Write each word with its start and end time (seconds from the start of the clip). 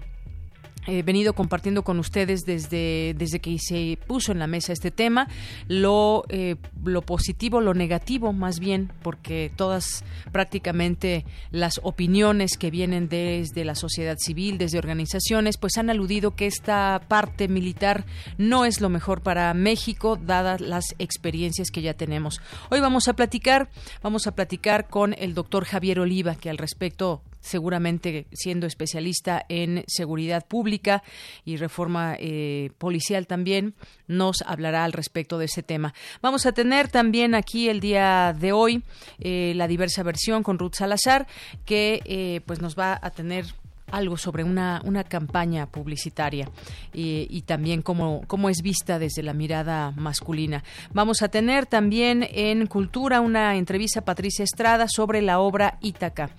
he 0.88 1.04
venido 1.04 1.34
compartiendo 1.34 1.84
con 1.84 2.00
ustedes 2.00 2.46
desde, 2.46 3.14
desde 3.18 3.40
que 3.40 3.58
se 3.60 3.98
puso 4.08 4.32
en 4.32 4.40
la 4.40 4.48
mesa 4.48 4.74
este 4.74 4.92
tema, 4.92 5.28
lo, 5.68 6.26
eh, 6.30 6.56
lo 6.84 7.02
positivo, 7.02 7.62
lo 7.62 7.74
negativo 7.74 8.34
más 8.34 8.60
bien, 8.60 8.92
porque 9.02 9.52
todas 9.56 10.04
prácticamente 10.32 11.26
las 11.52 11.80
opiniones 11.84 12.58
que 12.58 12.72
vienen 12.72 13.10
desde 13.10 13.66
la 13.66 13.76
sociedad 13.76 14.18
civil, 14.18 14.58
desde 14.58 14.78
organizaciones, 14.78 15.58
pues 15.58 15.78
han 15.78 15.90
aludido 15.90 16.36
que 16.36 16.48
esta 16.48 17.02
parte 17.08 17.48
militar 17.48 18.06
no 18.38 18.66
es 18.66 18.82
lo 18.82 18.90
mejor 18.90 19.22
para 19.22 19.54
México, 19.54 20.18
dadas 20.18 20.62
las 20.62 20.96
experiencias 20.98 21.70
que 21.72 21.82
ya 21.82 21.94
tenemos. 21.94 22.42
Hoy 22.70 22.80
vamos 22.80 23.08
a 23.08 23.14
platicar, 23.14 23.70
vamos 24.02 24.28
a 24.28 24.36
platicar 24.36 24.88
con 24.88 25.14
el 25.18 25.34
doctor 25.34 25.66
Javier 25.66 26.00
Oliva, 26.00 26.36
que 26.36 26.50
al 26.50 26.58
respecto 26.58 27.22
seguramente 27.40 28.28
siendo 28.32 28.68
especialista 28.68 29.46
en 29.50 29.84
seguridad 29.88 30.46
pública 30.46 31.04
y 31.46 31.58
reforma 31.58 32.16
eh, 32.20 32.72
policial 32.78 33.28
también, 33.28 33.74
nos 34.08 34.42
hablará 34.46 34.84
al 34.86 34.94
respecto 34.94 35.38
de 35.38 35.46
ese 35.46 35.64
tema. 35.64 35.94
Vamos 36.22 36.46
a 36.46 36.52
tener 36.52 36.90
también 36.90 37.36
aquí 37.36 37.70
el 37.70 37.80
día 37.80 38.36
de 38.38 38.52
hoy 38.52 38.84
eh, 39.20 39.54
la 39.56 39.68
diversa 39.68 40.04
versión 40.04 40.44
con 40.44 40.60
Ruth 40.60 40.76
Salazar, 40.76 41.28
que 41.66 42.02
eh, 42.06 42.42
pues 42.46 42.62
nos 42.62 42.78
va 42.78 43.00
a 43.02 43.10
tener 43.12 43.46
algo 43.92 44.18
sobre 44.18 44.44
una, 44.44 44.82
una 44.86 45.04
campaña 45.04 45.66
publicitaria 45.68 46.50
y, 46.94 47.42
también 47.46 47.82
cómo, 47.82 48.22
cómo, 48.28 48.50
es 48.50 48.62
vista 48.62 49.00
desde 49.00 49.24
la 49.24 49.34
mirada 49.34 49.92
masculina. 49.96 50.64
Vamos 50.94 51.22
a 51.22 51.30
tener 51.30 51.66
también 51.66 52.28
en 52.32 52.68
Cultura 52.68 53.22
una 53.22 53.56
entrevista 53.56 54.02
a 54.02 54.06
Patricia 54.06 54.44
Estrada 54.44 54.88
sobre 54.88 55.22
la 55.22 55.40
obra 55.40 55.78
Ítaca. 55.82 56.30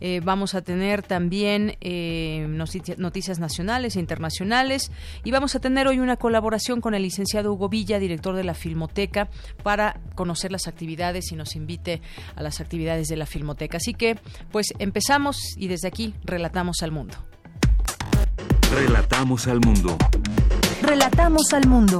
Eh, 0.00 0.20
vamos 0.22 0.54
a 0.54 0.62
tener 0.62 1.02
también 1.02 1.76
eh, 1.80 2.46
noticias, 2.48 3.38
nacionales 3.38 3.96
e 3.96 4.00
internacionales 4.00 4.90
y 5.24 5.30
vamos 5.30 5.54
a 5.54 5.60
tener 5.60 5.88
hoy 5.88 5.98
una 5.98 6.16
colaboración 6.16 6.80
con 6.80 6.94
el 6.94 7.02
licenciado 7.02 7.52
Hugo 7.52 7.68
Villa, 7.68 7.98
director 7.98 8.36
de 8.36 8.44
la 8.44 8.54
Filmoteca, 8.54 9.28
para 9.62 10.00
conocer 10.14 10.52
las 10.52 10.68
actividades 10.68 11.32
y 11.32 11.36
nos 11.36 11.56
invite 11.56 12.00
a 12.36 12.42
las 12.42 12.60
actividades 12.60 13.08
de 13.08 13.16
la 13.16 13.26
Filmoteca. 13.26 13.78
Así 13.78 13.94
que, 13.94 14.18
pues 14.52 14.66
empezamos 14.78 15.38
y 15.56 15.68
desde 15.68 15.88
aquí 15.88 16.14
relatamos 16.24 16.82
al 16.82 16.92
mundo. 16.92 16.99
Relatamos 18.72 19.46
al 19.46 19.60
mundo. 19.60 19.96
Relatamos 20.82 21.52
al 21.52 21.66
mundo. 21.66 21.98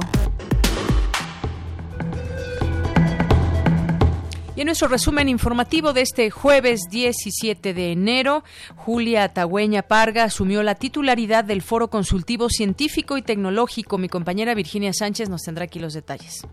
Y 4.55 4.61
en 4.61 4.65
nuestro 4.65 4.87
resumen 4.89 5.29
informativo 5.29 5.93
de 5.93 6.01
este 6.01 6.29
jueves 6.29 6.81
17 6.89 7.73
de 7.73 7.91
enero, 7.93 8.43
Julia 8.75 9.29
Tagüeña 9.29 9.81
Parga 9.81 10.23
asumió 10.23 10.61
la 10.61 10.75
titularidad 10.75 11.43
del 11.43 11.61
Foro 11.61 11.89
Consultivo 11.89 12.49
Científico 12.49 13.17
y 13.17 13.21
Tecnológico. 13.21 13.97
Mi 13.97 14.09
compañera 14.09 14.53
Virginia 14.53 14.93
Sánchez 14.93 15.29
nos 15.29 15.41
tendrá 15.41 15.65
aquí 15.65 15.79
los 15.79 15.93
detalles. 15.93 16.45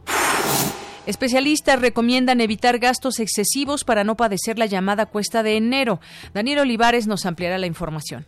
Especialistas 1.07 1.81
recomiendan 1.81 2.41
evitar 2.41 2.79
gastos 2.79 3.19
excesivos 3.19 3.85
para 3.85 4.05
no 4.05 4.17
padecer 4.17 4.59
la 4.59 4.67
llamada 4.67 5.07
cuesta 5.07 5.43
de 5.43 5.57
enero. 5.57 6.01
Daniel 6.35 6.61
Olivares 6.61 7.07
nos 7.07 7.27
ampliará 7.27 7.59
la 7.59 7.67
información. 7.67 8.27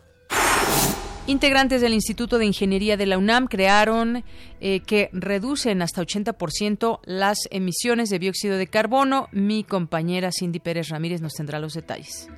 Integrantes 1.27 1.81
del 1.81 1.95
Instituto 1.95 2.39
de 2.39 2.47
Ingeniería 2.47 2.97
de 2.97 3.07
la 3.07 3.19
UNAM 3.19 3.47
crearon 3.47 4.25
eh, 4.61 4.81
que 4.81 5.11
reducen 5.13 5.83
hasta 5.83 6.03
80% 6.03 7.01
las 7.05 7.39
emisiones 7.51 8.09
de 8.09 8.19
dióxido 8.19 8.57
de 8.57 8.67
carbono. 8.67 9.29
Mi 9.31 9.63
compañera 9.63 10.31
Cindy 10.33 10.59
Pérez 10.61 10.89
Ramírez 10.89 11.21
nos 11.21 11.35
tendrá 11.35 11.61
los 11.61 11.75
detalles. 11.75 12.29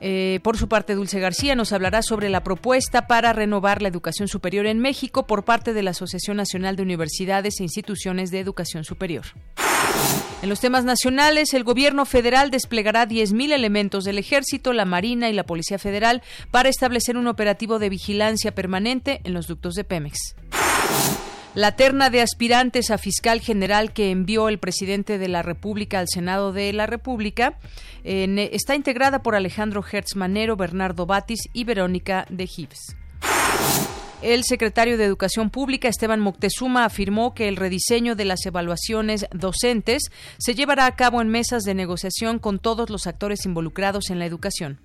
Eh, 0.00 0.40
por 0.42 0.56
su 0.56 0.68
parte, 0.68 0.94
Dulce 0.94 1.20
García 1.20 1.54
nos 1.54 1.72
hablará 1.72 2.02
sobre 2.02 2.30
la 2.30 2.42
propuesta 2.42 3.06
para 3.06 3.32
renovar 3.32 3.82
la 3.82 3.88
educación 3.88 4.28
superior 4.28 4.66
en 4.66 4.80
México 4.80 5.26
por 5.26 5.44
parte 5.44 5.72
de 5.72 5.82
la 5.82 5.90
Asociación 5.90 6.38
Nacional 6.38 6.76
de 6.76 6.82
Universidades 6.82 7.60
e 7.60 7.64
Instituciones 7.64 8.30
de 8.30 8.40
Educación 8.40 8.84
Superior. 8.84 9.26
En 10.42 10.48
los 10.48 10.60
temas 10.60 10.84
nacionales, 10.84 11.52
el 11.52 11.64
gobierno 11.64 12.06
federal 12.06 12.50
desplegará 12.50 13.06
10.000 13.06 13.52
elementos 13.52 14.04
del 14.04 14.16
ejército, 14.16 14.72
la 14.72 14.86
Marina 14.86 15.28
y 15.28 15.34
la 15.34 15.44
Policía 15.44 15.78
Federal 15.78 16.22
para 16.50 16.70
establecer 16.70 17.18
un 17.18 17.26
operativo 17.26 17.78
de 17.78 17.90
vigilancia 17.90 18.54
permanente 18.54 19.20
en 19.24 19.34
los 19.34 19.46
ductos 19.46 19.74
de 19.74 19.84
Pemex. 19.84 20.34
La 21.54 21.76
terna 21.76 22.10
de 22.10 22.22
aspirantes 22.22 22.90
a 22.90 22.96
fiscal 22.96 23.40
general 23.40 23.92
que 23.92 24.10
envió 24.10 24.48
el 24.48 24.58
presidente 24.58 25.18
de 25.18 25.28
la 25.28 25.42
República 25.42 25.98
al 25.98 26.06
Senado 26.08 26.52
de 26.52 26.72
la 26.72 26.86
República 26.86 27.58
está 28.04 28.76
integrada 28.76 29.22
por 29.22 29.34
Alejandro 29.34 29.84
Hertz 29.84 30.16
Manero, 30.16 30.56
Bernardo 30.56 31.06
Batis 31.06 31.50
y 31.52 31.64
Verónica 31.64 32.24
de 32.30 32.46
Gibbs. 32.46 32.96
El 34.22 34.44
secretario 34.44 34.98
de 34.98 35.04
Educación 35.04 35.48
Pública, 35.48 35.88
Esteban 35.88 36.20
Moctezuma, 36.20 36.84
afirmó 36.84 37.32
que 37.32 37.48
el 37.48 37.56
rediseño 37.56 38.16
de 38.16 38.26
las 38.26 38.44
evaluaciones 38.44 39.26
docentes 39.32 40.10
se 40.38 40.54
llevará 40.54 40.84
a 40.84 40.94
cabo 40.94 41.22
en 41.22 41.28
mesas 41.28 41.62
de 41.62 41.74
negociación 41.74 42.38
con 42.38 42.58
todos 42.58 42.90
los 42.90 43.06
actores 43.06 43.46
involucrados 43.46 44.10
en 44.10 44.18
la 44.18 44.26
educación. 44.26 44.78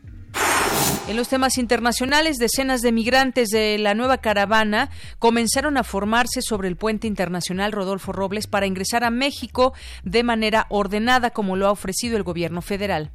En 1.10 1.18
los 1.18 1.28
temas 1.28 1.58
internacionales, 1.58 2.38
decenas 2.38 2.82
de 2.82 2.94
migrantes 2.94 3.50
de 3.50 3.78
la 3.78 3.94
nueva 3.94 4.20
caravana 4.20 4.90
comenzaron 5.20 5.78
a 5.78 5.84
formarse 5.84 6.42
sobre 6.42 6.70
el 6.70 6.78
puente 6.78 7.06
internacional 7.06 7.74
Rodolfo 7.74 8.14
Robles 8.14 8.48
para 8.48 8.68
ingresar 8.68 9.04
a 9.04 9.12
México 9.12 9.74
de 10.04 10.24
manera 10.24 10.66
ordenada, 10.70 11.32
como 11.32 11.58
lo 11.58 11.68
ha 11.68 11.72
ofrecido 11.72 12.16
el 12.16 12.24
gobierno 12.24 12.62
federal. 12.62 13.12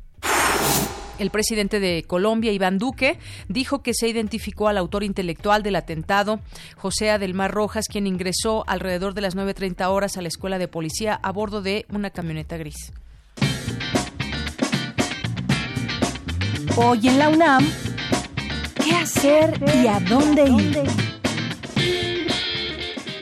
El 1.20 1.28
presidente 1.28 1.80
de 1.80 2.02
Colombia, 2.06 2.50
Iván 2.50 2.78
Duque, 2.78 3.18
dijo 3.46 3.82
que 3.82 3.92
se 3.92 4.08
identificó 4.08 4.68
al 4.68 4.78
autor 4.78 5.04
intelectual 5.04 5.62
del 5.62 5.76
atentado, 5.76 6.40
José 6.78 7.10
Adelmar 7.10 7.52
Rojas, 7.52 7.88
quien 7.88 8.06
ingresó 8.06 8.64
alrededor 8.66 9.12
de 9.12 9.20
las 9.20 9.36
9.30 9.36 9.86
horas 9.90 10.16
a 10.16 10.22
la 10.22 10.28
escuela 10.28 10.56
de 10.56 10.66
policía 10.66 11.20
a 11.22 11.30
bordo 11.30 11.60
de 11.60 11.84
una 11.90 12.08
camioneta 12.08 12.56
gris. 12.56 12.94
Hoy 16.76 17.06
en 17.06 17.18
la 17.18 17.28
UNAM, 17.28 17.68
¿qué 18.82 18.92
hacer 18.92 19.62
y 19.84 19.88
a 19.88 20.00
dónde 20.00 20.44
ir? 20.48 20.82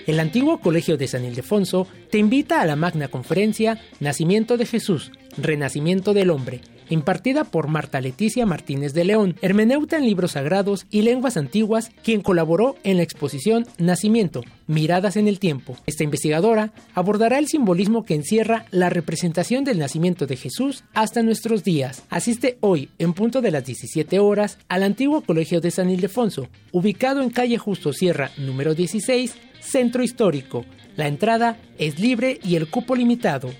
El 0.06 0.20
antiguo 0.20 0.60
Colegio 0.60 0.96
de 0.96 1.08
San 1.08 1.24
Ildefonso 1.24 1.88
te 2.12 2.18
invita 2.18 2.60
a 2.60 2.64
la 2.64 2.76
magna 2.76 3.08
conferencia 3.08 3.80
Nacimiento 3.98 4.56
de 4.56 4.66
Jesús, 4.66 5.10
Renacimiento 5.36 6.14
del 6.14 6.30
Hombre, 6.30 6.60
impartida 6.90 7.44
por 7.44 7.68
Marta 7.68 8.00
Leticia 8.00 8.46
Martínez 8.46 8.92
de 8.94 9.04
León, 9.04 9.36
hermeneuta 9.42 9.96
en 9.96 10.04
libros 10.04 10.32
sagrados 10.32 10.86
y 10.90 11.02
lenguas 11.02 11.36
antiguas, 11.36 11.90
quien 12.02 12.20
colaboró 12.20 12.76
en 12.84 12.96
la 12.96 13.02
exposición 13.02 13.66
Nacimiento, 13.78 14.42
Miradas 14.66 15.16
en 15.16 15.28
el 15.28 15.38
Tiempo. 15.38 15.76
Esta 15.86 16.04
investigadora 16.04 16.72
abordará 16.94 17.38
el 17.38 17.48
simbolismo 17.48 18.04
que 18.04 18.14
encierra 18.14 18.66
la 18.70 18.90
representación 18.90 19.64
del 19.64 19.78
nacimiento 19.78 20.26
de 20.26 20.36
Jesús 20.36 20.84
hasta 20.94 21.22
nuestros 21.22 21.64
días. 21.64 22.04
Asiste 22.10 22.58
hoy, 22.60 22.90
en 22.98 23.12
punto 23.12 23.40
de 23.40 23.50
las 23.50 23.64
17 23.64 24.18
horas, 24.18 24.58
al 24.68 24.82
antiguo 24.82 25.22
Colegio 25.22 25.60
de 25.60 25.70
San 25.70 25.90
Ildefonso, 25.90 26.48
ubicado 26.72 27.22
en 27.22 27.30
calle 27.30 27.58
Justo 27.58 27.92
Sierra 27.92 28.30
número 28.36 28.74
16, 28.74 29.34
Centro 29.60 30.02
Histórico. 30.02 30.64
La 30.96 31.06
entrada 31.06 31.58
es 31.78 31.98
libre 31.98 32.40
y 32.42 32.56
el 32.56 32.68
cupo 32.68 32.96
limitado. 32.96 33.50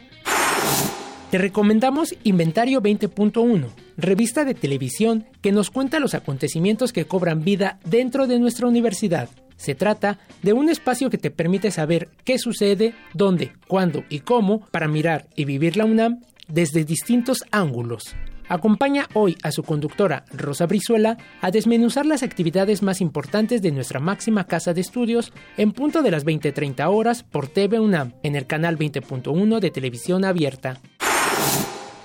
Te 1.31 1.37
recomendamos 1.37 2.15
Inventario 2.25 2.81
20.1, 2.81 3.67
revista 3.99 4.47
de 4.47 4.55
televisión 4.55 5.27
que 5.43 5.53
nos 5.53 5.71
cuenta 5.71 6.01
los 6.01 6.15
acontecimientos 6.15 6.91
que 6.95 7.05
cobran 7.05 7.45
vida 7.45 7.79
dentro 7.85 8.27
de 8.27 8.39
nuestra 8.39 8.67
universidad. 8.67 9.29
Se 9.57 9.75
trata 9.75 10.19
de 10.43 10.55
un 10.55 10.71
espacio 10.71 11.11
que 11.11 11.19
te 11.19 11.31
permite 11.31 11.71
saber 11.71 12.09
qué 12.25 12.39
sucede, 12.39 12.95
dónde, 13.13 13.53
cuándo 13.67 14.05
y 14.09 14.21
cómo 14.21 14.61
para 14.71 14.89
mirar 14.89 15.27
y 15.37 15.45
vivir 15.45 15.77
la 15.77 15.85
UNAM 15.85 16.23
desde 16.47 16.85
distintos 16.85 17.45
ángulos. 17.51 18.17
Acompaña 18.49 19.07
hoy 19.13 19.37
a 19.43 19.53
su 19.53 19.63
conductora 19.63 20.25
Rosa 20.33 20.65
Brizuela 20.65 21.19
a 21.43 21.51
desmenuzar 21.51 22.07
las 22.07 22.23
actividades 22.23 22.83
más 22.83 23.03
importantes 23.03 23.61
de 23.61 23.73
nuestra 23.73 24.01
máxima 24.01 24.45
casa 24.45 24.73
de 24.73 24.81
estudios 24.81 25.35
en 25.59 25.73
punto 25.73 26.01
de 26.01 26.11
las 26.11 26.25
20:30 26.25 26.89
horas 26.89 27.23
por 27.23 27.49
TV 27.49 27.81
UNAM 27.81 28.15
en 28.23 28.35
el 28.35 28.47
canal 28.47 28.79
20.1 28.79 29.61
de 29.61 29.71
televisión 29.71 30.25
abierta. 30.25 30.81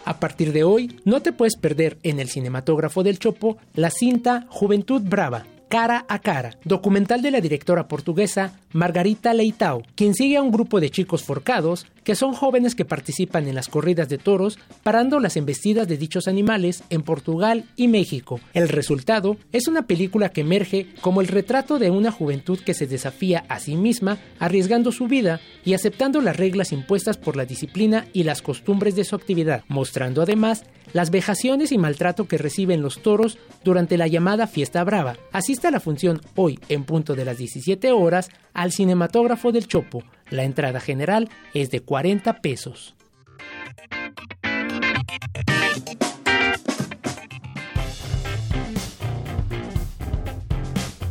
A 0.06 0.20
partir 0.20 0.52
de 0.52 0.64
hoy, 0.64 1.00
no 1.06 1.22
te 1.22 1.32
puedes 1.32 1.56
perder 1.56 1.98
en 2.04 2.20
el 2.20 2.30
cinematógrafo 2.30 3.04
del 3.04 3.20
Chopo 3.20 3.58
la 3.74 3.90
cinta 3.90 4.46
Juventud 4.50 5.02
Brava, 5.02 5.46
Cara 5.74 6.06
a 6.08 6.20
Cara, 6.20 6.60
documental 6.66 7.24
de 7.24 7.32
la 7.32 7.42
directora 7.42 7.88
portuguesa 7.88 8.60
Margarita 8.74 9.34
Leitao, 9.34 9.82
quien 9.96 10.14
sigue 10.14 10.38
a 10.38 10.44
un 10.44 10.52
grupo 10.52 10.80
de 10.80 10.92
chicos 10.92 11.24
forcados 11.24 11.88
que 12.04 12.14
son 12.14 12.34
jóvenes 12.34 12.76
que 12.76 12.86
participan 12.86 13.48
en 13.48 13.56
las 13.56 13.70
corridas 13.70 14.08
de 14.08 14.20
toros 14.20 14.60
parando 14.84 15.20
las 15.20 15.36
embestidas 15.36 15.88
de 15.88 15.98
dichos 15.98 16.28
animales 16.28 16.84
en 16.92 17.02
Portugal 17.02 17.66
y 17.76 17.88
México. 17.88 18.40
El 18.54 18.70
resultado 18.70 19.38
es 19.52 19.68
una 19.68 19.88
película 19.88 20.30
que 20.30 20.42
emerge 20.42 20.94
como 21.02 21.22
el 21.22 21.28
retrato 21.28 21.80
de 21.80 21.90
una 21.90 22.12
juventud 22.12 22.60
que 22.60 22.76
se 22.76 22.86
desafía 22.86 23.44
a 23.50 23.60
sí 23.60 23.76
misma 23.76 24.20
arriesgando 24.38 24.92
su 24.92 25.08
vida 25.08 25.42
y 25.66 25.74
aceptando 25.74 26.22
las 26.22 26.38
reglas 26.38 26.72
impuestas 26.72 27.18
por 27.18 27.36
la 27.36 27.46
disciplina 27.46 28.06
y 28.14 28.26
las 28.26 28.44
costumbres 28.44 28.96
de 28.96 29.06
su 29.06 29.16
actividad, 29.16 29.64
mostrando 29.70 30.22
además 30.22 30.66
las 30.94 31.12
vejaciones 31.12 31.72
y 31.72 31.78
maltrato 31.78 32.28
que 32.28 32.38
reciben 32.38 32.82
los 32.82 33.02
toros 33.02 33.38
durante 33.64 33.98
la 33.98 34.08
llamada 34.08 34.48
fiesta 34.48 34.84
brava. 34.84 35.18
Asista 35.32 35.68
a 35.68 35.72
la 35.72 35.80
función 35.80 36.22
hoy 36.36 36.60
en 36.70 36.86
punto 36.86 37.16
de 37.16 37.26
las 37.26 37.38
17 37.38 37.92
horas 37.92 38.30
al 38.54 38.72
cinematógrafo 38.72 39.52
del 39.52 39.68
Chopo. 39.68 40.04
La 40.30 40.44
entrada 40.44 40.80
general 40.80 41.30
es 41.54 41.70
de 41.70 41.82
40 41.82 42.42
pesos. 42.42 42.96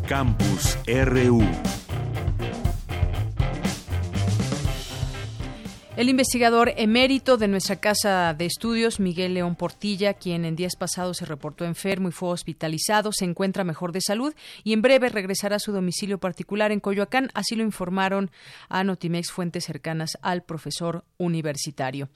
Campus 0.08 0.76
RU 0.86 1.42
El 5.94 6.08
investigador 6.08 6.72
emérito 6.78 7.36
de 7.36 7.48
nuestra 7.48 7.76
casa 7.76 8.32
de 8.32 8.46
estudios, 8.46 8.98
Miguel 8.98 9.34
León 9.34 9.56
Portilla, 9.56 10.14
quien 10.14 10.46
en 10.46 10.56
días 10.56 10.74
pasados 10.74 11.18
se 11.18 11.26
reportó 11.26 11.66
enfermo 11.66 12.08
y 12.08 12.12
fue 12.12 12.30
hospitalizado, 12.30 13.12
se 13.12 13.26
encuentra 13.26 13.62
mejor 13.62 13.92
de 13.92 14.00
salud 14.00 14.34
y 14.64 14.72
en 14.72 14.80
breve 14.80 15.10
regresará 15.10 15.56
a 15.56 15.58
su 15.58 15.70
domicilio 15.70 16.16
particular 16.16 16.72
en 16.72 16.80
Coyoacán. 16.80 17.28
Así 17.34 17.56
lo 17.56 17.62
informaron 17.62 18.30
a 18.70 18.84
Notimex 18.84 19.30
fuentes 19.30 19.64
cercanas 19.66 20.16
al 20.22 20.44
profesor 20.44 21.04
universitario. 21.18 22.08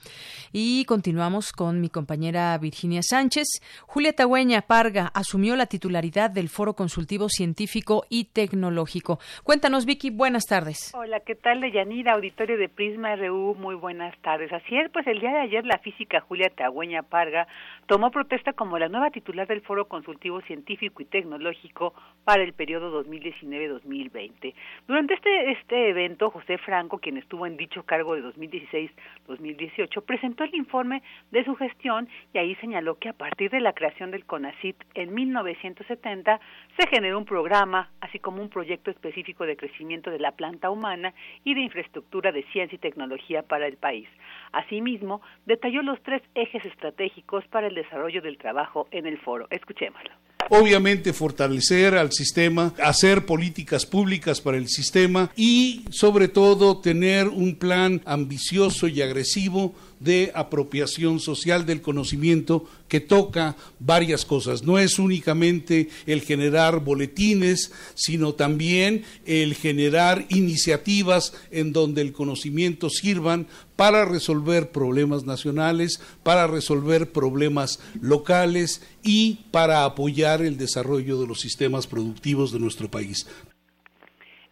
Y 0.53 0.87
continuamos 0.87 1.53
con 1.53 1.83
mi 1.83 1.91
compañera 1.91 2.57
Virginia 2.57 3.03
Sánchez. 3.03 3.61
Julia 3.83 4.15
Tagüeña 4.15 4.63
Parga 4.63 5.09
asumió 5.13 5.55
la 5.55 5.67
titularidad 5.67 6.31
del 6.31 6.49
Foro 6.49 6.73
Consultivo 6.75 7.29
Científico 7.29 8.07
y 8.09 8.25
Tecnológico. 8.25 9.19
Cuéntanos, 9.45 9.85
Vicky, 9.85 10.09
buenas 10.09 10.45
tardes. 10.45 10.93
Hola, 10.95 11.21
¿qué 11.21 11.35
tal, 11.35 11.61
Deyanira? 11.61 12.15
Auditorio 12.15 12.57
de 12.57 12.71
Prisma 12.71 13.15
RU 13.17 13.55
muy 13.67 13.75
buenas 13.75 14.17
tardes. 14.19 14.53
Así 14.53 14.79
es, 14.79 14.89
pues 14.91 15.05
el 15.09 15.19
día 15.19 15.33
de 15.33 15.41
ayer 15.41 15.67
la 15.67 15.79
física 15.79 16.21
Julia 16.21 16.51
Tagüeña 16.51 17.03
Parga 17.03 17.49
tomó 17.87 18.11
protesta 18.11 18.53
como 18.53 18.79
la 18.79 18.89
nueva 18.89 19.11
titular 19.11 19.47
del 19.47 19.61
Foro 19.61 19.87
Consultivo 19.87 20.41
Científico 20.43 21.03
y 21.03 21.07
Tecnológico 21.07 21.95
para 22.25 22.43
el 22.43 22.53
periodo 22.53 23.05
2019-2020. 23.05 24.55
Durante 24.89 25.15
este, 25.15 25.53
este 25.53 25.91
evento, 25.91 26.31
José 26.31 26.59
Franco, 26.59 26.99
quien 26.99 27.17
estuvo 27.17 27.47
en 27.47 27.57
dicho 27.57 27.85
cargo 27.85 28.17
de 28.17 28.23
2016-2018, 28.23 30.03
presentó 30.05 30.45
el 30.45 30.55
informe 30.55 31.03
de 31.31 31.45
su 31.45 31.55
gestión 31.55 32.09
y 32.35 32.39
ahí 32.39 32.57
señaló 32.57 32.99
que 32.99 33.09
a 33.09 33.13
partir 33.13 33.51
de 33.51 33.61
la 33.61 33.73
creación 33.73 34.11
del 34.11 34.25
CONACIT 34.25 34.77
en 34.95 35.15
1970 35.15 36.41
se 36.79 36.89
generó 36.89 37.19
un 37.19 37.25
programa, 37.25 37.91
así 38.01 38.19
como 38.19 38.43
un 38.43 38.49
proyecto 38.49 38.91
específico 38.91 39.47
de 39.47 39.57
crecimiento 39.57 40.11
de 40.11 40.19
la 40.19 40.33
planta 40.33 40.71
humana 40.71 41.15
y 41.45 41.55
de 41.55 41.61
infraestructura 41.61 42.33
de 42.33 42.43
ciencia 42.53 42.75
y 42.75 42.79
tecnología 42.79 43.43
para 43.43 43.67
el 43.67 43.77
país. 43.77 44.09
Asimismo, 44.53 45.23
detalló 45.45 45.83
los 45.83 46.03
tres 46.03 46.23
ejes 46.35 46.65
estratégicos 46.65 47.47
para 47.49 47.69
el 47.69 47.76
desarrollo 47.77 48.21
del 48.21 48.37
trabajo 48.39 48.89
en 48.91 49.07
el 49.07 49.19
foro. 49.19 49.47
Escuchémoslo. 49.51 50.11
Obviamente 50.49 51.13
fortalecer 51.13 51.97
al 51.97 52.13
sistema, 52.13 52.73
hacer 52.83 53.27
políticas 53.27 53.85
públicas 53.85 54.41
para 54.41 54.57
el 54.57 54.69
sistema 54.69 55.31
y 55.35 55.85
sobre 55.91 56.29
todo 56.29 56.81
tener 56.81 57.27
un 57.29 57.57
plan 57.57 58.01
ambicioso 58.05 58.87
y 58.87 59.03
agresivo 59.03 59.75
de 60.01 60.33
apropiación 60.35 61.21
social 61.21 61.67
del 61.67 61.83
conocimiento 61.83 62.65
que 62.89 63.01
toca 63.01 63.57
varias 63.79 64.25
cosas. 64.25 64.63
No 64.63 64.79
es 64.79 64.99
únicamente 64.99 65.89
el 66.07 66.23
generar 66.23 66.81
boletines, 66.81 67.73
sino 67.95 68.35
también 68.35 69.05
el 69.25 69.55
generar 69.55 70.27
iniciativas 70.29 71.33
en 71.51 71.73
donde 71.73 72.03
el 72.03 72.13
conocimiento 72.13 72.91
sirvan 72.91 73.47
para 73.77 74.05
resolver 74.05 74.71
problemas 74.71 75.25
nacionales, 75.25 76.01
para 76.23 76.47
resolver 76.47 77.13
problemas 77.13 77.79
locales 78.01 78.83
y 79.03 79.41
para 79.51 79.85
apoyar 79.85 80.43
el 80.43 80.57
desarrollo 80.57 81.21
de 81.21 81.27
los 81.27 81.41
sistemas 81.41 81.87
productivos 81.87 82.53
de 82.53 82.61
nuestro 82.61 82.91
país. 82.91 83.27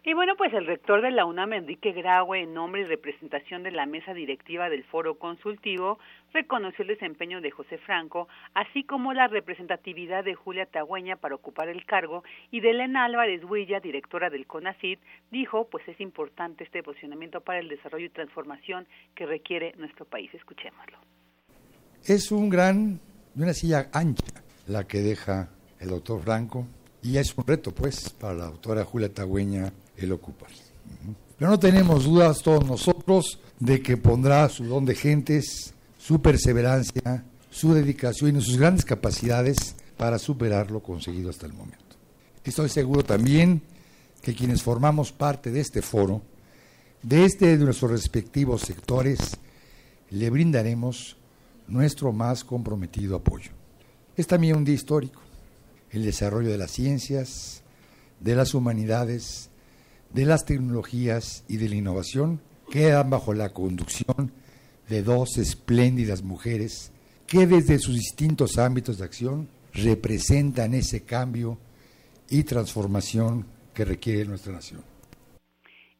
Y 0.07 0.13
bueno, 0.13 0.33
pues 0.37 0.53
el 0.53 0.67
rector 0.67 1.01
de 1.01 1.09
la 1.09 1.25
UNAM, 1.25 1.53
Enrique 1.53 1.91
Graue, 1.91 2.43
en 2.43 2.53
nombre 2.53 2.81
y 2.81 2.83
representación 2.83 3.63
de 3.63 3.71
la 3.71 3.87
mesa 3.87 4.13
directiva 4.13 4.69
del 4.69 4.83
foro 4.83 5.17
consultivo, 5.17 5.97
reconoció 6.31 6.83
el 6.83 6.89
desempeño 6.89 7.41
de 7.41 7.49
José 7.49 7.79
Franco, 7.79 8.27
así 8.53 8.83
como 8.83 9.13
la 9.13 9.27
representatividad 9.27 10.23
de 10.23 10.35
Julia 10.35 10.67
Tagüeña 10.67 11.15
para 11.15 11.33
ocupar 11.33 11.69
el 11.69 11.87
cargo, 11.87 12.23
y 12.51 12.59
de 12.59 12.69
Elena 12.69 13.05
Álvarez 13.05 13.43
Huilla, 13.45 13.79
directora 13.79 14.29
del 14.29 14.45
CONACID, 14.45 14.99
dijo, 15.31 15.67
pues 15.71 15.87
es 15.87 15.99
importante 15.99 16.65
este 16.65 16.83
posicionamiento 16.83 17.41
para 17.41 17.57
el 17.57 17.67
desarrollo 17.67 18.05
y 18.05 18.09
transformación 18.09 18.85
que 19.15 19.25
requiere 19.25 19.73
nuestro 19.77 20.05
país. 20.05 20.31
Escuchémoslo. 20.35 20.99
Es 22.03 22.31
un 22.31 22.49
gran, 22.49 22.99
una 23.35 23.53
silla 23.53 23.89
ancha 23.91 24.43
la 24.67 24.83
que 24.83 24.99
deja 24.99 25.49
el 25.79 25.89
doctor 25.89 26.21
Franco, 26.21 26.67
y 27.01 27.17
es 27.17 27.35
un 27.35 27.47
reto, 27.47 27.73
pues, 27.73 28.11
para 28.11 28.35
la 28.35 28.45
doctora 28.45 28.83
Julia 28.83 29.11
Tagüeña 29.11 29.71
el 29.97 30.11
ocupar. 30.11 30.49
Pero 31.37 31.51
no 31.51 31.59
tenemos 31.59 32.05
dudas 32.05 32.41
todos 32.41 32.65
nosotros 32.65 33.39
de 33.59 33.81
que 33.81 33.97
pondrá 33.97 34.47
su 34.49 34.65
don 34.65 34.85
de 34.85 34.95
gentes, 34.95 35.73
su 35.97 36.21
perseverancia, 36.21 37.25
su 37.49 37.73
dedicación 37.73 38.37
y 38.37 38.41
sus 38.41 38.57
grandes 38.57 38.85
capacidades 38.85 39.75
para 39.97 40.19
superar 40.19 40.71
lo 40.71 40.81
conseguido 40.81 41.29
hasta 41.29 41.45
el 41.45 41.53
momento. 41.53 41.95
Estoy 42.43 42.69
seguro 42.69 43.03
también 43.03 43.61
que 44.21 44.35
quienes 44.35 44.61
formamos 44.61 45.11
parte 45.11 45.51
de 45.51 45.61
este 45.61 45.81
foro, 45.81 46.21
de 47.01 47.25
este 47.25 47.57
nuestros 47.57 47.91
respectivos 47.91 48.61
sectores, 48.61 49.37
le 50.09 50.29
brindaremos 50.29 51.17
nuestro 51.67 52.11
más 52.11 52.43
comprometido 52.43 53.15
apoyo. 53.15 53.51
Es 54.15 54.27
también 54.27 54.57
un 54.57 54.65
día 54.65 54.75
histórico, 54.75 55.21
el 55.91 56.03
desarrollo 56.03 56.49
de 56.49 56.57
las 56.57 56.71
ciencias, 56.71 57.63
de 58.19 58.35
las 58.35 58.53
humanidades, 58.53 59.49
de 60.15 60.25
las 60.25 60.45
tecnologías 60.45 61.43
y 61.49 61.57
de 61.57 61.67
la 61.67 61.75
innovación 61.75 62.39
quedan 62.71 63.09
bajo 63.09 63.33
la 63.33 63.49
conducción 63.49 64.31
de 64.87 65.03
dos 65.03 65.37
espléndidas 65.37 66.23
mujeres 66.23 66.91
que 67.27 67.45
desde 67.45 67.79
sus 67.79 67.95
distintos 67.95 68.57
ámbitos 68.57 68.97
de 68.97 69.03
acción 69.03 69.49
representan 69.73 70.73
ese 70.73 71.01
cambio 71.01 71.57
y 72.29 72.43
transformación 72.43 73.45
que 73.73 73.83
requiere 73.83 74.23
nuestra 74.23 74.53
nación. 74.53 74.94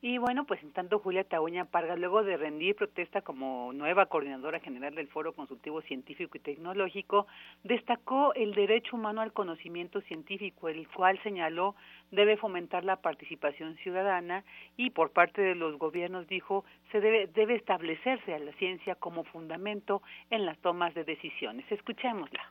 Y 0.08 0.20
bueno, 0.20 0.46
pues 0.46 0.62
en 0.62 0.72
tanto 0.72 1.00
Julia 1.00 1.24
Taúña 1.24 1.66
Parga, 1.66 1.96
luego 1.96 2.24
de 2.24 2.38
rendir 2.38 2.76
protesta 2.76 3.22
como 3.22 3.74
nueva 3.74 4.06
coordinadora 4.06 4.60
general 4.60 4.94
del 4.94 5.08
Foro 5.08 5.34
Consultivo 5.34 5.82
Científico 5.82 6.38
y 6.38 6.42
Tecnológico, 6.42 7.26
destacó 7.64 8.32
el 8.36 8.54
derecho 8.54 8.98
humano 8.98 9.22
al 9.22 9.34
conocimiento 9.34 10.02
científico, 10.02 10.70
el 10.70 10.88
cual 10.90 11.20
señaló 11.24 11.74
debe 12.12 12.38
fomentar 12.38 12.84
la 12.84 12.98
participación 12.98 13.78
ciudadana 13.78 14.44
y 14.78 14.92
por 14.92 15.10
parte 15.10 15.42
de 15.42 15.56
los 15.56 15.80
gobiernos 15.80 16.28
dijo 16.28 16.66
se 16.92 17.00
debe, 17.00 17.26
debe 17.26 17.56
establecerse 17.56 18.36
a 18.36 18.38
la 18.38 18.54
ciencia 18.60 18.94
como 18.94 19.24
fundamento 19.24 20.04
en 20.30 20.46
las 20.46 20.60
tomas 20.60 20.94
de 20.94 21.04
decisiones. 21.04 21.66
Escuchémosla. 21.72 22.44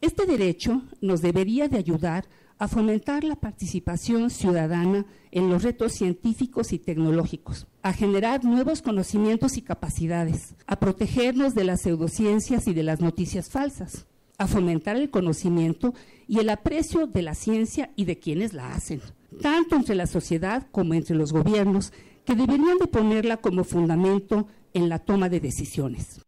Este 0.00 0.24
derecho 0.24 0.80
nos 1.02 1.20
debería 1.20 1.68
de 1.68 1.76
ayudar 1.76 2.24
fomentar 2.66 3.22
la 3.22 3.36
participación 3.36 4.30
ciudadana 4.30 5.06
en 5.30 5.48
los 5.48 5.62
retos 5.62 5.92
científicos 5.92 6.72
y 6.72 6.80
tecnológicos, 6.80 7.68
a 7.82 7.92
generar 7.92 8.44
nuevos 8.44 8.82
conocimientos 8.82 9.56
y 9.56 9.62
capacidades, 9.62 10.56
a 10.66 10.80
protegernos 10.80 11.54
de 11.54 11.62
las 11.62 11.82
pseudociencias 11.82 12.66
y 12.66 12.74
de 12.74 12.82
las 12.82 13.00
noticias 13.00 13.48
falsas, 13.48 14.08
a 14.38 14.48
fomentar 14.48 14.96
el 14.96 15.10
conocimiento 15.10 15.94
y 16.26 16.40
el 16.40 16.50
aprecio 16.50 17.06
de 17.06 17.22
la 17.22 17.34
ciencia 17.34 17.92
y 17.94 18.06
de 18.06 18.18
quienes 18.18 18.54
la 18.54 18.74
hacen, 18.74 19.02
tanto 19.40 19.76
entre 19.76 19.94
la 19.94 20.08
sociedad 20.08 20.66
como 20.72 20.94
entre 20.94 21.14
los 21.14 21.32
gobiernos, 21.32 21.92
que 22.24 22.34
deberían 22.34 22.78
de 22.78 22.88
ponerla 22.88 23.36
como 23.36 23.62
fundamento 23.62 24.48
en 24.74 24.88
la 24.88 24.98
toma 24.98 25.28
de 25.28 25.40
decisiones. 25.40 26.20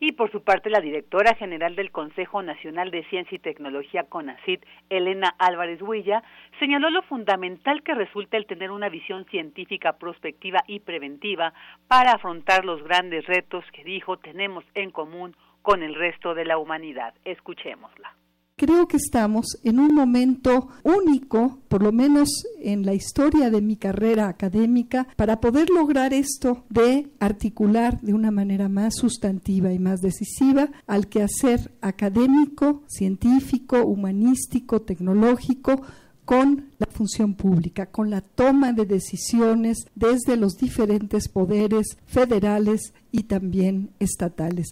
Y 0.00 0.12
por 0.12 0.30
su 0.30 0.42
parte, 0.42 0.70
la 0.70 0.80
directora 0.80 1.34
general 1.34 1.76
del 1.76 1.90
Consejo 1.90 2.42
Nacional 2.42 2.90
de 2.90 3.04
Ciencia 3.04 3.36
y 3.36 3.38
Tecnología, 3.38 4.04
CONACIT, 4.04 4.64
Elena 4.90 5.34
Álvarez 5.38 5.80
Huilla, 5.82 6.22
señaló 6.58 6.90
lo 6.90 7.02
fundamental 7.02 7.82
que 7.82 7.94
resulta 7.94 8.36
el 8.36 8.46
tener 8.46 8.70
una 8.70 8.88
visión 8.88 9.24
científica 9.26 9.94
prospectiva 9.98 10.62
y 10.66 10.80
preventiva 10.80 11.52
para 11.88 12.12
afrontar 12.12 12.64
los 12.64 12.82
grandes 12.82 13.26
retos 13.26 13.64
que 13.72 13.84
dijo 13.84 14.18
tenemos 14.18 14.64
en 14.74 14.90
común 14.90 15.36
con 15.62 15.82
el 15.82 15.94
resto 15.94 16.34
de 16.34 16.44
la 16.44 16.58
humanidad. 16.58 17.14
Escuchémosla. 17.24 18.14
Creo 18.56 18.86
que 18.86 18.98
estamos 18.98 19.58
en 19.64 19.80
un 19.80 19.92
momento 19.92 20.68
único, 20.84 21.58
por 21.66 21.82
lo 21.82 21.90
menos 21.90 22.44
en 22.60 22.86
la 22.86 22.94
historia 22.94 23.50
de 23.50 23.60
mi 23.60 23.76
carrera 23.76 24.28
académica, 24.28 25.08
para 25.16 25.40
poder 25.40 25.70
lograr 25.70 26.14
esto 26.14 26.64
de 26.70 27.10
articular 27.18 28.00
de 28.00 28.14
una 28.14 28.30
manera 28.30 28.68
más 28.68 28.94
sustantiva 28.94 29.72
y 29.72 29.80
más 29.80 30.00
decisiva 30.00 30.70
al 30.86 31.08
quehacer 31.08 31.72
académico, 31.80 32.84
científico, 32.86 33.84
humanístico, 33.84 34.82
tecnológico, 34.82 35.82
con 36.24 36.70
la 36.78 36.86
función 36.86 37.34
pública, 37.34 37.86
con 37.86 38.08
la 38.08 38.20
toma 38.20 38.72
de 38.72 38.86
decisiones 38.86 39.78
desde 39.96 40.36
los 40.36 40.56
diferentes 40.56 41.28
poderes 41.28 41.98
federales 42.06 42.94
y 43.10 43.24
también 43.24 43.90
estatales. 43.98 44.68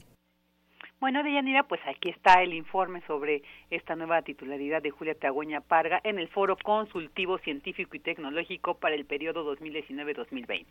Bueno, 1.02 1.24
Deyanira, 1.24 1.64
pues 1.64 1.80
aquí 1.84 2.10
está 2.10 2.44
el 2.44 2.54
informe 2.54 3.02
sobre 3.08 3.42
esta 3.70 3.96
nueva 3.96 4.22
titularidad 4.22 4.80
de 4.80 4.90
Julia 4.90 5.16
Tagüeña 5.16 5.60
Parga 5.60 6.00
en 6.04 6.20
el 6.20 6.28
Foro 6.28 6.56
Consultivo 6.56 7.38
Científico 7.38 7.96
y 7.96 7.98
Tecnológico 7.98 8.74
para 8.74 8.94
el 8.94 9.04
periodo 9.04 9.44
2019-2020. 9.56 10.64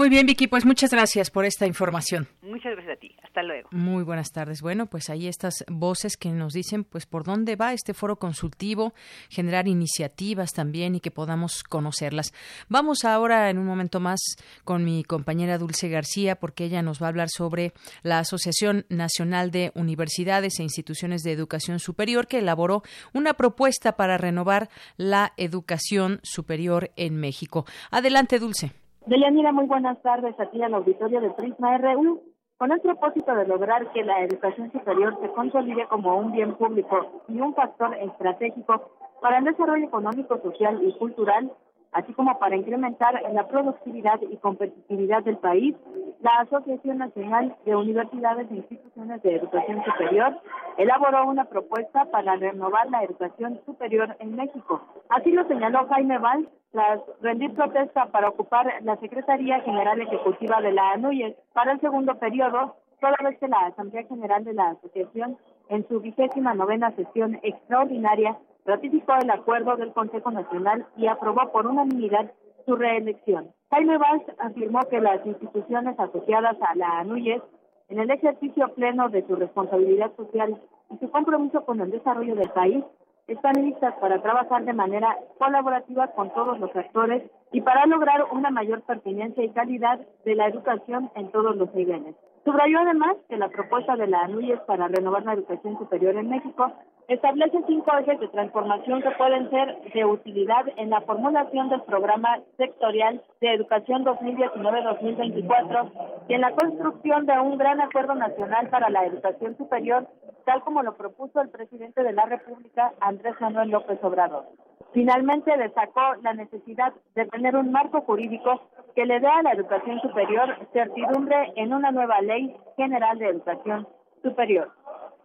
Muy 0.00 0.08
bien, 0.08 0.24
Vicky, 0.24 0.46
pues 0.46 0.64
muchas 0.64 0.92
gracias 0.92 1.30
por 1.30 1.44
esta 1.44 1.66
información. 1.66 2.26
Muchas 2.40 2.72
gracias 2.72 2.96
a 2.96 2.98
ti. 2.98 3.14
Hasta 3.22 3.42
luego. 3.42 3.68
Muy 3.70 4.02
buenas 4.02 4.32
tardes. 4.32 4.62
Bueno, 4.62 4.86
pues 4.86 5.10
ahí 5.10 5.28
estas 5.28 5.62
voces 5.68 6.16
que 6.16 6.30
nos 6.30 6.54
dicen 6.54 6.84
pues 6.84 7.04
por 7.04 7.22
dónde 7.22 7.54
va 7.54 7.74
este 7.74 7.92
foro 7.92 8.16
consultivo, 8.16 8.94
generar 9.28 9.68
iniciativas 9.68 10.54
también 10.54 10.94
y 10.94 11.00
que 11.00 11.10
podamos 11.10 11.62
conocerlas. 11.62 12.32
Vamos 12.70 13.04
ahora 13.04 13.50
en 13.50 13.58
un 13.58 13.66
momento 13.66 14.00
más 14.00 14.20
con 14.64 14.84
mi 14.84 15.04
compañera 15.04 15.58
Dulce 15.58 15.90
García 15.90 16.36
porque 16.36 16.64
ella 16.64 16.80
nos 16.80 17.02
va 17.02 17.08
a 17.08 17.10
hablar 17.10 17.28
sobre 17.28 17.74
la 18.02 18.20
Asociación 18.20 18.86
Nacional 18.88 19.50
de 19.50 19.70
Universidades 19.74 20.60
e 20.60 20.62
Instituciones 20.62 21.24
de 21.24 21.32
Educación 21.32 21.78
Superior 21.78 22.26
que 22.26 22.38
elaboró 22.38 22.82
una 23.12 23.34
propuesta 23.34 23.98
para 23.98 24.16
renovar 24.16 24.70
la 24.96 25.34
educación 25.36 26.20
superior 26.22 26.90
en 26.96 27.16
México. 27.16 27.66
Adelante, 27.90 28.38
Dulce. 28.38 28.79
Deyanira, 29.06 29.50
muy 29.50 29.66
buenas 29.66 30.00
tardes 30.02 30.38
aquí 30.38 30.62
al 30.62 30.74
auditorio 30.74 31.20
de 31.20 31.30
Prisma 31.30 31.78
RU. 31.78 32.20
Con 32.58 32.70
el 32.72 32.80
propósito 32.80 33.34
de 33.34 33.46
lograr 33.46 33.90
que 33.92 34.04
la 34.04 34.20
educación 34.20 34.70
superior 34.70 35.18
se 35.22 35.30
consolide 35.30 35.86
como 35.86 36.18
un 36.18 36.30
bien 36.32 36.54
público 36.56 37.22
y 37.26 37.40
un 37.40 37.54
factor 37.54 37.94
estratégico 37.94 38.90
para 39.22 39.38
el 39.38 39.44
desarrollo 39.44 39.86
económico, 39.86 40.38
social 40.42 40.78
y 40.82 40.92
cultural, 40.98 41.50
así 41.92 42.12
como 42.12 42.38
para 42.38 42.56
incrementar 42.56 43.20
la 43.32 43.48
productividad 43.48 44.20
y 44.22 44.36
competitividad 44.36 45.22
del 45.24 45.38
país, 45.38 45.74
la 46.20 46.40
Asociación 46.40 46.98
Nacional 46.98 47.56
de 47.64 47.74
Universidades 47.74 48.50
e 48.50 48.56
Instituciones 48.56 49.22
de 49.22 49.36
Educación 49.36 49.82
Superior 49.84 50.38
elaboró 50.76 51.26
una 51.26 51.46
propuesta 51.46 52.04
para 52.06 52.36
renovar 52.36 52.90
la 52.90 53.02
educación 53.02 53.60
superior 53.64 54.16
en 54.18 54.36
México. 54.36 54.80
Así 55.08 55.30
lo 55.30 55.46
señaló 55.48 55.86
Jaime 55.88 56.18
Valls 56.18 56.48
tras 56.72 57.00
rendir 57.20 57.52
protesta 57.54 58.06
para 58.06 58.28
ocupar 58.28 58.72
la 58.82 58.96
Secretaría 58.96 59.60
General 59.60 60.00
Ejecutiva 60.00 60.60
de 60.60 60.72
la 60.72 60.92
ANUYES 60.92 61.34
para 61.52 61.72
el 61.72 61.80
segundo 61.80 62.14
periodo, 62.16 62.76
toda 63.00 63.16
vez 63.24 63.38
que 63.38 63.48
la 63.48 63.66
Asamblea 63.66 64.04
General 64.04 64.44
de 64.44 64.54
la 64.54 64.70
Asociación, 64.70 65.36
en 65.68 65.86
su 65.88 66.00
vigésima 66.00 66.54
novena 66.54 66.90
sesión 66.92 67.38
extraordinaria, 67.42 68.36
ratificó 68.70 69.14
el 69.20 69.30
acuerdo 69.30 69.76
del 69.76 69.92
Consejo 69.92 70.30
Nacional 70.30 70.86
y 70.96 71.08
aprobó 71.08 71.50
por 71.50 71.66
unanimidad 71.66 72.30
su 72.66 72.76
reelección. 72.76 73.50
Jaime 73.70 73.98
Valls 73.98 74.24
afirmó 74.38 74.80
que 74.88 75.00
las 75.00 75.24
instituciones 75.26 75.98
asociadas 75.98 76.56
a 76.62 76.74
la 76.76 77.00
ANUYES, 77.00 77.42
en 77.88 77.98
el 77.98 78.10
ejercicio 78.10 78.68
pleno 78.74 79.08
de 79.08 79.26
su 79.26 79.34
responsabilidad 79.34 80.14
social 80.16 80.56
y 80.90 80.98
su 80.98 81.10
compromiso 81.10 81.64
con 81.64 81.80
el 81.80 81.90
desarrollo 81.90 82.36
del 82.36 82.50
país, 82.50 82.84
están 83.26 83.54
listas 83.64 83.94
para 84.00 84.22
trabajar 84.22 84.64
de 84.64 84.72
manera 84.72 85.16
colaborativa 85.38 86.08
con 86.08 86.32
todos 86.34 86.58
los 86.58 86.74
actores 86.74 87.22
y 87.52 87.60
para 87.60 87.86
lograr 87.86 88.26
una 88.32 88.50
mayor 88.50 88.82
pertinencia 88.82 89.42
y 89.42 89.50
calidad 89.50 90.00
de 90.24 90.34
la 90.36 90.46
educación 90.46 91.10
en 91.16 91.30
todos 91.32 91.56
los 91.56 91.74
niveles. 91.74 92.14
Subrayó 92.44 92.78
además 92.78 93.16
que 93.28 93.36
la 93.36 93.48
propuesta 93.48 93.96
de 93.96 94.06
la 94.06 94.20
ANUYES 94.22 94.60
para 94.60 94.88
renovar 94.88 95.24
la 95.24 95.34
educación 95.34 95.76
superior 95.78 96.16
en 96.16 96.30
México 96.30 96.72
establece 97.10 97.58
cinco 97.66 97.90
ejes 97.98 98.20
de 98.20 98.28
transformación 98.28 99.02
que 99.02 99.10
pueden 99.10 99.50
ser 99.50 99.82
de 99.92 100.04
utilidad 100.04 100.64
en 100.76 100.90
la 100.90 101.00
formulación 101.00 101.68
del 101.68 101.82
programa 101.82 102.38
sectorial 102.56 103.20
de 103.40 103.52
educación 103.52 104.04
2019-2024 104.04 105.90
y 106.28 106.34
en 106.34 106.40
la 106.40 106.52
construcción 106.52 107.26
de 107.26 107.32
un 107.40 107.58
gran 107.58 107.80
acuerdo 107.80 108.14
nacional 108.14 108.68
para 108.68 108.90
la 108.90 109.06
educación 109.06 109.56
superior, 109.56 110.06
tal 110.46 110.62
como 110.62 110.84
lo 110.84 110.96
propuso 110.96 111.40
el 111.40 111.48
presidente 111.48 112.04
de 112.04 112.12
la 112.12 112.26
República, 112.26 112.92
Andrés 113.00 113.34
Manuel 113.40 113.70
López 113.70 113.98
Obrador. 114.04 114.44
Finalmente 114.92 115.56
destacó 115.56 116.14
la 116.22 116.34
necesidad 116.34 116.92
de 117.16 117.26
tener 117.26 117.56
un 117.56 117.72
marco 117.72 118.02
jurídico 118.02 118.60
que 118.94 119.04
le 119.04 119.18
dé 119.18 119.26
a 119.26 119.42
la 119.42 119.50
educación 119.50 120.00
superior 120.00 120.56
certidumbre 120.72 121.54
en 121.56 121.72
una 121.72 121.90
nueva 121.90 122.20
ley 122.20 122.56
general 122.76 123.18
de 123.18 123.30
educación 123.30 123.88
superior. 124.22 124.70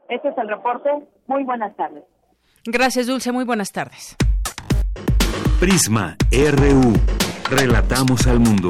Este 0.10 0.30
es 0.30 0.38
el 0.38 0.48
reporte. 0.50 0.90
Muy 1.28 1.44
buenas 1.44 1.76
tardes. 1.76 2.04
Gracias, 2.66 3.08
Dulce. 3.08 3.32
Muy 3.32 3.46
buenas 3.46 3.72
tardes. 3.72 4.16
Prisma 5.60 6.16
RU. 6.32 6.94
Relatamos 7.50 8.28
al 8.28 8.40
mundo. 8.40 8.70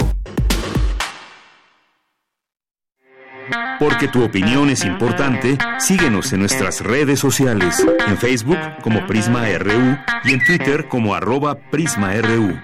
Porque 3.79 4.07
tu 4.07 4.23
opinión 4.23 4.69
es 4.69 4.83
importante, 4.85 5.57
síguenos 5.77 6.33
en 6.33 6.39
nuestras 6.39 6.81
redes 6.81 7.19
sociales, 7.19 7.85
en 8.07 8.17
Facebook 8.17 8.57
como 8.81 9.05
Prisma 9.05 9.45
RU 9.59 9.97
y 10.23 10.33
en 10.33 10.43
Twitter 10.45 10.87
como 10.87 11.13
arroba 11.13 11.55
PrismaRU. 11.69 12.57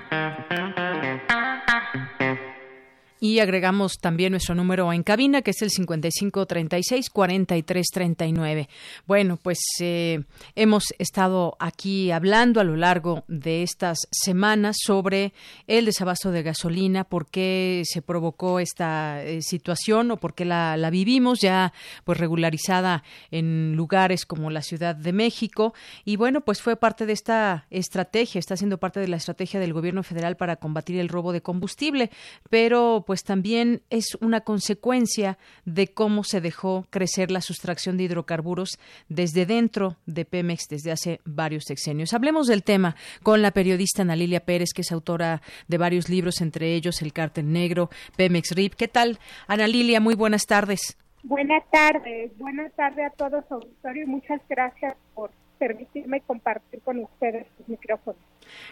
Y 3.24 3.38
agregamos 3.38 4.00
también 4.00 4.32
nuestro 4.32 4.56
número 4.56 4.92
en 4.92 5.04
cabina, 5.04 5.44
que 5.44 5.52
es 5.52 5.62
el 5.62 5.70
5536-4339. 5.70 8.68
Bueno, 9.06 9.38
pues 9.38 9.60
eh, 9.80 10.24
hemos 10.56 10.86
estado 10.98 11.56
aquí 11.60 12.10
hablando 12.10 12.60
a 12.60 12.64
lo 12.64 12.76
largo 12.76 13.24
de 13.28 13.62
estas 13.62 14.00
semanas 14.10 14.78
sobre 14.84 15.34
el 15.68 15.86
desabasto 15.86 16.32
de 16.32 16.42
gasolina, 16.42 17.04
por 17.04 17.30
qué 17.30 17.84
se 17.86 18.02
provocó 18.02 18.60
esta 18.60 19.24
eh, 19.24 19.44
situación 19.44 20.10
o 20.10 20.18
por 20.18 20.34
qué 20.34 20.44
la, 20.44 20.76
la, 20.76 20.90
vivimos 20.90 21.42
ya 21.42 21.74
pues 22.04 22.18
regularizada 22.18 23.04
en 23.30 23.76
lugares 23.76 24.26
como 24.26 24.50
la 24.50 24.64
Ciudad 24.64 24.96
de 24.96 25.14
México. 25.14 25.76
Y 26.06 26.16
bueno, 26.16 26.42
pues 26.42 26.60
fue 26.60 26.76
parte 26.76 27.06
de 27.06 27.14
esta 27.14 27.68
estrategia, 27.70 28.40
está 28.40 28.58
siendo 28.58 28.80
parte 28.80 29.00
de 29.00 29.10
la 29.10 29.18
estrategia 29.18 29.60
del 29.60 29.74
gobierno 29.74 30.02
federal 30.02 30.38
para 30.38 30.56
combatir 30.56 31.00
el 31.00 31.08
robo 31.08 31.34
de 31.34 31.44
combustible, 31.44 32.10
pero 32.50 33.04
pues 33.12 33.26
también 33.26 33.82
es 33.90 34.16
una 34.22 34.40
consecuencia 34.40 35.38
de 35.66 35.90
cómo 35.90 36.24
se 36.24 36.40
dejó 36.40 36.86
crecer 36.90 37.30
la 37.30 37.42
sustracción 37.42 37.98
de 37.98 38.04
hidrocarburos 38.04 38.80
desde 39.10 39.46
dentro 39.46 39.98
de 40.06 40.24
Pemex 40.24 40.70
desde 40.70 40.94
hace 40.94 41.20
varios 41.26 41.66
sexenios. 41.66 42.14
Hablemos 42.14 42.48
del 42.48 42.64
tema 42.64 42.96
con 43.22 43.42
la 43.42 43.52
periodista 43.52 44.04
Ana 44.04 44.16
Lilia 44.16 44.46
Pérez, 44.46 44.70
que 44.74 44.84
es 44.84 44.94
autora 44.94 45.42
de 45.68 45.78
varios 45.78 46.08
libros, 46.08 46.40
entre 46.40 46.74
ellos 46.74 47.02
El 47.02 47.12
Cártel 47.12 47.52
Negro, 47.52 47.90
Pemex 48.16 48.56
RIP. 48.56 48.76
¿Qué 48.76 48.88
tal, 48.88 49.20
Ana 49.46 49.68
Lilia? 49.68 50.00
Muy 50.00 50.16
buenas 50.16 50.46
tardes. 50.46 50.98
Buenas 51.24 51.70
tardes, 51.70 52.32
buenas 52.38 52.72
tardes 52.76 53.08
a 53.08 53.10
todos 53.10 53.44
auditorio 53.52 54.04
y 54.04 54.08
muchas 54.08 54.40
gracias 54.48 54.96
por 55.14 55.32
permitirme 55.60 56.22
compartir 56.22 56.80
con 56.80 57.00
ustedes 57.00 57.46
sus 57.58 57.68
micrófonos. 57.68 58.22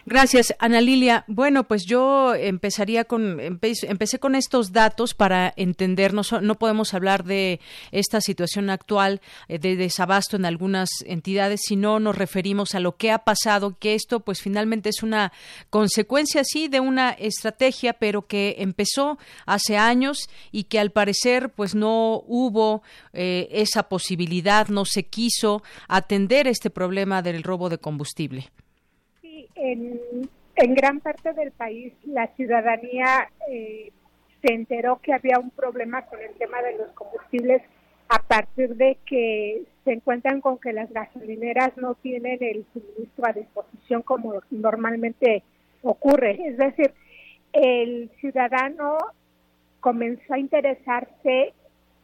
Gracias, 0.06 0.54
Ana 0.58 0.80
Lilia. 0.80 1.24
Bueno, 1.28 1.64
pues 1.64 1.84
yo 1.84 2.34
empezaría 2.34 3.04
con 3.04 3.38
empecé 3.40 4.18
con 4.18 4.34
estos 4.34 4.72
datos 4.72 5.14
para 5.14 5.52
entendernos. 5.56 6.32
No 6.40 6.56
podemos 6.56 6.94
hablar 6.94 7.24
de 7.24 7.60
esta 7.92 8.20
situación 8.20 8.70
actual 8.70 9.20
eh, 9.48 9.58
de 9.58 9.76
desabasto 9.76 10.36
en 10.36 10.46
algunas 10.46 10.88
entidades, 11.04 11.60
si 11.64 11.76
no 11.76 12.00
nos 12.00 12.16
referimos 12.16 12.74
a 12.74 12.80
lo 12.80 12.96
que 12.96 13.10
ha 13.10 13.20
pasado, 13.20 13.76
que 13.78 13.94
esto 13.94 14.20
pues 14.20 14.40
finalmente 14.40 14.88
es 14.88 15.02
una 15.02 15.32
consecuencia 15.68 16.42
sí 16.44 16.68
de 16.68 16.80
una 16.80 17.10
estrategia, 17.10 17.94
pero 17.94 18.26
que 18.26 18.56
empezó 18.58 19.18
hace 19.46 19.76
años 19.76 20.28
y 20.50 20.64
que 20.64 20.78
al 20.80 20.90
parecer 20.90 21.50
pues 21.50 21.74
no 21.74 22.22
hubo 22.26 22.82
eh, 23.12 23.48
esa 23.52 23.84
posibilidad, 23.84 24.68
no 24.68 24.84
se 24.84 25.04
quiso 25.04 25.62
atender 25.88 26.46
este 26.46 26.70
problema 26.70 27.22
del 27.22 27.42
robo 27.42 27.68
de 27.68 27.78
combustible 27.78 28.50
en, 29.60 30.28
gran 30.74 31.00
parte 31.00 31.32
del 31.32 31.52
país 31.52 31.92
la 32.04 32.26
ciudadanía 32.34 33.30
eh, 33.48 33.92
se 34.42 34.54
enteró 34.54 35.00
que 35.02 35.12
había 35.12 35.38
un 35.38 35.50
problema 35.50 36.02
con 36.02 36.20
el 36.20 36.32
tema 36.34 36.60
de 36.62 36.76
los 36.78 36.90
combustibles 36.92 37.62
a 38.08 38.18
partir 38.22 38.74
de 38.76 38.98
que 39.06 39.62
se 39.84 39.92
encuentran 39.92 40.40
con 40.40 40.58
que 40.58 40.72
las 40.72 40.90
gasolineras 40.92 41.76
no 41.76 41.94
tienen 41.94 42.38
el 42.40 42.64
suministro 42.72 43.26
a 43.26 43.32
disposición 43.32 44.02
como 44.02 44.40
normalmente 44.50 45.42
ocurre. 45.82 46.38
Es 46.44 46.56
decir, 46.56 46.92
el 47.52 48.10
ciudadano 48.20 48.98
comenzó 49.80 50.34
a 50.34 50.38
interesarse 50.38 51.54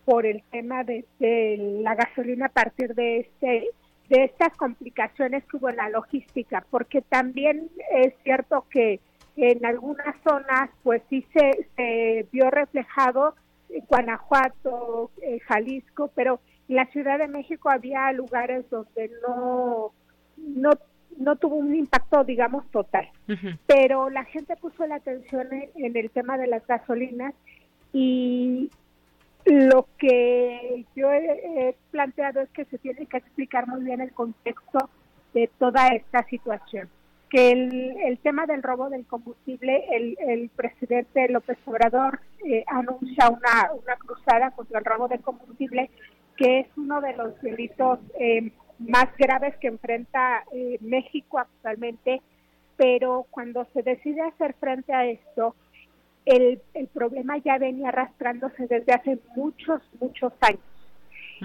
por 0.05 0.25
el 0.25 0.43
tema 0.51 0.85
de, 0.85 1.05
de 1.19 1.81
la 1.83 1.95
gasolina 1.95 2.47
a 2.47 2.51
partir 2.51 2.95
de 2.95 3.19
este 3.19 3.71
de 4.09 4.25
estas 4.25 4.57
complicaciones 4.57 5.45
que 5.45 5.57
hubo 5.57 5.69
en 5.69 5.77
la 5.77 5.89
logística, 5.89 6.65
porque 6.71 7.03
también 7.03 7.69
es 7.93 8.15
cierto 8.23 8.67
que 8.71 9.01
en 9.37 9.65
algunas 9.67 10.17
zonas 10.23 10.71
pues 10.83 11.03
sí 11.11 11.27
se, 11.35 11.69
se 11.77 12.27
vio 12.33 12.51
reflejado 12.51 13.35
en 13.69 13.85
Guanajuato, 13.87 15.11
Jalisco, 15.47 16.11
pero 16.15 16.41
en 16.69 16.77
la 16.77 16.87
Ciudad 16.87 17.19
de 17.19 17.29
México 17.29 17.69
había 17.69 18.11
lugares 18.13 18.69
donde 18.71 19.11
no, 19.27 19.93
no, 20.37 20.71
no 21.19 21.37
tuvo 21.37 21.57
un 21.57 21.75
impacto, 21.75 22.25
digamos, 22.25 22.67
total. 22.71 23.09
Pero 23.67 24.11
la 24.11 24.25
gente 24.25 24.57
puso 24.57 24.87
la 24.87 24.97
atención 24.97 25.49
en 25.53 25.97
el 25.97 26.11
tema 26.11 26.39
de 26.39 26.47
las 26.47 26.67
gasolinas 26.67 27.35
y, 27.93 28.71
lo 29.47 29.87
que 29.99 30.85
yo 30.97 31.13
he, 31.13 31.75
planteado 31.93 32.41
es 32.41 32.51
que 32.51 32.65
se 32.67 32.79
tiene 32.79 33.07
que 33.07 33.17
explicar 33.17 33.67
muy 33.69 33.83
bien 33.85 34.01
el 34.01 34.13
contexto 34.13 34.91
de 35.33 35.49
toda 35.59 35.89
esta 35.89 36.25
situación. 36.25 36.89
Que 37.31 37.53
el, 37.53 38.19
tema 38.23 38.47
del 38.47 38.63
robo 38.63 38.89
del 38.91 39.07
combustible, 39.07 39.85
el, 39.91 40.51
presidente 40.55 41.29
López 41.29 41.59
Obrador 41.65 42.21
eh, 42.45 42.65
anuncia 42.67 43.29
una, 43.29 43.73
una 43.73 43.97
cruzada 43.97 44.51
contra 44.51 44.81
el 44.81 44.85
robo 44.85 45.09
del 45.09 45.21
combustible, 45.21 45.91
que 46.37 46.61
es 46.61 46.67
uno 46.77 47.01
de 47.01 47.17
los 47.17 47.41
delitos 47.41 48.01
eh, 48.19 48.51
más 48.79 49.09
graves 49.17 49.57
que 49.59 49.69
enfrenta 49.69 50.45
eh, 50.53 50.79
México 50.81 51.39
actualmente, 51.39 52.21
pero 52.77 53.27
cuando 53.31 53.67
se 53.73 53.83
decide 53.83 54.23
hacer 54.23 54.55
frente 54.55 54.93
a 54.93 55.07
esto, 55.07 55.55
el, 56.27 56.61
el 56.75 56.89
problema 56.89 57.39
ya 57.39 57.57
venía 57.57 57.89
arrastrándose 57.89 58.67
desde 58.67 58.93
hace 58.93 59.19
muchos, 59.35 59.81
muchos 60.01 60.33
años. 60.41 60.61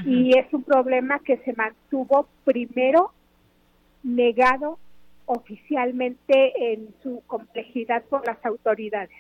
Y 0.05 0.37
es 0.37 0.51
un 0.53 0.63
problema 0.63 1.19
que 1.19 1.37
se 1.37 1.53
mantuvo 1.53 2.27
primero 2.45 3.11
negado 4.03 4.79
oficialmente 5.25 6.73
en 6.73 6.89
su 7.03 7.21
complejidad 7.27 8.03
por 8.03 8.25
las 8.25 8.43
autoridades. 8.45 9.15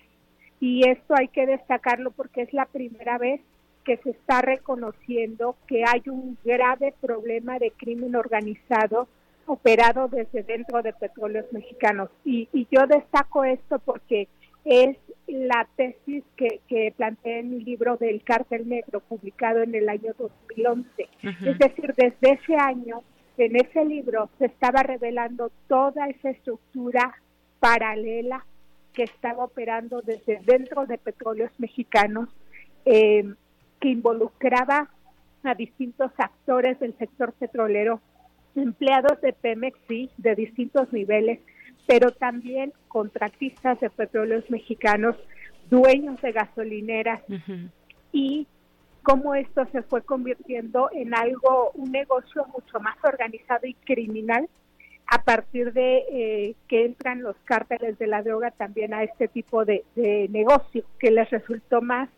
Y 0.59 0.87
esto 0.87 1.15
hay 1.17 1.27
que 1.27 1.45
destacarlo 1.45 2.11
porque 2.11 2.43
es 2.43 2.53
la 2.53 2.65
primera 2.65 3.17
vez 3.17 3.41
que 3.83 3.97
se 3.97 4.11
está 4.11 4.41
reconociendo 4.41 5.55
que 5.67 5.83
hay 5.85 6.03
un 6.07 6.37
grave 6.43 6.93
problema 7.01 7.59
de 7.59 7.71
crimen 7.71 8.15
organizado 8.15 9.07
operado 9.47 10.07
desde 10.07 10.43
dentro 10.43 10.81
de 10.81 10.93
petróleos 10.93 11.51
mexicanos. 11.51 12.09
Y, 12.23 12.47
y 12.53 12.67
yo 12.71 12.87
destaco 12.87 13.43
esto 13.43 13.79
porque 13.79 14.27
es 14.65 14.97
la 15.27 15.67
tesis 15.75 16.23
que, 16.35 16.59
que 16.67 16.93
planteé 16.95 17.39
en 17.39 17.51
mi 17.51 17.63
libro 17.63 17.97
del 17.97 18.23
cártel 18.23 18.67
negro, 18.67 18.99
publicado 18.99 19.61
en 19.61 19.73
el 19.75 19.87
año 19.87 20.13
2011. 20.17 21.07
Es 21.23 21.57
decir, 21.57 21.93
desde 21.95 22.31
ese 22.33 22.55
año, 22.55 23.03
en 23.37 23.55
ese 23.55 23.85
libro 23.85 24.29
se 24.37 24.45
estaba 24.45 24.83
revelando 24.83 25.51
toda 25.67 26.07
esa 26.07 26.29
estructura 26.29 27.15
paralela 27.59 28.45
que 28.93 29.03
estaba 29.03 29.45
operando 29.45 30.01
desde 30.01 30.41
dentro 30.43 30.85
de 30.85 30.97
petróleos 30.97 31.51
mexicanos, 31.57 32.29
eh, 32.85 33.23
que 33.79 33.89
involucraba 33.89 34.89
a 35.43 35.55
distintos 35.55 36.11
actores 36.17 36.79
del 36.79 36.95
sector 36.97 37.33
petrolero, 37.33 38.01
empleados 38.55 39.21
de 39.21 39.33
Pemex, 39.33 39.79
sí, 39.87 40.09
de 40.17 40.35
distintos 40.35 40.91
niveles, 40.91 41.39
pero 41.87 42.11
también 42.11 42.73
contratistas 42.87 43.79
de 43.79 43.89
petróleos 43.89 44.49
mexicanos, 44.49 45.15
dueños 45.69 46.21
de 46.21 46.31
gasolineras. 46.31 47.21
Y 48.11 48.47
cómo 49.03 49.35
esto 49.35 49.65
se 49.71 49.81
fue 49.83 50.01
convirtiendo 50.01 50.89
en 50.93 51.15
algo, 51.15 51.71
un 51.73 51.91
negocio 51.91 52.45
mucho 52.47 52.79
más 52.79 52.97
organizado 53.03 53.67
y 53.67 53.73
criminal 53.73 54.47
a 55.07 55.23
partir 55.23 55.73
de 55.73 56.05
eh, 56.11 56.55
que 56.67 56.85
entran 56.85 57.21
los 57.21 57.35
cárteles 57.43 57.97
de 57.99 58.07
la 58.07 58.23
droga 58.23 58.51
también 58.51 58.93
a 58.93 59.03
este 59.03 59.27
tipo 59.27 59.65
de, 59.65 59.83
negocio, 60.29 60.85
que 60.99 61.11
les 61.11 61.29
resultó 61.29 61.81
más 61.81 62.09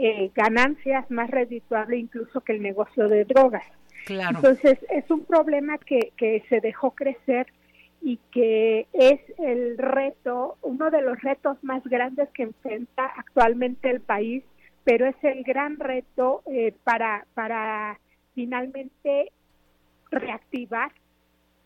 eh, 0.00 0.30
ganancias, 0.34 1.10
más 1.10 1.30
redituable 1.30 1.98
incluso 1.98 2.40
que 2.40 2.52
el 2.52 2.62
negocio 2.62 3.08
de 3.08 3.24
drogas. 3.24 3.64
Entonces, 4.08 4.78
es 4.90 5.10
un 5.10 5.24
problema 5.26 5.76
que, 5.76 6.12
que 6.16 6.42
se 6.48 6.60
dejó 6.60 6.92
crecer 6.92 7.48
y 8.00 8.18
que 8.30 8.86
es 8.92 9.20
el 9.38 9.76
reto, 9.78 10.56
uno 10.62 10.90
de 10.90 11.02
los 11.02 11.20
retos 11.20 11.62
más 11.62 11.82
grandes 11.84 12.28
que 12.30 12.44
enfrenta 12.44 13.06
actualmente 13.16 13.90
el 13.90 14.00
país, 14.00 14.44
pero 14.84 15.06
es 15.06 15.16
el 15.22 15.42
gran 15.42 15.78
reto 15.78 16.42
eh, 16.46 16.74
para, 16.84 17.26
para 17.34 17.98
finalmente 18.34 19.32
reactivar 20.10 20.92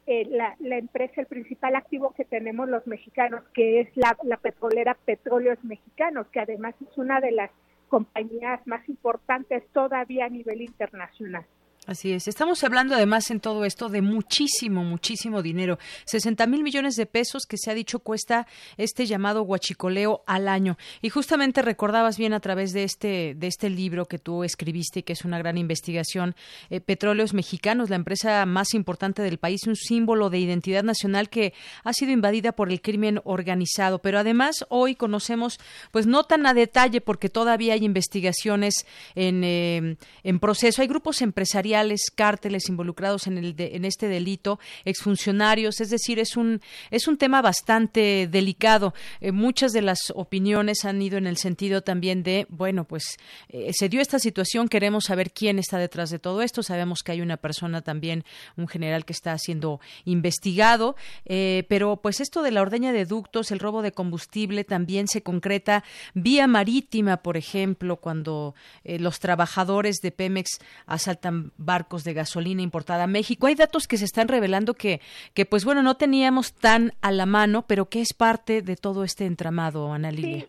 eh, 0.06 0.26
la, 0.28 0.56
empresa, 0.76 1.20
el 1.20 1.26
principal 1.26 1.76
activo 1.76 2.12
que 2.16 2.24
tenemos 2.24 2.68
los 2.68 2.86
mexicanos, 2.86 3.44
que 3.54 3.80
es 3.80 3.96
la, 3.96 4.16
la 4.24 4.36
petrolera 4.36 4.96
Petróleos 5.04 5.62
Mexicanos, 5.62 6.26
que 6.28 6.40
además 6.40 6.74
es 6.80 6.98
una 6.98 7.20
de 7.20 7.30
las 7.30 7.50
compañías 7.88 8.66
más 8.66 8.88
importantes 8.88 9.62
todavía 9.72 10.24
a 10.24 10.28
nivel 10.28 10.62
internacional. 10.62 11.44
Así 11.84 12.12
es. 12.12 12.28
Estamos 12.28 12.62
hablando 12.62 12.94
además 12.94 13.28
en 13.32 13.40
todo 13.40 13.64
esto 13.64 13.88
de 13.88 14.02
muchísimo, 14.02 14.84
muchísimo 14.84 15.42
dinero. 15.42 15.80
60 16.04 16.46
mil 16.46 16.62
millones 16.62 16.94
de 16.94 17.06
pesos 17.06 17.42
que 17.44 17.58
se 17.58 17.72
ha 17.72 17.74
dicho 17.74 17.98
cuesta 17.98 18.46
este 18.76 19.04
llamado 19.04 19.42
guachicoleo 19.42 20.22
al 20.24 20.46
año. 20.46 20.78
Y 21.00 21.08
justamente 21.08 21.60
recordabas 21.60 22.18
bien 22.18 22.34
a 22.34 22.40
través 22.40 22.72
de 22.72 22.84
este, 22.84 23.34
de 23.36 23.46
este 23.48 23.68
libro 23.68 24.06
que 24.06 24.20
tú 24.20 24.44
escribiste, 24.44 25.02
que 25.02 25.12
es 25.12 25.24
una 25.24 25.38
gran 25.38 25.58
investigación, 25.58 26.36
eh, 26.70 26.80
Petróleos 26.80 27.34
Mexicanos, 27.34 27.90
la 27.90 27.96
empresa 27.96 28.46
más 28.46 28.74
importante 28.74 29.20
del 29.22 29.38
país, 29.38 29.66
un 29.66 29.74
símbolo 29.74 30.30
de 30.30 30.38
identidad 30.38 30.84
nacional 30.84 31.30
que 31.30 31.52
ha 31.82 31.92
sido 31.92 32.12
invadida 32.12 32.52
por 32.52 32.70
el 32.70 32.80
crimen 32.80 33.20
organizado. 33.24 33.98
Pero 33.98 34.20
además 34.20 34.64
hoy 34.68 34.94
conocemos, 34.94 35.58
pues 35.90 36.06
no 36.06 36.22
tan 36.22 36.46
a 36.46 36.54
detalle 36.54 37.00
porque 37.00 37.28
todavía 37.28 37.74
hay 37.74 37.84
investigaciones 37.84 38.86
en, 39.16 39.42
eh, 39.42 39.96
en 40.22 40.38
proceso. 40.38 40.80
Hay 40.80 40.86
grupos 40.86 41.22
empresariales 41.22 41.71
cárteles 42.14 42.68
involucrados 42.68 43.26
en, 43.26 43.38
el 43.38 43.54
en 43.58 43.84
este 43.84 44.08
delito, 44.08 44.58
exfuncionarios, 44.84 45.80
es 45.80 45.90
decir, 45.90 46.18
es 46.18 46.36
un, 46.36 46.60
es 46.90 47.08
un 47.08 47.16
tema 47.16 47.42
bastante 47.42 48.28
delicado. 48.30 48.94
Eh, 49.20 49.32
muchas 49.32 49.72
de 49.72 49.82
las 49.82 50.12
opiniones 50.14 50.84
han 50.84 51.00
ido 51.00 51.18
en 51.18 51.26
el 51.26 51.36
sentido 51.36 51.82
también 51.82 52.22
de, 52.22 52.46
bueno, 52.48 52.84
pues 52.84 53.18
eh, 53.48 53.70
se 53.72 53.88
dio 53.88 54.00
esta 54.00 54.18
situación, 54.18 54.68
queremos 54.68 55.04
saber 55.04 55.32
quién 55.32 55.58
está 55.58 55.78
detrás 55.78 56.10
de 56.10 56.18
todo 56.18 56.42
esto, 56.42 56.62
sabemos 56.62 57.00
que 57.02 57.12
hay 57.12 57.20
una 57.20 57.36
persona 57.36 57.82
también, 57.82 58.24
un 58.56 58.68
general 58.68 59.04
que 59.04 59.12
está 59.12 59.36
siendo 59.38 59.80
investigado, 60.04 60.96
eh, 61.24 61.64
pero 61.68 61.96
pues 61.96 62.20
esto 62.20 62.42
de 62.42 62.50
la 62.50 62.62
ordeña 62.62 62.92
de 62.92 63.04
ductos, 63.04 63.50
el 63.50 63.58
robo 63.58 63.82
de 63.82 63.92
combustible 63.92 64.64
también 64.64 65.08
se 65.08 65.22
concreta 65.22 65.84
vía 66.14 66.46
marítima, 66.46 67.18
por 67.18 67.36
ejemplo, 67.36 67.96
cuando 67.96 68.54
los 68.84 69.20
trabajadores 69.20 69.96
de 70.02 70.10
Pemex 70.10 70.58
asaltan 70.86 71.52
barcos 71.64 72.04
de 72.04 72.14
gasolina 72.14 72.62
importada 72.62 73.04
a 73.04 73.06
México. 73.06 73.46
Hay 73.46 73.54
datos 73.54 73.88
que 73.88 73.96
se 73.96 74.04
están 74.04 74.28
revelando 74.28 74.74
que, 74.74 75.00
que 75.34 75.46
pues 75.46 75.64
bueno, 75.64 75.82
no 75.82 75.96
teníamos 75.96 76.52
tan 76.54 76.92
a 77.00 77.10
la 77.10 77.26
mano, 77.26 77.66
pero 77.66 77.88
que 77.88 78.00
es 78.00 78.12
parte 78.12 78.62
de 78.62 78.76
todo 78.76 79.04
este 79.04 79.26
entramado, 79.26 79.92
Ana 79.92 80.10
Lilia. 80.10 80.46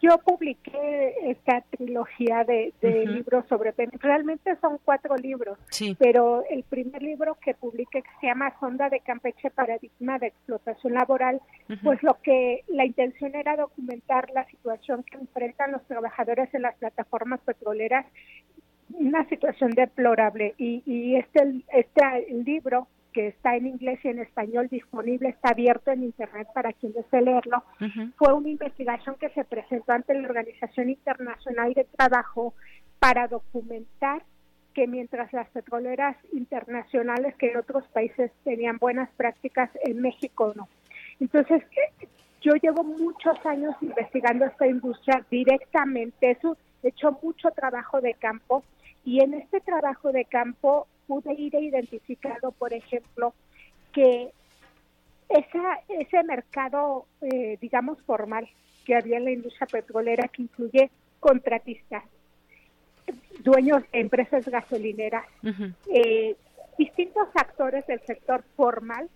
Yo, 0.00 0.18
publiqué 0.18 1.14
esta 1.30 1.62
trilogía 1.70 2.44
de, 2.44 2.72
libros 3.06 3.46
sobre 3.48 3.74
Realmente 3.98 4.56
son 4.60 4.78
cuatro 4.84 5.16
libros, 5.16 5.58
pero 5.98 6.44
el 6.50 6.62
primer 6.64 7.02
libro 7.02 7.36
que 7.42 7.54
publiqué 7.54 8.02
que 8.02 8.10
se 8.20 8.26
llama 8.26 8.54
Sonda 8.60 8.90
de 8.90 9.00
Campeche 9.00 9.50
Paradigma 9.50 10.18
de 10.18 10.28
Explotación 10.28 10.92
Laboral, 10.92 11.40
pues 11.82 12.02
lo 12.02 12.20
que 12.22 12.64
la 12.68 12.84
intención 12.84 13.34
era 13.34 13.56
documentar 13.56 14.30
la 14.30 14.44
situación 14.46 15.02
que 15.02 15.16
enfrentan 15.16 15.72
los 15.72 15.82
trabajadores 15.86 16.52
en 16.52 16.62
las 16.62 16.76
plataformas 16.76 17.40
petroleras 17.40 18.04
una 18.90 19.28
situación 19.28 19.70
deplorable. 19.72 20.54
Y, 20.58 20.82
y 20.86 21.16
este, 21.16 21.62
este 21.72 22.02
libro 22.44 22.88
que 23.14 23.28
está 23.28 23.56
en 23.56 23.68
inglés 23.68 24.00
y 24.02 24.08
en 24.08 24.18
español 24.18 24.68
disponible, 24.68 25.30
está 25.30 25.50
abierto 25.50 25.92
en 25.92 26.02
Internet 26.02 26.48
para 26.52 26.72
quien 26.72 26.92
desee 26.92 27.22
leerlo, 27.22 27.62
fue 28.16 28.34
una 28.34 28.48
investigación 28.48 29.14
que 29.18 29.30
se 29.30 29.44
presentó 29.44 29.92
ante 29.92 30.14
la 30.14 30.28
Organización 30.28 30.90
Internacional 30.90 31.72
de 31.72 31.84
Trabajo 31.96 32.54
para 32.98 33.28
documentar 33.28 34.24
que 34.74 34.88
mientras 34.88 35.32
las 35.32 35.48
petroleras 35.50 36.16
internacionales 36.32 37.36
que 37.36 37.52
en 37.52 37.58
otros 37.58 37.86
países 37.88 38.32
tenían 38.42 38.78
buenas 38.78 39.08
prácticas, 39.16 39.70
en 39.84 40.02
México 40.02 40.52
no. 40.56 40.68
Entonces, 41.20 41.62
yo 42.40 42.52
llevo 42.60 42.82
muchos 42.82 43.36
años 43.46 43.76
investigando 43.80 44.44
esta 44.44 44.66
industria 44.66 45.24
directamente, 45.30 46.32
he 46.32 46.32
hecho 46.84 47.18
mucho 47.22 47.50
trabajo 47.50 48.00
de 48.00 48.14
campo 48.14 48.64
y 49.04 49.20
en 49.20 49.34
este 49.34 49.60
trabajo 49.60 50.12
de 50.12 50.24
campo 50.24 50.86
pude 51.06 51.34
ir 51.34 51.54
identificando, 51.54 52.52
por 52.52 52.72
ejemplo, 52.72 53.34
que 53.92 54.30
esa, 55.28 55.80
ese 55.88 56.22
mercado, 56.24 57.06
eh, 57.20 57.58
digamos, 57.60 58.00
formal 58.02 58.48
que 58.84 58.96
había 58.96 59.18
en 59.18 59.24
la 59.24 59.32
industria 59.32 59.66
petrolera, 59.66 60.28
que 60.28 60.42
incluye 60.42 60.90
contratistas, 61.20 62.04
dueños 63.40 63.82
de 63.92 64.00
empresas 64.00 64.46
gasolineras, 64.48 65.26
eh, 65.92 66.36
distintos 66.78 67.28
actores 67.34 67.86
del 67.86 68.00
sector 68.00 68.44
formal 68.56 69.08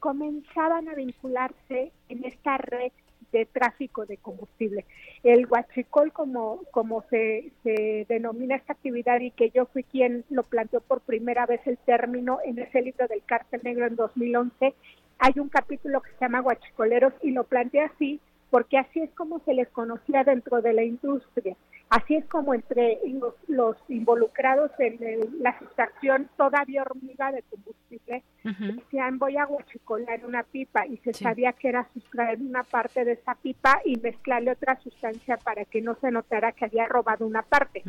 comenzaban 0.00 0.88
a 0.88 0.94
vincularse 0.94 1.92
en 2.08 2.24
esta 2.24 2.58
red 2.58 2.92
de 3.34 3.46
tráfico 3.46 4.06
de 4.06 4.16
combustible. 4.16 4.84
El 5.24 5.46
huachicol, 5.46 6.12
como, 6.12 6.60
como 6.70 7.02
se, 7.10 7.50
se 7.64 8.06
denomina 8.08 8.54
esta 8.54 8.74
actividad 8.74 9.20
y 9.20 9.32
que 9.32 9.50
yo 9.50 9.66
fui 9.66 9.82
quien 9.82 10.24
lo 10.30 10.44
planteó 10.44 10.80
por 10.80 11.00
primera 11.00 11.44
vez 11.44 11.60
el 11.66 11.76
término 11.78 12.38
en 12.44 12.60
ese 12.60 12.80
libro 12.80 13.08
del 13.08 13.24
cárcel 13.24 13.60
negro 13.64 13.86
en 13.86 13.96
2011, 13.96 14.74
hay 15.18 15.32
un 15.36 15.48
capítulo 15.48 16.00
que 16.00 16.10
se 16.10 16.20
llama 16.20 16.42
Huachicoleros 16.42 17.12
y 17.22 17.32
lo 17.32 17.44
plantea 17.44 17.86
así 17.86 18.20
porque 18.50 18.78
así 18.78 19.00
es 19.00 19.10
como 19.14 19.40
se 19.40 19.52
les 19.52 19.68
conocía 19.70 20.22
dentro 20.22 20.62
de 20.62 20.72
la 20.72 20.84
industria. 20.84 21.56
Así 21.90 22.16
es 22.16 22.24
como 22.26 22.54
entre 22.54 22.98
los, 23.46 23.76
involucrados 23.88 24.70
en 24.78 24.98
la 25.40 25.58
sustracción 25.58 26.28
todavía 26.36 26.82
hormiga 26.82 27.30
de 27.30 27.42
combustible 27.42 28.24
decían 28.42 29.18
voy 29.18 29.36
a 29.36 29.44
guachicolar 29.44 30.24
una 30.26 30.42
pipa 30.42 30.86
y 30.86 30.98
se 30.98 31.14
sabía 31.14 31.52
que 31.52 31.68
era 31.68 31.88
sustraer 31.94 32.40
una 32.40 32.62
parte 32.62 33.04
de 33.04 33.12
esa 33.12 33.34
pipa 33.36 33.80
y 33.84 33.96
mezclarle 33.98 34.50
otra 34.50 34.78
sustancia 34.80 35.38
para 35.38 35.64
que 35.64 35.80
no 35.80 35.94
se 36.00 36.10
notara 36.10 36.52
que 36.52 36.66
había 36.66 36.86
robado 36.86 37.26
una 37.26 37.42
parte. 37.42 37.82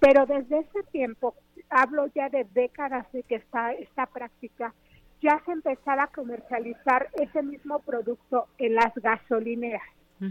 Pero 0.00 0.26
desde 0.26 0.58
ese 0.58 0.82
tiempo, 0.90 1.34
hablo 1.70 2.06
ya 2.14 2.28
de 2.28 2.46
décadas 2.52 3.10
de 3.12 3.22
que 3.22 3.36
está 3.36 3.72
esta 3.72 4.06
práctica, 4.06 4.74
ya 5.22 5.40
se 5.46 5.52
empezaba 5.52 6.04
a 6.04 6.08
comercializar 6.08 7.08
ese 7.14 7.42
mismo 7.42 7.78
producto 7.80 8.48
en 8.58 8.74
las 8.74 8.94
gasolineras. 8.94 9.82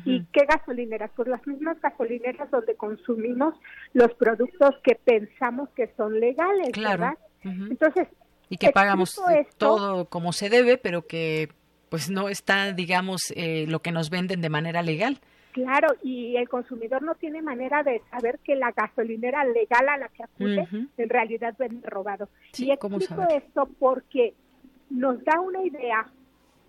¿Y 0.05 0.25
qué 0.31 0.45
gasolineras? 0.45 1.11
Pues 1.15 1.27
las 1.27 1.45
mismas 1.47 1.79
gasolineras 1.81 2.49
donde 2.51 2.75
consumimos 2.75 3.55
los 3.93 4.13
productos 4.15 4.75
que 4.83 4.95
pensamos 4.95 5.69
que 5.75 5.91
son 5.95 6.19
legales, 6.19 6.71
¿verdad? 6.77 7.17
Entonces, 7.43 8.07
y 8.49 8.57
que 8.57 8.71
pagamos 8.71 9.19
todo 9.57 10.05
como 10.05 10.33
se 10.33 10.49
debe, 10.49 10.77
pero 10.77 11.07
que 11.07 11.49
pues 11.89 12.09
no 12.09 12.29
está, 12.29 12.71
digamos, 12.71 13.31
eh, 13.35 13.65
lo 13.67 13.81
que 13.81 13.91
nos 13.91 14.09
venden 14.09 14.41
de 14.41 14.49
manera 14.49 14.81
legal. 14.81 15.19
Claro, 15.51 15.89
y 16.01 16.35
el 16.37 16.49
consumidor 16.49 17.03
no 17.03 17.13
tiene 17.13 17.43
manera 17.43 17.83
de 17.83 18.01
saber 18.09 18.39
que 18.43 18.55
la 18.55 18.71
gasolinera 18.71 19.45
legal 19.45 19.87
a 19.87 19.97
la 19.97 20.07
que 20.09 20.23
acude 20.23 20.67
en 20.97 21.09
realidad 21.09 21.55
vende 21.57 21.87
robado. 21.87 22.29
y 22.57 22.71
explico 22.71 23.23
esto 23.29 23.69
porque 23.77 24.33
nos 24.89 25.23
da 25.23 25.39
una 25.39 25.63
idea 25.63 26.07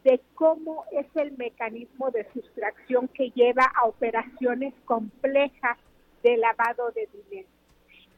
de 0.04 0.20
cómo 0.34 0.84
es 0.92 1.06
el 1.16 1.36
mecanismo 1.36 2.10
de 2.10 2.26
sustracción 2.32 3.08
que 3.08 3.30
lleva 3.30 3.64
a 3.64 3.86
operaciones 3.86 4.74
complejas 4.84 5.78
de 6.22 6.36
lavado 6.36 6.90
de 6.92 7.08
dinero 7.12 7.48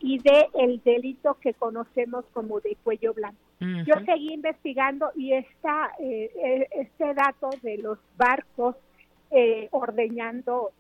y 0.01 0.19
de 0.19 0.49
el 0.55 0.83
delito 0.83 1.35
que 1.41 1.55
conocemos 1.55 2.25
como 2.33 2.61
de 2.61 2.77
cuello 2.83 3.15
blanco. 3.15 3.39
Yo 3.59 3.95
seguí 4.05 4.35
investigando 4.35 5.11
y 5.15 5.33
esta, 5.33 5.93
eh, 5.99 6.31
eh, 6.45 6.69
este 6.73 7.15
dato 7.15 7.49
de 7.63 7.79
los 7.79 7.99
barcos 8.17 8.77
eh, 9.31 9.69
ordeñando 9.71 10.73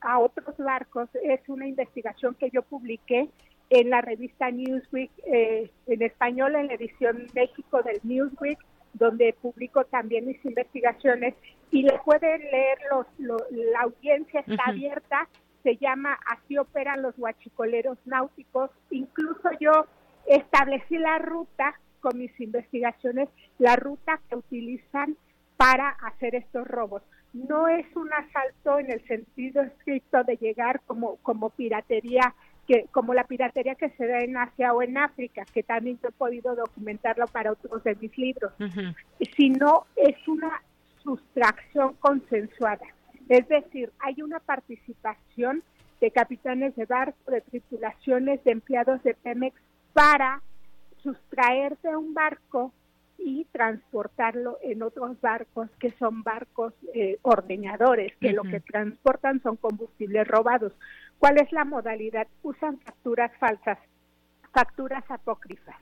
a 0.00 0.18
otros 0.20 0.56
barcos 0.56 1.08
es 1.22 1.40
una 1.48 1.66
investigación 1.66 2.34
que 2.34 2.50
yo 2.50 2.62
publiqué 2.62 3.28
en 3.70 3.90
la 3.90 4.00
revista 4.00 4.50
Newsweek, 4.50 5.10
en 5.26 6.02
español 6.02 6.54
en 6.54 6.68
la 6.68 6.74
edición 6.74 7.26
México 7.34 7.82
del 7.82 8.00
Newsweek, 8.04 8.58
donde 8.94 9.34
publico 9.40 9.84
también 9.84 10.26
mis 10.26 10.44
investigaciones 10.44 11.34
y 11.70 11.82
le 11.82 11.98
pueden 12.04 12.40
leer 12.42 12.78
los, 12.90 13.06
la 13.18 13.80
audiencia 13.82 14.40
está 14.40 14.64
abierta 14.66 15.28
se 15.62 15.76
llama 15.76 16.18
Así 16.26 16.58
operan 16.58 17.02
los 17.02 17.18
huachicoleros 17.18 17.98
náuticos. 18.04 18.70
Incluso 18.90 19.50
yo 19.60 19.86
establecí 20.26 20.98
la 20.98 21.18
ruta 21.18 21.78
con 22.00 22.18
mis 22.18 22.38
investigaciones, 22.40 23.28
la 23.58 23.76
ruta 23.76 24.20
que 24.28 24.36
utilizan 24.36 25.16
para 25.56 25.90
hacer 25.90 26.34
estos 26.34 26.66
robos. 26.66 27.02
No 27.32 27.68
es 27.68 27.86
un 27.94 28.10
asalto 28.12 28.78
en 28.78 28.90
el 28.90 29.06
sentido 29.06 29.62
estricto 29.62 30.24
de 30.24 30.36
llegar 30.36 30.80
como, 30.86 31.16
como 31.16 31.50
piratería, 31.50 32.34
que, 32.70 32.86
como 32.92 33.14
la 33.14 33.24
piratería 33.24 33.74
que 33.74 33.90
se 33.90 34.06
da 34.06 34.20
en 34.20 34.36
Asia 34.36 34.72
o 34.72 34.80
en 34.80 34.96
África, 34.96 35.44
que 35.52 35.64
también 35.64 35.98
he 36.04 36.12
podido 36.12 36.54
documentarlo 36.54 37.26
para 37.26 37.50
otros 37.50 37.82
de 37.82 37.96
mis 37.96 38.16
libros, 38.16 38.52
sino 39.36 39.86
es 39.96 40.16
una 40.28 40.62
sustracción 41.02 41.94
consensuada. 41.94 42.86
Es 43.28 43.48
decir, 43.48 43.90
hay 43.98 44.22
una 44.22 44.38
participación 44.38 45.64
de 46.00 46.12
capitanes 46.12 46.76
de 46.76 46.86
barco, 46.86 47.32
de 47.32 47.40
tripulaciones, 47.40 48.44
de 48.44 48.52
empleados 48.52 49.02
de 49.02 49.14
Pemex 49.14 49.60
para 49.92 50.40
sustraer 51.02 51.76
de 51.78 51.96
un 51.96 52.14
barco 52.14 52.72
y 53.18 53.46
transportarlo 53.50 54.58
en 54.62 54.84
otros 54.84 55.20
barcos 55.20 55.68
que 55.80 55.90
son 55.98 56.22
barcos 56.22 56.72
eh, 56.94 57.18
ordeñadores, 57.22 58.12
que 58.20 58.32
lo 58.32 58.44
que 58.44 58.60
transportan 58.60 59.42
son 59.42 59.56
combustibles 59.56 60.26
robados. 60.28 60.72
¿Cuál 61.20 61.38
es 61.38 61.52
la 61.52 61.66
modalidad? 61.66 62.26
Usan 62.42 62.80
facturas 62.80 63.30
falsas, 63.38 63.78
facturas 64.54 65.04
apócrifas. 65.10 65.76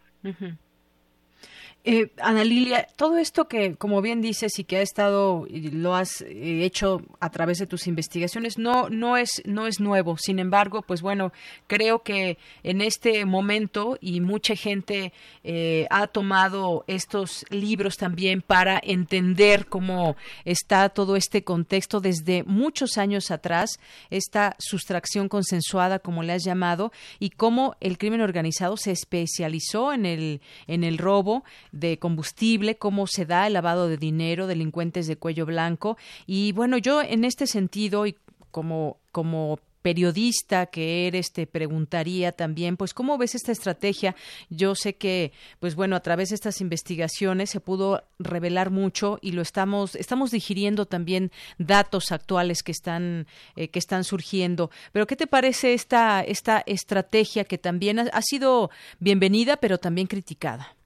Eh, 1.84 2.10
Ana 2.20 2.44
Lilia, 2.44 2.86
todo 2.96 3.18
esto 3.18 3.46
que, 3.46 3.76
como 3.76 4.02
bien 4.02 4.20
dices 4.20 4.58
y 4.58 4.64
que 4.64 4.78
ha 4.78 4.82
estado 4.82 5.46
y 5.48 5.70
lo 5.70 5.94
has 5.94 6.22
eh, 6.22 6.64
hecho 6.64 7.00
a 7.20 7.30
través 7.30 7.58
de 7.58 7.66
tus 7.66 7.86
investigaciones, 7.86 8.58
no 8.58 8.90
no 8.90 9.16
es 9.16 9.42
no 9.46 9.66
es 9.66 9.78
nuevo. 9.78 10.16
Sin 10.18 10.40
embargo, 10.40 10.82
pues 10.82 11.02
bueno, 11.02 11.32
creo 11.68 12.02
que 12.02 12.36
en 12.64 12.80
este 12.80 13.24
momento 13.24 13.96
y 14.00 14.20
mucha 14.20 14.56
gente 14.56 15.12
eh, 15.44 15.86
ha 15.90 16.08
tomado 16.08 16.84
estos 16.88 17.46
libros 17.48 17.96
también 17.96 18.42
para 18.42 18.80
entender 18.82 19.66
cómo 19.66 20.16
está 20.44 20.88
todo 20.88 21.14
este 21.14 21.44
contexto 21.44 22.00
desde 22.00 22.42
muchos 22.42 22.98
años 22.98 23.30
atrás, 23.30 23.78
esta 24.10 24.56
sustracción 24.58 25.28
consensuada, 25.28 26.00
como 26.00 26.24
le 26.24 26.32
has 26.32 26.44
llamado, 26.44 26.92
y 27.20 27.30
cómo 27.30 27.76
el 27.80 27.98
crimen 27.98 28.20
organizado 28.20 28.76
se 28.76 28.90
especializó 28.90 29.92
en 29.92 30.06
el 30.06 30.40
en 30.66 30.82
el 30.82 30.98
robo 30.98 31.44
de 31.72 31.98
combustible, 31.98 32.76
cómo 32.76 33.06
se 33.06 33.26
da 33.26 33.46
el 33.46 33.52
lavado 33.54 33.88
de 33.88 33.96
dinero, 33.96 34.46
delincuentes 34.46 35.06
de 35.06 35.16
cuello 35.16 35.46
blanco. 35.46 35.96
Y 36.26 36.52
bueno, 36.52 36.78
yo 36.78 37.02
en 37.02 37.24
este 37.24 37.46
sentido 37.46 38.06
y 38.06 38.16
como, 38.50 38.98
como 39.12 39.58
periodista 39.82 40.66
que 40.66 41.06
eres 41.06 41.32
te 41.32 41.46
preguntaría 41.46 42.32
también 42.32 42.76
pues 42.76 42.94
cómo 42.94 43.16
ves 43.16 43.34
esta 43.34 43.52
estrategia 43.52 44.14
yo 44.50 44.74
sé 44.74 44.96
que 44.96 45.32
pues 45.60 45.74
bueno 45.74 45.96
a 45.96 46.00
través 46.00 46.28
de 46.28 46.34
estas 46.34 46.60
investigaciones 46.60 47.50
se 47.50 47.60
pudo 47.60 48.04
revelar 48.18 48.70
mucho 48.70 49.18
y 49.22 49.32
lo 49.32 49.42
estamos 49.42 49.94
estamos 49.94 50.30
digiriendo 50.30 50.86
también 50.86 51.30
datos 51.58 52.12
actuales 52.12 52.62
que 52.62 52.72
están 52.72 53.26
eh, 53.56 53.68
que 53.68 53.78
están 53.78 54.04
surgiendo. 54.04 54.70
Pero 54.92 55.06
qué 55.06 55.16
te 55.16 55.26
parece 55.26 55.74
esta 55.74 56.22
esta 56.22 56.62
estrategia 56.66 57.44
que 57.44 57.58
también 57.58 57.98
ha 57.98 58.22
sido 58.22 58.70
bienvenida 58.98 59.56
pero 59.56 59.78
también 59.78 60.06
criticada 60.06 60.77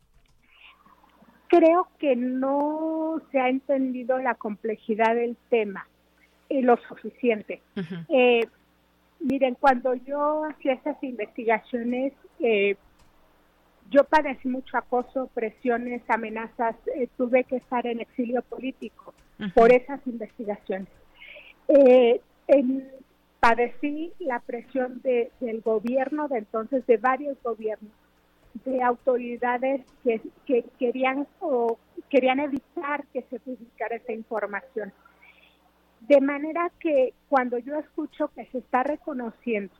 creo 1.52 1.86
que 1.98 2.16
no 2.16 3.20
se 3.30 3.38
ha 3.38 3.50
entendido 3.50 4.18
la 4.18 4.34
complejidad 4.34 5.14
del 5.14 5.36
tema 5.50 5.86
eh, 6.48 6.62
lo 6.62 6.78
suficiente. 6.88 7.60
eh, 8.08 8.48
miren, 9.20 9.54
cuando 9.56 9.94
yo 9.94 10.46
hacía 10.46 10.72
esas 10.72 10.96
investigaciones, 11.02 12.14
eh, 12.40 12.76
yo 13.90 14.04
padecí 14.04 14.48
mucho 14.48 14.78
acoso, 14.78 15.28
presiones, 15.34 16.02
amenazas, 16.08 16.74
eh, 16.96 17.08
tuve 17.18 17.44
que 17.44 17.56
estar 17.56 17.86
en 17.86 18.00
exilio 18.00 18.40
político 18.40 19.12
por 19.54 19.72
esas 19.72 20.00
investigaciones. 20.06 20.88
Eh, 21.68 22.20
en, 22.48 22.88
padecí 23.40 24.12
la 24.20 24.38
presión 24.40 25.02
de, 25.02 25.30
del 25.40 25.60
gobierno 25.60 26.28
de 26.28 26.38
entonces, 26.38 26.86
de 26.86 26.96
varios 26.96 27.36
gobiernos, 27.42 27.92
de 28.64 28.82
autoridades 28.82 29.82
que, 30.04 30.20
que 30.46 30.64
querían 30.78 31.26
o 31.40 31.78
querían 32.08 32.40
evitar 32.40 33.06
que 33.12 33.22
se 33.22 33.40
publicara 33.40 33.96
esa 33.96 34.12
información. 34.12 34.92
De 36.00 36.20
manera 36.20 36.70
que 36.80 37.14
cuando 37.28 37.58
yo 37.58 37.78
escucho 37.78 38.28
que 38.34 38.44
se 38.46 38.58
está 38.58 38.82
reconociendo, 38.82 39.72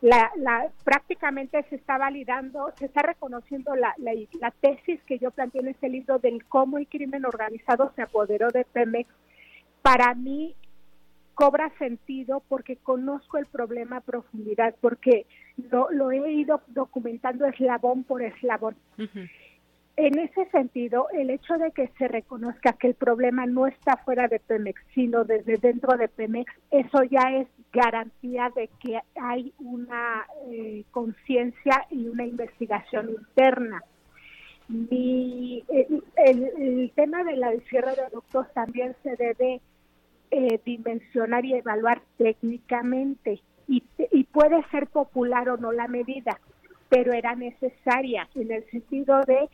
la, 0.00 0.30
la, 0.36 0.70
prácticamente 0.84 1.62
se 1.68 1.76
está 1.76 1.98
validando, 1.98 2.72
se 2.76 2.86
está 2.86 3.02
reconociendo 3.02 3.74
la, 3.76 3.94
la, 3.98 4.12
la 4.40 4.50
tesis 4.50 5.02
que 5.04 5.18
yo 5.18 5.30
planteé 5.30 5.60
en 5.60 5.68
este 5.68 5.90
libro 5.90 6.18
del 6.18 6.44
cómo 6.46 6.78
el 6.78 6.88
crimen 6.88 7.26
organizado 7.26 7.92
se 7.94 8.02
apoderó 8.02 8.48
de 8.50 8.64
Pemex, 8.64 9.10
para 9.82 10.14
mí 10.14 10.54
cobra 11.40 11.72
sentido 11.78 12.42
porque 12.48 12.76
conozco 12.76 13.38
el 13.38 13.46
problema 13.46 13.96
a 13.96 14.00
profundidad, 14.02 14.74
porque 14.82 15.24
lo, 15.70 15.90
lo 15.90 16.10
he 16.12 16.32
ido 16.32 16.60
documentando 16.68 17.46
eslabón 17.46 18.04
por 18.04 18.20
eslabón. 18.20 18.76
En 19.96 20.18
ese 20.18 20.44
sentido, 20.50 21.08
el 21.14 21.30
hecho 21.30 21.54
de 21.54 21.70
que 21.70 21.88
se 21.96 22.08
reconozca 22.08 22.74
que 22.74 22.88
el 22.88 22.94
problema 22.94 23.46
no 23.46 23.66
está 23.66 23.96
fuera 24.04 24.28
de 24.28 24.38
Pemex, 24.38 24.82
sino 24.94 25.24
desde 25.24 25.56
dentro 25.56 25.96
de 25.96 26.08
Pemex, 26.08 26.52
eso 26.70 27.04
ya 27.04 27.32
es 27.32 27.48
garantía 27.72 28.52
de 28.54 28.68
que 28.78 29.00
hay 29.18 29.54
una 29.60 30.26
eh, 30.50 30.84
conciencia 30.90 31.86
y 31.90 32.06
una 32.06 32.26
investigación 32.26 33.08
interna. 33.08 33.82
Y 34.68 35.64
el, 35.68 36.02
el, 36.16 36.44
el, 36.58 36.92
tema 36.94 37.24
de 37.24 37.36
la 37.36 37.50
cierre 37.70 37.92
de 37.92 38.10
ductos 38.12 38.46
también 38.52 38.94
se 39.02 39.16
debe 39.16 39.60
eh, 40.30 40.60
dimensionar 40.64 41.44
y 41.44 41.54
evaluar 41.54 42.02
técnicamente 42.18 43.40
y, 43.68 43.82
y 44.12 44.24
puede 44.24 44.62
ser 44.70 44.86
popular 44.86 45.48
o 45.48 45.56
no 45.56 45.72
la 45.72 45.88
medida, 45.88 46.40
pero 46.88 47.12
era 47.12 47.34
necesaria 47.34 48.28
en 48.34 48.50
el 48.50 48.64
sentido 48.70 49.20
de 49.26 49.48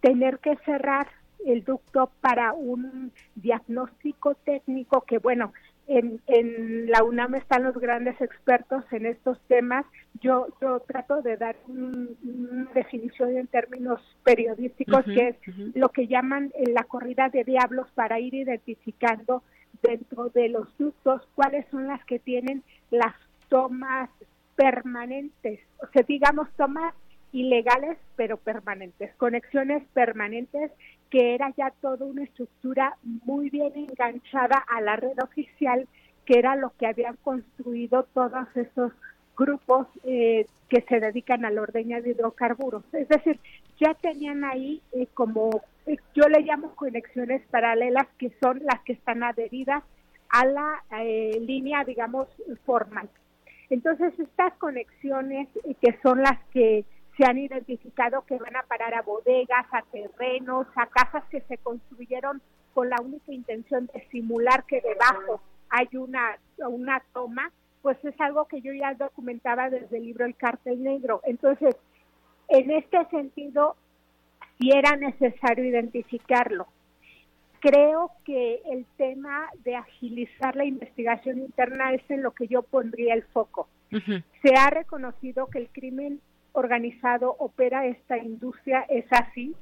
tener 0.00 0.38
que 0.38 0.56
cerrar 0.64 1.06
el 1.44 1.64
ducto 1.64 2.10
para 2.20 2.52
un 2.52 3.12
diagnóstico 3.36 4.34
técnico 4.34 5.02
que, 5.02 5.18
bueno, 5.18 5.52
en, 5.86 6.20
en 6.26 6.90
la 6.90 7.02
UNAM 7.02 7.34
están 7.36 7.62
los 7.64 7.76
grandes 7.76 8.20
expertos 8.20 8.84
en 8.92 9.06
estos 9.06 9.40
temas. 9.48 9.86
Yo, 10.20 10.48
yo 10.60 10.80
trato 10.80 11.22
de 11.22 11.36
dar 11.36 11.56
un, 11.66 12.16
una 12.22 12.70
definición 12.74 13.36
en 13.36 13.46
términos 13.46 14.00
periodísticos, 14.24 15.06
uh 15.06 15.10
-huh, 15.10 15.14
que 15.14 15.28
es 15.28 15.36
uh 15.48 15.50
-huh. 15.50 15.72
lo 15.74 15.88
que 15.88 16.06
llaman 16.06 16.52
la 16.74 16.84
corrida 16.84 17.28
de 17.30 17.44
diablos 17.44 17.86
para 17.94 18.18
ir 18.20 18.34
identificando 18.34 19.42
dentro 19.82 20.28
de 20.30 20.48
los 20.48 20.76
ductos 20.78 21.22
cuáles 21.34 21.66
son 21.70 21.86
las 21.86 22.04
que 22.04 22.18
tienen 22.18 22.62
las 22.90 23.14
tomas 23.48 24.10
permanentes, 24.56 25.60
o 25.80 25.86
sea, 25.92 26.02
digamos 26.02 26.48
tomas 26.56 26.94
ilegales 27.32 27.98
pero 28.16 28.36
permanentes, 28.38 29.14
conexiones 29.16 29.82
permanentes 29.92 30.72
que 31.10 31.34
era 31.34 31.52
ya 31.56 31.72
toda 31.80 32.04
una 32.04 32.24
estructura 32.24 32.96
muy 33.02 33.50
bien 33.50 33.72
enganchada 33.74 34.64
a 34.68 34.80
la 34.80 34.96
red 34.96 35.18
oficial 35.22 35.86
que 36.24 36.38
era 36.38 36.56
lo 36.56 36.72
que 36.78 36.86
habían 36.86 37.16
construido 37.16 38.02
todos 38.12 38.46
esos 38.54 38.92
grupos 39.36 39.86
eh, 40.04 40.46
que 40.68 40.82
se 40.82 41.00
dedican 41.00 41.44
a 41.44 41.50
la 41.50 41.62
ordeña 41.62 42.02
de 42.02 42.10
hidrocarburos. 42.10 42.84
Es 42.92 43.08
decir, 43.08 43.38
ya 43.80 43.94
tenían 43.94 44.44
ahí 44.44 44.82
eh, 44.92 45.06
como, 45.14 45.62
yo 46.14 46.28
le 46.28 46.42
llamo 46.42 46.74
conexiones 46.74 47.42
paralelas, 47.50 48.06
que 48.18 48.32
son 48.42 48.60
las 48.64 48.80
que 48.82 48.92
están 48.92 49.22
adheridas 49.22 49.82
a 50.28 50.44
la 50.44 50.82
eh, 51.00 51.38
línea, 51.40 51.84
digamos, 51.84 52.28
formal. 52.64 53.08
Entonces, 53.70 54.12
estas 54.18 54.52
conexiones 54.54 55.48
que 55.80 55.98
son 56.02 56.22
las 56.22 56.38
que 56.52 56.84
se 57.16 57.24
han 57.24 57.38
identificado 57.38 58.24
que 58.26 58.38
van 58.38 58.56
a 58.56 58.62
parar 58.62 58.94
a 58.94 59.02
bodegas, 59.02 59.66
a 59.72 59.82
terrenos, 59.90 60.66
a 60.76 60.86
casas 60.86 61.24
que 61.30 61.40
se 61.42 61.58
construyeron 61.58 62.40
con 62.74 62.88
la 62.88 63.00
única 63.02 63.32
intención 63.32 63.90
de 63.92 64.06
simular 64.10 64.64
que 64.64 64.80
debajo 64.80 65.40
hay 65.68 65.88
una, 65.96 66.38
una 66.58 67.02
toma, 67.12 67.50
pues 67.82 68.02
es 68.04 68.18
algo 68.20 68.46
que 68.46 68.60
yo 68.60 68.72
ya 68.72 68.94
documentaba 68.94 69.68
desde 69.68 69.98
el 69.98 70.04
libro 70.04 70.24
El 70.24 70.36
Cártel 70.36 70.82
Negro. 70.82 71.20
Entonces, 71.24 71.74
en 72.48 72.70
este 72.70 73.04
sentido, 73.06 73.76
sí 74.58 74.70
era 74.70 74.96
necesario 74.96 75.64
identificarlo. 75.64 76.66
Creo 77.60 78.12
que 78.24 78.60
el 78.70 78.86
tema 78.96 79.48
de 79.64 79.74
agilizar 79.76 80.54
la 80.54 80.64
investigación 80.64 81.38
interna 81.38 81.92
es 81.92 82.02
en 82.08 82.22
lo 82.22 82.32
que 82.32 82.46
yo 82.46 82.62
pondría 82.62 83.14
el 83.14 83.24
foco. 83.24 83.68
Uh 83.90 83.96
-huh. 83.96 84.22
Se 84.42 84.54
ha 84.54 84.70
reconocido 84.70 85.48
que 85.48 85.58
el 85.58 85.68
crimen 85.68 86.20
organizado 86.52 87.34
opera 87.38 87.86
esta 87.86 88.18
industria, 88.18 88.84
es 88.88 89.06
así. 89.10 89.54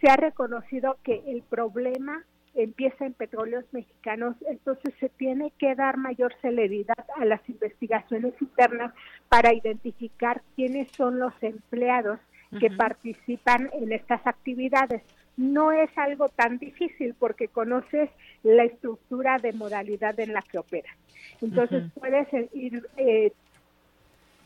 Se 0.00 0.10
ha 0.10 0.16
reconocido 0.16 0.98
que 1.02 1.22
el 1.26 1.42
problema 1.42 2.24
empieza 2.54 3.04
en 3.04 3.12
petróleos 3.12 3.64
mexicanos, 3.72 4.34
entonces 4.48 4.94
se 4.98 5.08
tiene 5.10 5.52
que 5.58 5.74
dar 5.74 5.98
mayor 5.98 6.34
celeridad 6.40 7.04
a 7.16 7.24
las 7.24 7.46
investigaciones 7.48 8.34
internas 8.40 8.94
para 9.28 9.52
identificar 9.54 10.42
quiénes 10.56 10.90
son 10.92 11.18
los 11.18 11.34
empleados 11.42 12.18
que 12.50 12.66
uh 12.66 12.70
-huh. 12.70 12.76
participan 12.76 13.70
en 13.72 13.92
estas 13.92 14.26
actividades. 14.26 15.02
No 15.36 15.72
es 15.72 15.90
algo 15.96 16.28
tan 16.28 16.58
difícil 16.58 17.14
porque 17.18 17.48
conoces 17.48 18.08
la 18.42 18.64
estructura 18.64 19.36
de 19.38 19.52
modalidad 19.52 20.18
en 20.20 20.32
la 20.32 20.42
que 20.42 20.58
opera. 20.58 20.90
Entonces 21.42 21.84
uh 21.84 21.86
-huh. 21.86 22.00
puedes 22.00 22.28
ir 22.54 22.86
eh, 22.96 23.32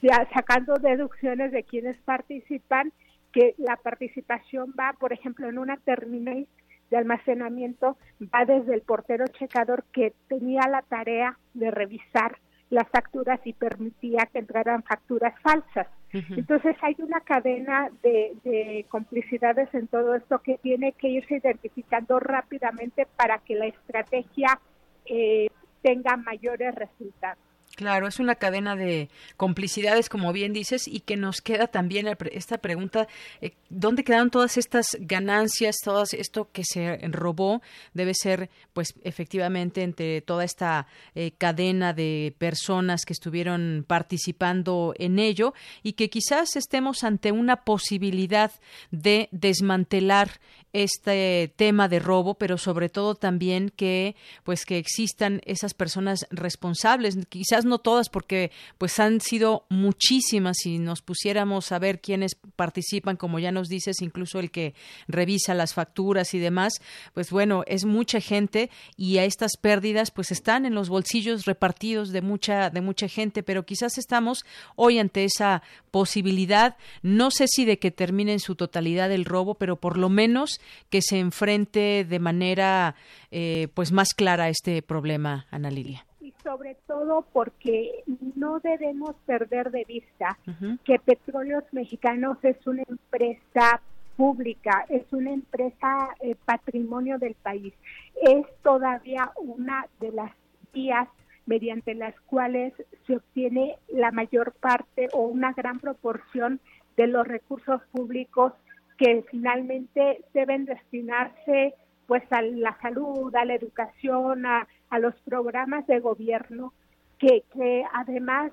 ya 0.02 0.28
sacando 0.34 0.74
deducciones 0.76 1.52
de 1.52 1.62
quienes 1.62 1.96
participan, 1.98 2.92
que 3.32 3.54
la 3.58 3.76
participación 3.76 4.74
va, 4.78 4.94
por 4.98 5.12
ejemplo, 5.12 5.48
en 5.48 5.58
una 5.58 5.76
terminal 5.76 6.46
de 6.90 6.96
almacenamiento 6.96 7.96
va 8.34 8.44
desde 8.44 8.74
el 8.74 8.82
portero 8.82 9.24
checador 9.28 9.84
que 9.92 10.12
tenía 10.28 10.62
la 10.68 10.82
tarea 10.82 11.38
de 11.54 11.70
revisar 11.70 12.38
las 12.68 12.88
facturas 12.88 13.40
y 13.44 13.52
permitía 13.52 14.28
que 14.32 14.38
entraran 14.38 14.82
facturas 14.82 15.34
falsas. 15.40 15.86
Entonces 16.12 16.76
hay 16.82 16.96
una 16.98 17.20
cadena 17.20 17.88
de, 18.02 18.36
de, 18.42 18.84
complicidades 18.88 19.72
en 19.74 19.86
todo 19.86 20.16
esto 20.16 20.40
que 20.40 20.58
tiene 20.58 20.92
que 20.92 21.08
irse 21.08 21.36
identificando 21.36 22.18
rápidamente 22.18 23.06
para 23.16 23.38
que 23.38 23.54
la 23.54 23.66
estrategia 23.66 24.58
eh, 25.06 25.48
tenga 25.82 26.16
mayores 26.16 26.74
resultados. 26.74 27.49
Claro, 27.80 28.06
es 28.06 28.20
una 28.20 28.34
cadena 28.34 28.76
de 28.76 29.08
complicidades, 29.38 30.10
como 30.10 30.34
bien 30.34 30.52
dices, 30.52 30.86
y 30.86 31.00
que 31.00 31.16
nos 31.16 31.40
queda 31.40 31.66
también 31.66 32.14
esta 32.30 32.58
pregunta, 32.58 33.08
eh, 33.40 33.54
¿dónde 33.70 34.04
quedaron 34.04 34.28
todas 34.28 34.58
estas 34.58 34.98
ganancias, 35.00 35.76
todo 35.82 36.04
esto 36.12 36.50
que 36.52 36.62
se 36.62 36.98
robó? 37.08 37.62
Debe 37.94 38.12
ser, 38.12 38.50
pues, 38.74 38.92
efectivamente, 39.02 39.82
entre 39.82 40.20
toda 40.20 40.44
esta 40.44 40.88
eh, 41.14 41.30
cadena 41.38 41.94
de 41.94 42.34
personas 42.36 43.06
que 43.06 43.14
estuvieron 43.14 43.86
participando 43.88 44.92
en 44.98 45.18
ello 45.18 45.54
y 45.82 45.94
que 45.94 46.10
quizás 46.10 46.56
estemos 46.56 47.02
ante 47.02 47.32
una 47.32 47.64
posibilidad 47.64 48.52
de 48.90 49.30
desmantelar 49.32 50.32
este 50.72 51.52
tema 51.56 51.88
de 51.88 51.98
robo, 51.98 52.34
pero 52.34 52.56
sobre 52.58 52.88
todo 52.88 53.14
también 53.14 53.70
que 53.74 54.14
pues 54.44 54.64
que 54.64 54.78
existan 54.78 55.40
esas 55.44 55.74
personas 55.74 56.26
responsables, 56.30 57.18
quizás 57.28 57.64
no 57.64 57.78
todas 57.78 58.08
porque 58.08 58.52
pues 58.78 58.98
han 59.00 59.20
sido 59.20 59.66
muchísimas. 59.68 60.58
Si 60.60 60.78
nos 60.78 61.02
pusiéramos 61.02 61.72
a 61.72 61.78
ver 61.78 62.00
quiénes 62.00 62.36
participan, 62.56 63.16
como 63.16 63.38
ya 63.38 63.52
nos 63.52 63.68
dices, 63.68 64.00
incluso 64.00 64.38
el 64.38 64.50
que 64.50 64.74
revisa 65.08 65.54
las 65.54 65.74
facturas 65.74 66.34
y 66.34 66.38
demás, 66.38 66.74
pues 67.14 67.30
bueno, 67.30 67.64
es 67.66 67.84
mucha 67.84 68.20
gente 68.20 68.70
y 68.96 69.18
a 69.18 69.24
estas 69.24 69.56
pérdidas 69.56 70.10
pues 70.10 70.30
están 70.30 70.66
en 70.66 70.74
los 70.74 70.88
bolsillos 70.88 71.46
repartidos 71.46 72.10
de 72.10 72.22
mucha 72.22 72.70
de 72.70 72.80
mucha 72.80 73.08
gente, 73.08 73.42
pero 73.42 73.66
quizás 73.66 73.98
estamos 73.98 74.44
hoy 74.76 74.98
ante 74.98 75.24
esa 75.24 75.62
posibilidad, 75.90 76.76
no 77.02 77.30
sé 77.30 77.46
si 77.48 77.64
de 77.64 77.78
que 77.78 77.90
termine 77.90 78.32
en 78.32 78.40
su 78.40 78.54
totalidad 78.54 79.10
el 79.10 79.24
robo, 79.24 79.54
pero 79.54 79.76
por 79.76 79.98
lo 79.98 80.08
menos 80.08 80.59
que 80.88 81.00
se 81.02 81.18
enfrente 81.18 82.04
de 82.04 82.18
manera 82.18 82.94
eh, 83.30 83.68
pues 83.74 83.92
más 83.92 84.14
clara 84.14 84.44
a 84.44 84.48
este 84.48 84.82
problema, 84.82 85.46
Ana 85.50 85.70
Lilia 85.70 86.06
y 86.20 86.34
sobre 86.44 86.76
todo 86.86 87.24
porque 87.32 88.04
no 88.36 88.60
debemos 88.60 89.16
perder 89.26 89.70
de 89.70 89.84
vista 89.84 90.38
que 90.84 90.98
Petróleos 90.98 91.64
Mexicanos 91.72 92.38
es 92.42 92.64
una 92.66 92.82
empresa 92.88 93.80
pública, 94.16 94.84
es 94.90 95.10
una 95.12 95.32
empresa 95.32 96.10
eh, 96.20 96.36
patrimonio 96.44 97.18
del 97.18 97.34
país. 97.36 97.72
Es 98.20 98.44
todavía 98.62 99.30
una 99.38 99.86
de 99.98 100.12
las 100.12 100.32
vías 100.74 101.08
mediante 101.46 101.94
las 101.94 102.14
cuales 102.26 102.74
se 103.06 103.16
obtiene 103.16 103.76
la 103.88 104.10
mayor 104.10 104.52
parte 104.52 105.08
o 105.14 105.22
una 105.22 105.52
gran 105.52 105.80
proporción 105.80 106.60
de 106.96 107.06
los 107.06 107.26
recursos 107.26 107.80
públicos 107.92 108.52
que 109.00 109.24
finalmente 109.30 110.22
deben 110.34 110.66
destinarse 110.66 111.74
pues 112.06 112.22
a 112.30 112.42
la 112.42 112.78
salud, 112.82 113.34
a 113.34 113.46
la 113.46 113.54
educación, 113.54 114.44
a, 114.44 114.68
los 114.98 115.14
programas 115.22 115.86
de 115.86 116.00
gobierno 116.00 116.74
que, 117.18 117.44
que 117.54 117.84
además 117.94 118.52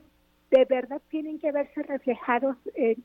de 0.52 0.64
verdad 0.66 1.02
tienen 1.10 1.40
que 1.40 1.52
verse 1.52 1.84
reflejados 1.84 2.56
en, 2.76 3.04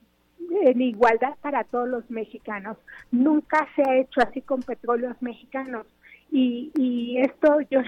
igualdad 0.81 1.35
para 1.40 1.64
todos 1.64 1.88
los 1.88 2.09
mexicanos. 2.11 2.76
Nunca 3.11 3.66
se 3.74 3.83
ha 3.83 3.96
hecho 3.96 4.20
así 4.20 4.42
con 4.42 4.61
petróleos 4.61 5.20
mexicanos. 5.20 5.87
Y, 6.31 6.70
y 6.76 7.18
esto 7.18 7.61
yo, 7.70 7.81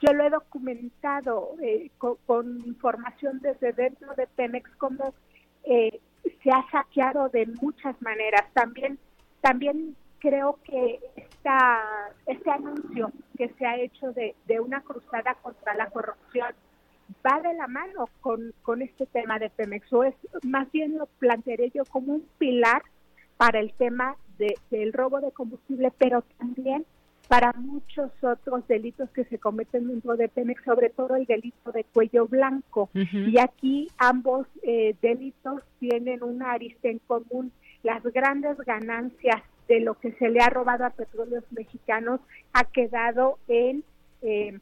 yo 0.00 0.12
lo 0.14 0.24
he 0.24 0.30
documentado 0.30 1.54
eh, 1.60 1.90
con, 1.98 2.62
información 2.66 3.40
desde 3.40 3.72
dentro 3.72 4.14
de 4.14 4.26
Pemex, 4.28 4.70
como 4.76 5.12
eh, 5.64 6.00
se 6.42 6.50
ha 6.50 6.64
saqueado 6.70 7.28
de 7.28 7.46
muchas 7.60 8.00
maneras. 8.02 8.42
También, 8.52 8.98
también 9.40 9.96
creo 10.18 10.58
que 10.64 10.98
esta, 11.16 11.80
este 12.26 12.50
anuncio 12.50 13.12
que 13.36 13.48
se 13.58 13.66
ha 13.66 13.76
hecho 13.76 14.12
de, 14.12 14.34
de 14.46 14.60
una 14.60 14.80
cruzada 14.80 15.34
contra 15.42 15.74
la 15.74 15.88
corrupción 15.90 16.54
va 17.24 17.40
de 17.40 17.54
la 17.54 17.66
mano 17.66 18.08
con, 18.20 18.52
con 18.62 18.82
este 18.82 19.06
tema 19.06 19.38
de 19.38 19.50
Pemex, 19.50 19.92
o 19.92 20.04
es 20.04 20.14
más 20.42 20.70
bien 20.72 20.98
lo 20.98 21.06
plantearé 21.18 21.70
yo 21.70 21.84
como 21.84 22.14
un 22.14 22.28
pilar 22.38 22.82
para 23.36 23.60
el 23.60 23.72
tema 23.74 24.16
de, 24.38 24.54
del 24.70 24.92
robo 24.92 25.20
de 25.20 25.30
combustible, 25.32 25.92
pero 25.98 26.22
también 26.38 26.84
para 27.28 27.52
muchos 27.54 28.10
otros 28.22 28.66
delitos 28.68 29.10
que 29.10 29.24
se 29.24 29.38
cometen 29.38 29.88
dentro 29.88 30.16
de 30.16 30.28
Pemex, 30.28 30.62
sobre 30.64 30.90
todo 30.90 31.16
el 31.16 31.26
delito 31.26 31.72
de 31.72 31.84
cuello 31.84 32.26
blanco. 32.26 32.88
Y 32.94 33.38
aquí 33.38 33.88
ambos 33.98 34.46
eh, 34.62 34.94
delitos 35.02 35.62
tienen 35.80 36.22
una 36.22 36.52
arista 36.52 36.88
en 36.88 37.00
común, 37.00 37.52
las 37.82 38.02
grandes 38.04 38.56
ganancias 38.58 39.42
de 39.68 39.80
lo 39.80 39.94
que 39.94 40.12
se 40.12 40.28
le 40.28 40.40
ha 40.40 40.48
robado 40.48 40.84
a 40.84 40.90
petróleos 40.90 41.44
mexicanos 41.50 42.20
ha 42.52 42.64
quedado 42.64 43.38
en 43.48 43.82
eh, 44.22 44.58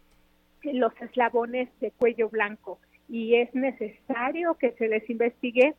los 0.62 0.92
eslabones 1.02 1.68
de 1.80 1.90
cuello 1.90 2.30
blanco. 2.30 2.78
Y 3.08 3.34
es 3.34 3.54
necesario 3.54 4.54
que 4.54 4.72
se 4.72 4.88
les 4.88 5.08
investigue 5.10 5.74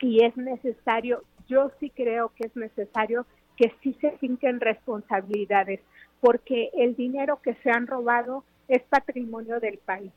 y 0.00 0.24
es 0.24 0.36
necesario, 0.36 1.22
yo 1.48 1.70
sí 1.78 1.90
creo 1.90 2.32
que 2.34 2.46
es 2.46 2.56
necesario 2.56 3.26
que 3.56 3.72
sí 3.82 3.94
se 4.00 4.12
finquen 4.12 4.60
responsabilidades 4.60 5.80
porque 6.22 6.70
el 6.72 6.94
dinero 6.94 7.40
que 7.42 7.54
se 7.64 7.70
han 7.70 7.88
robado 7.88 8.44
es 8.68 8.80
patrimonio 8.84 9.58
del 9.58 9.78
país. 9.78 10.12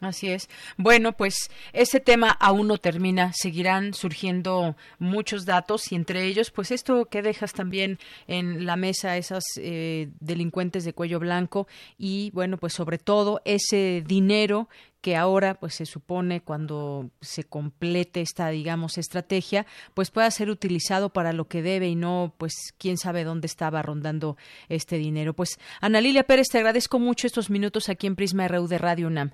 Así 0.00 0.28
es. 0.28 0.50
Bueno, 0.76 1.16
pues 1.16 1.50
ese 1.72 2.00
tema 2.00 2.30
aún 2.30 2.68
no 2.68 2.76
termina. 2.76 3.32
Seguirán 3.32 3.94
surgiendo 3.94 4.76
muchos 4.98 5.46
datos 5.46 5.90
y 5.90 5.94
entre 5.94 6.24
ellos, 6.24 6.50
pues 6.50 6.70
esto 6.70 7.06
que 7.06 7.22
dejas 7.22 7.54
también 7.54 7.98
en 8.26 8.66
la 8.66 8.76
mesa, 8.76 9.16
esas 9.16 9.44
eh, 9.56 10.10
delincuentes 10.20 10.84
de 10.84 10.92
cuello 10.92 11.18
blanco 11.18 11.66
y 11.96 12.30
bueno, 12.34 12.58
pues 12.58 12.74
sobre 12.74 12.98
todo 12.98 13.40
ese 13.46 14.04
dinero 14.06 14.68
que 15.00 15.16
ahora 15.16 15.54
pues 15.54 15.74
se 15.74 15.86
supone 15.86 16.42
cuando 16.42 17.10
se 17.20 17.44
complete 17.44 18.20
esta 18.20 18.48
digamos 18.48 18.98
estrategia 18.98 19.64
pues 19.94 20.10
pueda 20.10 20.28
ser 20.32 20.50
utilizado 20.50 21.10
para 21.10 21.32
lo 21.32 21.46
que 21.46 21.62
debe 21.62 21.86
y 21.86 21.94
no 21.94 22.34
pues 22.38 22.74
quién 22.76 22.96
sabe 22.96 23.22
dónde 23.22 23.46
estaba 23.46 23.82
rondando 23.82 24.36
este 24.68 24.98
dinero 24.98 25.32
pues 25.32 25.60
Ana 25.80 26.00
Lilia 26.00 26.24
Pérez 26.24 26.48
te 26.50 26.58
agradezco 26.58 26.98
mucho 26.98 27.28
estos 27.28 27.50
minutos 27.50 27.88
aquí 27.88 28.08
en 28.08 28.16
Prisma 28.16 28.48
RU 28.48 28.66
de 28.66 28.78
Radio 28.78 29.06
UNAM 29.06 29.30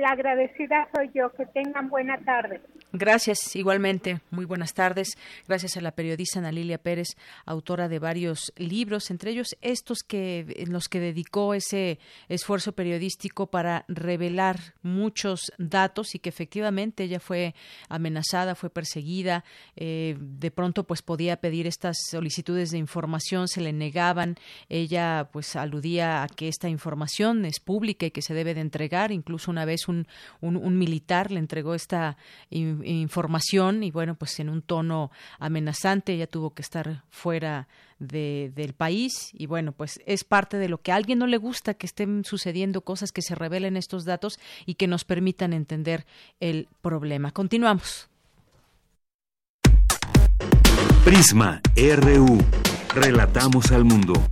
la 0.00 0.10
agradecida 0.10 0.88
soy 0.94 1.10
yo. 1.14 1.30
Que 1.30 1.46
tengan 1.46 1.88
buena 1.88 2.18
tarde. 2.18 2.60
Gracias, 2.94 3.56
igualmente. 3.56 4.20
Muy 4.30 4.44
buenas 4.44 4.74
tardes. 4.74 5.16
Gracias 5.48 5.76
a 5.76 5.80
la 5.80 5.92
periodista 5.92 6.38
Ana 6.38 6.52
Lilia 6.52 6.78
Pérez, 6.78 7.16
autora 7.46 7.88
de 7.88 7.98
varios 7.98 8.52
libros, 8.56 9.10
entre 9.10 9.30
ellos 9.30 9.56
estos 9.62 10.02
que 10.06 10.44
en 10.56 10.72
los 10.72 10.88
que 10.88 11.00
dedicó 11.00 11.54
ese 11.54 11.98
esfuerzo 12.28 12.72
periodístico 12.72 13.46
para 13.46 13.84
revelar 13.88 14.74
muchos 14.82 15.52
datos 15.56 16.14
y 16.14 16.18
que 16.18 16.28
efectivamente 16.28 17.04
ella 17.04 17.18
fue 17.18 17.54
amenazada, 17.88 18.54
fue 18.54 18.70
perseguida. 18.70 19.42
Eh, 19.74 20.16
de 20.20 20.50
pronto, 20.50 20.84
pues 20.84 21.02
podía 21.02 21.38
pedir 21.38 21.66
estas 21.66 21.96
solicitudes 22.10 22.70
de 22.70 22.78
información, 22.78 23.48
se 23.48 23.62
le 23.62 23.72
negaban. 23.72 24.36
Ella, 24.68 25.30
pues 25.32 25.56
aludía 25.56 26.22
a 26.22 26.28
que 26.28 26.46
esta 26.46 26.68
información 26.68 27.46
es 27.46 27.58
pública 27.58 28.06
y 28.06 28.10
que 28.10 28.22
se 28.22 28.34
debe 28.34 28.54
de 28.54 28.60
entregar, 28.60 29.12
incluso 29.12 29.50
una 29.50 29.64
vez 29.64 29.72
vez 29.72 29.88
un, 29.88 30.06
un, 30.40 30.78
militar 30.78 31.30
le 31.30 31.38
entregó 31.38 31.74
esta 31.74 32.16
información 32.50 32.81
y 32.84 33.90
bueno, 33.90 34.14
pues 34.14 34.38
en 34.40 34.48
un 34.48 34.62
tono 34.62 35.10
amenazante 35.38 36.12
ella 36.12 36.26
tuvo 36.26 36.54
que 36.54 36.62
estar 36.62 37.04
fuera 37.10 37.68
de, 37.98 38.52
del 38.54 38.72
país 38.72 39.30
y 39.32 39.46
bueno, 39.46 39.72
pues 39.72 40.00
es 40.06 40.24
parte 40.24 40.56
de 40.56 40.68
lo 40.68 40.78
que 40.78 40.92
a 40.92 40.96
alguien 40.96 41.18
no 41.18 41.26
le 41.26 41.36
gusta 41.36 41.74
que 41.74 41.86
estén 41.86 42.24
sucediendo 42.24 42.82
cosas 42.82 43.12
que 43.12 43.22
se 43.22 43.34
revelen 43.34 43.76
estos 43.76 44.04
datos 44.04 44.38
y 44.66 44.74
que 44.74 44.86
nos 44.86 45.04
permitan 45.04 45.52
entender 45.52 46.06
el 46.40 46.68
problema. 46.80 47.30
Continuamos. 47.30 48.08
Prisma 51.04 51.60
RU. 51.76 52.38
Relatamos 52.94 53.72
al 53.72 53.84
mundo. 53.84 54.31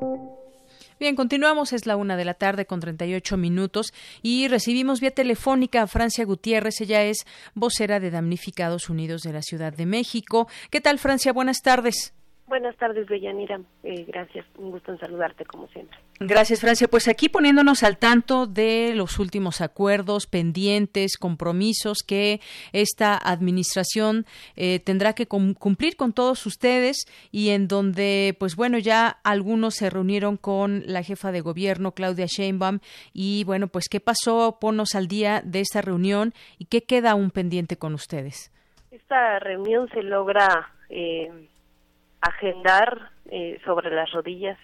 Bien, 1.01 1.15
continuamos, 1.15 1.73
es 1.73 1.87
la 1.87 1.95
una 1.95 2.15
de 2.15 2.25
la 2.25 2.35
tarde 2.35 2.67
con 2.67 2.79
38 2.79 3.35
minutos 3.35 3.91
y 4.21 4.47
recibimos 4.47 4.99
vía 4.99 5.09
telefónica 5.09 5.81
a 5.81 5.87
Francia 5.87 6.23
Gutiérrez, 6.25 6.79
ella 6.79 7.01
es 7.01 7.25
vocera 7.55 7.99
de 7.99 8.11
Damnificados 8.11 8.87
Unidos 8.87 9.23
de 9.23 9.33
la 9.33 9.41
Ciudad 9.41 9.73
de 9.73 9.87
México. 9.87 10.47
¿Qué 10.69 10.79
tal, 10.79 10.99
Francia? 10.99 11.33
Buenas 11.33 11.63
tardes. 11.63 12.13
Buenas 12.51 12.75
tardes, 12.75 13.07
Bellanira. 13.07 13.61
Eh, 13.81 14.03
gracias, 14.05 14.45
un 14.57 14.71
gusto 14.71 14.91
en 14.91 14.99
saludarte 14.99 15.45
como 15.45 15.69
siempre. 15.69 15.97
Gracias, 16.19 16.59
Francia. 16.59 16.89
Pues 16.89 17.07
aquí 17.07 17.29
poniéndonos 17.29 17.81
al 17.81 17.97
tanto 17.97 18.45
de 18.45 18.91
los 18.93 19.19
últimos 19.19 19.61
acuerdos, 19.61 20.27
pendientes, 20.27 21.15
compromisos 21.15 21.99
que 22.05 22.41
esta 22.73 23.17
administración 23.17 24.25
eh, 24.57 24.81
tendrá 24.81 25.13
que 25.13 25.27
cumplir 25.27 25.95
con 25.95 26.11
todos 26.11 26.45
ustedes 26.45 27.05
y 27.31 27.51
en 27.51 27.69
donde, 27.69 28.35
pues 28.37 28.57
bueno, 28.57 28.79
ya 28.79 29.07
algunos 29.23 29.75
se 29.75 29.89
reunieron 29.89 30.35
con 30.35 30.83
la 30.87 31.03
jefa 31.03 31.31
de 31.31 31.39
gobierno, 31.39 31.93
Claudia 31.93 32.25
Sheinbaum, 32.25 32.79
y 33.13 33.45
bueno, 33.45 33.69
pues 33.69 33.87
qué 33.87 34.01
pasó, 34.01 34.57
ponos 34.59 34.93
al 34.93 35.07
día 35.07 35.41
de 35.45 35.61
esta 35.61 35.81
reunión 35.81 36.33
y 36.57 36.65
qué 36.65 36.81
queda 36.81 37.11
aún 37.11 37.31
pendiente 37.31 37.77
con 37.77 37.93
ustedes. 37.93 38.51
Esta 38.91 39.39
reunión 39.39 39.87
se 39.93 40.03
logra 40.03 40.69
eh, 40.89 41.47
agendar 42.21 43.11
eh, 43.29 43.59
sobre 43.65 43.93
las 43.93 44.11
rodillas 44.11 44.57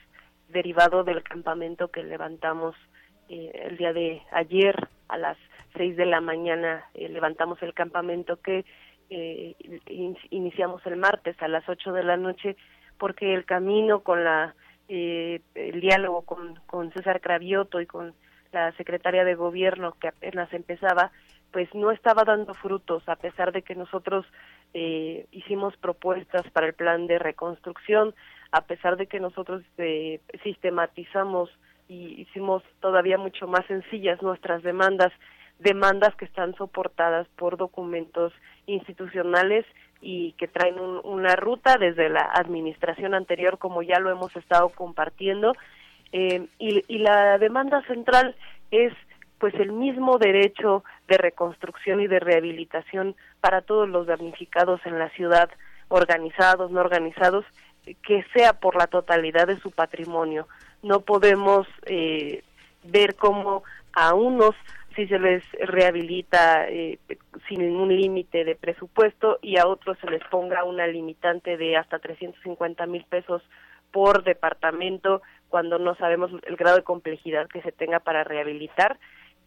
derivado 0.50 1.04
del 1.04 1.24
campamento 1.24 1.90
que 1.90 2.04
levantamos 2.04 2.76
eh, 3.30 3.52
el 3.66 3.78
día 3.78 3.94
de 3.94 4.22
ayer 4.32 4.88
a 5.10 5.18
las 5.18 5.38
seis 5.76 5.98
de 5.98 6.06
la 6.06 6.22
mañana 6.22 6.86
eh, 6.94 7.10
levantamos 7.10 7.62
el 7.62 7.74
campamento 7.74 8.40
que 8.42 8.66
iniciamos 10.30 10.86
el 10.86 10.98
martes 10.98 11.42
a 11.42 11.48
las 11.48 11.68
ocho 11.70 11.94
de 11.94 12.04
la 12.04 12.18
noche 12.18 12.58
porque 12.98 13.34
el 13.34 13.46
camino 13.46 14.02
con 14.02 14.26
la 14.26 14.54
el 14.90 15.80
diálogo 15.80 16.24
con, 16.24 16.56
con 16.66 16.92
César 16.92 17.22
Cravioto 17.22 17.80
y 17.80 17.86
con 17.86 18.14
la 18.52 18.74
secretaria 18.74 19.24
de 19.24 19.36
gobierno 19.36 19.94
que 19.94 20.10
apenas 20.10 20.52
empezaba 20.54 21.12
pues 21.58 21.74
no 21.74 21.90
estaba 21.90 22.24
dando 22.24 22.54
frutos 22.54 23.02
a 23.10 23.16
pesar 23.16 23.52
de 23.52 23.64
que 23.64 23.74
nosotros 23.74 24.28
eh, 24.76 25.26
hicimos 25.32 25.76
propuestas 25.78 26.48
para 26.52 26.68
el 26.68 26.76
plan 26.76 27.08
de 27.08 27.18
reconstrucción, 27.18 28.14
a 28.52 28.62
pesar 28.62 28.96
de 28.96 29.08
que 29.08 29.20
nosotros 29.20 29.64
eh, 29.80 30.20
sistematizamos 30.44 31.50
y 31.90 32.22
hicimos 32.22 32.62
todavía 32.80 33.18
mucho 33.18 33.48
más 33.48 33.66
sencillas 33.66 34.22
nuestras 34.22 34.62
demandas, 34.62 35.12
demandas 35.58 36.14
que 36.14 36.26
están 36.26 36.54
soportadas 36.54 37.28
por 37.30 37.58
documentos 37.58 38.34
institucionales 38.68 39.66
y 40.00 40.34
que 40.34 40.48
traen 40.48 40.80
una 40.80 41.36
ruta 41.36 41.78
desde 41.80 42.08
la 42.08 42.30
administración 42.36 43.16
anterior, 43.16 43.58
como 43.58 43.82
ya 43.82 43.98
lo 43.98 44.12
hemos 44.12 44.36
estado 44.36 44.70
compartiendo. 44.70 45.54
Eh, 46.12 46.46
y, 46.60 46.84
y 46.88 47.00
la 47.00 47.40
demanda 47.40 47.82
central 47.88 48.36
es 48.70 48.94
pues 49.40 49.54
el 49.56 49.72
mismo 49.72 50.18
derecho 50.18 50.84
de 51.08 51.18
reconstrucción 51.18 52.02
y 52.02 52.08
de 52.08 52.20
rehabilitación 52.20 53.16
para 53.40 53.62
todos 53.62 53.88
los 53.88 54.08
damnificados 54.08 54.82
en 54.86 54.98
la 54.98 55.10
ciudad, 55.10 55.50
organizados, 55.90 56.72
no 56.72 56.80
organizados, 56.80 57.46
que 58.04 58.26
sea 58.34 58.54
por 58.54 58.76
la 58.76 58.88
totalidad 58.88 59.48
de 59.48 59.60
su 59.60 59.72
patrimonio. 59.72 60.48
No 60.82 61.02
podemos 61.02 61.68
eh, 61.86 62.44
ver 62.84 63.16
cómo 63.16 63.64
a 63.94 64.14
unos 64.14 64.56
si 64.96 65.08
se 65.08 65.20
les 65.20 65.44
rehabilita 65.60 66.68
eh, 66.68 66.98
sin 67.48 67.60
ningún 67.60 67.96
límite 67.96 68.44
de 68.44 68.56
presupuesto 68.56 69.38
y 69.44 69.58
a 69.58 69.68
otros 69.68 69.98
se 70.00 70.10
les 70.10 70.24
ponga 70.26 70.64
una 70.64 70.88
limitante 70.88 71.56
de 71.56 71.78
hasta 71.78 72.00
350 72.00 72.86
mil 72.88 73.06
pesos 73.06 73.44
por 73.92 74.24
departamento 74.24 75.22
cuando 75.50 75.78
no 75.78 75.96
sabemos 75.96 76.32
el 76.48 76.56
grado 76.56 76.78
de 76.78 76.84
complejidad 76.84 77.48
que 77.48 77.62
se 77.62 77.72
tenga 77.72 78.00
para 78.00 78.24
rehabilitar 78.24 78.98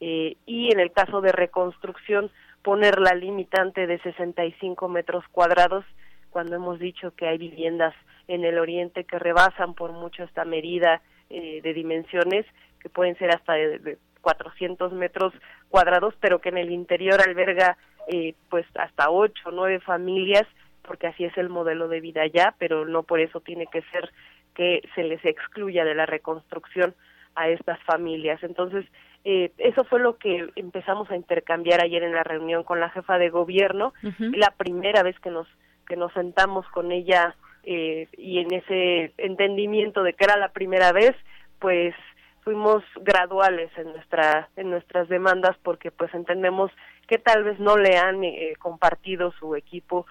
eh, 0.01 0.37
y 0.47 0.73
en 0.73 0.81
el 0.81 0.93
caso 0.93 1.21
de 1.21 1.33
reconstrucción 1.33 2.31
poner 2.63 2.99
la 3.01 3.15
limitante 3.15 3.87
de 3.87 3.99
65 4.01 4.89
metros 4.89 5.25
cuadrados 5.31 5.85
cuando 6.31 6.57
hemos 6.57 6.79
dicho 6.79 7.15
que 7.15 7.27
hay 7.27 7.39
viviendas 7.39 7.95
en 8.29 8.45
el 8.45 8.59
oriente 8.59 9.05
que 9.05 9.19
rebasan 9.19 9.75
por 9.75 9.93
mucho 9.93 10.25
esta 10.25 10.45
medida 10.45 11.03
eh, 11.29 11.61
de 11.63 11.75
dimensiones 11.75 12.47
que 12.81 12.89
pueden 12.89 13.17
ser 13.19 13.31
hasta 13.35 13.55
de, 13.55 13.99
400 14.21 14.93
metros 14.93 15.33
cuadrados 15.69 16.15
pero 16.21 16.41
que 16.41 16.51
en 16.51 16.59
el 16.59 16.71
interior 16.71 17.21
alberga 17.21 17.77
eh, 18.09 18.35
pues 18.49 18.67
hasta 18.75 19.11
8 19.11 19.49
o 19.49 19.51
9 19.51 19.81
familias 19.81 20.47
porque 20.83 21.07
así 21.07 21.25
es 21.25 21.37
el 21.39 21.49
modelo 21.49 21.89
de 21.89 22.01
vida 22.01 22.27
ya 22.27 22.55
pero 22.59 22.85
no 22.85 23.03
por 23.03 23.21
eso 23.21 23.41
tiene 23.41 23.67
que 23.67 23.83
ser 23.93 24.11
que 24.55 24.83
se 24.95 25.05
les 25.05 25.25
excluya 25.25 25.85
de 25.85 25.95
la 25.95 26.07
reconstrucción 26.07 26.95
a 27.35 27.49
estas 27.49 27.83
familias. 27.85 28.43
Entonces 28.43 28.85
eh, 29.25 29.53
eso 29.59 29.85
fue 29.85 30.01
lo 30.01 30.17
que 30.17 30.51
empezamos 30.57 31.11
a 31.11 31.17
intercambiar 31.17 31.83
ayer 31.83 32.03
en 32.03 32.15
la 32.15 32.25
reunión 32.25 32.65
con 32.65 32.81
la 32.81 32.91
jefa 32.91 33.19
de 33.19 33.29
gobierno, 33.29 33.93
la 34.19 34.51
primera 34.57 35.03
vez 35.03 35.19
que 35.21 35.31
nos 35.31 35.47
que 35.87 35.97
nos 35.97 36.13
sentamos 36.13 36.67
con 36.69 36.93
ella 36.93 37.35
eh, 37.65 38.09
y 38.17 38.39
en 38.39 38.55
ese 38.55 39.13
entendimiento 39.19 40.05
de 40.05 40.13
que 40.13 40.25
era 40.25 40.37
la 40.39 40.53
primera 40.53 40.93
vez, 40.93 41.17
pues 41.59 41.95
fuimos 42.43 42.83
graduales 43.01 43.71
en 43.77 43.93
nuestra 43.93 44.49
en 44.57 44.71
nuestras 44.71 45.09
demandas 45.09 45.57
porque 45.63 45.91
pues 45.91 46.15
entendemos 46.15 46.71
que 47.09 47.19
tal 47.19 47.45
vez 47.45 47.59
no 47.59 47.77
le 47.77 47.99
han 47.99 48.25
eh, 48.25 48.55
compartido 48.59 49.33
su 49.33 49.57
equipo 49.57 50.07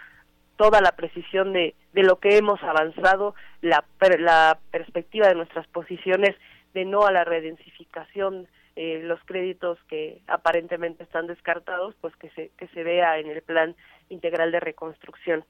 toda 0.57 0.81
la 0.81 0.91
precisión 0.91 1.53
de, 1.53 1.73
de 1.93 2.03
lo 2.03 2.19
que 2.19 2.37
hemos 2.37 2.61
avanzado, 2.61 3.33
la, 3.61 3.85
la 4.19 4.59
perspectiva 4.71 5.29
de 5.29 5.35
nuestras 5.35 5.65
posiciones 5.67 6.35
de 6.73 6.83
no 6.83 7.05
a 7.05 7.11
la 7.13 7.23
redensificación 7.23 8.47
eh, 8.81 9.01
los 9.03 9.19
créditos 9.25 9.77
que 9.89 10.21
aparentemente 10.25 11.03
están 11.03 11.27
descartados, 11.27 11.95
pues 11.99 12.15
que 12.15 12.29
se, 12.29 12.49
que 12.57 12.65
se 12.69 12.81
vea 12.81 13.19
en 13.19 13.27
el 13.27 13.41
plan 13.41 13.75
integral 14.07 14.53
de 14.53 14.61
reconstrucción. 14.61 15.43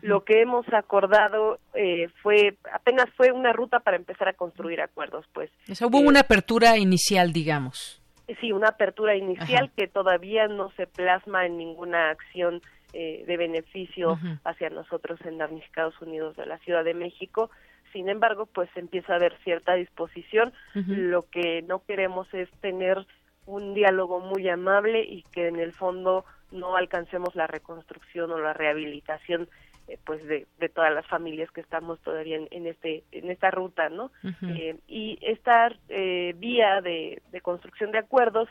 Lo 0.00 0.24
que 0.24 0.40
hemos 0.40 0.66
acordado 0.72 1.58
eh, 1.74 2.08
fue 2.22 2.56
apenas 2.72 3.04
fue 3.18 3.32
una 3.32 3.52
ruta 3.52 3.80
para 3.80 3.98
empezar 3.98 4.28
a 4.28 4.32
construir 4.32 4.80
acuerdos, 4.80 5.26
pues. 5.34 5.50
hubo 5.82 5.98
una 5.98 6.20
apertura 6.20 6.78
inicial, 6.78 7.34
digamos. 7.34 8.00
Sí, 8.40 8.50
una 8.50 8.68
apertura 8.68 9.14
inicial 9.14 9.70
que 9.76 9.86
todavía 9.86 10.48
no 10.48 10.70
se 10.70 10.86
plasma 10.86 11.44
en 11.44 11.58
ninguna 11.58 12.08
acción 12.08 12.62
eh, 12.94 13.24
de 13.26 13.36
beneficio 13.36 14.18
hacia 14.44 14.70
nosotros 14.70 15.20
en 15.26 15.36
Damnificados 15.36 16.00
Unidos 16.00 16.34
de 16.34 16.46
la 16.46 16.56
Ciudad 16.60 16.82
de 16.82 16.94
México 16.94 17.50
sin 17.92 18.08
embargo, 18.08 18.46
pues 18.46 18.68
empieza 18.76 19.12
a 19.12 19.16
haber 19.16 19.36
cierta 19.44 19.74
disposición. 19.74 20.52
Lo 20.74 21.28
que 21.28 21.62
no 21.62 21.84
queremos 21.84 22.32
es 22.32 22.50
tener 22.60 23.06
un 23.46 23.74
diálogo 23.74 24.20
muy 24.20 24.48
amable 24.48 25.02
y 25.02 25.22
que 25.32 25.48
en 25.48 25.56
el 25.56 25.72
fondo 25.72 26.24
no 26.52 26.76
alcancemos 26.76 27.34
la 27.34 27.46
reconstrucción 27.46 28.30
o 28.30 28.38
la 28.38 28.52
rehabilitación 28.52 29.48
eh, 29.88 29.98
pues 30.04 30.24
de, 30.26 30.46
de, 30.58 30.68
todas 30.68 30.92
las 30.92 31.06
familias 31.06 31.50
que 31.50 31.60
estamos 31.60 32.00
todavía 32.00 32.38
en, 32.50 32.66
este 32.66 33.04
en 33.12 33.30
esta 33.30 33.50
ruta 33.50 33.88
no 33.88 34.10
eh, 34.42 34.76
y 34.86 35.18
esta 35.20 35.72
eh, 35.88 36.34
vía 36.36 36.80
de, 36.80 37.22
de, 37.30 37.40
construcción 37.40 37.90
de 37.92 37.98
acuerdos 37.98 38.48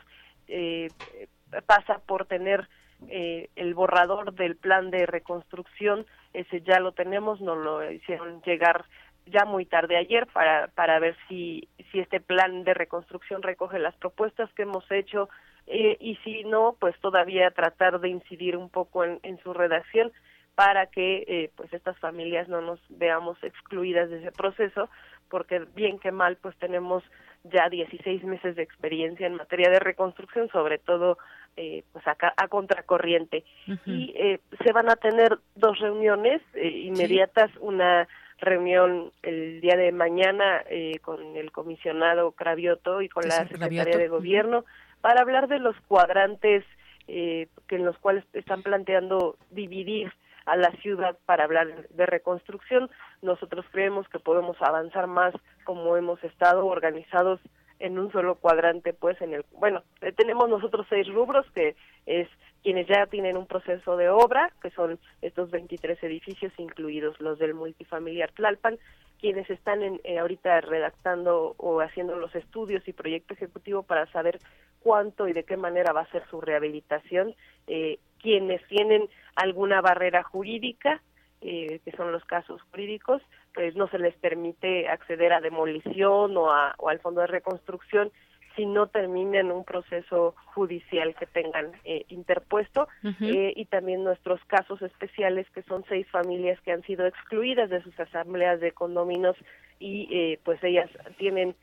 pasa 1.66 2.00
por 2.06 2.26
tener 2.26 2.68
el 3.08 3.74
borrador 3.74 4.34
del 4.34 4.56
plan 4.56 4.90
de 4.90 5.06
reconstrucción. 5.06 6.04
Ese 6.34 6.60
ya 6.62 6.80
lo 6.80 6.92
tenemos 6.92 7.40
nos 7.40 7.56
lo 7.56 7.88
hicieron 7.90 8.42
llegar 8.42 8.84
ya 9.30 9.44
muy 9.44 9.66
tarde 9.66 9.96
ayer 9.96 10.26
para, 10.26 10.68
para 10.68 10.98
ver 10.98 11.16
si, 11.28 11.68
si 11.90 12.00
este 12.00 12.20
plan 12.20 12.64
de 12.64 12.74
reconstrucción 12.74 13.42
recoge 13.42 13.78
las 13.78 13.94
propuestas 13.96 14.52
que 14.54 14.62
hemos 14.62 14.84
hecho 14.90 15.28
eh, 15.66 15.96
y 16.00 16.16
si 16.16 16.44
no, 16.44 16.76
pues 16.78 16.98
todavía 17.00 17.50
tratar 17.50 18.00
de 18.00 18.08
incidir 18.08 18.56
un 18.56 18.68
poco 18.68 19.04
en, 19.04 19.20
en 19.22 19.38
su 19.42 19.52
redacción 19.52 20.12
para 20.54 20.86
que 20.86 21.24
eh, 21.26 21.50
pues 21.56 21.72
estas 21.72 21.98
familias 21.98 22.48
no 22.48 22.60
nos 22.60 22.80
veamos 22.88 23.42
excluidas 23.42 24.10
de 24.10 24.18
ese 24.18 24.32
proceso, 24.32 24.90
porque 25.28 25.60
bien 25.74 25.98
que 25.98 26.12
mal 26.12 26.36
pues 26.36 26.56
tenemos 26.58 27.02
ya 27.44 27.68
16 27.68 28.24
meses 28.24 28.56
de 28.56 28.62
experiencia 28.62 29.26
en 29.26 29.36
materia 29.36 29.70
de 29.70 29.78
reconstrucción, 29.78 30.48
sobre 30.48 30.78
todo 30.78 31.18
eh, 31.56 31.84
pues 31.92 32.06
acá 32.06 32.34
a 32.36 32.48
contracorriente. 32.48 33.44
Y 33.86 34.12
eh, 34.16 34.40
se 34.62 34.72
van 34.72 34.90
a 34.90 34.96
tener 34.96 35.38
dos 35.54 35.78
reuniones 35.78 36.42
eh, 36.54 36.68
inmediatas, 36.68 37.50
una 37.60 38.06
reunión 38.40 39.12
el 39.22 39.60
día 39.60 39.76
de 39.76 39.92
mañana 39.92 40.62
eh, 40.68 40.98
con 41.02 41.36
el 41.36 41.52
comisionado 41.52 42.32
Cravioto 42.32 43.02
y 43.02 43.08
con 43.08 43.28
la 43.28 43.46
Secretaría 43.46 43.84
de 43.84 44.08
Gobierno 44.08 44.64
para 45.00 45.20
hablar 45.20 45.48
de 45.48 45.58
los 45.58 45.76
cuadrantes 45.88 46.64
eh, 47.08 47.48
que 47.66 47.76
en 47.76 47.84
los 47.84 47.98
cuales 47.98 48.24
están 48.32 48.62
planteando 48.62 49.36
dividir 49.50 50.12
a 50.46 50.56
la 50.56 50.70
ciudad 50.82 51.16
para 51.26 51.44
hablar 51.44 51.88
de 51.88 52.06
reconstrucción. 52.06 52.90
Nosotros 53.22 53.64
creemos 53.70 54.08
que 54.08 54.18
podemos 54.18 54.56
avanzar 54.60 55.06
más 55.06 55.34
como 55.64 55.96
hemos 55.96 56.22
estado 56.24 56.66
organizados 56.66 57.40
en 57.80 57.98
un 57.98 58.12
solo 58.12 58.36
cuadrante, 58.36 58.92
pues 58.92 59.20
en 59.20 59.34
el, 59.34 59.44
bueno, 59.52 59.82
eh, 60.00 60.12
tenemos 60.12 60.48
nosotros 60.48 60.86
seis 60.88 61.08
rubros 61.08 61.44
que 61.52 61.74
es 62.06 62.28
quienes 62.62 62.86
ya 62.86 63.06
tienen 63.06 63.36
un 63.36 63.46
proceso 63.46 63.96
de 63.96 64.10
obra, 64.10 64.52
que 64.62 64.70
son 64.70 64.98
estos 65.22 65.50
23 65.50 66.02
edificios, 66.02 66.52
incluidos 66.58 67.18
los 67.20 67.38
del 67.38 67.54
multifamiliar 67.54 68.30
Tlalpan, 68.32 68.78
quienes 69.18 69.48
están 69.50 69.82
en, 69.82 70.00
eh, 70.04 70.18
ahorita 70.18 70.60
redactando 70.60 71.54
o 71.58 71.80
haciendo 71.80 72.16
los 72.16 72.34
estudios 72.34 72.86
y 72.86 72.92
proyecto 72.92 73.34
ejecutivo 73.34 73.82
para 73.82 74.06
saber 74.12 74.38
cuánto 74.80 75.28
y 75.28 75.32
de 75.32 75.44
qué 75.44 75.56
manera 75.56 75.92
va 75.92 76.02
a 76.02 76.10
ser 76.10 76.24
su 76.30 76.40
rehabilitación, 76.40 77.34
eh, 77.66 77.98
quienes 78.18 78.66
tienen 78.66 79.08
alguna 79.36 79.80
barrera 79.80 80.22
jurídica, 80.22 81.02
eh, 81.42 81.80
que 81.84 81.92
son 81.92 82.12
los 82.12 82.24
casos 82.24 82.60
jurídicos, 82.70 83.22
pues 83.54 83.74
no 83.76 83.88
se 83.88 83.98
les 83.98 84.14
permite 84.16 84.88
acceder 84.88 85.32
a 85.32 85.40
demolición 85.40 86.36
o, 86.36 86.50
a, 86.50 86.74
o 86.78 86.88
al 86.88 87.00
fondo 87.00 87.20
de 87.20 87.26
reconstrucción 87.26 88.10
si 88.56 88.66
no 88.66 88.88
terminan 88.88 89.50
un 89.50 89.64
proceso 89.64 90.34
judicial 90.54 91.14
que 91.14 91.26
tengan 91.26 91.72
eh, 91.84 92.04
interpuesto. 92.08 92.88
Eh, 93.20 93.52
y 93.56 93.64
también 93.66 94.04
nuestros 94.04 94.44
casos 94.46 94.82
especiales 94.82 95.48
que 95.54 95.62
son 95.62 95.84
seis 95.88 96.06
familias 96.08 96.60
que 96.62 96.72
han 96.72 96.82
sido 96.82 97.06
excluidas 97.06 97.70
de 97.70 97.82
sus 97.82 97.98
asambleas 97.98 98.60
de 98.60 98.72
condominios 98.72 99.36
y 99.78 100.08
eh, 100.10 100.40
pues 100.44 100.62
ellas 100.62 100.90
tienen 101.16 101.54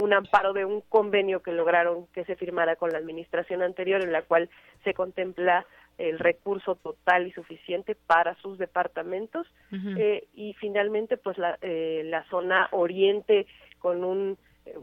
un 0.00 0.14
amparo 0.14 0.52
de 0.52 0.64
un 0.64 0.80
convenio 0.82 1.42
que 1.42 1.52
lograron 1.52 2.06
que 2.14 2.24
se 2.24 2.36
firmara 2.36 2.76
con 2.76 2.90
la 2.90 2.98
administración 2.98 3.60
anterior 3.60 4.02
en 4.02 4.12
la 4.12 4.22
cual 4.22 4.48
se 4.84 4.94
contempla 4.94 5.66
el 5.98 6.18
recurso 6.18 6.74
total 6.76 7.26
y 7.26 7.32
suficiente 7.32 7.94
para 7.94 8.34
sus 8.36 8.58
departamentos 8.58 9.46
y 10.34 10.54
finalmente 10.54 11.16
pues 11.16 11.38
la, 11.38 11.58
la 11.62 12.24
zona 12.28 12.68
oriente 12.72 13.46
con 13.78 14.04
un 14.04 14.38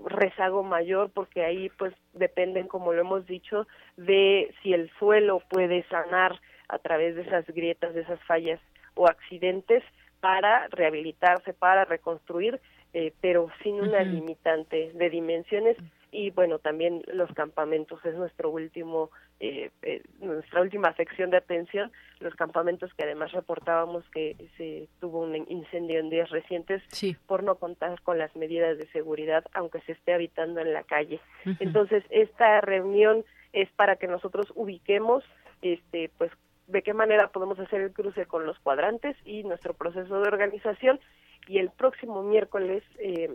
rezago 0.09 0.63
mayor 0.63 1.09
porque 1.11 1.43
ahí 1.43 1.69
pues 1.77 1.93
dependen 2.13 2.67
como 2.67 2.93
lo 2.93 3.01
hemos 3.01 3.25
dicho 3.25 3.67
de 3.97 4.53
si 4.61 4.73
el 4.73 4.91
suelo 4.99 5.41
puede 5.49 5.83
sanar 5.89 6.39
a 6.67 6.77
través 6.79 7.15
de 7.15 7.23
esas 7.23 7.45
grietas 7.47 7.93
de 7.93 8.01
esas 8.01 8.21
fallas 8.23 8.59
o 8.95 9.07
accidentes 9.07 9.83
para 10.19 10.67
rehabilitarse 10.67 11.53
para 11.53 11.85
reconstruir 11.85 12.59
eh, 12.93 13.13
pero 13.21 13.49
sin 13.63 13.81
una 13.81 14.03
limitante 14.03 14.91
de 14.93 15.09
dimensiones 15.09 15.77
y 16.11 16.29
bueno 16.31 16.59
también 16.59 17.01
los 17.07 17.31
campamentos 17.33 18.03
es 18.05 18.15
nuestro 18.15 18.49
último 18.49 19.09
eh, 19.39 19.71
eh, 19.81 20.03
nuestra 20.19 20.61
última 20.61 20.93
sección 20.95 21.31
de 21.31 21.37
atención. 21.37 21.91
Los 22.19 22.35
campamentos 22.35 22.93
que 22.93 23.03
además 23.03 23.31
reportábamos 23.31 24.03
que 24.09 24.35
se 24.57 24.87
tuvo 24.99 25.21
un 25.21 25.35
incendio 25.49 25.99
en 25.99 26.09
días 26.09 26.29
recientes 26.29 26.83
por 27.25 27.43
no 27.43 27.55
contar 27.55 27.99
con 28.01 28.19
las 28.19 28.35
medidas 28.35 28.77
de 28.77 28.87
seguridad 28.91 29.45
aunque 29.53 29.81
se 29.81 29.93
esté 29.93 30.13
habitando 30.13 30.59
en 30.59 30.73
la 30.73 30.83
calle. 30.83 31.19
Entonces 31.59 32.03
esta 32.09 32.61
reunión 32.61 33.23
es 33.53 33.69
para 33.71 33.95
que 33.95 34.07
nosotros 34.07 34.51
ubiquemos 34.55 35.23
este 35.61 36.11
pues 36.17 36.31
de 36.67 36.83
qué 36.83 36.93
manera 36.93 37.29
podemos 37.29 37.59
hacer 37.59 37.81
el 37.81 37.91
cruce 37.93 38.25
con 38.25 38.45
los 38.45 38.59
cuadrantes 38.59 39.15
y 39.25 39.43
nuestro 39.43 39.73
proceso 39.73 40.21
de 40.21 40.27
organización. 40.27 40.99
Y 41.47 41.57
el 41.57 41.71
próximo 41.71 42.21
miércoles 42.21 42.83
eh, 42.99 43.29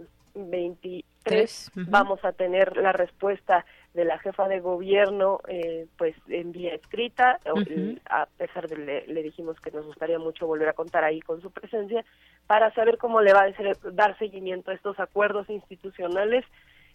23 1.26 1.70
vamos 1.88 2.24
a 2.24 2.32
tener 2.32 2.76
la 2.76 2.92
respuesta 2.92 3.64
de 3.94 4.04
la 4.04 4.18
jefa 4.18 4.46
de 4.48 4.60
gobierno 4.60 5.40
eh, 5.48 5.86
pues 5.96 6.14
en 6.28 6.52
vía 6.52 6.74
escrita. 6.74 7.40
A 8.10 8.26
pesar 8.26 8.68
de 8.68 8.76
le, 8.76 9.06
le, 9.06 9.22
dijimos 9.22 9.58
que 9.60 9.70
nos 9.70 9.86
gustaría 9.86 10.18
mucho 10.18 10.46
volver 10.46 10.68
a 10.68 10.74
contar 10.74 11.04
ahí 11.04 11.20
con 11.20 11.40
su 11.40 11.50
presencia 11.50 12.04
para 12.46 12.72
saber 12.74 12.98
cómo 12.98 13.20
le 13.20 13.32
va 13.32 13.42
a 13.42 13.90
dar 13.92 14.18
seguimiento 14.18 14.70
a 14.70 14.74
estos 14.74 14.98
acuerdos 15.00 15.48
institucionales 15.48 16.44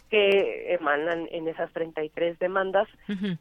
que 0.10 0.74
emanan 0.74 1.28
en 1.32 1.48
esas 1.48 1.72
33 1.72 2.38
demandas. 2.38 2.88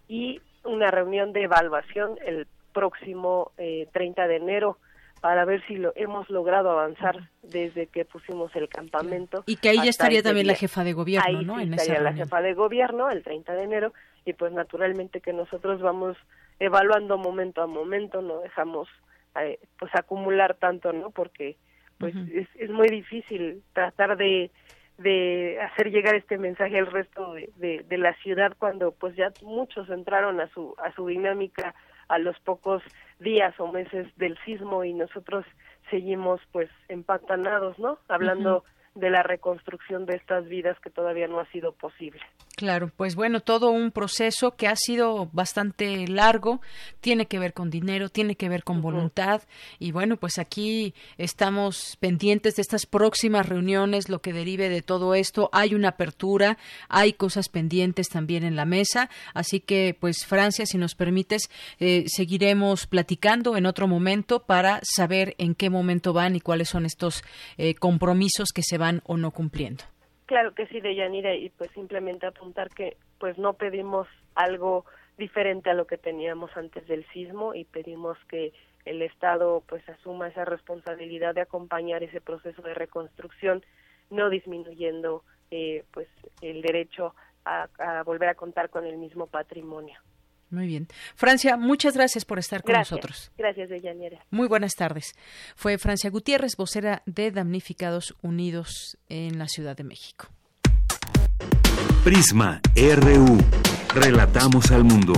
Y 0.09 0.41
una 0.65 0.91
reunión 0.91 1.33
de 1.33 1.43
evaluación 1.43 2.17
el 2.25 2.47
próximo 2.73 3.53
eh, 3.59 3.89
30 3.93 4.27
de 4.29 4.37
enero 4.37 4.79
para 5.21 5.45
ver 5.45 5.63
si 5.67 5.77
lo 5.77 5.93
hemos 5.97 6.31
logrado 6.31 6.71
avanzar 6.71 7.29
desde 7.43 7.87
que 7.87 8.05
pusimos 8.05 8.55
el 8.57 8.69
campamento. 8.69 9.45
Y 9.47 9.57
que 9.57 9.69
ahí 9.69 9.77
ya 9.77 9.91
estaría 9.91 10.23
también 10.23 10.47
la 10.47 10.55
jefa 10.55 10.83
de 10.83 10.93
gobierno, 10.95 11.43
¿no? 11.43 11.61
en 11.61 11.75
estaría 11.75 12.01
la 12.01 12.15
jefa 12.15 12.41
de 12.41 12.55
gobierno 12.55 13.11
el 13.11 13.23
30 13.23 13.53
de 13.53 13.63
enero 13.63 13.93
y 14.25 14.33
pues 14.33 14.53
naturalmente 14.53 15.21
que 15.21 15.33
nosotros 15.33 15.81
vamos 15.81 16.17
evaluando 16.59 17.19
momento 17.19 17.63
a 17.63 17.67
momento, 17.67 18.23
no 18.23 18.41
dejamos 18.41 18.89
eh, 19.41 19.59
pues 19.79 19.95
acumular 19.95 20.55
tanto, 20.55 20.93
¿no? 20.93 21.11
Porque 21.11 21.57
pues 21.99 22.15
es, 22.33 22.49
es 22.55 22.71
muy 22.71 22.89
difícil 22.89 23.63
tratar 23.73 24.17
de 24.17 24.51
de 24.99 25.59
hacer 25.63 25.91
llegar 25.91 26.15
este 26.15 26.37
mensaje 26.37 26.79
al 26.79 26.87
resto 26.87 27.33
de, 27.33 27.49
de, 27.57 27.87
de 27.89 27.97
la 27.97 28.13
ciudad 28.17 28.53
cuando 28.59 28.93
pues 28.93 29.17
ya 29.17 29.33
muchos 29.43 29.89
entraron 29.89 30.41
a 30.41 30.49
su 30.49 30.75
a 30.77 30.93
su 30.93 31.07
dinámica 31.07 31.75
a 32.11 32.19
los 32.19 32.39
pocos 32.41 32.83
días 33.21 33.59
o 33.59 33.71
meses 33.73 34.07
del 34.17 34.37
sismo 34.45 34.85
y 34.85 34.93
nosotros 34.93 35.47
seguimos 35.91 36.41
pues 36.53 36.69
empantanados, 36.89 37.79
¿no? 37.79 37.99
Hablando 38.09 38.65
de 38.95 39.11
la 39.11 39.23
reconstrucción 39.23 40.07
de 40.07 40.17
estas 40.17 40.47
vidas 40.47 40.79
que 40.81 40.91
todavía 40.91 41.29
no 41.29 41.39
ha 41.39 41.47
sido 41.47 41.73
posible. 41.73 42.21
Claro, 42.61 42.93
pues 42.95 43.15
bueno, 43.15 43.41
todo 43.41 43.71
un 43.71 43.91
proceso 43.91 44.55
que 44.55 44.69
ha 44.69 44.77
sido 44.77 45.31
bastante 45.33 46.07
largo, 46.07 46.61
tiene 47.01 47.25
que 47.25 47.39
ver 47.39 47.55
con 47.55 47.71
dinero, 47.71 48.11
tiene 48.11 48.37
que 48.37 48.51
ver 48.51 48.65
con 48.65 48.83
voluntad 48.83 49.41
y 49.79 49.93
bueno, 49.93 50.19
pues 50.19 50.39
aquí 50.39 50.93
estamos 51.17 51.97
pendientes 52.01 52.57
de 52.57 52.61
estas 52.61 52.85
próximas 52.85 53.49
reuniones, 53.49 54.11
lo 54.11 54.21
que 54.21 54.35
derive 54.35 54.69
de 54.69 54.83
todo 54.83 55.15
esto. 55.15 55.49
Hay 55.55 55.75
una 55.75 55.89
apertura, 55.89 56.59
hay 56.91 57.15
cosas 57.15 57.49
pendientes 57.49 58.11
también 58.11 58.45
en 58.45 58.57
la 58.57 58.67
mesa, 58.67 59.09
así 59.33 59.61
que 59.61 59.97
pues 59.99 60.27
Francia, 60.27 60.67
si 60.67 60.77
nos 60.77 60.95
permites, 60.95 61.49
eh, 61.79 62.05
seguiremos 62.09 62.87
platicando 62.87 63.57
en 63.57 63.65
otro 63.65 63.89
momento 63.89 64.43
para 64.43 64.81
saber 64.83 65.35
en 65.39 65.55
qué 65.55 65.71
momento 65.71 66.13
van 66.13 66.37
y 66.37 66.43
cuáles 66.43 66.69
son 66.69 66.85
estos 66.85 67.25
eh, 67.57 67.75
compromisos 67.75 68.51
que 68.53 68.63
se 68.63 68.77
van 68.77 69.01
o 69.07 69.17
no 69.17 69.31
cumpliendo. 69.31 69.85
Claro 70.31 70.55
que 70.55 70.69
sí, 70.69 70.81
Deyanira, 70.81 71.35
y 71.35 71.49
pues 71.51 71.73
simplemente 71.73 72.25
apuntar 72.25 72.69
que 72.69 72.97
pues 73.19 73.37
no 73.37 73.55
pedimos 73.55 74.07
algo 74.37 74.85
diferente 75.19 75.71
a 75.71 75.75
lo 75.75 75.89
que 75.89 75.99
teníamos 75.99 76.57
antes 76.57 76.87
del 76.87 77.05
sismo 77.09 77.53
y 77.53 77.65
pedimos 77.65 78.17
que 78.29 78.53
el 78.85 79.03
Estado 79.03 79.65
pues 79.67 79.83
asuma 79.89 80.29
esa 80.29 80.45
responsabilidad 80.45 81.35
de 81.35 81.41
acompañar 81.41 82.05
ese 82.05 82.21
proceso 82.21 82.63
de 82.63 82.75
reconstrucción, 82.75 83.65
no 84.11 84.31
disminuyendo 84.31 85.25
eh, 85.51 85.83
pues 85.91 86.07
el 86.43 86.63
derecho 86.63 87.13
a, 87.45 87.67
a 87.81 88.05
volver 88.05 88.29
a 88.29 88.37
contar 88.37 88.71
con 88.71 88.87
el 88.87 88.99
mismo 88.99 89.27
patrimonio. 89.27 89.99
Muy 90.51 90.67
bien. 90.67 90.89
Francia, 91.15 91.57
muchas 91.57 91.95
gracias 91.95 92.25
por 92.25 92.39
estar 92.39 92.63
con 92.63 92.75
nosotros. 92.75 93.31
Gracias, 93.39 93.69
Deyanira. 93.71 94.25
Muy 94.31 94.49
buenas 94.49 94.75
tardes. 94.75 95.15
Fue 95.55 95.79
Francia 95.79 96.11
Gutiérrez, 96.11 96.57
vocera 96.57 97.03
de 97.07 97.31
Damnificados 97.31 98.17
Unidos 98.21 98.99
en 99.09 99.39
la 99.39 99.47
Ciudad 99.47 99.77
de 99.77 99.85
México. 99.85 100.29
Prisma 102.05 102.61
RU. 102.75 103.39
Relatamos 103.95 104.71
al 104.71 104.85
mundo. 104.85 105.13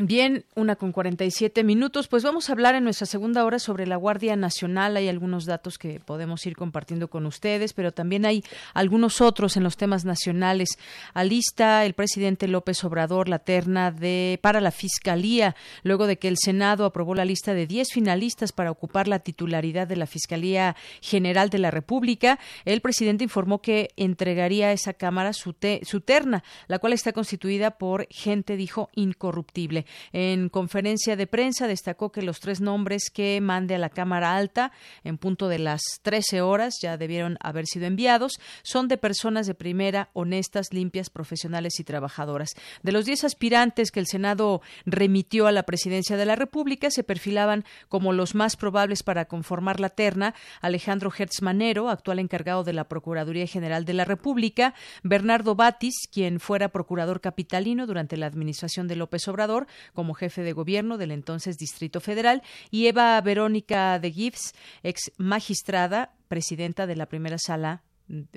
Bien, 0.00 0.44
una 0.56 0.74
con 0.74 0.90
47 0.90 1.62
minutos. 1.62 2.08
Pues 2.08 2.24
vamos 2.24 2.48
a 2.48 2.52
hablar 2.52 2.74
en 2.74 2.82
nuestra 2.82 3.06
segunda 3.06 3.44
hora 3.44 3.60
sobre 3.60 3.86
la 3.86 3.94
Guardia 3.94 4.34
Nacional. 4.34 4.96
Hay 4.96 5.08
algunos 5.08 5.44
datos 5.46 5.78
que 5.78 6.00
podemos 6.00 6.44
ir 6.46 6.56
compartiendo 6.56 7.06
con 7.06 7.26
ustedes, 7.26 7.74
pero 7.74 7.92
también 7.92 8.26
hay 8.26 8.42
algunos 8.72 9.20
otros 9.20 9.56
en 9.56 9.62
los 9.62 9.76
temas 9.76 10.04
nacionales. 10.04 10.70
Alista 11.12 11.84
el 11.84 11.94
presidente 11.94 12.48
López 12.48 12.82
Obrador 12.82 13.28
la 13.28 13.38
terna 13.38 13.92
de 13.92 14.40
para 14.42 14.60
la 14.60 14.72
Fiscalía, 14.72 15.54
luego 15.84 16.08
de 16.08 16.18
que 16.18 16.26
el 16.26 16.38
Senado 16.38 16.86
aprobó 16.86 17.14
la 17.14 17.24
lista 17.24 17.54
de 17.54 17.68
10 17.68 17.92
finalistas 17.92 18.50
para 18.50 18.72
ocupar 18.72 19.06
la 19.06 19.20
titularidad 19.20 19.86
de 19.86 19.94
la 19.94 20.08
Fiscalía 20.08 20.74
General 21.02 21.50
de 21.50 21.58
la 21.58 21.70
República. 21.70 22.40
El 22.64 22.80
presidente 22.80 23.22
informó 23.22 23.62
que 23.62 23.90
entregaría 23.96 24.66
a 24.66 24.72
esa 24.72 24.94
Cámara 24.94 25.32
su, 25.34 25.54
su 25.82 26.00
terna, 26.00 26.42
la 26.66 26.80
cual 26.80 26.94
está 26.94 27.12
constituida 27.12 27.78
por 27.78 28.08
gente, 28.10 28.56
dijo, 28.56 28.90
incorruptible. 28.96 29.83
En 30.12 30.48
conferencia 30.48 31.16
de 31.16 31.26
prensa 31.26 31.66
destacó 31.66 32.12
que 32.12 32.22
los 32.22 32.40
tres 32.40 32.60
nombres 32.60 33.10
que 33.12 33.40
mande 33.40 33.74
a 33.74 33.78
la 33.78 33.90
Cámara 33.90 34.36
Alta 34.36 34.72
en 35.02 35.18
punto 35.18 35.48
de 35.48 35.58
las 35.58 35.82
13 36.02 36.40
horas 36.40 36.74
ya 36.80 36.96
debieron 36.96 37.36
haber 37.40 37.66
sido 37.66 37.86
enviados. 37.86 38.38
Son 38.62 38.88
de 38.88 38.98
personas 38.98 39.46
de 39.46 39.54
primera, 39.54 40.10
honestas, 40.12 40.72
limpias, 40.72 41.10
profesionales 41.10 41.80
y 41.80 41.84
trabajadoras. 41.84 42.50
De 42.82 42.92
los 42.92 43.04
10 43.04 43.24
aspirantes 43.24 43.90
que 43.90 44.00
el 44.00 44.06
Senado 44.06 44.62
remitió 44.86 45.46
a 45.46 45.52
la 45.52 45.64
presidencia 45.64 46.16
de 46.16 46.26
la 46.26 46.36
República 46.36 46.90
se 46.90 47.04
perfilaban 47.04 47.64
como 47.88 48.12
los 48.12 48.34
más 48.34 48.56
probables 48.56 49.02
para 49.02 49.26
conformar 49.26 49.80
la 49.80 49.88
terna. 49.88 50.34
Alejandro 50.60 51.12
Hertz 51.16 51.42
Manero, 51.42 51.88
actual 51.88 52.18
encargado 52.18 52.64
de 52.64 52.72
la 52.72 52.88
Procuraduría 52.88 53.46
General 53.46 53.84
de 53.84 53.94
la 53.94 54.04
República, 54.04 54.74
Bernardo 55.02 55.54
Batis, 55.54 56.08
quien 56.10 56.40
fuera 56.40 56.68
procurador 56.70 57.20
capitalino 57.20 57.86
durante 57.86 58.16
la 58.16 58.26
administración 58.26 58.88
de 58.88 58.96
López 58.96 59.26
Obrador, 59.28 59.66
como 59.92 60.14
jefe 60.14 60.42
de 60.42 60.52
gobierno 60.52 60.98
del 60.98 61.10
entonces 61.10 61.56
Distrito 61.56 62.00
Federal, 62.00 62.42
y 62.70 62.86
Eva 62.86 63.20
Verónica 63.20 63.98
de 63.98 64.10
Gibbs, 64.10 64.54
ex 64.82 65.12
magistrada, 65.16 66.12
presidenta 66.28 66.86
de 66.86 66.96
la 66.96 67.06
primera 67.06 67.38
sala 67.38 67.82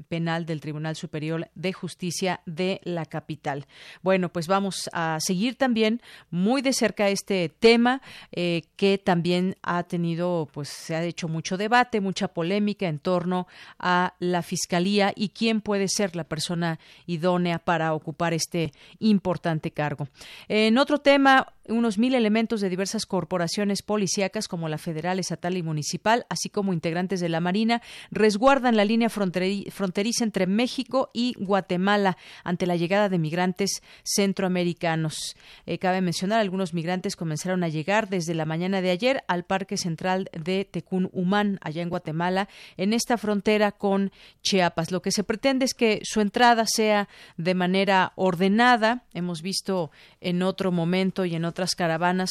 penal 0.08 0.46
del 0.46 0.62
Tribunal 0.62 0.96
Superior 0.96 1.50
de 1.56 1.74
Justicia 1.74 2.42
de 2.46 2.80
la 2.84 3.06
capital. 3.06 3.66
Bueno, 4.02 4.30
pues 4.30 4.48
vamos 4.48 4.90
a 4.94 5.18
seguir 5.20 5.56
también 5.56 6.02
muy 6.30 6.62
de 6.62 6.74
cerca 6.74 7.10
este 7.10 7.50
tema 7.50 8.02
eh, 8.32 8.64
que 8.76 8.98
también 8.98 9.56
ha 9.62 9.84
tenido, 9.84 10.48
pues 10.52 10.70
se 10.70 10.96
ha 10.96 11.04
hecho 11.04 11.28
mucho 11.28 11.58
debate, 11.58 12.02
mucha 12.02 12.30
polémica 12.30 12.88
en 12.88 13.00
torno 13.00 13.48
a 13.80 14.14
la 14.20 14.42
fiscalía 14.42 15.12
y 15.16 15.30
quién 15.30 15.62
puede 15.62 15.88
ser 15.88 16.16
la 16.16 16.24
persona 16.24 16.80
idónea 17.06 17.60
para 17.60 17.94
ocupar 17.94 18.34
este 18.34 18.72
importante 19.00 19.72
cargo. 19.72 20.08
En 20.48 20.78
otro 20.78 21.00
tema, 21.00 21.54
unos 21.70 21.98
mil 21.98 22.16
elementos 22.16 22.62
de 22.62 22.70
diversas 22.70 23.06
corporaciones 23.06 23.82
policíacas 23.82 24.48
como 24.48 24.70
la 24.70 24.78
federal, 24.78 25.20
estatal 25.20 25.58
y 25.58 25.64
municipal, 25.64 26.26
así 26.30 26.50
como 26.50 26.74
integrantes 26.74 27.20
de 27.20 27.30
la 27.30 27.40
Marina, 27.40 27.82
resguardan 28.12 28.76
la 28.76 28.86
línea 28.86 29.10
fronteriza 29.10 30.24
entre 30.24 30.48
México 30.48 31.10
y 31.14 31.34
Guatemala 31.38 32.18
ante 32.44 32.66
la 32.66 32.76
llegada 32.76 33.10
de 33.10 33.20
migrantes 33.20 33.82
centroamericanos. 34.04 35.36
Eh, 35.66 35.78
cabe 35.80 36.02
mencionar, 36.02 36.40
algunos 36.40 36.74
migrantes 36.74 37.16
comenzaron 37.16 37.64
a 37.64 37.70
llegar 37.70 38.10
desde 38.10 38.34
la 38.34 38.46
mañana 38.46 38.82
de 38.82 38.92
ayer 38.92 39.24
al 39.28 39.44
Parque 39.44 39.78
Central 39.78 40.30
de 40.34 40.66
Tecún 40.66 41.10
Humán, 41.12 41.60
allá 41.62 41.82
en 41.82 41.90
Guatemala, 41.90 42.48
en 42.78 42.94
esta 42.94 43.18
frontera 43.18 43.72
con 43.72 44.12
Chiapas. 44.42 44.92
Lo 44.92 45.02
que 45.02 45.12
se 45.12 45.24
pretende 45.24 45.66
es 45.66 45.74
que 45.74 46.00
su 46.04 46.22
entrada 46.22 46.66
sea 46.66 47.08
de 47.38 47.54
manera 47.54 48.14
ordenada. 48.16 49.04
Hemos 49.14 49.42
visto 49.42 49.92
en 50.22 50.42
otro 50.42 50.72
momento 50.72 51.26
y 51.26 51.36
en 51.36 51.46
otras 51.58 51.74
caravanas, 51.74 52.30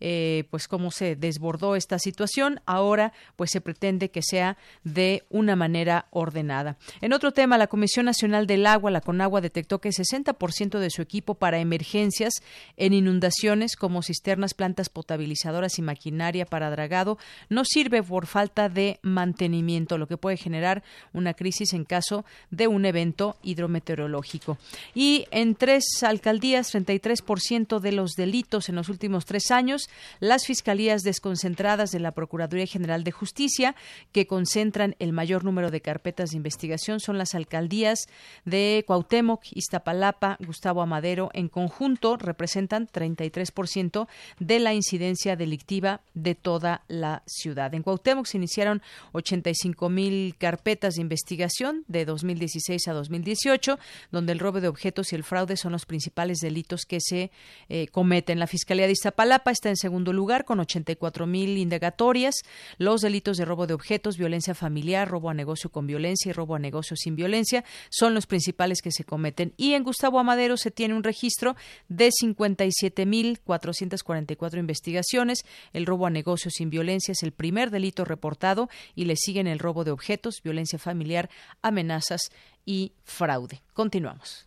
eh, 0.00 0.44
pues 0.50 0.68
cómo 0.68 0.90
se 0.90 1.16
desbordó 1.16 1.76
esta 1.76 1.98
situación. 1.98 2.60
Ahora, 2.66 3.14
pues 3.34 3.50
se 3.50 3.62
pretende 3.62 4.10
que 4.10 4.20
sea 4.22 4.58
de 4.84 5.24
una 5.30 5.56
manera 5.56 6.08
ordenada. 6.10 6.76
En 7.00 7.14
otro 7.14 7.32
tema, 7.32 7.56
la 7.56 7.68
Comisión 7.68 8.04
Nacional 8.04 8.46
del 8.46 8.66
Agua, 8.66 8.90
la 8.90 9.00
CONAGUA, 9.00 9.40
detectó 9.40 9.80
que 9.80 9.88
60% 9.88 10.78
de 10.78 10.90
su 10.90 11.00
equipo 11.00 11.36
para 11.36 11.58
emergencias 11.58 12.34
en 12.76 12.92
inundaciones, 12.92 13.76
como 13.76 14.02
cisternas, 14.02 14.52
plantas 14.52 14.90
potabilizadoras 14.90 15.78
y 15.78 15.82
maquinaria 15.82 16.44
para 16.44 16.68
dragado, 16.68 17.16
no 17.48 17.64
sirve 17.64 18.02
por 18.02 18.26
falta 18.26 18.68
de 18.68 18.98
mantenimiento, 19.00 19.96
lo 19.96 20.06
que 20.06 20.18
puede 20.18 20.36
generar 20.36 20.82
una 21.14 21.32
crisis 21.32 21.72
en 21.72 21.84
caso 21.84 22.26
de 22.50 22.68
un 22.68 22.84
evento 22.84 23.38
hidrometeorológico. 23.42 24.58
Y 24.94 25.24
en 25.30 25.54
tres 25.54 26.02
alcaldías, 26.02 26.74
33% 26.74 27.80
de 27.80 27.92
los 27.92 28.12
delitos 28.16 28.65
en 28.68 28.74
los 28.74 28.88
últimos 28.88 29.24
tres 29.24 29.50
años, 29.50 29.88
las 30.20 30.46
fiscalías 30.46 31.02
desconcentradas 31.02 31.90
de 31.90 32.00
la 32.00 32.12
Procuraduría 32.12 32.66
General 32.66 33.04
de 33.04 33.12
Justicia, 33.12 33.74
que 34.12 34.26
concentran 34.26 34.96
el 34.98 35.12
mayor 35.12 35.44
número 35.44 35.70
de 35.70 35.80
carpetas 35.80 36.30
de 36.30 36.36
investigación, 36.36 37.00
son 37.00 37.18
las 37.18 37.34
alcaldías 37.34 38.06
de 38.44 38.84
Cuauhtémoc, 38.86 39.44
Iztapalapa, 39.52 40.36
Gustavo 40.44 40.82
Amadero. 40.82 41.30
En 41.32 41.48
conjunto 41.48 42.16
representan 42.16 42.88
33% 42.88 44.08
de 44.38 44.58
la 44.58 44.74
incidencia 44.74 45.36
delictiva 45.36 46.00
de 46.14 46.34
toda 46.34 46.82
la 46.88 47.22
ciudad. 47.26 47.74
En 47.74 47.82
Cuauhtémoc 47.82 48.26
se 48.26 48.36
iniciaron 48.36 48.82
85 49.12 49.88
mil 49.88 50.36
carpetas 50.38 50.94
de 50.94 51.02
investigación 51.02 51.84
de 51.88 52.04
2016 52.04 52.88
a 52.88 52.92
2018, 52.92 53.78
donde 54.10 54.32
el 54.32 54.38
robo 54.38 54.60
de 54.60 54.68
objetos 54.68 55.12
y 55.12 55.16
el 55.16 55.24
fraude 55.24 55.56
son 55.56 55.72
los 55.72 55.86
principales 55.86 56.38
delitos 56.38 56.84
que 56.84 57.00
se 57.00 57.30
eh, 57.68 57.88
cometen. 57.88 58.38
La 58.38 58.46
Fiscalía 58.56 58.86
de 58.86 58.92
Iztapalapa 58.92 59.50
está 59.50 59.68
en 59.68 59.76
segundo 59.76 60.14
lugar 60.14 60.46
con 60.46 60.60
84 60.60 61.26
mil 61.26 61.58
indagatorias. 61.58 62.36
Los 62.78 63.02
delitos 63.02 63.36
de 63.36 63.44
robo 63.44 63.66
de 63.66 63.74
objetos, 63.74 64.16
violencia 64.16 64.54
familiar, 64.54 65.06
robo 65.10 65.28
a 65.28 65.34
negocio 65.34 65.70
con 65.70 65.86
violencia 65.86 66.30
y 66.30 66.32
robo 66.32 66.54
a 66.54 66.58
negocio 66.58 66.96
sin 66.96 67.16
violencia 67.16 67.66
son 67.90 68.14
los 68.14 68.26
principales 68.26 68.80
que 68.80 68.92
se 68.92 69.04
cometen. 69.04 69.52
Y 69.58 69.74
en 69.74 69.84
Gustavo 69.84 70.18
Amadero 70.18 70.56
se 70.56 70.70
tiene 70.70 70.94
un 70.94 71.02
registro 71.02 71.54
de 71.90 72.08
57 72.10 73.04
mil 73.04 73.40
444 73.40 74.58
investigaciones. 74.58 75.44
El 75.74 75.84
robo 75.84 76.06
a 76.06 76.10
negocio 76.10 76.50
sin 76.50 76.70
violencia 76.70 77.12
es 77.12 77.22
el 77.22 77.32
primer 77.32 77.70
delito 77.70 78.06
reportado 78.06 78.70
y 78.94 79.04
le 79.04 79.16
siguen 79.16 79.48
el 79.48 79.58
robo 79.58 79.84
de 79.84 79.90
objetos, 79.90 80.40
violencia 80.42 80.78
familiar, 80.78 81.28
amenazas 81.60 82.30
y 82.64 82.92
fraude. 83.04 83.60
Continuamos. 83.74 84.46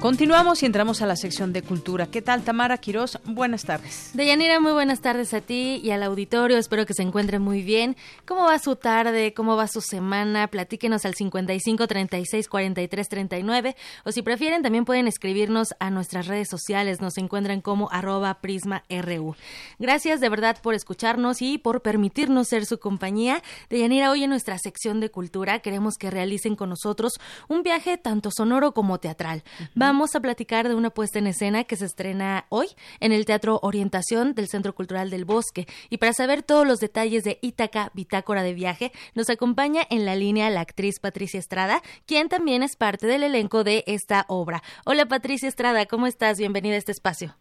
Continuamos 0.00 0.62
y 0.62 0.66
entramos 0.66 1.02
a 1.02 1.06
la 1.06 1.16
sección 1.16 1.52
de 1.52 1.62
cultura. 1.62 2.06
¿Qué 2.06 2.22
tal, 2.22 2.42
Tamara 2.42 2.78
Quiroz? 2.78 3.18
Buenas 3.24 3.64
tardes. 3.64 4.12
Deyanira, 4.14 4.60
muy 4.60 4.70
buenas 4.70 5.00
tardes 5.00 5.34
a 5.34 5.40
ti 5.40 5.80
y 5.82 5.90
al 5.90 6.04
auditorio. 6.04 6.56
Espero 6.56 6.86
que 6.86 6.94
se 6.94 7.02
encuentre 7.02 7.40
muy 7.40 7.62
bien. 7.62 7.96
¿Cómo 8.24 8.44
va 8.44 8.60
su 8.60 8.76
tarde? 8.76 9.34
¿Cómo 9.34 9.56
va 9.56 9.66
su 9.66 9.80
semana? 9.80 10.46
Platíquenos 10.46 11.04
al 11.04 11.16
55 11.16 11.88
36 11.88 12.48
43 12.48 13.08
39 13.08 13.76
o 14.04 14.12
si 14.12 14.22
prefieren 14.22 14.62
también 14.62 14.84
pueden 14.84 15.08
escribirnos 15.08 15.74
a 15.80 15.90
nuestras 15.90 16.28
redes 16.28 16.48
sociales. 16.48 17.00
Nos 17.00 17.18
encuentran 17.18 17.60
como 17.60 17.90
arroba 17.90 18.34
prisma 18.40 18.84
RU. 18.88 19.34
Gracias 19.80 20.20
de 20.20 20.28
verdad 20.28 20.58
por 20.62 20.74
escucharnos 20.74 21.42
y 21.42 21.58
por 21.58 21.82
permitirnos 21.82 22.46
ser 22.46 22.66
su 22.66 22.78
compañía. 22.78 23.42
Deyanira, 23.68 24.12
hoy 24.12 24.22
en 24.22 24.30
nuestra 24.30 24.58
sección 24.58 25.00
de 25.00 25.10
cultura 25.10 25.58
queremos 25.58 25.96
que 25.98 26.08
realicen 26.08 26.54
con 26.54 26.68
nosotros 26.68 27.14
un 27.48 27.64
viaje 27.64 27.98
tanto 27.98 28.30
sonoro 28.30 28.72
como 28.72 28.98
teatral 28.98 29.42
vamos 29.88 29.97
a 29.98 30.20
platicar 30.20 30.68
de 30.68 30.74
una 30.76 30.90
puesta 30.90 31.18
en 31.18 31.26
escena 31.26 31.64
que 31.64 31.74
se 31.74 31.84
estrena 31.84 32.46
hoy 32.50 32.68
en 33.00 33.10
el 33.10 33.24
Teatro 33.24 33.58
Orientación 33.62 34.32
del 34.34 34.46
Centro 34.46 34.72
Cultural 34.74 35.10
del 35.10 35.24
Bosque. 35.24 35.66
Y 35.90 35.98
para 35.98 36.12
saber 36.12 36.42
todos 36.42 36.66
los 36.66 36.78
detalles 36.78 37.24
de 37.24 37.38
Ítaca, 37.42 37.90
Bitácora 37.94 38.42
de 38.42 38.54
Viaje, 38.54 38.92
nos 39.14 39.28
acompaña 39.28 39.82
en 39.90 40.06
la 40.06 40.14
línea 40.14 40.50
la 40.50 40.60
actriz 40.60 41.00
Patricia 41.00 41.40
Estrada, 41.40 41.82
quien 42.06 42.28
también 42.28 42.62
es 42.62 42.76
parte 42.76 43.06
del 43.08 43.24
elenco 43.24 43.64
de 43.64 43.82
esta 43.86 44.24
obra. 44.28 44.62
Hola 44.86 45.06
Patricia 45.06 45.48
Estrada, 45.48 45.86
¿cómo 45.86 46.06
estás? 46.06 46.38
Bienvenida 46.38 46.74
a 46.74 46.78
este 46.78 46.92
espacio. 46.92 47.34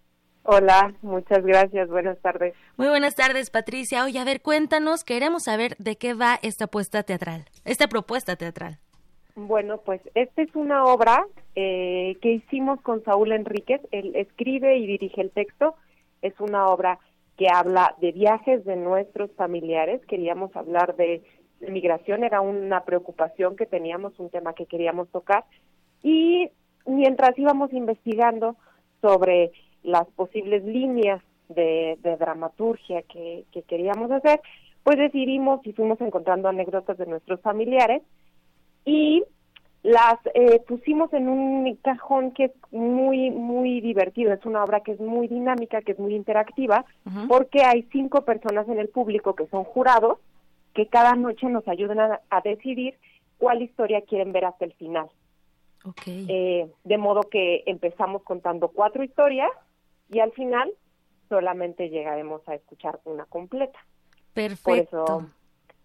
Hola, 0.43 0.93
muchas 1.01 1.45
gracias. 1.45 1.89
Buenas 1.89 2.18
tardes. 2.22 2.55
Muy 2.78 2.88
buenas 2.88 3.16
tardes, 3.16 3.49
Patricia. 3.51 4.03
Oye, 4.03 4.18
a 4.18 4.24
ver, 4.24 4.41
cuéntanos, 4.41 5.03
queremos 5.03 5.43
saber 5.43 5.76
de 5.78 5.97
qué 5.97 6.14
va 6.14 6.39
esta 6.41 6.68
puesta 6.68 7.03
teatral, 7.03 7.45
esta 7.66 7.88
propuesta 7.88 8.36
teatral. 8.36 8.80
Bueno, 9.38 9.78
pues 9.86 10.01
esta 10.16 10.41
es 10.41 10.55
una 10.55 10.84
obra 10.86 11.24
eh, 11.60 12.20
que 12.22 12.34
hicimos 12.34 12.80
con 12.82 13.03
Saúl 13.03 13.32
Enríquez. 13.32 13.82
Él 13.89 14.12
escribe 14.16 14.78
y 14.78 14.86
dirige 14.86 15.22
el 15.22 15.32
texto. 15.32 15.74
Es 16.22 16.39
una 16.39 16.68
obra 16.68 16.99
que 17.36 17.47
habla 17.51 17.95
de 17.99 18.12
viajes 18.12 18.64
de 18.64 18.76
nuestros 18.76 19.32
familiares. 19.32 20.05
Queríamos 20.05 20.55
hablar 20.55 20.95
de, 20.97 21.24
migración, 21.62 22.24
era 22.24 22.41
una 22.41 22.86
preocupación 22.86 23.55
que 23.55 23.66
teníamos, 23.66 24.20
un 24.20 24.30
tema 24.30 24.53
que 24.53 24.68
queríamos 24.68 25.10
tocar. 25.10 25.45
Y 26.03 26.51
mientras 26.86 27.36
íbamos 27.39 27.74
investigando 27.74 28.55
sobre 29.01 29.51
las 29.82 30.05
posibles 30.10 30.64
líneas 30.64 31.24
de, 31.49 31.97
dramaturgia 32.20 33.01
que, 33.01 33.45
que 33.51 33.64
queríamos 33.64 34.12
hacer, 34.12 34.41
pues 34.84 34.99
decidimos 34.99 35.66
y 35.66 35.74
fuimos 35.74 35.99
encontrando 36.01 36.49
anécdotas 36.49 36.99
de 36.99 37.08
nuestros 37.08 37.41
familiares 37.41 38.03
y 38.86 39.24
las 39.88 40.19
eh, 40.33 40.59
pusimos 40.67 41.13
en 41.13 41.29
un 41.29 41.73
cajón 41.77 42.31
que 42.31 42.45
es 42.45 42.51
muy, 42.71 43.31
muy 43.31 43.79
divertido. 43.79 44.33
Es 44.33 44.45
una 44.45 44.61
obra 44.61 44.81
que 44.81 44.91
es 44.91 44.99
muy 44.99 45.29
dinámica, 45.29 45.81
que 45.81 45.93
es 45.93 45.99
muy 45.99 46.13
interactiva, 46.13 46.83
porque 47.29 47.63
hay 47.63 47.88
cinco 47.93 48.25
personas 48.25 48.67
en 48.67 48.79
el 48.79 48.89
público 48.89 49.33
que 49.33 49.47
son 49.47 49.63
jurados, 49.63 50.19
que 50.73 50.88
cada 50.88 51.15
noche 51.15 51.47
nos 51.47 51.65
ayudan 51.69 52.19
a, 52.29 52.41
decidir 52.41 52.95
cuál 53.38 53.61
historia 53.61 54.01
quieren 54.01 54.33
ver 54.33 54.43
hasta 54.43 54.65
el 54.65 54.73
final. 54.73 55.07
Okay. 55.85 56.25
Eh, 56.27 56.67
de 56.83 56.97
modo 56.97 57.21
que 57.21 57.63
empezamos 57.65 58.23
contando 58.23 58.67
cuatro 58.67 59.05
historias 59.05 59.51
y 60.11 60.19
al 60.19 60.33
final 60.33 60.69
solamente 61.29 61.89
llegaremos 61.89 62.41
a 62.49 62.55
escuchar 62.55 62.99
una 63.05 63.23
completa. 63.23 63.79
Perfecto. 64.33 64.65
Por 64.65 64.77
eso 64.79 65.29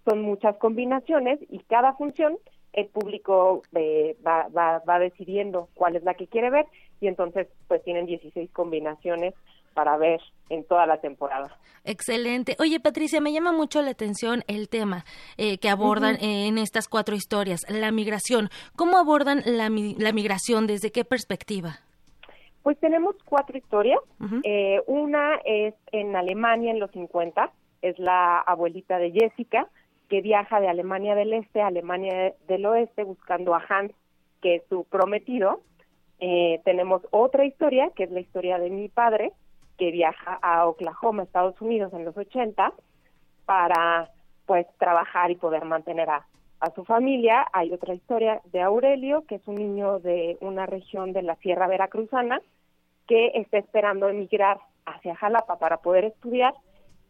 son 0.04 0.22
muchas 0.22 0.56
combinaciones 0.56 1.38
y 1.48 1.60
cada 1.60 1.92
función 1.92 2.36
el 2.72 2.86
público 2.86 3.62
eh, 3.74 4.16
va, 4.26 4.48
va, 4.48 4.78
va 4.88 4.98
decidiendo 4.98 5.68
cuál 5.74 5.96
es 5.96 6.02
la 6.04 6.14
que 6.14 6.26
quiere 6.26 6.50
ver 6.50 6.66
y 7.00 7.08
entonces 7.08 7.48
pues 7.68 7.82
tienen 7.82 8.06
16 8.06 8.50
combinaciones 8.52 9.34
para 9.74 9.96
ver 9.96 10.20
en 10.48 10.64
toda 10.64 10.86
la 10.86 11.00
temporada. 11.00 11.56
Excelente. 11.84 12.56
Oye, 12.60 12.78
Patricia, 12.78 13.20
me 13.20 13.32
llama 13.32 13.52
mucho 13.52 13.82
la 13.82 13.90
atención 13.90 14.44
el 14.46 14.68
tema 14.68 15.04
eh, 15.36 15.58
que 15.58 15.68
abordan 15.68 16.16
en 16.20 16.58
estas 16.58 16.88
cuatro 16.88 17.16
historias, 17.16 17.62
la 17.68 17.90
migración. 17.90 18.50
¿Cómo 18.76 18.98
abordan 18.98 19.42
la, 19.44 19.68
la 19.68 20.12
migración? 20.12 20.66
¿Desde 20.66 20.92
qué 20.92 21.04
perspectiva? 21.04 21.80
Pues 22.62 22.78
tenemos 22.78 23.16
cuatro 23.24 23.58
historias. 23.58 23.98
Eh, 24.44 24.80
una 24.86 25.40
es 25.44 25.74
en 25.90 26.14
Alemania 26.14 26.70
en 26.70 26.78
los 26.78 26.92
50, 26.92 27.50
es 27.82 27.98
la 27.98 28.38
abuelita 28.38 28.98
de 28.98 29.10
Jessica, 29.10 29.68
que 30.12 30.20
viaja 30.20 30.60
de 30.60 30.68
Alemania 30.68 31.14
del 31.14 31.32
Este 31.32 31.62
a 31.62 31.68
Alemania 31.68 32.34
del 32.46 32.66
Oeste 32.66 33.02
buscando 33.02 33.54
a 33.54 33.64
Hans, 33.66 33.94
que 34.42 34.56
es 34.56 34.62
su 34.68 34.84
prometido. 34.84 35.62
Eh, 36.20 36.60
tenemos 36.66 37.00
otra 37.12 37.46
historia, 37.46 37.88
que 37.96 38.04
es 38.04 38.10
la 38.10 38.20
historia 38.20 38.58
de 38.58 38.68
mi 38.68 38.90
padre, 38.90 39.32
que 39.78 39.90
viaja 39.90 40.38
a 40.42 40.66
Oklahoma, 40.66 41.22
Estados 41.22 41.58
Unidos, 41.62 41.94
en 41.94 42.04
los 42.04 42.14
80, 42.14 42.74
para 43.46 44.10
pues 44.44 44.66
trabajar 44.76 45.30
y 45.30 45.36
poder 45.36 45.64
mantener 45.64 46.10
a, 46.10 46.26
a 46.60 46.70
su 46.74 46.84
familia. 46.84 47.46
Hay 47.54 47.72
otra 47.72 47.94
historia 47.94 48.42
de 48.52 48.60
Aurelio, 48.60 49.24
que 49.26 49.36
es 49.36 49.48
un 49.48 49.54
niño 49.54 49.98
de 49.98 50.36
una 50.42 50.66
región 50.66 51.14
de 51.14 51.22
la 51.22 51.36
Sierra 51.36 51.68
Veracruzana, 51.68 52.42
que 53.08 53.28
está 53.28 53.56
esperando 53.56 54.10
emigrar 54.10 54.58
hacia 54.84 55.16
Jalapa 55.16 55.58
para 55.58 55.78
poder 55.78 56.04
estudiar. 56.04 56.52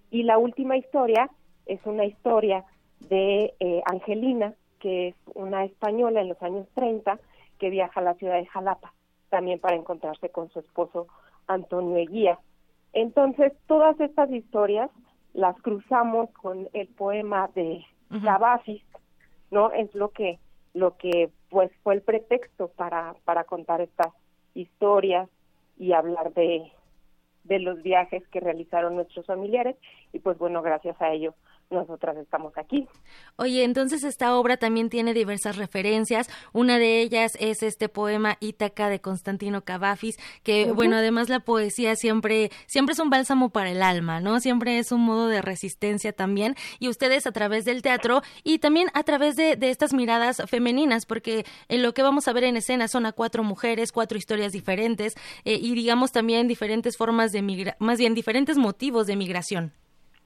Y 0.08 0.22
la 0.22 0.38
última 0.38 0.76
historia 0.76 1.28
es 1.66 1.80
una 1.84 2.04
historia 2.04 2.64
de 3.08 3.54
eh, 3.60 3.82
Angelina, 3.86 4.54
que 4.80 5.08
es 5.08 5.14
una 5.34 5.64
española 5.64 6.20
en 6.20 6.28
los 6.28 6.42
años 6.42 6.66
30, 6.74 7.18
que 7.58 7.70
viaja 7.70 8.00
a 8.00 8.04
la 8.04 8.14
ciudad 8.14 8.36
de 8.36 8.46
Jalapa, 8.46 8.92
también 9.30 9.60
para 9.60 9.76
encontrarse 9.76 10.30
con 10.30 10.50
su 10.50 10.58
esposo 10.58 11.06
Antonio 11.46 11.96
Eguía. 11.96 12.38
Entonces, 12.92 13.52
todas 13.66 13.98
estas 14.00 14.30
historias 14.30 14.90
las 15.32 15.56
cruzamos 15.62 16.30
con 16.30 16.68
el 16.72 16.88
poema 16.88 17.48
de 17.54 17.84
Cavafis, 18.22 18.82
¿no? 19.50 19.70
Es 19.72 19.94
lo 19.94 20.10
que, 20.10 20.38
lo 20.74 20.96
que 20.96 21.30
pues 21.48 21.70
fue 21.82 21.94
el 21.94 22.02
pretexto 22.02 22.68
para, 22.68 23.14
para 23.24 23.44
contar 23.44 23.80
estas 23.80 24.12
historias 24.54 25.28
y 25.78 25.92
hablar 25.92 26.34
de, 26.34 26.70
de 27.44 27.58
los 27.58 27.82
viajes 27.82 28.26
que 28.28 28.40
realizaron 28.40 28.96
nuestros 28.96 29.26
familiares 29.26 29.76
y 30.12 30.18
pues 30.18 30.38
bueno, 30.38 30.62
gracias 30.62 31.00
a 31.00 31.12
ello 31.12 31.34
nosotras 31.72 32.16
estamos 32.16 32.52
aquí. 32.56 32.86
Oye, 33.36 33.64
entonces 33.64 34.04
esta 34.04 34.36
obra 34.36 34.56
también 34.56 34.90
tiene 34.90 35.14
diversas 35.14 35.56
referencias. 35.56 36.28
Una 36.52 36.78
de 36.78 37.00
ellas 37.00 37.36
es 37.40 37.62
este 37.62 37.88
poema 37.88 38.36
Ítaca 38.40 38.88
de 38.88 39.00
Constantino 39.00 39.64
Cavafis, 39.64 40.18
que 40.42 40.70
bueno, 40.72 40.96
además 40.96 41.28
la 41.28 41.40
poesía 41.40 41.96
siempre 41.96 42.50
siempre 42.66 42.92
es 42.92 42.98
un 42.98 43.10
bálsamo 43.10 43.50
para 43.50 43.70
el 43.70 43.82
alma, 43.82 44.20
¿no? 44.20 44.40
Siempre 44.40 44.78
es 44.78 44.92
un 44.92 45.00
modo 45.00 45.28
de 45.28 45.42
resistencia 45.42 46.12
también. 46.12 46.54
Y 46.78 46.88
ustedes 46.88 47.26
a 47.26 47.32
través 47.32 47.64
del 47.64 47.82
teatro 47.82 48.22
y 48.44 48.58
también 48.58 48.88
a 48.94 49.02
través 49.02 49.36
de, 49.36 49.58
estas 49.62 49.94
miradas 49.94 50.42
femeninas, 50.46 51.06
porque 51.06 51.44
en 51.68 51.82
lo 51.82 51.94
que 51.94 52.02
vamos 52.02 52.28
a 52.28 52.32
ver 52.32 52.44
en 52.44 52.56
escena 52.56 52.88
son 52.88 53.06
a 53.06 53.12
cuatro 53.12 53.42
mujeres, 53.44 53.92
cuatro 53.92 54.18
historias 54.18 54.52
diferentes 54.52 55.14
eh, 55.44 55.58
y 55.60 55.74
digamos 55.74 56.12
también 56.12 56.48
diferentes 56.48 56.96
formas 56.96 57.32
de 57.32 57.42
migra 57.42 57.76
más 57.78 57.98
bien 57.98 58.14
diferentes 58.14 58.56
motivos 58.58 59.06
de 59.06 59.16
migración. 59.16 59.72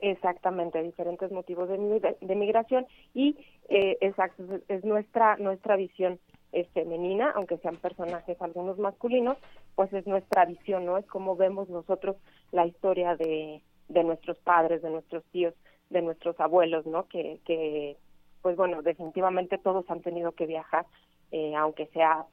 Exactamente, 0.00 0.82
diferentes 0.82 1.32
motivos 1.32 1.68
de, 1.68 2.16
de, 2.20 2.34
migración 2.34 2.86
y 3.14 3.36
eh, 3.70 3.96
exacto, 4.02 4.44
es 4.68 4.84
nuestra 4.84 5.36
nuestra 5.38 5.76
visión 5.76 6.18
es 6.52 6.68
femenina, 6.70 7.32
aunque 7.34 7.58
sean 7.58 7.76
personajes 7.76 8.40
algunos 8.40 8.78
masculinos, 8.78 9.36
pues 9.74 9.92
es 9.92 10.06
nuestra 10.06 10.44
visión, 10.44 10.84
¿no? 10.84 10.96
Es 10.98 11.06
como 11.06 11.36
vemos 11.36 11.68
nosotros 11.68 12.16
la 12.52 12.66
historia 12.66 13.16
de, 13.16 13.62
de 13.88 14.04
nuestros 14.04 14.38
padres, 14.38 14.82
de 14.82 14.90
nuestros 14.90 15.24
tíos, 15.32 15.54
de 15.90 16.02
nuestros 16.02 16.38
abuelos, 16.40 16.86
¿no? 16.86 17.06
Que, 17.08 17.40
que 17.44 17.96
pues 18.42 18.56
bueno, 18.56 18.82
definitivamente 18.82 19.58
todos 19.58 19.88
han 19.90 20.02
tenido 20.02 20.32
que 20.32 20.46
viajar, 20.46 20.86
eh, 21.32 21.54
aunque 21.56 21.86
sea, 21.86 22.26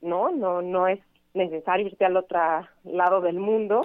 ¿no? 0.00 0.30
No, 0.30 0.62
no 0.62 0.86
es 0.86 1.00
necesario 1.34 1.86
irte 1.86 2.04
al 2.04 2.16
otro 2.16 2.38
lado 2.84 3.20
del 3.20 3.38
mundo 3.38 3.82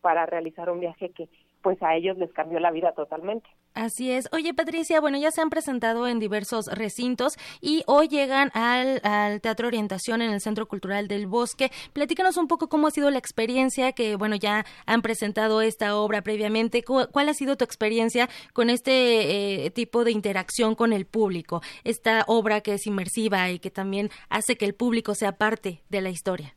para 0.00 0.26
realizar 0.26 0.70
un 0.70 0.80
viaje 0.80 1.10
que 1.10 1.28
pues 1.66 1.82
a 1.82 1.96
ellos 1.96 2.16
les 2.16 2.32
cambió 2.32 2.60
la 2.60 2.70
vida 2.70 2.92
totalmente. 2.92 3.48
Así 3.74 4.12
es. 4.12 4.28
Oye, 4.30 4.54
Patricia, 4.54 5.00
bueno, 5.00 5.18
ya 5.18 5.32
se 5.32 5.40
han 5.40 5.50
presentado 5.50 6.06
en 6.06 6.20
diversos 6.20 6.66
recintos 6.66 7.32
y 7.60 7.82
hoy 7.88 8.06
llegan 8.06 8.52
al, 8.54 9.00
Teatro 9.40 9.66
Orientación 9.66 10.22
en 10.22 10.30
el 10.30 10.40
Centro 10.40 10.68
Cultural 10.68 11.08
del 11.08 11.26
Bosque. 11.26 11.72
Platícanos 11.92 12.36
un 12.36 12.46
poco 12.46 12.68
cómo 12.68 12.86
ha 12.86 12.92
sido 12.92 13.10
la 13.10 13.18
experiencia, 13.18 13.90
que 13.90 14.14
bueno, 14.14 14.36
ya 14.36 14.64
han 14.86 15.02
presentado 15.02 15.60
esta 15.60 15.96
obra 15.96 16.22
previamente. 16.22 16.84
¿Cuál 16.84 17.28
ha 17.28 17.34
sido 17.34 17.56
tu 17.56 17.64
experiencia 17.64 18.28
con 18.52 18.70
este 18.70 19.64
eh, 19.64 19.70
tipo 19.72 20.04
de 20.04 20.12
interacción 20.12 20.76
con 20.76 20.92
el 20.92 21.04
público? 21.04 21.62
Esta 21.82 22.22
obra 22.28 22.60
que 22.60 22.74
es 22.74 22.86
inmersiva 22.86 23.50
y 23.50 23.58
que 23.58 23.72
también 23.72 24.10
hace 24.28 24.56
que 24.56 24.66
el 24.66 24.76
público 24.76 25.16
sea 25.16 25.32
parte 25.32 25.82
de 25.88 26.00
la 26.00 26.10
historia 26.10 26.54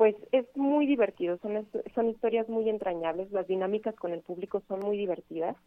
pues 0.00 0.16
es 0.32 0.46
muy 0.56 0.86
divertido, 0.86 1.36
son, 1.42 1.68
son 1.94 2.08
historias 2.08 2.48
muy 2.48 2.70
entrañables, 2.70 3.30
las 3.32 3.46
dinámicas 3.46 3.94
con 3.96 4.12
el 4.12 4.22
público 4.22 4.62
son 4.66 4.80
muy 4.80 4.96
divertidas, 4.96 5.58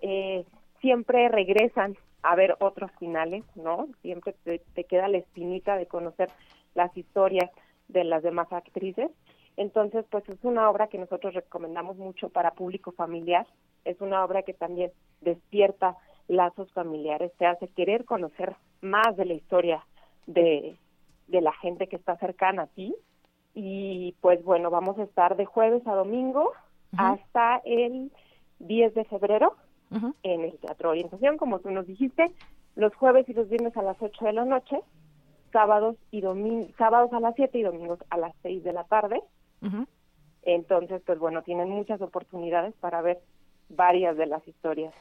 eh, 0.00 0.44
siempre 0.80 1.28
regresan 1.28 1.96
a 2.24 2.34
ver 2.34 2.56
otros 2.58 2.90
finales, 2.98 3.44
¿no? 3.54 3.86
Siempre 4.02 4.34
te, 4.42 4.82
queda 4.82 5.06
la 5.06 5.18
espinita 5.18 5.76
de 5.76 5.86
conocer 5.86 6.30
las 6.74 6.96
historias 6.96 7.48
de 7.86 8.02
las 8.02 8.24
demás 8.24 8.52
actrices. 8.52 9.12
Entonces, 9.56 10.04
pues 10.10 10.28
es 10.28 10.42
una 10.42 10.68
obra 10.68 10.88
que 10.88 10.98
nosotros 10.98 11.34
recomendamos 11.34 11.96
mucho 11.96 12.28
para 12.28 12.54
público 12.54 12.90
familiar, 12.90 13.46
es 13.84 14.00
una 14.00 14.24
obra 14.24 14.42
que 14.42 14.52
también 14.52 14.90
despierta 15.20 15.96
lazos 16.26 16.72
familiares, 16.72 17.30
te 17.38 17.46
hace 17.46 17.68
querer 17.68 18.04
conocer 18.04 18.56
más 18.80 19.16
de 19.16 19.26
la 19.26 19.34
historia 19.34 19.86
de, 20.26 20.76
de 21.28 21.40
la 21.40 21.52
gente 21.52 21.86
que 21.86 21.94
está 21.94 22.16
cercana 22.16 22.62
a 22.62 22.66
ti 22.66 22.92
y 23.58 24.14
pues 24.20 24.44
bueno, 24.44 24.68
vamos 24.68 24.98
a 24.98 25.04
estar 25.04 25.34
de 25.34 25.46
jueves 25.46 25.84
a 25.86 25.94
domingo 25.94 26.52
hasta 26.98 27.62
el 27.64 28.12
10 28.58 28.94
de 28.94 29.04
febrero 29.06 29.56
en 30.22 30.42
el 30.42 30.58
Teatro 30.58 30.90
Orientación, 30.90 31.38
como 31.38 31.60
tú 31.60 31.70
nos 31.70 31.86
dijiste, 31.86 32.30
los 32.74 32.94
jueves 32.94 33.26
y 33.30 33.32
los 33.32 33.48
viernes 33.48 33.74
a 33.78 33.82
las 33.82 33.96
8 33.98 34.26
de 34.26 34.32
la 34.34 34.44
noche, 34.44 34.78
sábados 35.52 35.96
y 36.10 36.20
domingos, 36.20 36.70
sábados 36.76 37.10
a 37.14 37.20
las 37.20 37.34
7 37.34 37.58
y 37.58 37.62
domingos 37.62 37.98
a 38.10 38.18
las 38.18 38.34
6 38.42 38.62
de 38.62 38.72
la 38.74 38.84
tarde. 38.84 39.22
Entonces, 40.42 41.00
pues 41.06 41.18
bueno, 41.18 41.42
tienen 41.42 41.70
muchas 41.70 42.02
oportunidades 42.02 42.74
para 42.78 43.00
ver 43.00 43.20
varias 43.70 44.18
de 44.18 44.26
las 44.26 44.46
historias 44.46 44.92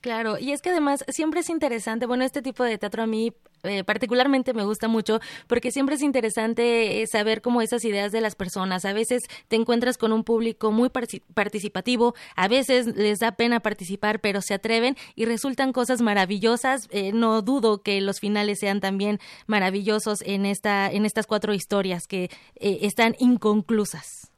Claro, 0.00 0.38
y 0.38 0.52
es 0.52 0.62
que 0.62 0.70
además 0.70 1.04
siempre 1.08 1.40
es 1.40 1.50
interesante, 1.50 2.06
bueno, 2.06 2.24
este 2.24 2.40
tipo 2.40 2.62
de 2.62 2.78
teatro 2.78 3.02
a 3.02 3.06
mí 3.06 3.32
eh, 3.64 3.82
particularmente 3.82 4.54
me 4.54 4.64
gusta 4.64 4.86
mucho 4.86 5.18
porque 5.48 5.72
siempre 5.72 5.96
es 5.96 6.02
interesante 6.02 7.02
eh, 7.02 7.06
saber 7.08 7.42
cómo 7.42 7.60
esas 7.60 7.84
ideas 7.84 8.12
de 8.12 8.20
las 8.20 8.36
personas. 8.36 8.84
A 8.84 8.92
veces 8.92 9.24
te 9.48 9.56
encuentras 9.56 9.98
con 9.98 10.12
un 10.12 10.22
público 10.22 10.70
muy 10.70 10.90
participativo, 10.90 12.14
a 12.36 12.46
veces 12.46 12.86
les 12.96 13.18
da 13.18 13.32
pena 13.32 13.58
participar, 13.58 14.20
pero 14.20 14.40
se 14.40 14.54
atreven 14.54 14.94
y 15.16 15.24
resultan 15.24 15.72
cosas 15.72 16.00
maravillosas. 16.00 16.88
Eh, 16.92 17.12
no 17.12 17.42
dudo 17.42 17.82
que 17.82 18.00
los 18.00 18.20
finales 18.20 18.60
sean 18.60 18.80
también 18.80 19.18
maravillosos 19.48 20.22
en 20.22 20.46
esta 20.46 20.90
en 20.90 21.04
estas 21.04 21.26
cuatro 21.26 21.52
historias 21.52 22.06
que 22.06 22.30
están 22.54 23.16
inconclusas. 23.18 24.32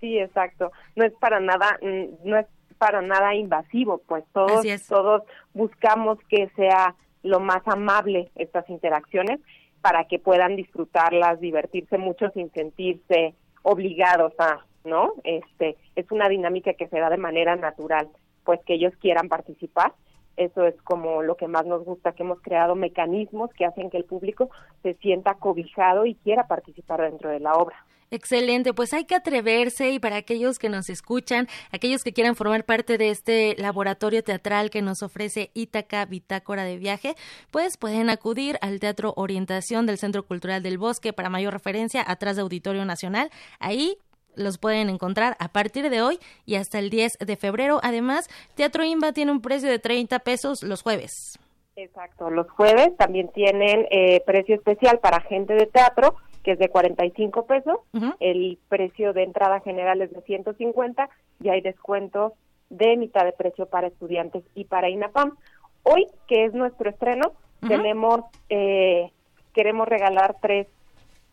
Sí, 0.00 0.18
exacto. 0.18 0.72
No 0.96 1.04
es 1.04 1.12
para 1.20 1.40
nada, 1.40 1.78
mm, 1.80 2.28
no 2.28 2.38
es 2.38 2.46
para 2.84 3.00
nada 3.00 3.34
invasivo, 3.34 4.02
pues 4.06 4.24
todos, 4.34 4.62
todos 4.86 5.22
buscamos 5.54 6.18
que 6.28 6.50
sea 6.54 6.94
lo 7.22 7.40
más 7.40 7.66
amable 7.66 8.30
estas 8.34 8.68
interacciones 8.68 9.40
para 9.80 10.04
que 10.04 10.18
puedan 10.18 10.54
disfrutarlas, 10.54 11.40
divertirse 11.40 11.96
mucho 11.96 12.28
sin 12.34 12.52
sentirse 12.52 13.32
obligados 13.62 14.34
a, 14.38 14.66
¿no? 14.84 15.14
Este, 15.24 15.78
es 15.96 16.10
una 16.10 16.28
dinámica 16.28 16.74
que 16.74 16.86
se 16.88 16.98
da 16.98 17.08
de 17.08 17.16
manera 17.16 17.56
natural, 17.56 18.10
pues 18.44 18.60
que 18.66 18.74
ellos 18.74 18.92
quieran 19.00 19.30
participar. 19.30 19.94
Eso 20.36 20.64
es 20.66 20.74
como 20.82 21.22
lo 21.22 21.36
que 21.36 21.48
más 21.48 21.66
nos 21.66 21.84
gusta, 21.84 22.12
que 22.12 22.22
hemos 22.22 22.40
creado 22.40 22.74
mecanismos 22.74 23.50
que 23.52 23.64
hacen 23.64 23.90
que 23.90 23.96
el 23.96 24.04
público 24.04 24.50
se 24.82 24.94
sienta 24.94 25.34
cobijado 25.34 26.06
y 26.06 26.14
quiera 26.16 26.46
participar 26.46 27.02
dentro 27.02 27.30
de 27.30 27.40
la 27.40 27.54
obra. 27.54 27.76
Excelente, 28.10 28.72
pues 28.74 28.92
hay 28.92 29.06
que 29.06 29.16
atreverse 29.16 29.90
y 29.90 29.98
para 29.98 30.16
aquellos 30.16 30.60
que 30.60 30.68
nos 30.68 30.88
escuchan, 30.88 31.48
aquellos 31.72 32.04
que 32.04 32.12
quieran 32.12 32.36
formar 32.36 32.64
parte 32.64 32.96
de 32.96 33.10
este 33.10 33.56
laboratorio 33.58 34.22
teatral 34.22 34.70
que 34.70 34.82
nos 34.82 35.02
ofrece 35.02 35.50
Ítaca 35.52 36.04
Bitácora 36.04 36.62
de 36.62 36.76
Viaje, 36.76 37.16
pues 37.50 37.76
pueden 37.76 38.10
acudir 38.10 38.56
al 38.60 38.78
Teatro 38.78 39.14
Orientación 39.16 39.86
del 39.86 39.98
Centro 39.98 40.24
Cultural 40.24 40.62
del 40.62 40.78
Bosque 40.78 41.12
para 41.12 41.28
mayor 41.28 41.54
referencia 41.54 42.04
atrás 42.06 42.36
de 42.36 42.42
Auditorio 42.42 42.84
Nacional. 42.84 43.30
Ahí 43.58 43.96
los 44.36 44.58
pueden 44.58 44.88
encontrar 44.88 45.36
a 45.38 45.48
partir 45.48 45.90
de 45.90 46.02
hoy 46.02 46.18
y 46.46 46.56
hasta 46.56 46.78
el 46.78 46.90
10 46.90 47.18
de 47.18 47.36
febrero. 47.36 47.80
Además, 47.82 48.28
Teatro 48.54 48.84
Imba 48.84 49.12
tiene 49.12 49.32
un 49.32 49.40
precio 49.40 49.68
de 49.68 49.78
30 49.78 50.18
pesos 50.20 50.62
los 50.62 50.82
jueves. 50.82 51.38
Exacto, 51.76 52.30
los 52.30 52.48
jueves 52.50 52.96
también 52.96 53.28
tienen 53.32 53.86
eh, 53.90 54.22
precio 54.24 54.54
especial 54.54 55.00
para 55.00 55.20
gente 55.20 55.54
de 55.54 55.66
teatro 55.66 56.16
que 56.44 56.52
es 56.52 56.58
de 56.58 56.68
45 56.68 57.46
pesos, 57.46 57.78
el 58.20 58.58
precio 58.68 59.14
de 59.14 59.22
entrada 59.22 59.60
general 59.60 60.02
es 60.02 60.12
de 60.12 60.20
150 60.20 61.08
y 61.40 61.48
hay 61.48 61.62
descuentos 61.62 62.34
de 62.68 62.98
mitad 62.98 63.24
de 63.24 63.32
precio 63.32 63.64
para 63.64 63.86
estudiantes 63.86 64.44
y 64.54 64.64
para 64.64 64.90
INAPAM. 64.90 65.38
Hoy, 65.84 66.06
que 66.28 66.44
es 66.44 66.52
nuestro 66.52 66.90
estreno, 66.90 67.32
tenemos, 67.66 68.20
eh, 68.50 69.10
queremos 69.54 69.88
regalar 69.88 70.36
tres 70.42 70.66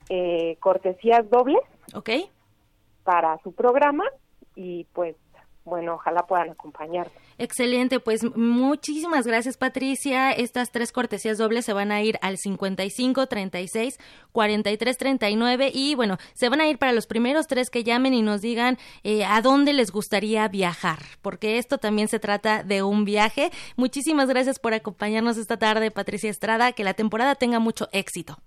eh, 0.08 0.56
cortesías 0.62 1.30
dobles 1.30 1.60
Ok. 1.94 2.10
Para 3.04 3.38
su 3.44 3.54
programa 3.54 4.06
y 4.56 4.86
pues 4.94 5.16
bueno, 5.64 5.94
ojalá 5.96 6.26
puedan 6.26 6.50
acompañarnos. 6.50 7.14
Excelente, 7.38 8.00
pues 8.00 8.24
muchísimas 8.36 9.28
gracias 9.28 9.58
Patricia. 9.58 10.32
Estas 10.32 10.72
tres 10.72 10.92
cortesías 10.92 11.38
dobles 11.38 11.66
se 11.66 11.74
van 11.74 11.92
a 11.92 12.02
ir 12.02 12.18
al 12.22 12.38
55 12.38 13.28
36 13.28 14.00
43 14.32 14.98
39 14.98 15.72
y 15.74 15.96
bueno, 15.96 16.18
se 16.34 16.50
van 16.50 16.62
a 16.62 16.68
ir 16.68 16.78
para 16.78 16.94
los 16.94 17.06
primeros 17.06 17.48
tres 17.48 17.70
que 17.70 17.84
llamen 17.84 18.14
y 18.14 18.22
nos 18.22 18.42
digan 18.42 18.78
eh, 19.04 19.24
a 19.24 19.42
dónde 19.42 19.74
les 19.74 19.92
gustaría 19.92 20.48
viajar, 20.48 21.00
porque 21.22 21.58
esto 21.58 21.78
también 21.78 22.08
se 22.08 22.20
trata 22.20 22.64
de 22.64 22.84
un 22.84 23.06
viaje. 23.06 23.52
Muchísimas 23.76 24.30
gracias 24.30 24.60
por 24.60 24.74
acompañarnos 24.74 25.38
esta 25.38 25.58
tarde, 25.58 25.92
Patricia 25.92 26.30
Estrada. 26.30 26.72
Que 26.72 26.84
la 26.84 26.94
temporada 26.94 27.36
tenga 27.36 27.60
mucho 27.60 27.88
éxito. 27.92 28.38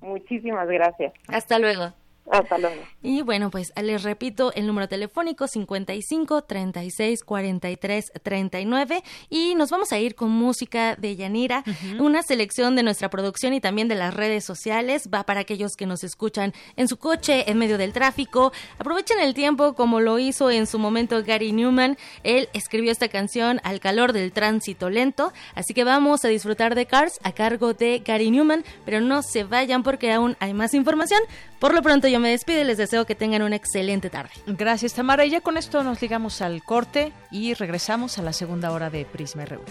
Muchísimas 0.00 0.68
gracias. 0.68 1.12
Hasta 1.28 1.58
luego. 1.58 1.92
Hasta 2.30 2.56
luego. 2.56 2.82
Y 3.02 3.20
bueno, 3.20 3.50
pues 3.50 3.72
les 3.80 4.02
repito 4.02 4.52
el 4.54 4.66
número 4.66 4.88
telefónico 4.88 5.46
55 5.46 6.42
36 6.42 7.22
43 7.22 8.12
39 8.22 9.02
y 9.28 9.54
nos 9.54 9.70
vamos 9.70 9.92
a 9.92 9.98
ir 9.98 10.14
con 10.14 10.30
música 10.30 10.96
de 10.96 11.16
Yanira, 11.16 11.64
una 11.98 12.22
selección 12.22 12.76
de 12.76 12.82
nuestra 12.82 13.10
producción 13.10 13.52
y 13.52 13.60
también 13.60 13.88
de 13.88 13.94
las 13.94 14.14
redes 14.14 14.44
sociales, 14.44 15.10
va 15.12 15.24
para 15.24 15.40
aquellos 15.40 15.76
que 15.76 15.84
nos 15.84 16.02
escuchan 16.02 16.54
en 16.76 16.88
su 16.88 16.96
coche, 16.96 17.50
en 17.50 17.58
medio 17.58 17.76
del 17.76 17.92
tráfico. 17.92 18.52
Aprovechen 18.78 19.20
el 19.20 19.34
tiempo 19.34 19.74
como 19.74 20.00
lo 20.00 20.18
hizo 20.18 20.50
en 20.50 20.66
su 20.66 20.78
momento 20.78 21.22
Gary 21.22 21.52
Newman. 21.52 21.98
Él 22.22 22.48
escribió 22.54 22.90
esta 22.90 23.08
canción 23.08 23.60
al 23.64 23.80
calor 23.80 24.14
del 24.14 24.32
tránsito 24.32 24.88
lento, 24.88 25.32
así 25.54 25.74
que 25.74 25.84
vamos 25.84 26.24
a 26.24 26.28
disfrutar 26.28 26.74
de 26.74 26.86
Cars 26.86 27.20
a 27.22 27.32
cargo 27.32 27.74
de 27.74 28.02
Gary 28.04 28.30
Newman, 28.30 28.64
pero 28.86 29.02
no 29.02 29.22
se 29.22 29.44
vayan 29.44 29.82
porque 29.82 30.10
aún 30.10 30.36
hay 30.40 30.54
más 30.54 30.72
información. 30.72 31.20
Por 31.58 31.74
lo 31.74 31.82
pronto 31.82 32.08
yo 32.08 32.20
me 32.20 32.30
despido 32.30 32.60
y 32.60 32.64
les 32.64 32.78
deseo 32.78 33.06
que 33.06 33.14
tengan 33.14 33.42
una 33.42 33.56
excelente 33.56 34.10
tarde. 34.10 34.32
Gracias 34.46 34.94
Tamara 34.94 35.24
y 35.24 35.30
ya 35.30 35.40
con 35.40 35.56
esto 35.56 35.82
nos 35.82 36.02
ligamos 36.02 36.42
al 36.42 36.62
corte 36.62 37.12
y 37.30 37.54
regresamos 37.54 38.18
a 38.18 38.22
la 38.22 38.32
segunda 38.32 38.72
hora 38.72 38.90
de 38.90 39.04
Prisma 39.04 39.44
RU. 39.44 39.62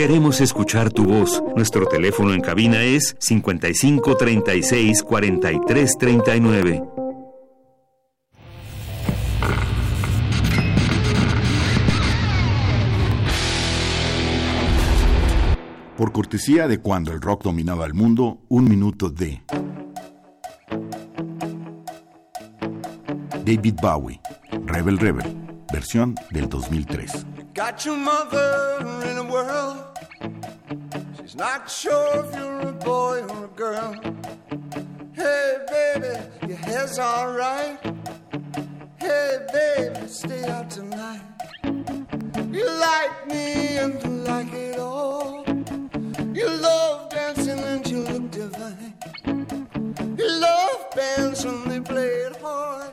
Queremos 0.00 0.40
escuchar 0.40 0.90
tu 0.90 1.04
voz. 1.04 1.42
Nuestro 1.54 1.84
teléfono 1.86 2.32
en 2.32 2.40
cabina 2.40 2.82
es 2.82 3.14
55 3.18 4.16
36 4.16 5.02
43 5.02 5.98
39. 5.98 6.82
Por 15.98 16.12
cortesía 16.12 16.66
de 16.66 16.78
cuando 16.78 17.12
el 17.12 17.20
rock 17.20 17.44
dominaba 17.44 17.84
el 17.84 17.92
mundo, 17.92 18.38
un 18.48 18.70
minuto 18.70 19.10
de 19.10 19.42
David 23.44 23.74
Bowie, 23.82 24.18
Rebel 24.64 24.96
Rebel, 24.96 25.36
versión 25.70 26.14
del 26.30 26.48
2003. 26.48 27.26
Got 27.52 27.84
your 27.84 27.96
mother 27.96 28.78
in 29.06 29.18
a 29.18 29.24
world. 29.24 29.84
She's 31.20 31.34
not 31.34 31.68
sure 31.68 32.24
if 32.24 32.34
you're 32.34 32.60
a 32.60 32.72
boy 32.72 33.22
or 33.22 33.44
a 33.46 33.48
girl. 33.48 33.94
Hey, 35.12 35.56
baby, 35.68 36.20
your 36.46 36.56
hair's 36.58 36.98
alright. 37.00 37.78
Hey, 38.98 39.38
baby, 39.52 40.06
stay 40.06 40.44
out 40.44 40.70
tonight. 40.70 41.22
You 42.52 42.70
like 42.70 43.26
me 43.26 43.78
and 43.78 44.02
you 44.02 44.10
like 44.10 44.52
it 44.52 44.78
all. 44.78 45.44
You 46.32 46.48
love 46.48 47.10
dancing 47.10 47.58
and 47.58 47.86
you 47.86 47.98
look 47.98 48.30
divine. 48.30 48.94
You 50.16 50.30
love 50.40 50.90
bands 50.94 51.44
when 51.44 51.68
they 51.68 51.80
play 51.80 52.06
it 52.06 52.36
hard. 52.40 52.92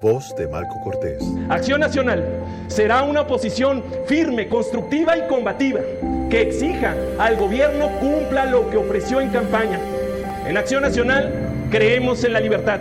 Voz 0.00 0.36
de 0.36 0.46
Marco 0.46 0.78
Cortés. 0.84 1.22
Acción 1.48 1.80
Nacional 1.80 2.22
será 2.68 3.02
una 3.02 3.22
oposición 3.22 3.82
firme, 4.06 4.46
constructiva 4.46 5.16
y 5.16 5.26
combativa 5.26 5.80
que 6.28 6.42
exija 6.42 6.94
al 7.18 7.36
gobierno 7.36 7.88
cumpla 7.98 8.44
lo 8.44 8.68
que 8.68 8.76
ofreció 8.76 9.22
en 9.22 9.30
campaña. 9.30 9.80
En 10.46 10.58
Acción 10.58 10.82
Nacional 10.82 11.32
creemos 11.70 12.24
en 12.24 12.34
la 12.34 12.40
libertad, 12.40 12.80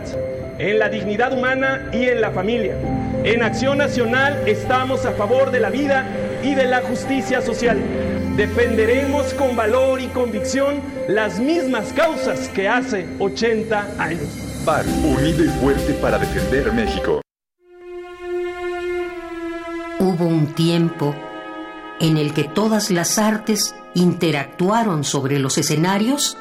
en 0.60 0.78
la 0.78 0.90
dignidad 0.90 1.32
humana 1.32 1.90
y 1.94 2.04
en 2.04 2.20
la 2.20 2.32
familia. 2.32 2.76
En 3.24 3.44
Acción 3.44 3.78
Nacional 3.78 4.44
estamos 4.46 5.06
a 5.06 5.14
favor 5.14 5.52
de 5.52 5.62
la 5.62 5.70
vida 5.70 6.06
y 6.44 6.54
de 6.54 6.66
la 6.66 6.82
justicia 6.82 7.42
social. 7.42 7.80
Defenderemos 8.36 9.34
con 9.36 9.56
valor 9.56 10.02
y 10.02 10.08
convicción 10.08 10.82
las 11.08 11.40
mismas 11.40 11.94
causas 11.94 12.50
que 12.50 12.68
hace 12.68 13.06
80 13.20 13.88
años. 14.00 14.45
Unido 14.68 15.46
y 15.46 15.50
fuerte 15.60 15.94
para 15.94 16.18
defender 16.18 16.74
México. 16.74 17.22
Hubo 20.00 20.26
un 20.26 20.56
tiempo 20.56 21.14
en 22.00 22.18
el 22.18 22.34
que 22.34 22.46
todas 22.46 22.90
las 22.90 23.20
artes 23.20 23.76
interactuaron 23.94 25.04
sobre 25.04 25.38
los 25.38 25.60
escenarios 25.60 26.36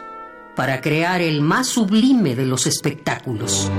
para 0.56 0.80
crear 0.80 1.20
el 1.20 1.42
más 1.42 1.66
sublime 1.66 2.34
de 2.34 2.46
los 2.46 2.66
espectáculos. 2.66 3.70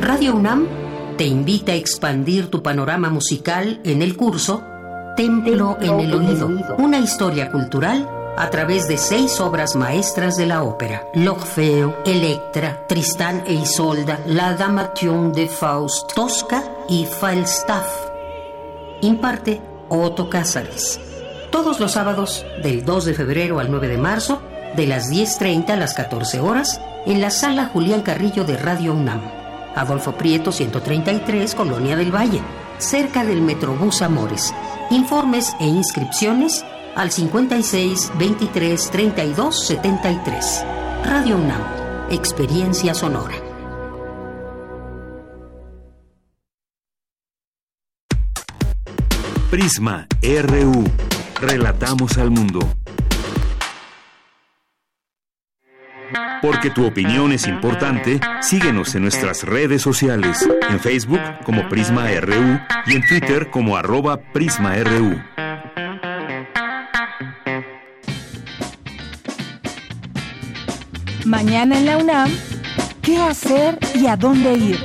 Radio 0.00 0.36
UNAM 0.36 0.68
te 1.16 1.24
invita 1.24 1.72
a 1.72 1.74
expandir 1.74 2.46
tu 2.46 2.62
panorama 2.62 3.10
musical 3.10 3.80
en 3.82 4.02
el 4.02 4.16
curso 4.16 4.62
Templo 5.16 5.78
en 5.80 5.98
el 5.98 6.14
Oído, 6.14 6.48
una 6.78 7.00
historia 7.00 7.50
cultural 7.50 8.17
a 8.38 8.50
través 8.50 8.86
de 8.86 8.96
seis 8.96 9.40
obras 9.40 9.74
maestras 9.74 10.36
de 10.36 10.46
la 10.46 10.62
ópera: 10.62 11.08
L'Orfeo, 11.14 11.96
Electra, 12.06 12.86
Tristán 12.86 13.42
e 13.46 13.54
Isolda, 13.54 14.20
La 14.26 14.54
Damation 14.54 15.32
de 15.32 15.48
Faust, 15.48 16.12
Tosca 16.14 16.62
y 16.88 17.04
Falstaff. 17.04 17.86
Imparte 19.00 19.60
Otto 19.88 20.30
Cázares. 20.30 21.00
Todos 21.50 21.80
los 21.80 21.92
sábados, 21.92 22.46
del 22.62 22.84
2 22.84 23.06
de 23.06 23.14
febrero 23.14 23.58
al 23.58 23.70
9 23.70 23.88
de 23.88 23.98
marzo, 23.98 24.40
de 24.76 24.86
las 24.86 25.10
10.30 25.10 25.70
a 25.70 25.76
las 25.76 25.94
14 25.94 26.40
horas, 26.40 26.80
en 27.06 27.20
la 27.20 27.30
sala 27.30 27.70
Julián 27.72 28.02
Carrillo 28.02 28.44
de 28.44 28.56
Radio 28.56 28.94
UNAM. 28.94 29.22
Adolfo 29.74 30.12
Prieto 30.12 30.52
133, 30.52 31.54
Colonia 31.54 31.96
del 31.96 32.14
Valle, 32.14 32.42
cerca 32.78 33.24
del 33.24 33.40
Metrobús 33.40 34.02
Amores. 34.02 34.54
Informes 34.90 35.56
e 35.58 35.66
inscripciones 35.66 36.64
al 36.98 37.12
56 37.12 38.12
23 38.18 38.90
32 38.90 39.66
73. 39.68 40.64
Radio 41.04 41.36
UNAM, 41.36 41.62
Experiencia 42.10 42.92
Sonora. 42.92 43.36
Prisma 49.48 50.08
RU. 50.20 50.84
Relatamos 51.40 52.18
al 52.18 52.30
mundo. 52.30 52.58
Porque 56.42 56.70
tu 56.70 56.84
opinión 56.84 57.32
es 57.32 57.46
importante, 57.46 58.20
síguenos 58.40 58.94
en 58.96 59.02
nuestras 59.02 59.44
redes 59.44 59.82
sociales, 59.82 60.48
en 60.68 60.80
Facebook 60.80 61.20
como 61.44 61.68
Prisma 61.68 62.08
RU 62.20 62.58
y 62.86 62.96
en 62.96 63.06
Twitter 63.06 63.50
como 63.50 63.76
arroba 63.76 64.20
PrismaRU. 64.32 65.16
Mañana 71.28 71.78
en 71.78 71.84
la 71.84 71.98
UNAM, 71.98 72.30
¿qué 73.02 73.18
hacer 73.18 73.78
y 73.94 74.06
a 74.06 74.16
dónde 74.16 74.54
ir? 74.54 74.78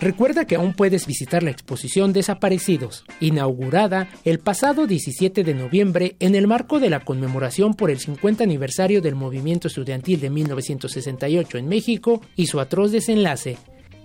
Recuerda 0.00 0.44
que 0.44 0.54
aún 0.54 0.74
puedes 0.74 1.08
visitar 1.08 1.42
la 1.42 1.50
exposición 1.50 2.12
Desaparecidos, 2.12 3.04
inaugurada 3.18 4.08
el 4.24 4.38
pasado 4.38 4.86
17 4.86 5.42
de 5.42 5.54
noviembre 5.54 6.14
en 6.20 6.36
el 6.36 6.46
marco 6.46 6.78
de 6.78 6.88
la 6.88 7.00
conmemoración 7.00 7.74
por 7.74 7.90
el 7.90 7.98
50 7.98 8.44
aniversario 8.44 9.02
del 9.02 9.16
movimiento 9.16 9.66
estudiantil 9.66 10.20
de 10.20 10.30
1968 10.30 11.58
en 11.58 11.66
México 11.66 12.22
y 12.36 12.46
su 12.46 12.60
atroz 12.60 12.92
desenlace. 12.92 13.58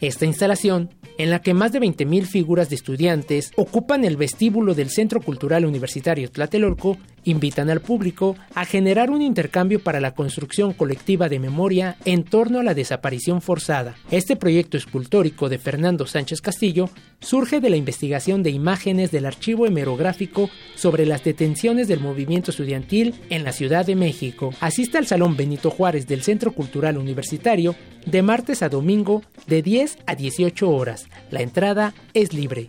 Esta 0.03 0.25
instalación 0.25 0.89
en 1.17 1.29
la 1.29 1.41
que 1.41 1.53
más 1.53 1.71
de 1.71 1.79
20.000 1.79 2.25
figuras 2.25 2.69
de 2.69 2.75
estudiantes 2.75 3.53
ocupan 3.55 4.03
el 4.03 4.17
vestíbulo 4.17 4.73
del 4.75 4.89
Centro 4.89 5.21
Cultural 5.21 5.63
Universitario 5.63 6.29
Tlatelolco, 6.29 6.97
invitan 7.25 7.69
al 7.69 7.81
público 7.81 8.35
a 8.53 8.65
generar 8.65 9.09
un 9.09 9.21
intercambio 9.21 9.81
para 9.81 9.99
la 9.99 10.13
construcción 10.13 10.73
colectiva 10.73 11.29
de 11.29 11.39
memoria 11.39 11.97
en 12.05 12.23
torno 12.23 12.59
a 12.59 12.63
la 12.63 12.73
desaparición 12.73 13.41
forzada. 13.41 13.95
Este 14.11 14.35
proyecto 14.35 14.77
escultórico 14.77 15.49
de 15.49 15.57
Fernando 15.57 16.05
Sánchez 16.05 16.41
Castillo 16.41 16.89
surge 17.19 17.61
de 17.61 17.69
la 17.69 17.77
investigación 17.77 18.43
de 18.43 18.51
imágenes 18.51 19.11
del 19.11 19.25
archivo 19.25 19.65
hemerográfico 19.65 20.49
sobre 20.75 21.05
las 21.05 21.23
detenciones 21.23 21.87
del 21.87 21.99
movimiento 21.99 22.51
estudiantil 22.51 23.15
en 23.29 23.43
la 23.43 23.53
Ciudad 23.53 23.85
de 23.85 23.95
México. 23.95 24.53
Asiste 24.59 24.97
al 24.97 25.07
Salón 25.07 25.37
Benito 25.37 25.69
Juárez 25.69 26.07
del 26.07 26.23
Centro 26.23 26.51
Cultural 26.53 26.97
Universitario 26.97 27.75
de 28.05 28.21
martes 28.21 28.61
a 28.61 28.69
domingo 28.69 29.21
de 29.47 29.61
10 29.61 29.97
a 30.05 30.15
18 30.15 30.69
horas. 30.69 31.07
La 31.31 31.41
entrada 31.41 31.93
es 32.13 32.33
libre. 32.33 32.67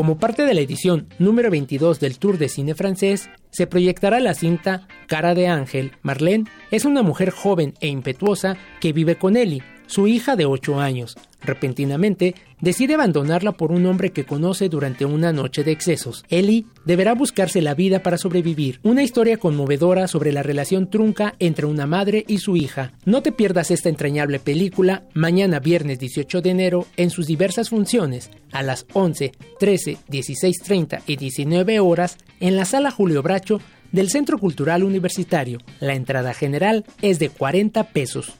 Como 0.00 0.16
parte 0.16 0.46
de 0.46 0.54
la 0.54 0.62
edición 0.62 1.08
número 1.18 1.50
22 1.50 2.00
del 2.00 2.18
Tour 2.18 2.38
de 2.38 2.48
Cine 2.48 2.74
francés, 2.74 3.28
se 3.50 3.66
proyectará 3.66 4.18
la 4.18 4.32
cinta 4.32 4.88
Cara 5.06 5.34
de 5.34 5.46
Ángel. 5.46 5.92
Marlene 6.00 6.46
es 6.70 6.86
una 6.86 7.02
mujer 7.02 7.28
joven 7.28 7.74
e 7.82 7.88
impetuosa 7.88 8.56
que 8.80 8.94
vive 8.94 9.16
con 9.16 9.36
Ellie, 9.36 9.62
su 9.90 10.06
hija 10.06 10.36
de 10.36 10.46
8 10.46 10.80
años. 10.80 11.16
Repentinamente, 11.42 12.34
decide 12.60 12.94
abandonarla 12.94 13.52
por 13.52 13.72
un 13.72 13.86
hombre 13.86 14.10
que 14.10 14.24
conoce 14.24 14.68
durante 14.68 15.04
una 15.04 15.32
noche 15.32 15.64
de 15.64 15.72
excesos. 15.72 16.24
Ellie 16.28 16.66
deberá 16.84 17.14
buscarse 17.14 17.60
la 17.60 17.74
vida 17.74 18.02
para 18.02 18.18
sobrevivir. 18.18 18.78
Una 18.82 19.02
historia 19.02 19.38
conmovedora 19.38 20.06
sobre 20.06 20.32
la 20.32 20.42
relación 20.42 20.88
trunca 20.90 21.34
entre 21.38 21.66
una 21.66 21.86
madre 21.86 22.24
y 22.28 22.38
su 22.38 22.56
hija. 22.56 22.92
No 23.04 23.22
te 23.22 23.32
pierdas 23.32 23.70
esta 23.70 23.88
entrañable 23.88 24.38
película 24.38 25.04
mañana 25.12 25.58
viernes 25.58 25.98
18 25.98 26.40
de 26.40 26.50
enero 26.50 26.86
en 26.96 27.10
sus 27.10 27.26
diversas 27.26 27.70
funciones 27.70 28.30
a 28.52 28.62
las 28.62 28.86
11, 28.92 29.32
13, 29.58 29.98
16.30 30.08 31.02
y 31.06 31.16
19 31.16 31.80
horas 31.80 32.16
en 32.38 32.56
la 32.56 32.64
sala 32.64 32.90
Julio 32.90 33.22
Bracho 33.22 33.60
del 33.90 34.08
Centro 34.08 34.38
Cultural 34.38 34.84
Universitario. 34.84 35.58
La 35.80 35.94
entrada 35.94 36.32
general 36.32 36.84
es 37.02 37.18
de 37.18 37.28
40 37.28 37.82
pesos. 37.88 38.34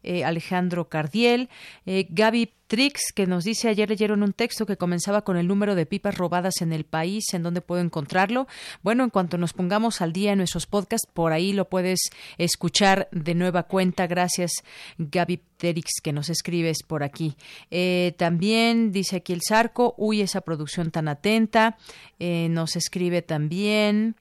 eh, 0.02 0.24
Alejandro 0.24 0.88
Cardiel, 0.88 1.50
eh, 1.84 2.06
Gaby 2.08 2.54
Trix, 2.66 3.12
que 3.14 3.26
nos 3.26 3.44
dice 3.44 3.68
ayer 3.68 3.90
leyeron 3.90 4.22
un 4.22 4.32
texto 4.32 4.64
que 4.64 4.78
comenzaba 4.78 5.22
con 5.22 5.36
el 5.36 5.46
número 5.46 5.74
de 5.74 5.84
pipas 5.84 6.16
robadas 6.16 6.62
en 6.62 6.72
el 6.72 6.84
país, 6.84 7.34
en 7.34 7.42
dónde 7.42 7.60
puedo 7.60 7.82
encontrarlo. 7.82 8.46
Bueno, 8.82 9.04
en 9.04 9.10
cuanto 9.10 9.36
nos 9.36 9.52
pongamos 9.52 10.00
al 10.00 10.14
día 10.14 10.32
en 10.32 10.38
nuestros 10.38 10.66
podcasts, 10.66 11.06
por 11.12 11.32
ahí 11.32 11.52
lo 11.52 11.68
puedes 11.68 12.08
escuchar 12.38 13.08
de 13.12 13.34
nueva 13.34 13.64
cuenta. 13.64 14.06
Gracias, 14.06 14.52
Gaby 14.96 15.42
Trix, 15.58 16.00
que 16.02 16.14
nos 16.14 16.30
escribes 16.30 16.82
por 16.86 17.02
aquí. 17.02 17.36
Eh, 17.70 18.14
también 18.16 18.92
dice 18.92 19.16
aquí 19.16 19.34
el 19.34 19.42
Zarco, 19.46 19.94
uy, 19.98 20.22
esa 20.22 20.40
producción 20.40 20.90
tan 20.90 21.08
atenta. 21.08 21.76
Eh, 22.18 22.48
nos 22.50 22.76
escribe 22.76 23.20
también 23.20 24.16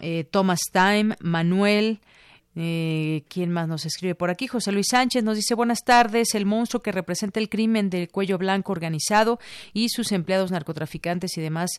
eh, 0.00 0.24
Thomas 0.24 0.60
Time, 0.72 1.16
Manuel. 1.20 2.00
Eh, 2.56 3.22
¿Quién 3.28 3.52
más 3.52 3.68
nos 3.68 3.86
escribe 3.86 4.16
por 4.16 4.28
aquí? 4.28 4.48
José 4.48 4.72
Luis 4.72 4.88
Sánchez 4.90 5.22
nos 5.22 5.36
dice 5.36 5.54
buenas 5.54 5.84
tardes. 5.84 6.34
El 6.34 6.46
monstruo 6.46 6.82
que 6.82 6.90
representa 6.90 7.38
el 7.38 7.48
crimen 7.48 7.90
del 7.90 8.08
cuello 8.08 8.38
blanco 8.38 8.72
organizado 8.72 9.38
y 9.72 9.88
sus 9.88 10.10
empleados 10.10 10.50
narcotraficantes 10.50 11.36
y 11.38 11.40
demás 11.40 11.70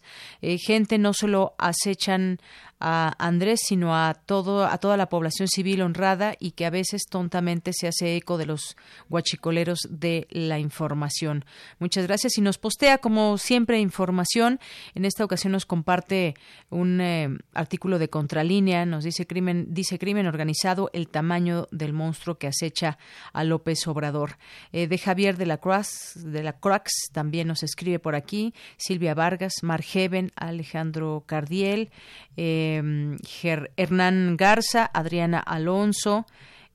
eh, 0.42 0.58
gente 0.58 0.98
no 0.98 1.14
solo 1.14 1.56
acechan 1.58 2.40
a 2.82 3.14
Andrés, 3.20 3.62
sino 3.64 3.96
a 3.96 4.14
todo 4.14 4.66
a 4.66 4.78
toda 4.78 4.98
la 4.98 5.10
población 5.10 5.48
civil 5.48 5.82
honrada 5.82 6.36
y 6.40 6.52
que 6.52 6.66
a 6.66 6.70
veces 6.70 7.04
tontamente 7.10 7.72
se 7.74 7.88
hace 7.88 8.16
eco 8.16 8.38
de 8.38 8.46
los 8.46 8.76
guachicoleros 9.10 9.88
de 9.90 10.28
la 10.32 10.60
información. 10.60 11.46
Muchas 11.80 12.08
gracias 12.08 12.38
y 12.38 12.42
nos 12.42 12.58
postea 12.58 12.98
como 12.98 13.38
siempre 13.38 13.80
información. 13.80 14.60
En 14.96 15.06
esta 15.06 15.24
ocasión 15.24 15.54
nos 15.54 15.66
comparte 15.66 16.36
un 16.70 17.02
eh, 17.02 17.30
artículo 17.54 18.00
de 18.00 18.10
Contralínea, 18.10 18.86
nos 18.86 19.04
dice 19.04 19.26
crimen 19.26 19.68
dice 19.70 20.00
crimen 20.00 20.28
organizado, 20.28 20.90
el 20.94 21.08
tamaño 21.08 21.68
del 21.72 21.94
monstruo 21.94 22.38
que 22.38 22.48
acecha 22.48 22.98
a 23.34 23.44
López 23.44 23.88
Obrador. 23.88 24.38
Eh, 24.72 24.88
de 24.88 24.98
Javier 24.98 25.38
de 25.38 25.46
la 25.46 25.58
Cruz 25.58 26.14
de 26.16 26.44
la 26.44 26.54
Crux 26.54 26.92
también 27.12 27.48
nos 27.48 27.64
escribe 27.64 28.00
por 28.00 28.16
aquí, 28.16 28.54
Silvia 28.78 29.14
Vargas, 29.14 29.54
Margeven, 29.62 30.32
Alejandro 30.36 31.24
Cardiel, 31.26 31.92
eh, 32.38 32.71
Em, 32.78 33.18
Hernán 33.78 34.38
Garza, 34.38 34.90
Adriana 34.94 35.40
Alonso. 35.40 36.26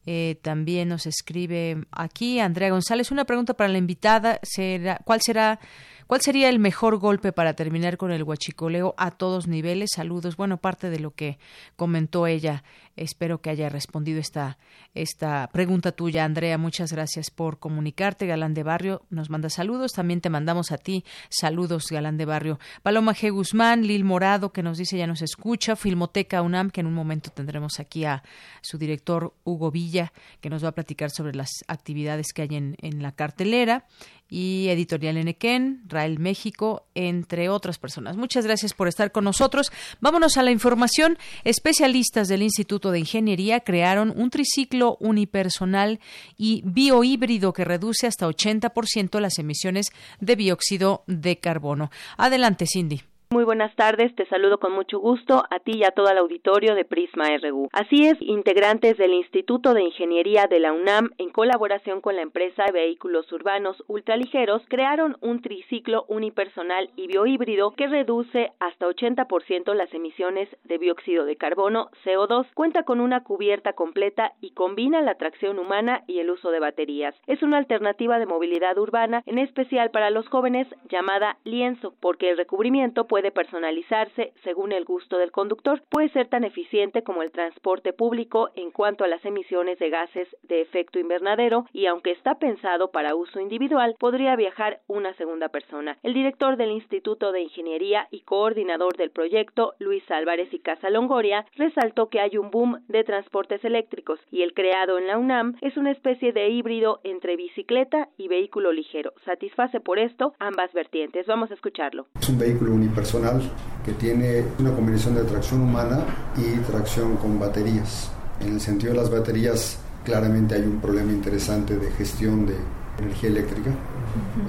Eh, 0.09 0.39
también 0.43 0.89
nos 0.89 1.07
escribe 1.07 1.85
aquí 1.91 2.39
Andrea 2.39 2.71
González. 2.71 3.11
Una 3.11 3.25
pregunta 3.25 3.55
para 3.55 3.69
la 3.69 3.79
invitada: 3.79 4.39
será, 4.43 5.01
¿cuál 5.05 5.21
será 5.23 5.59
¿Cuál 6.07 6.21
sería 6.21 6.49
el 6.49 6.61
mejor 6.61 6.99
golpe 6.99 7.33
para 7.33 7.55
terminar 7.55 7.97
con 7.97 8.13
el 8.13 8.23
huachicoleo 8.23 8.95
a 8.97 9.11
todos 9.11 9.49
niveles? 9.49 9.91
Saludos. 9.93 10.37
Bueno, 10.37 10.59
parte 10.59 10.89
de 10.89 11.01
lo 11.01 11.11
que 11.11 11.39
comentó 11.75 12.29
ella. 12.29 12.63
Espero 12.97 13.43
que 13.43 13.51
haya 13.51 13.69
respondido 13.69 14.19
esta, 14.19 14.59
esta 14.95 15.49
pregunta 15.53 15.93
tuya, 15.93 16.25
Andrea. 16.25 16.57
Muchas 16.57 16.93
gracias 16.93 17.31
por 17.31 17.59
comunicarte. 17.59 18.27
Galán 18.27 18.55
de 18.55 18.63
Barrio 18.63 19.03
nos 19.11 19.29
manda 19.29 19.51
saludos. 19.51 19.93
También 19.93 20.23
te 20.23 20.31
mandamos 20.31 20.73
a 20.73 20.79
ti 20.79 21.05
saludos, 21.29 21.87
Galán 21.91 22.17
de 22.17 22.25
Barrio. 22.25 22.59
Paloma 22.83 23.15
G. 23.15 23.31
Guzmán, 23.31 23.87
Lil 23.87 24.05
Morado, 24.05 24.53
que 24.53 24.63
nos 24.63 24.79
dice 24.79 24.97
ya 24.97 25.07
nos 25.07 25.21
escucha. 25.21 25.77
Filmoteca 25.77 26.41
UNAM, 26.41 26.71
que 26.71 26.81
en 26.81 26.87
un 26.87 26.95
momento 26.95 27.31
tendremos 27.31 27.81
aquí 27.81 28.07
a 28.07 28.23
su 28.63 28.79
director 28.79 29.35
Hugo 29.45 29.71
Villa, 29.71 30.13
que 30.41 30.49
nos 30.49 30.65
va 30.65 30.69
a 30.69 30.73
platicar 30.73 31.11
sobre 31.11 31.35
las 31.35 31.51
actividades 31.69 32.33
que 32.33 32.43
hay 32.43 32.57
en, 32.57 32.77
en 32.81 33.03
la 33.03 33.13
cartelera 33.13 33.85
y 34.29 34.69
Editorial 34.69 35.17
Enequén, 35.19 35.83
Rael 35.87 36.19
México, 36.19 36.87
entre 36.95 37.49
otras 37.49 37.79
personas. 37.79 38.17
Muchas 38.17 38.45
gracias 38.45 38.75
por 38.75 38.89
estar 38.89 39.13
con 39.13 39.25
nosotros. 39.25 39.71
Vámonos 40.01 40.37
a 40.37 40.43
la 40.43 40.51
información. 40.51 41.17
Especialistas 41.45 42.29
del 42.29 42.43
Instituto 42.43 42.86
de 42.91 43.01
Ingeniería 43.01 43.61
crearon 43.61 44.13
un 44.17 44.31
triciclo 44.31 44.97
unipersonal 45.01 46.01
y 46.37 46.63
biohíbrido 46.65 47.53
que 47.53 47.65
reduce 47.65 48.07
hasta 48.07 48.27
80% 48.27 49.21
las 49.21 49.39
emisiones 49.39 49.89
de 50.21 50.37
dióxido 50.37 51.05
de 51.07 51.39
carbono. 51.39 51.91
Adelante, 52.17 52.67
Cindy. 52.67 53.03
Muy 53.31 53.43
buenas 53.43 53.75
tardes, 53.75 54.15
te 54.15 54.25
saludo 54.27 54.59
con 54.59 54.73
mucho 54.73 55.01
gusto 55.01 55.43
a 55.51 55.59
ti 55.59 55.79
y 55.79 55.85
a 55.85 55.91
todo 55.91 56.09
el 56.09 56.17
auditorio 56.17 56.77
de 56.77 56.85
Prisma 56.85 57.27
RU. 57.43 57.69
Así 57.73 58.07
es, 58.07 58.17
integrantes 58.21 58.97
del 58.99 59.13
Instituto 59.15 59.75
de 59.75 59.83
Ingeniería 59.83 60.47
de 60.47 60.61
la 60.61 60.73
UNAM, 60.73 61.11
en 61.19 61.31
colaboración 61.31 62.01
con 62.01 62.15
la 62.15 62.23
empresa 62.23 62.67
de 62.67 62.73
vehículos 62.73 63.31
urbanos 63.33 63.83
ultraligeros, 63.89 64.63
crearon 64.69 65.17
un 65.23 65.43
triciclo 65.43 66.05
unipersonal 66.07 66.91
y 66.95 67.09
biohíbrido 67.09 67.73
que 67.73 67.89
reduce 67.89 68.53
hasta 68.61 68.87
80% 68.87 69.75
las 69.75 69.93
emisiones 69.93 70.49
de 70.63 70.79
dióxido 70.79 71.25
de 71.25 71.35
carbono, 71.35 71.91
CO2, 72.05 72.47
cuenta 72.55 72.85
con 72.85 73.01
una 73.01 73.25
cubierta 73.25 73.73
completa 73.73 74.35
y 74.41 74.53
combina 74.53 75.01
la 75.03 75.17
tracción 75.17 75.59
humana 75.59 76.05
y 76.07 76.21
el 76.21 76.31
uso 76.31 76.53
de 76.53 76.61
baterías. 76.61 77.17
Es 77.27 77.43
una 77.43 77.59
alternativa 77.59 78.21
de 78.21 78.27
movilidad 78.27 78.79
urbana, 78.79 79.25
en 79.27 79.39
especial 79.39 79.91
para 79.91 80.11
los 80.11 80.29
jóvenes, 80.29 80.69
llamada 80.89 81.39
lienzo, 81.43 81.93
porque 81.99 82.31
el 82.31 82.37
recubrimiento 82.37 83.09
puede 83.09 83.16
personalizarse 83.33 84.33
según 84.45 84.73
el 84.73 84.85
gusto 84.85 85.19
del 85.19 85.33
conductor, 85.33 85.83
puede 85.91 86.09
ser 86.11 86.29
tan 86.29 86.45
eficiente 86.45 87.03
como 87.03 87.23
el 87.23 87.31
transporte 87.31 87.93
público 87.93 88.51
en 88.55 88.71
cuanto 88.71 89.05
a 89.05 89.09
las 89.09 89.25
emisiones 89.25 89.79
de 89.79 89.91
gases 89.91 90.29
de 90.43 90.61
efecto 90.61 90.99
invernadero 90.99 91.67
y 91.73 91.87
aunque 91.87 92.13
está 92.13 92.39
pensado 92.39 92.91
para 92.91 93.15
uso 93.15 93.41
individual, 93.41 93.97
podría 93.99 94.37
viajar 94.37 94.81
una 94.87 95.15
segunda 95.15 95.49
persona. 95.49 95.99
El 96.03 96.15
director 96.15 96.57
del 96.57 96.71
Instituto 96.71 97.33
de 97.33 97.43
Ingeniería 97.43 98.09
y 98.11 98.21
coordinador 98.21 98.97
del 98.97 99.11
proyecto, 99.11 99.75
Luis 99.79 100.09
Álvarez 100.11 100.53
y 100.53 100.59
Casa 100.61 100.91
Longoria, 100.91 101.47
resaltó 101.57 102.09
que 102.09 102.21
hay 102.21 102.37
un 102.37 102.51
boom 102.51 102.85
de 102.89 103.05
transportes 103.05 103.65
eléctricos 103.65 104.21
y 104.31 104.43
el 104.43 104.55
creado 104.55 104.99
en 104.99 105.07
la 105.07 105.19
UNAM 105.19 105.57
es 105.61 105.77
una 105.77 105.91
especie 105.91 106.33
de 106.33 106.49
híbrido 106.49 107.01
entre 107.05 107.37
bicicleta 107.37 108.09
y 108.17 108.29
vehículo 108.29 108.73
ligero. 108.73 109.13
Satisface 109.25 109.81
por 109.81 109.99
esto 109.99 110.35
ambas 110.39 110.73
vertientes. 110.73 111.27
Vamos 111.27 111.51
a 111.51 111.55
escucharlo. 111.55 112.07
Es 112.21 112.29
un 112.29 112.39
vehículo 112.39 112.73
personal 113.07 113.41
que 113.85 113.93
tiene 113.93 114.45
una 114.59 114.73
combinación 114.73 115.15
de 115.15 115.23
tracción 115.23 115.61
humana 115.61 116.01
y 116.37 116.59
tracción 116.69 117.17
con 117.19 117.39
baterías. 117.39 118.11
En 118.41 118.55
el 118.55 118.61
sentido 118.61 118.93
de 118.93 118.99
las 118.99 119.11
baterías, 119.11 119.79
claramente 120.05 120.57
hay 120.57 120.63
un 120.63 120.81
problema 120.81 121.13
interesante 121.13 121.77
de 121.77 121.89
gestión 121.93 122.47
de 122.47 122.57
energía 122.99 123.31
eléctrica, 123.31 123.71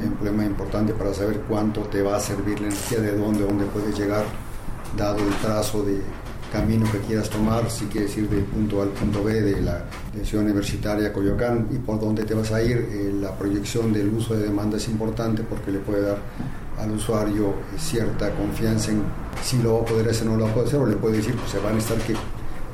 un 0.03 0.13
problema 0.13 0.43
importante 0.43 0.93
para 0.93 1.13
saber 1.13 1.41
cuánto 1.47 1.81
te 1.81 2.01
va 2.01 2.15
a 2.15 2.19
servir 2.19 2.59
la 2.59 2.67
energía, 2.69 2.99
de 2.99 3.15
dónde, 3.15 3.43
dónde 3.43 3.65
puedes 3.65 3.95
llegar, 3.95 4.25
dado 4.97 5.19
el 5.19 5.33
trazo 5.35 5.83
de 5.83 6.01
camino 6.51 6.91
que 6.91 6.97
quieras 6.99 7.29
tomar, 7.29 7.69
si 7.69 7.85
quieres 7.85 8.17
ir 8.17 8.27
del 8.29 8.43
punto 8.45 8.79
A 8.79 8.83
al 8.83 8.89
punto 8.89 9.23
B 9.23 9.39
de 9.39 9.61
la, 9.61 9.83
ciudad 10.23 10.45
universitaria 10.45 11.13
Coyoacán 11.13 11.67
y 11.71 11.75
por 11.75 11.99
dónde 11.99 12.23
te 12.23 12.33
vas 12.33 12.51
a 12.51 12.63
ir, 12.63 12.77
eh, 12.77 13.13
la 13.21 13.37
proyección 13.37 13.93
del 13.93 14.09
uso 14.09 14.33
de 14.33 14.43
demanda 14.43 14.77
es 14.77 14.87
importante 14.87 15.43
porque 15.43 15.71
le 15.71 15.79
puede 15.79 16.01
dar 16.01 16.17
al 16.77 16.91
usuario 16.91 17.53
cierta 17.77 18.31
confianza 18.31 18.91
en 18.91 19.03
si 19.43 19.61
lo 19.61 19.75
va 19.75 19.81
a 19.81 19.85
poder 19.85 20.09
hacer 20.09 20.27
o 20.27 20.31
no 20.31 20.37
lo 20.37 20.45
va 20.45 20.51
a 20.51 20.53
poder 20.53 20.67
hacer, 20.67 20.79
o 20.79 20.85
le 20.85 20.95
puede 20.95 21.17
decir, 21.17 21.35
pues 21.35 21.51
se 21.51 21.59
va 21.59 21.69
a 21.69 21.73
necesitar 21.73 22.03
que 22.05 22.15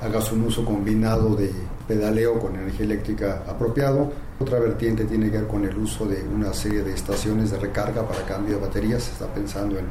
hagas 0.06 0.32
un 0.32 0.43
uso 0.43 0.66
combinado 0.66 1.36
de 1.36 1.51
pedaleo 1.88 2.39
con 2.39 2.56
energía 2.56 2.86
eléctrica 2.86 3.43
apropiado. 3.47 4.12
Otra 4.39 4.60
vertiente 4.60 5.06
tiene 5.06 5.30
que 5.30 5.38
ver 5.38 5.47
con 5.47 5.64
el 5.66 5.78
uso 5.78 6.06
de 6.06 6.24
una 6.24 6.54
serie 6.54 6.84
de 6.84 6.93
estaciones 6.93 7.51
de 7.51 7.60
recarga 7.60 8.08
para 8.08 8.22
cambio 8.26 8.56
de 8.56 8.62
baterías. 8.62 9.04
Se 9.04 9.12
está 9.12 9.28
pensando 9.28 9.78
en, 9.78 9.86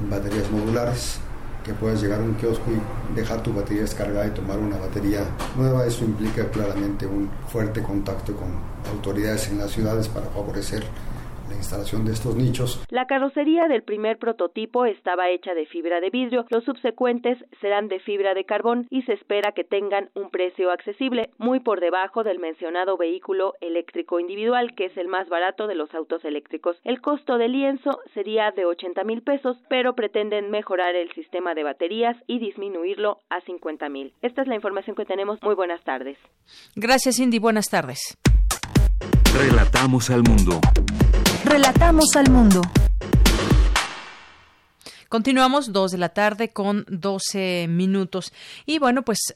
en 0.00 0.10
baterías 0.10 0.50
modulares, 0.50 1.18
que 1.64 1.74
puedas 1.74 2.00
llegar 2.00 2.20
a 2.20 2.22
un 2.22 2.34
kiosco 2.34 2.64
y 2.70 3.14
dejar 3.14 3.42
tu 3.42 3.52
batería 3.52 3.82
descargada 3.82 4.26
y 4.26 4.30
tomar 4.30 4.58
una 4.58 4.76
batería 4.78 5.24
nueva. 5.56 5.84
Eso 5.86 6.04
implica 6.04 6.48
claramente 6.50 7.06
un 7.06 7.28
fuerte 7.48 7.82
contacto 7.82 8.34
con 8.34 8.48
autoridades 8.94 9.48
en 9.48 9.58
las 9.58 9.70
ciudades 9.70 10.08
para 10.08 10.26
favorecer 10.26 10.84
la 11.50 11.56
instalación 11.56 12.04
de 12.04 12.12
estos 12.12 12.34
nichos. 12.36 12.82
La 12.90 13.06
carrocería 13.06 13.66
del 13.68 13.82
primer 13.82 14.18
prototipo 14.18 14.86
estaba 14.86 15.28
hecha 15.28 15.52
de 15.54 15.66
fibra 15.66 16.00
de 16.00 16.10
vidrio, 16.10 16.46
los 16.48 16.64
subsecuentes 16.64 17.38
serán 17.60 17.88
de 17.88 18.00
fibra 18.00 18.34
de 18.34 18.44
carbón 18.44 18.86
y 18.90 19.02
se 19.02 19.14
espera 19.14 19.52
que 19.52 19.64
tengan 19.64 20.10
un 20.14 20.30
precio 20.30 20.70
accesible, 20.70 21.30
muy 21.38 21.60
por 21.60 21.80
debajo 21.80 22.22
del 22.22 22.38
mencionado 22.38 22.96
vehículo 22.96 23.54
eléctrico 23.60 24.20
individual, 24.20 24.74
que 24.76 24.86
es 24.86 24.96
el 24.96 25.08
más 25.08 25.28
barato 25.28 25.66
de 25.66 25.74
los 25.74 25.92
autos 25.94 26.24
eléctricos. 26.24 26.76
El 26.84 27.00
costo 27.00 27.36
del 27.36 27.52
lienzo 27.52 27.98
sería 28.14 28.52
de 28.52 28.64
80 28.64 29.02
mil 29.04 29.22
pesos, 29.22 29.56
pero 29.68 29.94
pretenden 29.94 30.50
mejorar 30.50 30.94
el 30.94 31.12
sistema 31.12 31.54
de 31.54 31.64
baterías 31.64 32.16
y 32.26 32.38
disminuirlo 32.38 33.18
a 33.28 33.40
50 33.40 33.88
mil. 33.88 34.14
Esta 34.22 34.42
es 34.42 34.48
la 34.48 34.54
información 34.54 34.94
que 34.94 35.04
tenemos. 35.04 35.42
Muy 35.42 35.54
buenas 35.54 35.82
tardes. 35.82 36.16
Gracias, 36.76 37.16
Cindy. 37.16 37.38
Buenas 37.38 37.66
tardes. 37.68 38.16
Relatamos 39.32 40.10
al 40.10 40.22
mundo. 40.22 40.60
Relatamos 41.50 42.14
al 42.14 42.30
mundo. 42.30 42.62
Continuamos, 45.08 45.72
dos 45.72 45.90
de 45.90 45.98
la 45.98 46.10
tarde 46.10 46.50
con 46.50 46.84
12 46.88 47.66
minutos. 47.68 48.32
Y 48.66 48.78
bueno, 48.78 49.02
pues 49.02 49.34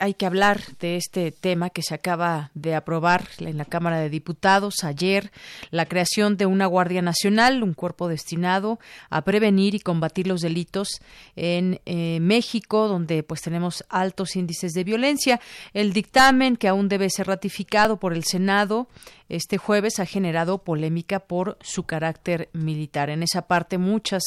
hay 0.00 0.14
que 0.14 0.24
hablar 0.24 0.62
de 0.80 0.96
este 0.96 1.30
tema 1.30 1.68
que 1.68 1.82
se 1.82 1.94
acaba 1.94 2.50
de 2.54 2.74
aprobar 2.74 3.28
en 3.38 3.58
la 3.58 3.66
Cámara 3.66 3.98
de 4.00 4.08
Diputados 4.08 4.82
ayer, 4.82 5.30
la 5.70 5.84
creación 5.84 6.36
de 6.36 6.46
una 6.46 6.66
Guardia 6.66 7.02
Nacional, 7.02 7.62
un 7.62 7.74
cuerpo 7.74 8.08
destinado 8.08 8.78
a 9.10 9.22
prevenir 9.22 9.74
y 9.74 9.80
combatir 9.80 10.26
los 10.26 10.40
delitos 10.40 10.88
en 11.36 11.80
eh, 11.84 12.18
México, 12.20 12.88
donde 12.88 13.22
pues 13.22 13.42
tenemos 13.42 13.84
altos 13.90 14.36
índices 14.36 14.72
de 14.72 14.84
violencia. 14.84 15.40
El 15.74 15.92
dictamen 15.92 16.56
que 16.56 16.68
aún 16.68 16.88
debe 16.88 17.10
ser 17.10 17.26
ratificado 17.26 17.98
por 17.98 18.14
el 18.14 18.24
Senado 18.24 18.88
este 19.28 19.58
jueves 19.58 20.00
ha 20.00 20.06
generado 20.06 20.58
polémica 20.58 21.20
por 21.20 21.58
su 21.60 21.84
carácter 21.84 22.48
militar. 22.54 23.10
En 23.10 23.22
esa 23.22 23.42
parte 23.42 23.76
muchas 23.76 24.22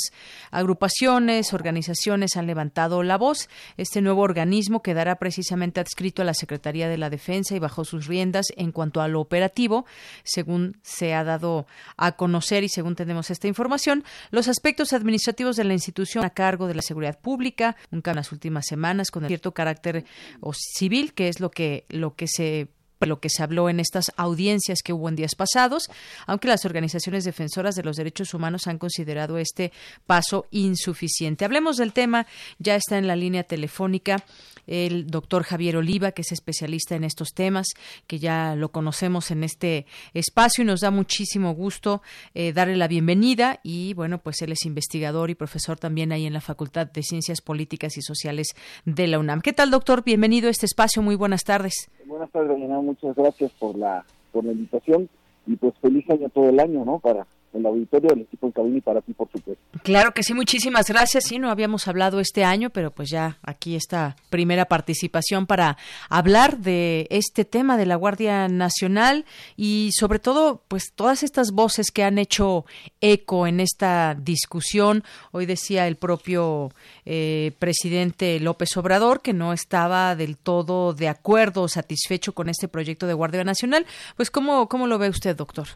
agrupaciones, 0.52 1.54
organizaciones 1.54 2.38
han 2.38 2.46
levantado 2.46 3.02
la 3.02 3.18
voz. 3.18 3.50
Este 3.78 4.02
nuevo 4.02 4.22
organismo 4.22 4.84
quedará 4.84 5.16
precisamente 5.32 5.80
adscrito 5.80 6.22
a 6.22 6.26
la 6.26 6.34
Secretaría 6.34 6.90
de 6.90 6.98
la 6.98 7.10
Defensa 7.10 7.56
y 7.56 7.60
bajo 7.60 7.86
sus 7.86 8.06
riendas 8.06 8.48
en 8.58 8.74
cuanto 8.74 9.00
a 9.00 9.08
lo 9.08 9.22
operativo, 9.22 9.86
según 10.26 10.78
se 10.84 11.14
ha 11.14 11.24
dado 11.24 11.68
a 11.96 12.12
conocer 12.18 12.66
y 12.66 12.70
según 12.70 12.98
tenemos 12.98 13.32
esta 13.32 13.48
información, 13.48 14.04
los 14.30 14.50
aspectos 14.50 14.92
administrativos 14.92 15.56
de 15.56 15.64
la 15.64 15.72
institución 15.72 16.26
a 16.26 16.32
cargo 16.32 16.68
de 16.68 16.76
la 16.76 16.82
seguridad 16.82 17.18
pública, 17.18 17.78
nunca 17.92 18.12
en 18.12 18.18
las 18.18 18.34
últimas 18.34 18.66
semanas 18.68 19.10
con 19.10 19.26
cierto 19.26 19.54
carácter 19.54 20.04
civil, 20.52 21.14
que 21.14 21.30
es 21.30 21.40
lo 21.40 21.50
que 21.50 21.86
lo 21.88 22.14
que 22.14 22.28
se 22.28 22.68
lo 23.08 23.20
que 23.20 23.30
se 23.30 23.44
habló 23.44 23.70
en 23.70 23.80
estas 23.80 24.12
audiencias 24.18 24.80
que 24.84 24.94
hubo 24.94 25.10
en 25.10 25.16
días 25.16 25.36
pasados, 25.36 25.90
aunque 26.28 26.48
las 26.48 26.66
organizaciones 26.66 27.24
defensoras 27.24 27.76
de 27.76 27.84
los 27.84 27.96
derechos 27.96 28.34
humanos 28.34 28.68
han 28.68 28.78
considerado 28.78 29.38
este 29.38 29.72
paso 30.06 30.48
insuficiente. 30.52 31.46
Hablemos 31.46 31.78
del 31.78 31.94
tema, 31.94 32.28
ya 32.60 32.76
está 32.76 32.98
en 32.98 33.08
la 33.08 33.16
línea 33.16 33.44
telefónica 33.44 34.24
el 34.68 35.08
doctor 35.08 35.44
Javier 35.44 35.78
Oliva, 35.78 36.12
que 36.12 36.22
es 36.22 36.32
especialista 36.32 36.96
en 36.96 37.04
estos 37.04 37.34
temas, 37.34 37.68
que 38.08 38.20
ya 38.20 38.56
lo 38.56 38.72
conocemos 38.72 39.32
en 39.32 39.44
este 39.44 39.86
espacio 40.14 40.64
y 40.64 40.68
nos 40.68 40.82
da 40.82 40.92
muchísimo 40.92 41.54
gusto 41.54 42.02
eh, 42.34 42.54
darle 42.54 42.78
la 42.78 42.88
bienvenida 42.88 43.60
y 43.64 43.94
bueno, 43.94 44.22
pues 44.22 44.42
él 44.42 44.52
es 44.52 44.66
investigador 44.66 45.30
y 45.30 45.36
profesor 45.36 45.78
también 45.78 46.12
ahí 46.12 46.26
en 46.26 46.34
la 46.34 46.42
Facultad 46.42 46.88
de 46.88 47.04
Ciencias 47.04 47.42
Políticas 47.42 47.98
y 47.98 48.02
Sociales 48.02 48.48
de 48.86 49.08
la 49.08 49.20
UNAM. 49.20 49.42
¿Qué 49.42 49.54
tal, 49.54 49.72
doctor? 49.72 50.04
Bienvenido 50.04 50.48
a 50.48 50.52
este 50.52 50.66
espacio. 50.66 51.02
Muy 51.02 51.16
buenas 51.16 51.44
tardes. 51.44 51.90
Buenas 52.12 52.30
tardes, 52.30 52.60
Muchas 52.84 53.16
gracias 53.16 53.54
por 53.54 53.78
la, 53.78 54.04
por 54.34 54.44
la 54.44 54.52
invitación 54.52 55.08
y 55.48 55.56
pues 55.56 55.74
feliz 55.82 56.10
año 56.10 56.28
todo 56.28 56.50
el 56.50 56.60
año, 56.60 56.84
¿no? 56.84 57.00
Para 57.00 57.26
el 57.54 57.66
auditorio, 57.66 58.10
del 58.10 58.22
equipo 58.22 58.48
en 58.48 58.52
cabina 58.52 58.78
y 58.78 58.82
para 58.82 59.02
ti, 59.02 59.14
por 59.14 59.30
supuesto. 59.32 59.64
Claro 59.84 60.14
que 60.14 60.24
sí, 60.24 60.34
muchísimas 60.34 60.88
gracias. 60.88 61.26
Sí, 61.26 61.40
no 61.40 61.50
habíamos 61.50 61.88
hablado 61.88 62.20
este 62.20 62.44
año, 62.44 62.70
pero 62.70 62.92
pues 62.92 63.10
ya 63.10 63.38
aquí 63.42 63.76
esta 63.76 64.16
primera 64.30 64.66
participación 64.66 65.48
para 65.48 65.78
hablar 66.10 66.60
de 66.60 67.08
este 67.10 67.46
tema 67.46 67.78
de 67.78 67.86
la 67.86 67.96
Guardia 67.96 68.48
Nacional 68.48 69.26
y 69.58 69.90
sobre 69.94 70.20
todo, 70.20 70.64
pues 70.68 70.94
todas 70.94 71.24
estas 71.24 71.52
voces 71.52 71.92
que 71.92 72.04
han 72.04 72.18
hecho 72.18 72.66
eco 73.00 73.48
en 73.48 73.60
esta 73.60 74.16
discusión. 74.16 75.04
Hoy 75.32 75.46
decía 75.46 75.88
el 75.88 75.96
propio 75.96 76.72
eh, 77.06 77.54
presidente 77.60 78.40
López 78.40 78.76
Obrador 78.78 79.22
que 79.22 79.34
no 79.34 79.54
estaba 79.54 80.16
del 80.16 80.38
todo 80.38 80.94
de 80.94 81.08
acuerdo 81.08 81.68
satisfecho 81.68 82.34
con 82.34 82.50
este 82.50 82.68
proyecto 82.68 83.08
de 83.08 83.14
Guardia 83.14 83.44
Nacional. 83.44 83.86
Pues, 84.16 84.32
¿cómo, 84.32 84.68
cómo 84.68 84.88
lo 84.88 84.98
ve 84.98 85.10
usted, 85.10 85.36
doctor? 85.36 85.68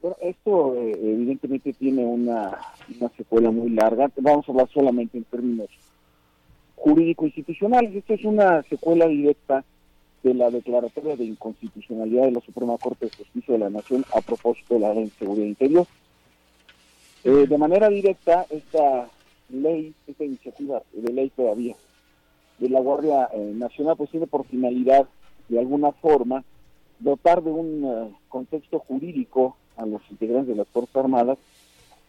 Bueno, 0.00 0.16
esto 0.20 0.74
eh, 0.76 0.92
evidentemente 0.92 1.72
tiene 1.72 2.04
una, 2.04 2.56
una 3.00 3.08
secuela 3.16 3.50
muy 3.50 3.70
larga. 3.70 4.10
Vamos 4.16 4.48
a 4.48 4.52
hablar 4.52 4.68
solamente 4.72 5.18
en 5.18 5.24
términos 5.24 5.68
jurídico-institucionales. 6.76 7.94
Esto 7.94 8.14
es 8.14 8.24
una 8.24 8.62
secuela 8.64 9.08
directa 9.08 9.64
de 10.22 10.34
la 10.34 10.50
declaratoria 10.50 11.16
de 11.16 11.24
inconstitucionalidad 11.24 12.24
de 12.24 12.32
la 12.32 12.40
Suprema 12.40 12.78
Corte 12.78 13.06
de 13.06 13.16
Justicia 13.16 13.54
de 13.54 13.58
la 13.58 13.70
Nación 13.70 14.04
a 14.14 14.20
propósito 14.20 14.74
de 14.74 14.80
la 14.80 14.94
ley 14.94 15.04
de 15.04 15.10
seguridad 15.10 15.46
interior. 15.46 15.86
Eh, 17.24 17.46
de 17.48 17.58
manera 17.58 17.88
directa, 17.88 18.46
esta 18.50 19.08
ley, 19.48 19.94
esta 20.06 20.24
iniciativa 20.24 20.82
de 20.92 21.12
ley 21.12 21.30
todavía 21.30 21.74
de 22.58 22.68
la 22.68 22.80
Guardia 22.80 23.28
eh, 23.32 23.52
Nacional, 23.54 23.96
pues 23.96 24.10
tiene 24.10 24.28
por 24.28 24.44
finalidad, 24.46 25.08
de 25.48 25.58
alguna 25.58 25.90
forma, 25.92 26.44
dotar 27.00 27.42
de 27.42 27.50
un 27.50 28.16
contexto 28.28 28.78
jurídico 28.80 29.56
a 29.78 29.86
los 29.86 30.02
integrantes 30.10 30.48
de 30.48 30.56
las 30.56 30.68
Fuerzas 30.68 30.96
Armadas 30.96 31.38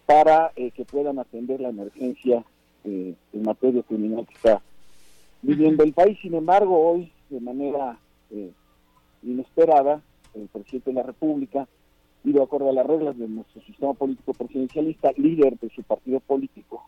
para 0.05 0.51
eh, 0.55 0.71
que 0.71 0.85
puedan 0.85 1.19
atender 1.19 1.61
la 1.61 1.69
emergencia 1.69 2.43
eh, 2.83 3.13
en 3.31 3.43
materia 3.43 3.83
criminal 3.83 4.25
que 4.27 4.33
está 4.33 4.61
viviendo 5.43 5.83
el 5.83 5.93
país. 5.93 6.17
Sin 6.19 6.33
embargo, 6.33 6.79
hoy, 6.79 7.11
de 7.29 7.39
manera 7.39 7.97
eh, 8.31 8.51
inesperada, 9.21 10.01
el 10.33 10.47
presidente 10.47 10.89
de 10.89 10.95
la 10.95 11.03
República, 11.03 11.67
y 12.23 12.33
de 12.33 12.41
acuerdo 12.41 12.69
a 12.69 12.73
las 12.73 12.87
reglas 12.87 13.17
de 13.17 13.27
nuestro 13.27 13.61
sistema 13.61 13.93
político 13.93 14.33
presidencialista, 14.33 15.11
líder 15.15 15.57
de 15.59 15.69
su 15.69 15.83
partido 15.83 16.19
político, 16.19 16.85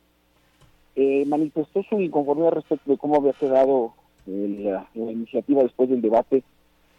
manifestó 1.25 1.83
su 1.83 2.01
inconformidad 2.01 2.51
respecto 2.51 2.91
de 2.91 2.97
cómo 2.97 3.15
había 3.15 3.33
quedado 3.33 3.93
la, 4.25 4.87
la, 4.93 5.11
iniciativa 5.11 5.63
después 5.63 5.89
del 5.89 6.01
debate 6.01 6.43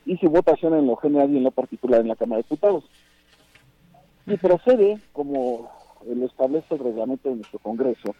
y 0.07 0.17
su 0.17 0.29
votación 0.31 0.75
en 0.75 0.87
lo 0.87 0.97
general 0.97 1.33
y 1.33 1.37
en 1.37 1.45
lo 1.45 1.51
particular 1.51 2.01
en 2.01 2.09
la 2.09 2.17
Cámara 2.17 2.39
de 2.39 2.45
Diputados 2.45 2.85
y 4.27 4.37
procede, 4.37 4.99
como 5.13 5.71
lo 6.07 6.27
establece 6.27 6.75
el 6.75 6.81
reglamento 6.81 7.29
de 7.29 7.37
nuestro 7.37 7.59
Congreso, 7.59 8.15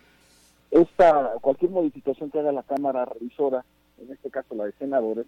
esta 0.71 1.33
cualquier 1.41 1.71
modificación 1.71 2.31
que 2.31 2.39
haga 2.39 2.53
la 2.53 2.63
Cámara 2.63 3.05
Revisora, 3.05 3.65
en 4.01 4.13
este 4.13 4.31
caso 4.31 4.55
la 4.55 4.65
de 4.65 4.73
senadores, 4.73 5.27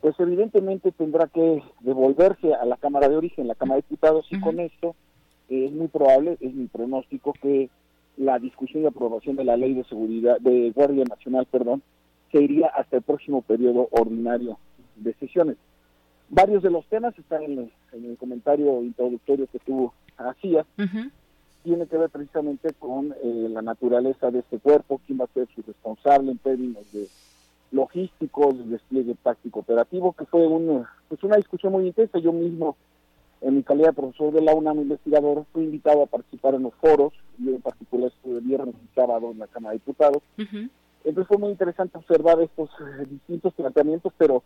pues 0.00 0.18
evidentemente 0.18 0.92
tendrá 0.92 1.26
que 1.26 1.62
devolverse 1.80 2.54
a 2.54 2.64
la 2.64 2.76
Cámara 2.76 3.08
de 3.08 3.16
Origen, 3.16 3.48
la 3.48 3.54
Cámara 3.54 3.76
de 3.76 3.86
Diputados, 3.88 4.26
y 4.30 4.40
con 4.40 4.60
esto 4.60 4.94
eh, 5.48 5.66
es 5.66 5.72
muy 5.72 5.88
probable, 5.88 6.36
es 6.40 6.54
mi 6.54 6.66
pronóstico, 6.66 7.32
que 7.34 7.70
la 8.16 8.38
discusión 8.38 8.82
y 8.82 8.86
aprobación 8.86 9.36
de 9.36 9.44
la 9.44 9.56
Ley 9.56 9.74
de 9.74 9.84
Seguridad, 9.84 10.38
de 10.40 10.72
Guardia 10.74 11.04
Nacional, 11.04 11.46
perdón, 11.50 11.82
se 12.32 12.42
iría 12.42 12.68
hasta 12.68 12.96
el 12.96 13.02
próximo 13.02 13.42
periodo 13.42 13.88
ordinario 13.90 14.58
de 14.96 15.14
sesiones. 15.14 15.56
Varios 16.30 16.62
de 16.62 16.70
los 16.70 16.84
temas 16.86 17.18
están 17.18 17.42
en 17.42 17.70
el, 17.92 18.16
comentario 18.18 18.82
introductorio 18.82 19.46
que 19.50 19.58
tú 19.60 19.92
hacías. 20.16 20.66
Tiene 21.62 21.86
que 21.86 21.98
ver 21.98 22.10
precisamente 22.10 22.72
con 22.78 23.14
eh, 23.22 23.48
la 23.50 23.62
naturaleza 23.62 24.30
de 24.30 24.40
este 24.40 24.58
cuerpo, 24.58 25.00
quién 25.06 25.20
va 25.20 25.24
a 25.24 25.34
ser 25.34 25.48
su 25.54 25.62
responsable 25.62 26.30
en 26.30 26.38
términos 26.38 26.90
de 26.92 27.08
logísticos, 27.70 28.58
de 28.58 28.64
despliegue 28.64 29.14
táctico 29.22 29.60
operativo, 29.60 30.12
que 30.12 30.24
fue 30.26 30.46
un, 30.46 30.86
pues 31.08 31.22
una 31.24 31.36
discusión 31.36 31.72
muy 31.72 31.86
intensa. 31.86 32.18
Yo 32.18 32.32
mismo, 32.32 32.76
en 33.40 33.56
mi 33.56 33.62
calidad 33.62 33.88
de 33.88 33.94
profesor 33.94 34.32
de 34.32 34.42
la 34.42 34.54
UNAM 34.54 34.78
investigador, 34.78 35.44
fui 35.52 35.64
invitado 35.64 36.02
a 36.02 36.06
participar 36.06 36.54
en 36.54 36.62
los 36.62 36.74
foros, 36.74 37.12
yo 37.38 37.52
en 37.52 37.60
particular 37.60 38.10
estuve 38.14 38.40
viernes 38.40 38.74
y 38.74 38.94
sábado 38.94 39.30
en 39.30 39.38
la 39.38 39.46
Cámara 39.46 39.72
de 39.72 39.78
Diputados. 39.78 40.22
Entonces 41.04 41.28
fue 41.28 41.38
muy 41.38 41.50
interesante 41.50 41.96
observar 41.98 42.40
estos 42.40 42.70
eh, 42.80 43.06
distintos 43.08 43.54
planteamientos, 43.54 44.12
pero 44.18 44.42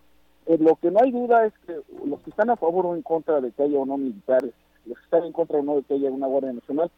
eh, 0.47 0.59
lo 0.59 0.77
que 0.77 0.91
no 0.91 1.01
hay 1.01 1.11
duda 1.11 1.47
es 1.47 1.53
que 1.67 1.81
los 2.05 2.21
que 2.23 2.31
están 2.31 2.51
a 2.51 2.57
favor 2.57 2.87
o 2.87 2.97
en 2.97 3.03
contra 3.03 3.41
de 3.41 3.53
que 3.53 3.63
haya 3.63 3.79
o 3.79 3.87
no 3.87 3.97
militares, 3.97 4.53
los 4.87 4.99
que 4.99 5.05
están 5.05 5.25
en 5.25 5.33
contra 5.33 5.59
o 5.59 5.63
no 5.63 5.77
de 5.77 5.83
que 5.83 5.95
haya 5.95 6.11
una 6.11 6.27
Guardia 6.27 6.53
Nacional, 6.53 6.91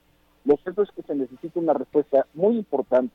lo 0.45 0.57
cierto 0.59 0.83
es 0.83 0.91
que 0.91 1.03
se 1.03 1.15
necesita 1.15 1.61
una 1.61 1.73
respuesta 1.73 2.27
muy 2.35 2.57
importante 2.57 3.15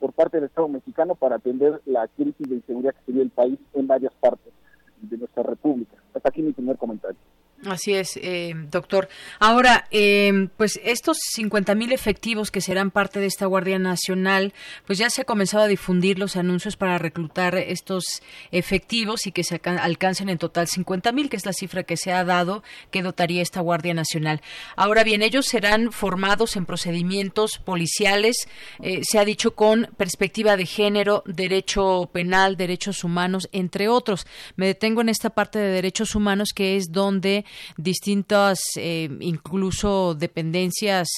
por 0.00 0.12
parte 0.12 0.36
del 0.36 0.46
Estado 0.46 0.68
mexicano 0.68 1.14
para 1.14 1.36
atender 1.36 1.80
la 1.86 2.08
crisis 2.08 2.48
de 2.48 2.56
inseguridad 2.56 2.94
que 3.06 3.12
vive 3.12 3.24
el 3.24 3.30
país 3.30 3.58
en 3.74 3.86
varias 3.86 4.12
partes 4.14 4.52
de 5.00 5.18
nuestra 5.18 5.42
república. 5.42 5.96
Hasta 6.14 6.28
aquí 6.28 6.42
mi 6.42 6.52
primer 6.52 6.76
comentario. 6.76 7.18
Así 7.66 7.94
es, 7.94 8.18
eh, 8.20 8.52
doctor. 8.70 9.08
Ahora, 9.38 9.86
eh, 9.90 10.48
pues 10.56 10.78
estos 10.84 11.18
50.000 11.36 11.92
efectivos 11.92 12.50
que 12.50 12.60
serán 12.60 12.90
parte 12.90 13.20
de 13.20 13.26
esta 13.26 13.46
Guardia 13.46 13.78
Nacional, 13.78 14.52
pues 14.86 14.98
ya 14.98 15.08
se 15.08 15.22
ha 15.22 15.24
comenzado 15.24 15.64
a 15.64 15.68
difundir 15.68 16.18
los 16.18 16.36
anuncios 16.36 16.76
para 16.76 16.98
reclutar 16.98 17.54
estos 17.54 18.22
efectivos 18.50 19.26
y 19.26 19.32
que 19.32 19.44
se 19.44 19.60
alcancen 19.64 20.28
en 20.28 20.38
total 20.38 20.66
50.000, 20.66 21.28
que 21.28 21.36
es 21.36 21.46
la 21.46 21.52
cifra 21.52 21.84
que 21.84 21.96
se 21.96 22.12
ha 22.12 22.24
dado 22.24 22.62
que 22.90 23.02
dotaría 23.02 23.40
esta 23.40 23.60
Guardia 23.60 23.94
Nacional. 23.94 24.42
Ahora 24.76 25.04
bien, 25.04 25.22
ellos 25.22 25.46
serán 25.46 25.90
formados 25.90 26.56
en 26.56 26.66
procedimientos 26.66 27.58
policiales, 27.64 28.36
eh, 28.82 29.00
se 29.04 29.18
ha 29.18 29.24
dicho 29.24 29.54
con 29.54 29.88
perspectiva 29.96 30.56
de 30.56 30.66
género, 30.66 31.22
derecho 31.26 32.10
penal, 32.12 32.56
derechos 32.56 33.04
humanos, 33.04 33.48
entre 33.52 33.88
otros. 33.88 34.26
Me 34.56 34.66
detengo 34.66 35.00
en 35.00 35.08
esta 35.08 35.30
parte 35.30 35.58
de 35.58 35.70
derechos 35.70 36.14
humanos 36.14 36.50
que 36.54 36.76
es 36.76 36.92
donde 36.92 37.44
distintas, 37.76 38.58
eh, 38.76 39.08
incluso 39.20 40.14
dependencias 40.14 41.08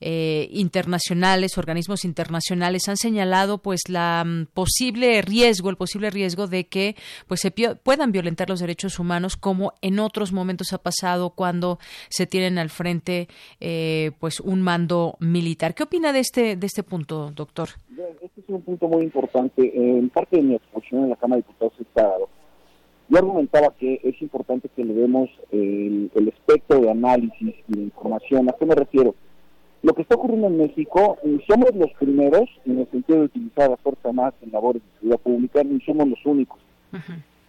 eh, 0.00 0.48
internacionales, 0.50 1.58
organismos 1.58 2.04
internacionales 2.04 2.88
han 2.88 2.96
señalado 2.96 3.58
pues 3.58 3.88
la 3.88 4.24
mm, 4.24 4.46
posible 4.52 5.22
riesgo, 5.22 5.70
el 5.70 5.76
posible 5.76 6.10
riesgo 6.10 6.46
de 6.46 6.66
que 6.66 6.96
pues 7.26 7.40
se 7.40 7.50
puedan 7.50 8.12
violentar 8.12 8.48
los 8.48 8.60
derechos 8.60 8.98
humanos 8.98 9.36
como 9.36 9.72
en 9.82 9.98
otros 9.98 10.32
momentos 10.32 10.72
ha 10.72 10.78
pasado 10.78 11.30
cuando 11.30 11.78
se 12.08 12.26
tienen 12.26 12.58
al 12.58 12.70
frente 12.70 13.28
eh, 13.60 14.12
pues 14.18 14.40
un 14.40 14.62
mando 14.62 15.16
militar. 15.20 15.74
¿Qué 15.74 15.82
opina 15.84 16.12
de 16.12 16.20
este 16.20 16.56
de 16.56 16.66
este 16.66 16.82
punto, 16.82 17.30
doctor? 17.30 17.68
Este 18.22 18.40
es 18.40 18.48
un 18.48 18.62
punto 18.62 18.88
muy 18.88 19.04
importante. 19.04 19.72
En 19.74 20.08
parte 20.10 20.36
de 20.36 20.42
mi 20.42 20.54
exposición 20.54 21.04
en 21.04 21.10
la 21.10 21.16
Cámara 21.16 21.40
de 21.40 21.46
Diputados 21.46 21.74
está 21.80 22.12
yo 23.08 23.18
argumentaba 23.18 23.72
que 23.78 24.00
es 24.02 24.20
importante 24.20 24.68
que 24.74 24.84
le 24.84 24.94
demos 24.94 25.30
el, 25.52 26.10
espectro 26.14 26.80
de 26.80 26.90
análisis 26.90 27.54
y 27.68 27.76
de 27.76 27.82
información. 27.82 28.48
¿A 28.48 28.52
qué 28.52 28.66
me 28.66 28.74
refiero? 28.74 29.14
Lo 29.82 29.94
que 29.94 30.02
está 30.02 30.16
ocurriendo 30.16 30.48
en 30.48 30.58
México, 30.58 31.18
ni 31.22 31.40
somos 31.42 31.74
los 31.74 31.92
primeros 31.92 32.48
en 32.64 32.80
el 32.80 32.90
sentido 32.90 33.20
de 33.20 33.24
utilizar 33.26 33.70
la 33.70 33.76
fuerza 33.76 34.12
más 34.12 34.34
en 34.42 34.50
labores 34.50 34.82
de 34.82 34.88
seguridad 34.98 35.20
pública, 35.20 35.62
ni 35.62 35.80
somos 35.82 36.08
los 36.08 36.26
únicos. 36.26 36.58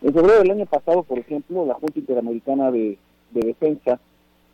En 0.02 0.14
febrero 0.14 0.40
del 0.40 0.52
año 0.52 0.66
pasado, 0.68 1.04
por 1.04 1.18
ejemplo, 1.18 1.66
la 1.66 1.74
Junta 1.74 2.00
Interamericana 2.00 2.70
de, 2.70 2.98
Defensa, 3.32 4.00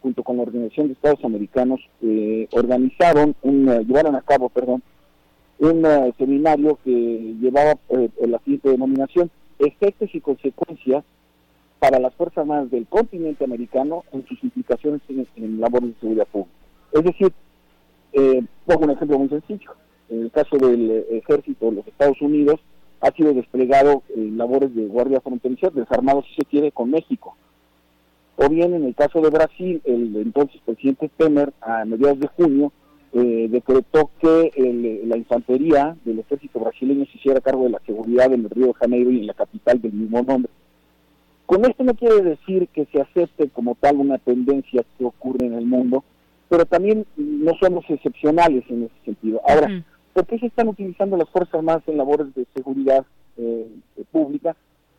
junto 0.01 0.23
con 0.23 0.37
la 0.37 0.43
Organización 0.43 0.87
de 0.87 0.93
Estados 0.93 1.23
Americanos, 1.23 1.79
eh, 2.01 2.47
organizaron, 2.51 3.35
un, 3.43 3.65
llevaron 3.85 4.15
a 4.15 4.21
cabo, 4.21 4.49
perdón, 4.49 4.81
un 5.59 5.85
eh, 5.85 6.13
seminario 6.17 6.77
que 6.83 7.35
llevaba 7.39 7.77
eh, 7.89 8.09
la 8.27 8.39
siguiente 8.39 8.69
denominación, 8.69 9.29
efectos 9.59 10.09
y 10.13 10.21
consecuencias 10.21 11.03
para 11.79 11.99
las 11.99 12.13
Fuerzas 12.15 12.39
Armadas 12.39 12.71
del 12.71 12.87
continente 12.87 13.43
americano 13.43 14.03
en 14.11 14.25
sus 14.25 14.41
implicaciones 14.43 15.01
en, 15.09 15.59
labores 15.59 15.93
de 15.93 15.99
seguridad 15.99 16.27
pública. 16.27 16.57
Es 16.93 17.03
decir, 17.03 17.33
eh, 18.13 18.43
pongo 18.65 18.85
un 18.85 18.91
ejemplo 18.91 19.19
muy 19.19 19.29
sencillo. 19.29 19.71
En 20.09 20.21
el 20.23 20.31
caso 20.31 20.57
del 20.57 20.91
eh, 20.91 21.17
ejército 21.17 21.65
de 21.65 21.71
los 21.73 21.87
Estados 21.87 22.21
Unidos, 22.21 22.59
ha 23.01 23.11
sido 23.11 23.33
desplegado 23.33 24.03
en 24.15 24.37
labores 24.37 24.73
de 24.73 24.85
guardia 24.85 25.19
fronteriza, 25.19 25.69
desarmado 25.71 26.23
si 26.23 26.35
se 26.35 26.45
quiere, 26.45 26.71
con 26.71 26.89
México. 26.89 27.35
O 28.37 28.47
bien 28.47 28.73
en 28.73 28.85
el 28.85 28.95
caso 28.95 29.19
de 29.19 29.29
Brasil, 29.29 29.81
el 29.83 30.15
entonces 30.15 30.61
presidente 30.65 31.09
Temer, 31.17 31.53
a 31.59 31.83
mediados 31.83 32.19
de 32.19 32.27
junio, 32.27 32.71
eh, 33.13 33.47
decretó 33.49 34.09
que 34.19 34.51
el- 34.55 35.07
la 35.07 35.17
infantería 35.17 35.95
del 36.03 36.19
ejército 36.19 36.59
brasileño 36.59 37.05
se 37.05 37.17
hiciera 37.17 37.41
cargo 37.41 37.63
de 37.65 37.69
la 37.71 37.79
seguridad 37.85 38.33
en 38.33 38.41
el 38.45 38.49
Río 38.49 38.67
de 38.67 38.73
Janeiro 38.73 39.11
y 39.11 39.19
en 39.19 39.27
la 39.27 39.33
capital 39.33 39.81
del 39.81 39.93
mismo 39.93 40.21
nombre. 40.23 40.51
Con 41.45 41.65
esto 41.65 41.83
no 41.83 41.93
quiere 41.93 42.21
decir 42.21 42.67
que 42.69 42.85
se 42.85 43.01
acepte 43.01 43.49
como 43.49 43.75
tal 43.75 43.97
una 43.97 44.17
tendencia 44.17 44.83
que 44.97 45.05
ocurre 45.05 45.45
en 45.45 45.53
el 45.53 45.65
mundo, 45.65 46.03
pero 46.49 46.65
también 46.65 47.05
no 47.17 47.51
somos 47.59 47.85
excepcionales 47.89 48.63
en 48.69 48.83
ese 48.83 48.95
sentido. 49.05 49.41
Ahora, 49.47 49.67
¿por 50.13 50.25
qué 50.25 50.39
se 50.39 50.47
están 50.47 50.67
utilizando 50.69 51.17
las 51.17 51.29
Fuerzas 51.29 51.55
Armadas 51.55 51.83
en 51.87 51.97
labores 51.97 52.33
de 52.33 52.45
seguridad 52.55 53.05
eh, 53.37 53.67
eh, 53.97 54.03
pública? 54.11 54.55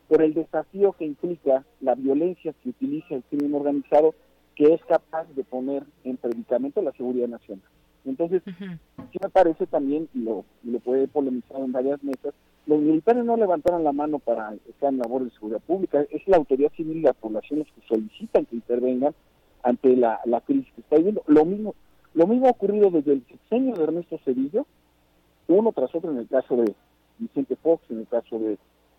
Por 0.07 0.21
el 0.21 0.33
desafío 0.33 0.93
que 0.93 1.05
implica 1.05 1.65
la 1.81 1.95
violencia 1.95 2.53
que 2.63 2.69
utiliza 2.69 3.15
el 3.15 3.23
crimen 3.23 3.55
organizado, 3.55 4.13
que 4.55 4.73
es 4.73 4.81
capaz 4.85 5.25
de 5.35 5.43
poner 5.43 5.83
en 6.03 6.17
predicamento 6.17 6.81
la 6.81 6.91
seguridad 6.93 7.27
nacional. 7.27 7.65
Entonces, 8.05 8.41
sí 8.45 9.17
me 9.21 9.29
parece 9.29 9.65
también, 9.65 10.07
y 10.13 10.19
lo, 10.19 10.45
y 10.63 10.71
lo 10.71 10.79
puede 10.79 11.07
polemizar 11.07 11.59
en 11.59 11.71
varias 11.71 12.03
mesas, 12.03 12.33
los 12.67 12.79
militares 12.79 13.23
no 13.23 13.37
levantaron 13.37 13.83
la 13.83 13.91
mano 13.91 14.19
para 14.19 14.53
estar 14.67 14.91
en 14.91 14.99
labores 14.99 15.29
de 15.29 15.35
seguridad 15.35 15.61
pública, 15.61 16.05
es 16.09 16.27
la 16.27 16.37
autoridad 16.37 16.71
civil 16.73 16.97
y 16.97 17.01
las 17.01 17.15
poblaciones 17.15 17.67
que 17.67 17.87
solicitan 17.87 18.45
que 18.45 18.55
intervengan 18.55 19.13
ante 19.63 19.95
la, 19.95 20.19
la 20.25 20.41
crisis 20.41 20.71
que 20.73 20.81
está 20.81 20.97
viviendo. 20.97 21.23
Lo 21.27 21.45
mismo, 21.45 21.75
lo 22.13 22.27
mismo 22.27 22.47
ha 22.47 22.51
ocurrido 22.51 22.89
desde 22.89 23.13
el 23.13 23.25
sexenio 23.27 23.75
de 23.75 23.83
Ernesto 23.83 24.19
Cedillo, 24.23 24.65
uno 25.47 25.71
tras 25.73 25.93
otro 25.93 26.11
en 26.11 26.17
el 26.17 26.27
caso 26.27 26.55
de 26.55 26.73
Vicente 27.19 27.55
Fox, 27.55 27.83
en 27.89 27.99
el 27.99 28.07
caso 28.07 28.39
de 28.39 28.57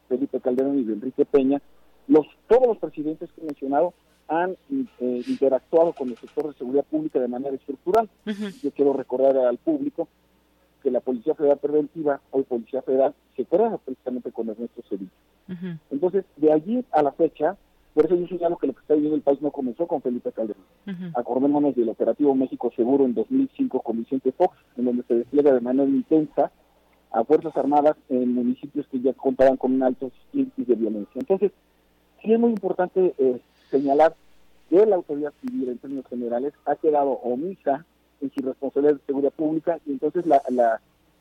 Felipe 0.09 0.41
Calderón 0.41 0.79
y 0.79 0.85
de 0.85 0.95
Enrique 0.95 1.25
Peña, 1.25 1.61
los, 2.09 2.27
todos 2.49 2.67
los 2.69 2.79
presidentes 2.79 3.31
que 3.33 3.41
he 3.41 3.45
mencionado 3.45 3.95
han 4.29 4.57
eh, 5.01 5.23
interactuado 5.27 5.93
con 5.93 6.09
el 6.09 6.17
sector 6.17 6.49
de 6.49 6.59
seguridad 6.59 6.85
pública 6.85 7.21
de 7.21 7.29
manera 7.29 7.55
estructural. 7.55 8.09
Yo 8.63 8.71
quiero 8.73 8.93
recordar 8.93 9.37
al 9.37 9.59
público 9.59 10.09
que 10.83 10.91
la 10.91 11.01
Policía 11.01 11.35
Federal 11.35 11.59
Preventiva, 11.59 12.21
hoy 12.31 12.45
Policía 12.45 12.83
Federal, 12.83 13.15
se 13.37 13.45
crea 13.45 13.77
precisamente 13.79 14.33
con 14.33 14.49
Ernesto 14.49 14.83
Cedillo. 14.89 15.11
Entonces, 15.91 16.25
de 16.37 16.53
allí 16.53 16.85
a 16.91 17.03
la 17.03 17.13
fecha, 17.13 17.57
por 17.95 18.05
eso 18.05 18.17
yo 18.17 18.27
señalo 18.27 18.59
que 18.59 18.67
lo 18.67 18.75
que 18.75 18.81
está 18.81 18.95
viviendo 18.95 19.17
el 19.17 19.23
país 19.23 19.41
no 19.41 19.51
comenzó 19.51 19.87
con 19.87 20.03
Felipe 20.03 20.33
Calderón. 20.33 20.63
Acordémonos 21.15 21.75
del 21.75 21.89
operativo 21.89 22.35
México 22.35 22.71
Seguro 22.77 23.05
en 23.05 23.15
2005 23.15 23.81
con 23.81 23.99
Vicente 23.99 24.33
Fox, 24.33 24.57
en 24.77 24.85
donde 24.85 25.03
se 25.05 25.15
despliega 25.15 25.53
de 25.53 25.61
manera 25.61 25.89
intensa 25.89 26.51
a 27.11 27.25
Fuerzas 27.25 27.57
Armadas 27.57 27.97
en 28.09 28.35
municipios 28.35 28.87
que 28.89 29.01
ya 29.01 29.13
contaban 29.15 29.57
con 29.57 29.73
un 29.73 29.83
alto 29.83 30.11
índice 30.33 30.65
de 30.67 30.75
violencia. 30.75 31.19
Entonces, 31.19 31.53
sí 32.23 32.33
es 32.33 32.39
muy 32.39 32.51
importante 32.51 33.15
eh, 33.19 33.41
señalar 33.71 34.15
que 34.69 34.85
la 34.85 34.97
autoridad 34.97 35.33
civil, 35.41 35.69
en 35.69 35.79
términos 35.79 36.07
generales, 36.09 36.53
ha 36.65 36.77
quedado 36.77 37.11
omisa 37.11 37.85
en 38.21 38.33
su 38.33 38.41
responsabilidad 38.43 38.95
de 38.95 39.07
seguridad 39.07 39.33
pública 39.33 39.79
y 39.87 39.93
entonces 39.93 40.27
la, 40.27 40.43
la, 40.49 40.81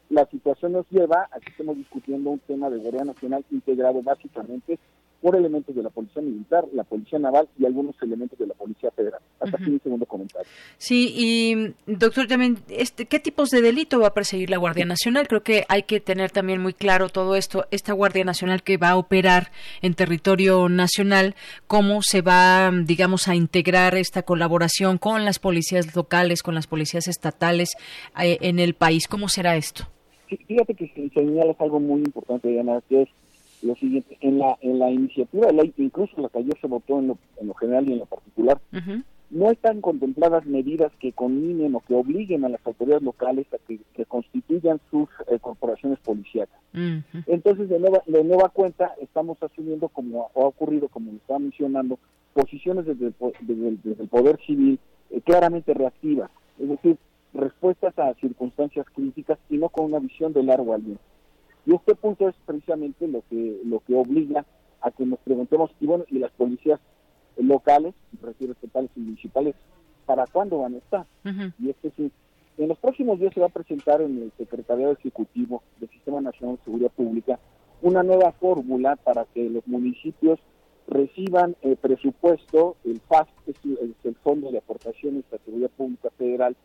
la 0.10 0.26
situación 0.28 0.74
nos 0.74 0.86
lleva 0.90 1.28
a 1.32 1.40
que 1.40 1.50
estemos 1.50 1.76
discutiendo 1.78 2.30
un 2.30 2.40
tema 2.40 2.70
de 2.70 2.78
Guardia 2.78 3.06
Nacional 3.06 3.46
integrado 3.52 4.02
básicamente 4.02 4.80
por 5.26 5.36
elementos 5.36 5.76
de 5.76 5.82
la 5.82 5.90
Policía 5.90 6.22
Militar, 6.22 6.66
la 6.72 6.84
Policía 6.84 7.18
Naval 7.18 7.50
y 7.58 7.66
algunos 7.66 7.96
elementos 8.04 8.38
de 8.38 8.46
la 8.46 8.54
Policía 8.54 8.92
Federal. 8.92 9.20
Hasta 9.40 9.58
aquí 9.58 9.72
mi 9.72 9.80
segundo 9.80 10.06
comentario. 10.06 10.48
Sí, 10.78 11.12
y 11.18 11.74
doctor, 11.92 12.28
también, 12.28 12.60
este, 12.70 13.08
¿qué 13.08 13.20
tipos 13.20 13.50
de 13.50 13.64
delito 13.64 14.00
va 14.00 14.10
a 14.10 14.14
perseguir 14.14 14.52
la 14.52 14.58
Guardia 14.58 14.86
Nacional? 14.86 15.28
Creo 15.28 15.42
que 15.42 15.66
hay 15.68 15.82
que 15.82 16.00
tener 16.00 16.30
también 16.30 16.62
muy 16.62 16.74
claro 16.74 17.10
todo 17.10 17.36
esto. 17.36 17.66
Esta 17.72 17.92
Guardia 17.94 18.24
Nacional 18.24 18.62
que 18.62 18.78
va 18.78 18.90
a 18.90 18.98
operar 18.98 19.50
en 19.82 19.96
territorio 19.96 20.70
nacional, 20.70 21.34
¿cómo 21.66 22.04
se 22.04 22.22
va, 22.22 22.70
digamos, 22.86 23.28
a 23.28 23.34
integrar 23.34 23.96
esta 23.96 24.22
colaboración 24.22 25.00
con 25.00 25.26
las 25.26 25.40
policías 25.40 25.96
locales, 25.96 26.44
con 26.44 26.54
las 26.54 26.68
policías 26.68 27.08
estatales 27.08 27.72
eh, 28.22 28.38
en 28.42 28.60
el 28.60 28.76
país? 28.76 29.08
¿Cómo 29.08 29.28
será 29.28 29.56
esto? 29.56 29.86
Sí, 30.30 30.38
fíjate 30.46 30.76
que 30.76 30.88
se 30.90 31.10
señalas 31.10 31.60
algo 31.60 31.80
muy 31.80 32.02
importante, 32.02 32.48
Diana, 32.48 32.80
que 32.88 33.02
es 33.02 33.10
lo 33.66 33.76
siguiente. 33.76 34.18
En 34.22 34.40
la, 34.40 34.58
en 34.62 34.80
la 34.80 34.90
iniciativa 34.92 35.48
de 35.48 35.54
ley, 35.54 35.74
incluso 35.78 36.20
la 36.22 36.30
que 36.30 36.40
ayer 36.40 36.58
se 36.62 36.68
votó 36.68 37.00
en 37.00 37.08
lo, 37.08 37.18
en 37.40 37.48
lo 37.48 37.54
general 37.56 37.88
y 37.90 37.94
en 37.94 38.00
lo 38.00 38.06
particular, 38.06 38.60
no 39.32 39.50
están 39.52 39.82
contempladas 39.82 40.46
medidas 40.46 40.92
que 41.00 41.12
conminen 41.12 41.74
o 41.76 41.80
que 41.82 41.96
obliguen 41.96 42.46
a 42.46 42.50
las 42.50 42.66
autoridades 42.66 43.02
locales 43.04 43.48
a 43.54 43.58
que, 43.68 43.80
que 43.96 44.06
constituyan 44.06 44.80
sus 44.92 45.10
eh, 45.30 45.40
corporaciones 45.40 46.00
policíacas. 46.00 46.60
Entonces, 47.26 47.68
de 47.70 47.80
nueva, 47.80 48.02
de 48.06 48.24
nueva 48.24 48.50
cuenta, 48.50 48.94
estamos 49.02 49.42
asumiendo, 49.42 49.90
como 49.90 50.30
ha 50.36 50.40
ocurrido, 50.40 50.88
como 50.90 51.12
lo 51.12 51.18
estaba 51.18 51.40
mencionando, 51.40 51.98
posiciones 52.34 52.86
desde 52.86 53.08
el, 53.08 53.16
desde 53.42 53.68
el- 53.68 53.82
desde 53.82 54.04
el 54.04 54.10
poder 54.10 54.38
civil 54.46 54.78
eh, 55.10 55.22
claramente 55.22 55.74
reactivas, 55.74 56.30
es 56.60 56.70
decir, 56.70 56.98
respuestas 57.34 57.98
a 58.00 58.14
circunstancias 58.16 58.86
críticas 58.94 59.38
y 59.50 59.58
no 59.58 59.70
con 59.70 59.86
una 59.86 60.00
visión 60.00 60.34
de 60.34 60.44
largo 60.44 60.74
aliento. 60.74 61.02
Y 61.66 61.74
este 61.74 61.96
punto 61.96 62.30
es 62.30 62.36
precisamente 62.46 63.08
lo 63.08 63.24
que 63.30 63.62
lo 63.66 63.80
que 63.82 63.96
obliga 63.96 64.46
a 64.82 64.92
que 64.92 65.06
nos 65.06 65.20
preguntemos, 65.20 65.72
y 65.80 65.88
bueno, 65.88 66.06
y 66.10 66.20
las 66.20 66.32
policías 66.32 66.80
locales, 67.38 67.94
me 68.12 68.28
refiero 68.28 68.54
estatales 68.54 68.92
y 68.96 69.00
municipales, 69.00 69.56
¿para 70.06 70.26
cuándo 70.28 70.60
van 70.60 70.76
a 70.76 70.78
estar? 70.78 71.06
Y 71.60 71.70
es 71.70 71.76
que 71.82 71.90
sí, 71.92 72.12
en 72.58 72.68
los 72.70 72.78
próximos 72.78 73.20
días 73.20 73.34
se 73.34 73.40
va 73.40 73.48
a 73.48 73.50
presentar 73.50 74.02
en 74.02 74.22
el 74.22 74.32
Secretariado 74.38 74.94
Ejecutivo 74.94 75.64
del 75.80 75.90
Sistema 75.90 76.22
Nacional 76.22 76.58
de 76.58 76.64
Seguridad 76.64 76.92
Pública 76.92 77.40
una 77.82 78.04
nueva 78.04 78.32
fórmula 78.34 78.96
para 78.96 79.26
que 79.26 79.50
los 79.50 79.68
municipios 79.68 80.40
reciban 80.88 81.56
eh, 81.62 81.76
presupuesto, 81.76 82.78
el 82.86 83.02
FAST, 83.02 83.30
el, 83.48 83.56
es 83.74 84.06
el 84.06 84.16
Fondo 84.16 84.52
de 84.52 84.60
Aportaciones 84.60 85.26
a 85.34 85.38
Seguridad 85.44 85.72
Pública 85.72 86.10
Federal, 86.18 86.56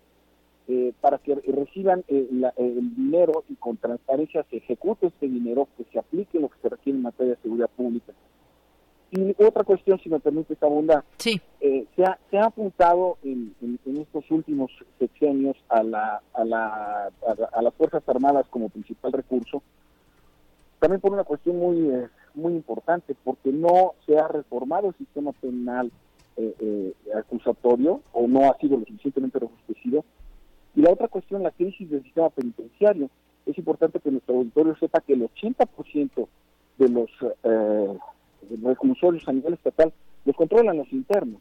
eh, 0.72 0.92
para 1.00 1.18
que 1.18 1.34
reciban 1.34 2.04
eh, 2.06 2.28
la- 2.30 2.50
eh, 2.56 2.74
el 2.78 2.94
dinero 2.94 3.42
y 3.48 3.56
con 3.56 3.76
transparencia 3.76 4.46
se 4.50 4.58
ejecute 4.58 5.08
este 5.08 5.26
dinero, 5.26 5.66
que 5.76 5.82
se 5.92 5.98
aplique 5.98 6.38
lo 6.38 6.48
que 6.48 6.60
se 6.62 6.68
requiere 6.68 6.96
en 6.96 7.02
materia 7.02 7.34
de 7.34 7.42
seguridad 7.42 7.68
pública. 7.76 8.12
Y 9.10 9.34
otra 9.42 9.64
cuestión, 9.64 9.98
si 9.98 10.08
me 10.08 10.20
permite 10.20 10.56
abundar, 10.60 11.02
sí. 11.18 11.40
eh, 11.60 11.84
se, 11.96 12.04
ha, 12.04 12.16
se 12.30 12.38
ha 12.38 12.44
apuntado 12.44 13.18
en, 13.24 13.52
en- 13.60 13.80
en 13.84 13.96
estos 13.96 14.30
últimos 14.30 14.70
sexenios 15.00 15.56
a, 15.68 15.82
la, 15.82 16.22
a, 16.34 16.44
la, 16.44 17.06
a, 17.06 17.34
la- 17.36 17.50
a 17.52 17.62
las 17.62 17.74
Fuerzas 17.74 18.04
Armadas 18.08 18.46
como 18.50 18.68
principal 18.68 19.10
recurso, 19.12 19.62
también 20.78 21.00
por 21.00 21.12
una 21.12 21.24
cuestión 21.24 21.58
muy, 21.58 21.90
muy 22.34 22.52
importante, 22.54 23.16
porque 23.24 23.50
no 23.50 23.94
se 24.06 24.16
ha 24.16 24.28
reformado 24.28 24.90
el 24.90 24.94
sistema 24.94 25.32
penal 25.32 25.90
acusatorio 27.14 28.00
o 28.12 28.26
no 28.26 28.50
ha 28.50 28.56
sido 28.58 28.76
lo 28.78 28.84
suficientemente 28.86 29.38
robustecido. 29.40 30.04
Y 30.74 30.82
la 30.82 30.90
otra 30.90 31.08
cuestión, 31.08 31.42
la 31.42 31.50
crisis 31.50 31.90
del 31.90 32.02
sistema 32.02 32.30
penitenciario. 32.30 33.08
Es 33.46 33.56
importante 33.58 33.98
que 34.00 34.10
nuestro 34.10 34.36
auditorio 34.36 34.76
sepa 34.76 35.00
que 35.00 35.14
el 35.14 35.22
80% 35.28 36.28
de 36.78 36.88
los 36.88 37.10
eh, 37.42 37.98
reclusorios 38.62 39.26
a 39.28 39.32
nivel 39.32 39.54
estatal 39.54 39.92
los 40.24 40.36
controlan 40.36 40.76
los 40.78 40.92
internos. 40.92 41.40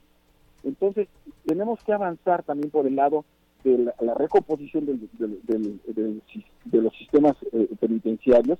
Entonces, 0.64 1.08
tenemos 1.46 1.84
que 1.84 1.94
avanzar 1.94 2.44
también 2.44 2.70
por 2.72 2.88
el 2.88 2.96
lado 2.96 3.26
de 3.64 3.94
la, 4.00 4.14
recomposición 4.14 4.86
del- 4.86 5.10
del- 5.18 5.80
del- 5.88 6.22
de 6.66 6.82
los 6.82 6.96
sistemas 6.98 7.36
eh, 7.52 7.68
penitenciarios. 7.80 8.60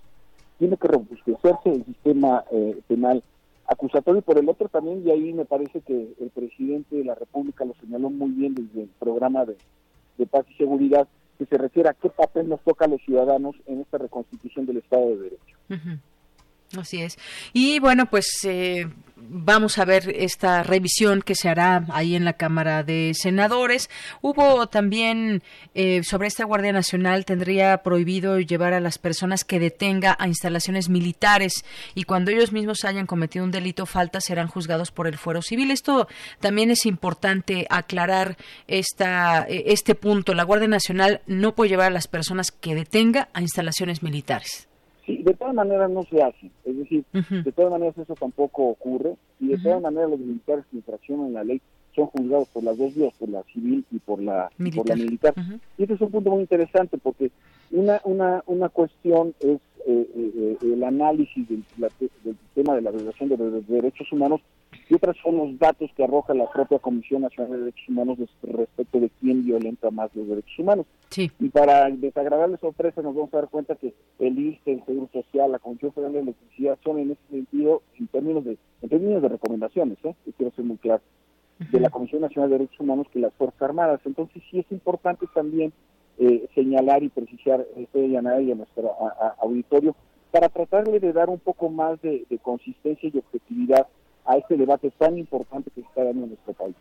Tiene 0.58 0.76
que 0.78 0.88
robustecerse 0.90 1.70
el 1.72 1.86
sistema 1.86 2.44
eh, 2.52 2.80
penal 2.88 3.24
acusatorio 3.66 4.20
y 4.20 4.24
por 4.24 4.38
el 4.38 4.50
otro 4.50 4.68
también, 4.68 5.04
y 5.06 5.12
ahí 5.12 5.32
me 5.34 5.46
parece 5.46 5.80
que 5.82 6.14
el 6.20 6.30
presidente 6.32 6.96
de 6.98 7.06
la 7.06 7.16
República 7.16 7.64
lo 7.66 7.74
señaló 7.76 8.10
muy 8.10 8.32
bien 8.32 8.56
desde 8.56 8.84
el 8.84 8.90
programa 9.00 9.46
de, 9.46 9.56
de 10.20 10.28
paz 10.28 10.46
y 10.50 10.54
seguridad, 10.54 11.08
que 11.40 11.46
se 11.46 11.58
refiere 11.58 11.90
a 11.90 11.94
qué 11.94 12.10
papel 12.10 12.48
nos 12.50 12.62
toca 12.62 12.86
a 12.86 12.88
los 12.88 13.02
ciudadanos 13.02 13.56
en 13.66 13.80
esta 13.82 13.98
reconstitución 13.98 14.66
del 14.66 14.78
Estado 14.78 15.10
de 15.10 15.18
Derecho. 15.18 15.58
Así 16.78 17.02
es. 17.02 17.18
Y 17.52 17.80
bueno, 17.80 18.10
pues 18.10 18.28
eh, 18.44 18.88
vamos 19.16 19.80
a 19.80 19.86
ver 19.86 20.14
esta 20.16 20.64
revisión 20.64 21.22
que 21.22 21.36
se 21.36 21.50
hará 21.50 21.86
ahí 21.90 22.16
en 22.16 22.26
la 22.26 22.34
Cámara 22.34 22.84
de 22.84 23.14
Senadores. 23.16 23.90
Hubo 24.22 24.68
también 24.68 25.42
eh, 25.74 26.04
sobre 26.04 26.28
esta 26.28 26.46
Guardia 26.46 26.72
Nacional 26.72 27.26
tendría 27.26 27.82
prohibido 27.84 28.40
llevar 28.40 28.74
a 28.74 28.80
las 28.80 29.00
personas 29.00 29.44
que 29.44 29.60
detenga 29.60 30.16
a 30.20 30.28
instalaciones 30.28 30.90
militares 30.90 31.66
y 31.96 32.04
cuando 32.04 32.32
ellos 32.32 32.52
mismos 32.52 32.86
hayan 32.86 33.08
cometido 33.08 33.46
un 33.46 33.52
delito 33.52 33.86
falta 33.86 34.22
serán 34.22 34.48
juzgados 34.48 34.92
por 34.92 35.08
el 35.08 35.18
fuero 35.18 35.42
civil. 35.42 35.72
Esto 35.72 36.08
también 36.40 36.70
es 36.70 36.86
importante 36.86 37.66
aclarar 37.70 38.38
esta, 38.68 39.46
eh, 39.50 39.64
este 39.68 39.96
punto. 39.96 40.36
La 40.36 40.44
Guardia 40.44 40.68
Nacional 40.68 41.22
no 41.26 41.56
puede 41.56 41.70
llevar 41.70 41.88
a 41.88 41.92
las 41.94 42.08
personas 42.08 42.52
que 42.52 42.76
detenga 42.76 43.30
a 43.34 43.42
instalaciones 43.42 44.04
militares. 44.04 44.69
Sí, 45.10 45.24
de 45.24 45.34
todas 45.34 45.56
maneras 45.56 45.90
no 45.90 46.04
se 46.04 46.22
hace. 46.22 46.52
Es 46.64 46.78
decir, 46.78 47.04
de 47.12 47.52
todas 47.52 47.72
maneras 47.72 47.98
eso 47.98 48.14
tampoco 48.14 48.68
ocurre. 48.68 49.16
Y 49.40 49.48
de 49.48 49.58
todas 49.58 49.82
maneras 49.82 50.12
los 50.12 50.20
militares 50.20 50.66
que 50.70 50.78
infraccionan 50.78 51.34
la 51.34 51.44
ley 51.44 51.60
son 51.96 52.06
juzgados 52.08 52.48
por 52.50 52.64
las 52.64 52.78
dos 52.78 52.94
vías, 52.94 53.12
por 53.18 53.28
la 53.30 53.42
civil 53.52 53.84
y 53.90 53.98
por 53.98 54.22
la 54.22 54.52
y 54.60 54.70
por 54.70 54.88
la 54.88 54.96
militar. 54.96 55.34
Y 55.80 55.82
este 55.82 55.96
es 55.96 56.02
un 56.02 56.12
punto 56.12 56.30
muy 56.30 56.42
interesante 56.42 57.00
porque 57.00 57.32
una 57.72 58.00
una 58.04 58.44
una 58.46 58.70
cuestión 58.70 59.34
es 59.40 59.60
eh, 59.88 60.10
eh, 60.16 60.32
eh, 60.36 60.58
el 60.74 60.84
análisis 60.84 61.48
del, 61.48 61.64
la- 61.78 61.90
del 62.24 62.36
tema 62.54 62.76
de 62.76 62.82
la 62.82 62.92
violación 62.92 63.30
de 63.30 63.38
los 63.38 63.68
derechos 63.68 64.12
humanos 64.12 64.42
y 64.88 64.94
otras 64.96 65.16
son 65.24 65.38
los 65.38 65.58
datos 65.60 65.90
que 65.96 66.04
arroja 66.04 66.34
la 66.34 66.50
propia 66.52 66.80
Comisión 66.80 67.22
Nacional 67.24 67.52
de 67.54 67.60
Derechos 67.60 67.90
Humanos 67.90 68.18
respecto 68.44 69.00
de 69.00 69.10
quién 69.20 69.44
violenta 69.44 69.90
más 69.92 70.14
los 70.16 70.28
derechos 70.28 70.58
humanos. 70.60 70.86
Y 71.40 71.50
para 71.50 71.90
desagradable 71.90 72.58
sorpresa 72.58 73.02
nos 73.02 73.16
vamos 73.16 73.34
a 73.34 73.38
dar 73.38 73.50
cuenta 73.50 73.76
que 73.76 73.94
el 74.20 74.38
ISTE, 74.38 74.74
el 74.74 74.86
Seguro 74.86 75.10
Social, 75.12 75.52
la 75.52 75.60
Comisión 75.60 75.92
Federal 75.94 76.14
de 76.14 76.20
Electricidad 76.20 76.78
son 76.84 77.00
en 77.00 77.12
ese 77.12 77.22
sentido, 77.32 77.82
en 78.00 78.08
términos 78.08 78.46
de, 78.46 78.58
en 78.82 78.90
términos 78.90 79.22
de 79.22 79.30
recomendaciones, 79.30 79.98
¿eh? 80.04 80.14
quiero 80.38 80.52
ser 80.56 80.66
muy 80.66 80.78
claro, 80.78 81.02
de 81.72 81.80
la 81.80 81.90
Comisión 81.90 82.22
Nacional 82.22 82.50
de 82.52 82.58
Derechos 82.60 82.80
Humanos 82.80 83.08
que 83.12 83.20
las 83.20 83.34
Fuerzas 83.34 83.62
Armadas. 83.62 84.02
Entonces 84.06 84.42
sí 84.50 84.60
es 84.60 84.72
importante 84.72 85.26
también 85.34 85.74
eh, 86.20 86.48
señalar 86.54 87.04
y 87.04 87.10
precisar, 87.10 87.66
esto 87.76 88.00
y 88.00 88.16
a 88.16 88.22
nuestro 88.22 88.94
auditorio, 89.40 89.96
para 90.32 90.50
tratarle 90.50 91.00
de 91.00 91.14
dar 91.14 91.30
un 91.30 91.40
poco 91.40 91.70
más 91.70 92.00
de 92.02 92.26
consistencia 92.44 93.10
y 93.12 93.18
objetividad 93.18 93.88
a 94.26 94.38
este 94.38 94.58
debate 94.58 94.92
tan 94.92 95.18
importante 95.18 95.72
que 95.72 95.82
se 95.82 95.88
está 95.88 96.04
dando 96.04 96.24
en 96.24 96.30
nuestro 96.30 96.54
país. 96.54 96.76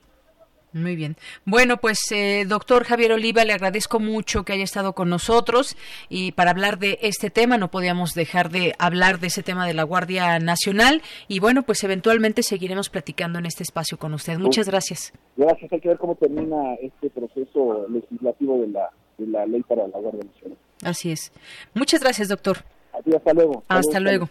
Muy 0.73 0.97
bien. 0.97 1.17
Bueno, 1.47 1.79
pues 1.79 1.99
eh, 2.13 2.45
doctor 2.47 2.85
Javier 2.85 3.13
Oliva, 3.13 3.45
le 3.45 3.55
agradezco 3.55 4.01
mucho 4.01 4.45
que 4.45 4.53
haya 4.53 4.65
estado 4.65 4.93
con 4.93 5.09
nosotros 5.09 5.77
y 6.11 6.33
para 6.33 6.51
hablar 6.51 6.79
de 6.79 6.99
este 7.01 7.31
tema 7.31 7.57
no 7.57 7.71
podíamos 7.71 8.13
dejar 8.13 8.51
de 8.51 8.75
hablar 8.79 9.19
de 9.19 9.29
ese 9.29 9.43
tema 9.43 9.67
de 9.67 9.73
la 9.73 9.85
Guardia 9.85 10.39
Nacional 10.39 11.01
y 11.27 11.41
bueno, 11.41 11.63
pues 11.63 11.83
eventualmente 11.85 12.43
seguiremos 12.43 12.91
platicando 12.91 13.39
en 13.39 13.47
este 13.47 13.63
espacio 13.63 13.99
con 13.99 14.13
usted. 14.13 14.39
Muchas 14.39 14.69
gracias. 14.69 15.15
Gracias. 15.37 15.73
Hay 15.73 15.81
que 15.81 15.89
ver 15.89 15.99
cómo 15.99 16.17
termina 16.17 16.75
este 16.83 17.09
proceso 17.09 17.87
legislativo 17.89 18.61
de 18.61 18.69
la, 18.69 18.81
de 18.83 19.08
la 19.27 19.47
ley 19.47 19.63
para 19.63 19.87
la 19.89 19.99
Guardia 19.99 20.25
Nacional. 20.25 20.59
Así 20.83 21.11
es. 21.11 21.33
Muchas 21.75 22.01
gracias, 22.01 22.29
doctor. 22.29 22.59
hasta 22.93 23.33
luego. 23.33 23.65
Hasta 23.69 24.01
luego. 24.01 24.29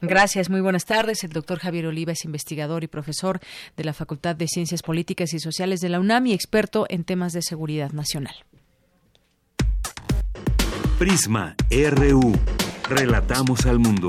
Gracias, 0.00 0.50
muy 0.50 0.60
buenas 0.60 0.84
tardes. 0.84 1.24
El 1.24 1.30
doctor 1.30 1.58
Javier 1.58 1.86
Oliva 1.86 2.12
es 2.12 2.24
investigador 2.24 2.84
y 2.84 2.88
profesor 2.88 3.40
de 3.76 3.84
la 3.84 3.92
Facultad 3.92 4.36
de 4.36 4.48
Ciencias 4.48 4.82
Políticas 4.82 5.32
y 5.32 5.38
Sociales 5.38 5.80
de 5.80 5.88
la 5.88 6.00
UNAM 6.00 6.26
y 6.26 6.32
experto 6.32 6.86
en 6.88 7.04
temas 7.04 7.32
de 7.32 7.42
seguridad 7.42 7.92
nacional. 7.92 8.34
Prisma 10.98 11.56
RU. 11.70 12.32
Relatamos 12.88 13.66
al 13.66 13.78
mundo. 13.78 14.08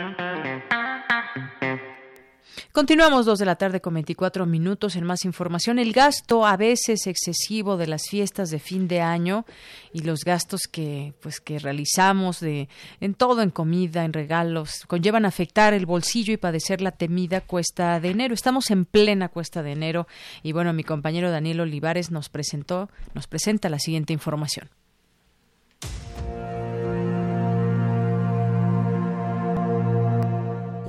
Continuamos 2.73 3.25
dos 3.25 3.37
de 3.37 3.45
la 3.45 3.57
tarde 3.57 3.81
con 3.81 3.95
24 3.95 4.45
minutos 4.45 4.95
en 4.95 5.03
más 5.03 5.25
información. 5.25 5.77
El 5.77 5.91
gasto 5.91 6.45
a 6.45 6.55
veces 6.55 7.05
excesivo 7.05 7.75
de 7.75 7.85
las 7.85 8.03
fiestas 8.09 8.49
de 8.49 8.59
fin 8.59 8.87
de 8.87 9.01
año 9.01 9.45
y 9.91 10.03
los 10.03 10.21
gastos 10.23 10.61
que 10.71 11.13
pues 11.21 11.41
que 11.41 11.59
realizamos 11.59 12.39
de 12.39 12.69
en 13.01 13.13
todo, 13.13 13.41
en 13.41 13.49
comida, 13.49 14.05
en 14.05 14.13
regalos, 14.13 14.85
conllevan 14.87 15.25
afectar 15.25 15.73
el 15.73 15.85
bolsillo 15.85 16.33
y 16.33 16.37
padecer 16.37 16.79
la 16.79 16.91
temida 16.91 17.41
cuesta 17.41 17.99
de 17.99 18.11
enero. 18.11 18.33
Estamos 18.33 18.71
en 18.71 18.85
plena 18.85 19.27
cuesta 19.27 19.63
de 19.63 19.73
enero 19.73 20.07
y 20.41 20.53
bueno, 20.53 20.71
mi 20.71 20.85
compañero 20.85 21.29
Daniel 21.29 21.59
Olivares 21.59 22.09
nos 22.09 22.29
presentó, 22.29 22.89
nos 23.13 23.27
presenta 23.27 23.67
la 23.67 23.79
siguiente 23.79 24.13
información. 24.13 24.69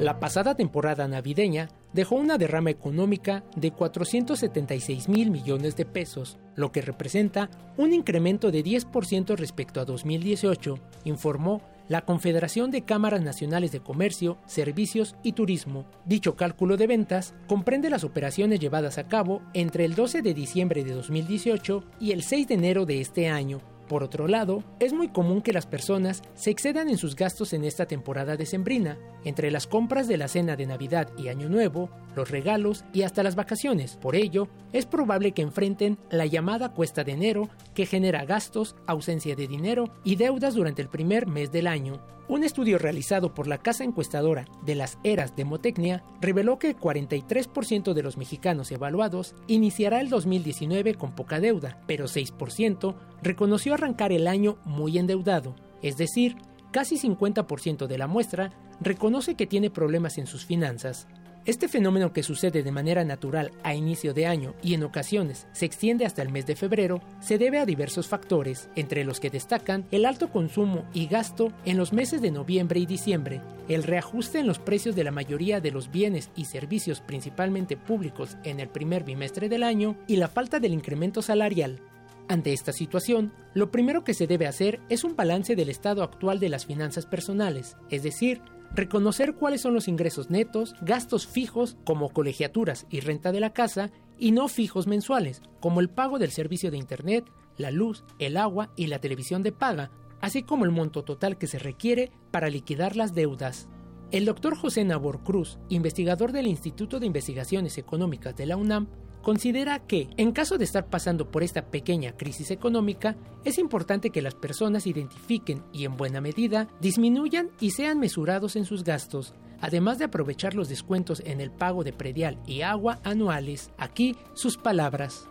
La 0.03 0.19
pasada 0.19 0.57
temporada 0.57 1.07
navideña 1.07 1.69
dejó 1.93 2.17
una 2.17 2.37
derrama 2.37 2.71
económica 2.71 3.45
de 3.55 3.71
476 3.71 5.09
mil 5.09 5.31
millones 5.31 5.77
de 5.77 5.85
pesos, 5.85 6.41
lo 6.57 6.73
que 6.73 6.83
representa 6.83 7.49
un 7.77 7.93
incremento 7.93 8.51
de 8.51 8.65
10% 8.65 9.37
respecto 9.37 9.81
a 9.81 9.85
2018, 9.85 10.75
informó 11.05 11.63
la 11.87 12.01
Confederación 12.05 12.73
de 12.73 12.83
Cámaras 12.83 13.23
Nacionales 13.23 13.71
de 13.71 13.79
Comercio, 13.79 14.39
Servicios 14.45 15.15
y 15.23 15.35
Turismo. 15.35 15.87
Dicho 16.05 16.35
cálculo 16.35 16.77
de 16.77 16.89
ventas 16.89 17.33
comprende 17.47 17.89
las 17.89 18.03
operaciones 18.03 18.59
llevadas 18.59 18.99
a 18.99 19.07
cabo 19.07 19.41
entre 19.55 19.85
el 19.85 19.95
12 19.95 20.23
de 20.23 20.35
diciembre 20.35 20.83
de 20.83 20.95
2018 20.95 21.85
y 22.01 22.11
el 22.11 22.25
6 22.25 22.49
de 22.49 22.55
enero 22.55 22.87
de 22.87 23.01
este 23.01 23.29
año, 23.29 23.61
por 23.93 24.05
otro 24.05 24.27
lado, 24.27 24.65
es 24.81 24.95
muy 24.95 25.09
común 25.09 25.43
que 25.43 25.53
las 25.53 25.67
personas 25.67 26.23
se 26.33 26.49
excedan 26.49 26.89
en 26.89 26.97
sus 26.97 27.15
gastos 27.15 27.53
en 27.53 27.63
esta 27.63 27.85
temporada 27.85 28.39
decembrina, 28.39 28.97
entre 29.23 29.51
las 29.51 29.67
compras 29.67 30.09
de 30.09 30.17
la 30.17 30.29
cena 30.29 30.57
de 30.57 30.65
Navidad 30.65 31.11
y 31.19 31.29
Año 31.29 31.51
Nuevo, 31.51 31.91
los 32.17 32.31
regalos 32.31 32.87
y 32.95 33.03
hasta 33.03 33.23
las 33.23 33.35
vacaciones. 33.35 33.99
Por 33.99 34.17
ello, 34.17 34.49
es 34.73 34.87
probable 34.87 35.33
que 35.33 35.43
enfrenten 35.43 35.99
la 36.11 36.25
llamada 36.25 36.71
cuesta 36.71 37.05
de 37.05 37.13
enero, 37.13 37.51
que 37.75 37.85
genera 37.85 38.25
gastos, 38.25 38.77
ausencia 38.87 39.37
de 39.37 39.47
dinero 39.47 39.93
y 40.05 40.17
deudas 40.17 40.55
durante 40.55 40.81
el 40.81 40.89
primer 40.89 41.27
mes 41.27 41.53
del 41.53 41.67
año. 41.67 42.01
Un 42.29 42.45
estudio 42.45 42.79
realizado 42.79 43.35
por 43.35 43.47
la 43.47 43.59
casa 43.59 43.85
encuestadora 43.85 44.47
de 44.65 44.75
las 44.75 44.97
eras 45.05 45.37
de 45.37 45.45
Motecnia 45.45 46.03
reveló 46.21 46.59
que 46.59 46.69
el 46.69 46.79
43% 46.79 47.93
de 47.93 48.03
los 48.03 48.17
mexicanos 48.17 48.71
evaluados 48.71 49.35
iniciará 49.49 50.01
el 50.01 50.09
2019 50.09 50.95
con 50.95 51.15
poca 51.15 51.41
deuda, 51.41 51.83
pero 51.87 52.07
6% 52.07 52.95
reconoció 53.23 53.75
arrancar 53.83 54.13
el 54.13 54.29
año 54.29 54.59
muy 54.65 54.99
endeudado, 54.99 55.57
es 55.83 55.97
decir, 55.97 56.37
casi 56.71 56.97
50% 56.97 57.87
de 57.87 57.99
la 57.99 58.07
muestra 58.07 58.51
reconoce 58.81 59.35
que 59.35 59.47
tiene 59.47 59.71
problemas 59.71 60.19
en 60.19 60.27
sus 60.27 60.47
finanzas. 60.47 61.09
Este 61.45 61.67
fenómeno 61.67 62.13
que 62.13 62.23
sucede 62.23 62.63
de 62.63 62.71
manera 62.71 63.05
natural 63.05 63.51
a 63.65 63.75
inicio 63.75 64.15
de 64.15 64.29
año 64.29 64.55
y 64.63 64.75
en 64.75 64.85
ocasiones 64.85 65.49
se 65.51 65.67
extiende 65.67 66.07
hasta 66.07 66.23
el 66.23 66.31
mes 66.31 66.47
de 66.47 66.55
febrero 66.55 67.01
se 67.21 67.37
debe 67.37 67.59
a 67.59 67.67
diversos 67.67 68.07
factores, 68.07 68.69
entre 68.77 69.03
los 69.03 69.19
que 69.19 69.29
destacan 69.29 69.85
el 69.91 70.05
alto 70.05 70.31
consumo 70.31 70.85
y 70.95 71.09
gasto 71.09 71.53
en 71.65 71.79
los 71.79 71.93
meses 71.93 72.23
de 72.23 72.31
noviembre 72.31 72.79
y 72.79 72.87
diciembre, 72.87 73.41
el 73.67 73.83
reajuste 73.83 74.39
en 74.39 74.47
los 74.47 74.61
precios 74.61 74.95
de 74.95 75.03
la 75.03 75.11
mayoría 75.11 75.61
de 75.61 75.73
los 75.73 75.91
bienes 75.91 76.31
y 76.37 76.45
servicios 76.45 77.01
principalmente 77.01 77.77
públicos 77.77 78.37
en 78.45 78.61
el 78.61 78.69
primer 78.69 79.03
bimestre 79.03 79.49
del 79.49 79.65
año 79.65 79.97
y 80.07 80.17
la 80.17 80.29
falta 80.29 80.61
del 80.61 80.75
incremento 80.75 81.23
salarial. 81.23 81.81
Ante 82.29 82.53
esta 82.53 82.73
situación, 82.73 83.33
lo 83.55 83.71
primero 83.71 84.05
que 84.05 84.15
se 84.15 84.27
debe 84.27 84.47
hacer 84.47 84.81
es 84.89 85.05
un 85.05 85.17
balance 85.17 85.57
del 85.57 85.69
estado 85.69 86.03
actual 86.03 86.41
de 86.41 86.49
las 86.49 86.67
finanzas 86.67 87.07
personales, 87.07 87.77
es 87.91 88.03
decir, 88.03 88.41
reconocer 88.75 89.35
cuáles 89.35 89.61
son 89.61 89.75
los 89.75 89.89
ingresos 89.89 90.31
netos, 90.31 90.75
gastos 90.81 91.27
fijos 91.27 91.77
como 91.85 92.11
colegiaturas 92.11 92.87
y 92.91 93.01
renta 93.01 93.33
de 93.33 93.41
la 93.41 93.53
casa 93.53 93.91
y 94.19 94.33
no 94.33 94.49
fijos 94.49 94.87
mensuales, 94.87 95.43
como 95.61 95.81
el 95.81 95.91
pago 95.91 96.19
del 96.19 96.31
servicio 96.31 96.71
de 96.71 96.79
Internet, 96.79 97.31
la 97.59 97.71
luz, 97.71 98.05
el 98.19 98.37
agua 98.37 98.73
y 98.77 98.87
la 98.87 99.01
televisión 99.01 99.43
de 99.43 99.53
paga, 99.53 99.91
así 100.21 100.43
como 100.43 100.65
el 100.65 100.71
monto 100.71 101.03
total 101.03 101.37
que 101.37 101.47
se 101.47 101.59
requiere 101.59 102.11
para 102.31 102.49
liquidar 102.49 102.97
las 102.97 103.15
deudas. 103.15 103.69
El 104.11 104.27
doctor 104.27 104.57
José 104.57 104.85
Nabor 104.85 105.23
Cruz, 105.23 105.59
investigador 105.69 106.33
del 106.33 106.47
Instituto 106.47 107.01
de 107.01 107.07
Investigaciones 107.07 107.79
Económicas 107.79 108.37
de 108.37 108.47
la 108.47 108.57
UNAM, 108.57 108.89
considera 109.23 109.79
que, 109.79 110.09
en 110.17 110.33
caso 110.33 110.59
de 110.59 110.65
estar 110.65 110.87
pasando 110.87 111.31
por 111.31 111.43
esta 111.43 111.71
pequeña 111.71 112.13
crisis 112.13 112.51
económica, 112.51 113.17
es 113.45 113.59
importante 113.59 114.11
que 114.11 114.23
las 114.23 114.35
personas 114.35 114.87
identifiquen 114.87 115.63
y 115.73 115.85
en 115.85 115.97
buena 115.97 116.21
medida 116.21 116.69
disminuyan 116.81 117.51
y 117.61 117.71
sean 117.71 117.99
mesurados 117.99 118.57
en 118.57 118.65
sus 118.65 118.85
gastos, 118.85 119.35
además 119.61 119.99
de 119.99 120.05
aprovechar 120.07 120.55
los 120.55 120.69
descuentos 120.69 121.21
en 121.21 121.41
el 121.41 121.51
pago 121.51 121.85
de 121.85 121.93
predial 121.93 122.39
y 122.47 122.63
agua 122.63 122.99
anuales. 123.05 123.73
Aquí 123.79 124.17
sus 124.35 124.59
palabras. 124.59 125.29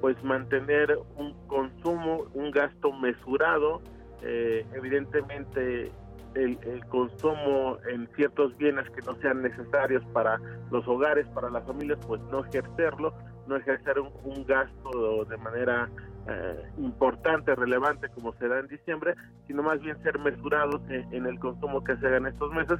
Pues 0.00 0.22
mantener 0.24 0.98
un 1.16 1.32
consumo, 1.46 2.26
un 2.34 2.50
gasto 2.50 2.92
mesurado, 2.92 3.80
eh, 4.22 4.66
evidentemente 4.74 5.92
el, 6.34 6.84
consumo 6.88 7.78
en 7.90 8.08
ciertos 8.14 8.56
bienes 8.56 8.88
que 8.90 9.02
no 9.02 9.14
sean 9.20 9.42
necesarios 9.42 10.04
para 10.12 10.40
los 10.70 10.86
hogares, 10.86 11.26
para 11.34 11.50
las 11.50 11.64
familias, 11.66 11.98
pues 12.06 12.20
no 12.30 12.44
ejercerlo, 12.44 13.14
no 13.46 13.56
ejercer 13.56 13.98
un 14.00 14.46
gasto 14.46 15.24
de 15.24 15.36
manera 15.36 15.88
eh, 16.28 16.70
importante, 16.78 17.52
relevante 17.56 18.08
como 18.10 18.32
se 18.34 18.46
da 18.46 18.60
en 18.60 18.68
diciembre, 18.68 19.14
sino 19.48 19.64
más 19.64 19.80
bien 19.80 20.00
ser 20.04 20.20
mesurados 20.20 20.80
en, 20.88 21.26
el 21.26 21.36
consumo 21.40 21.82
que 21.82 21.96
se 21.96 22.06
haga 22.06 22.18
en 22.18 22.26
estos 22.26 22.52
meses. 22.52 22.78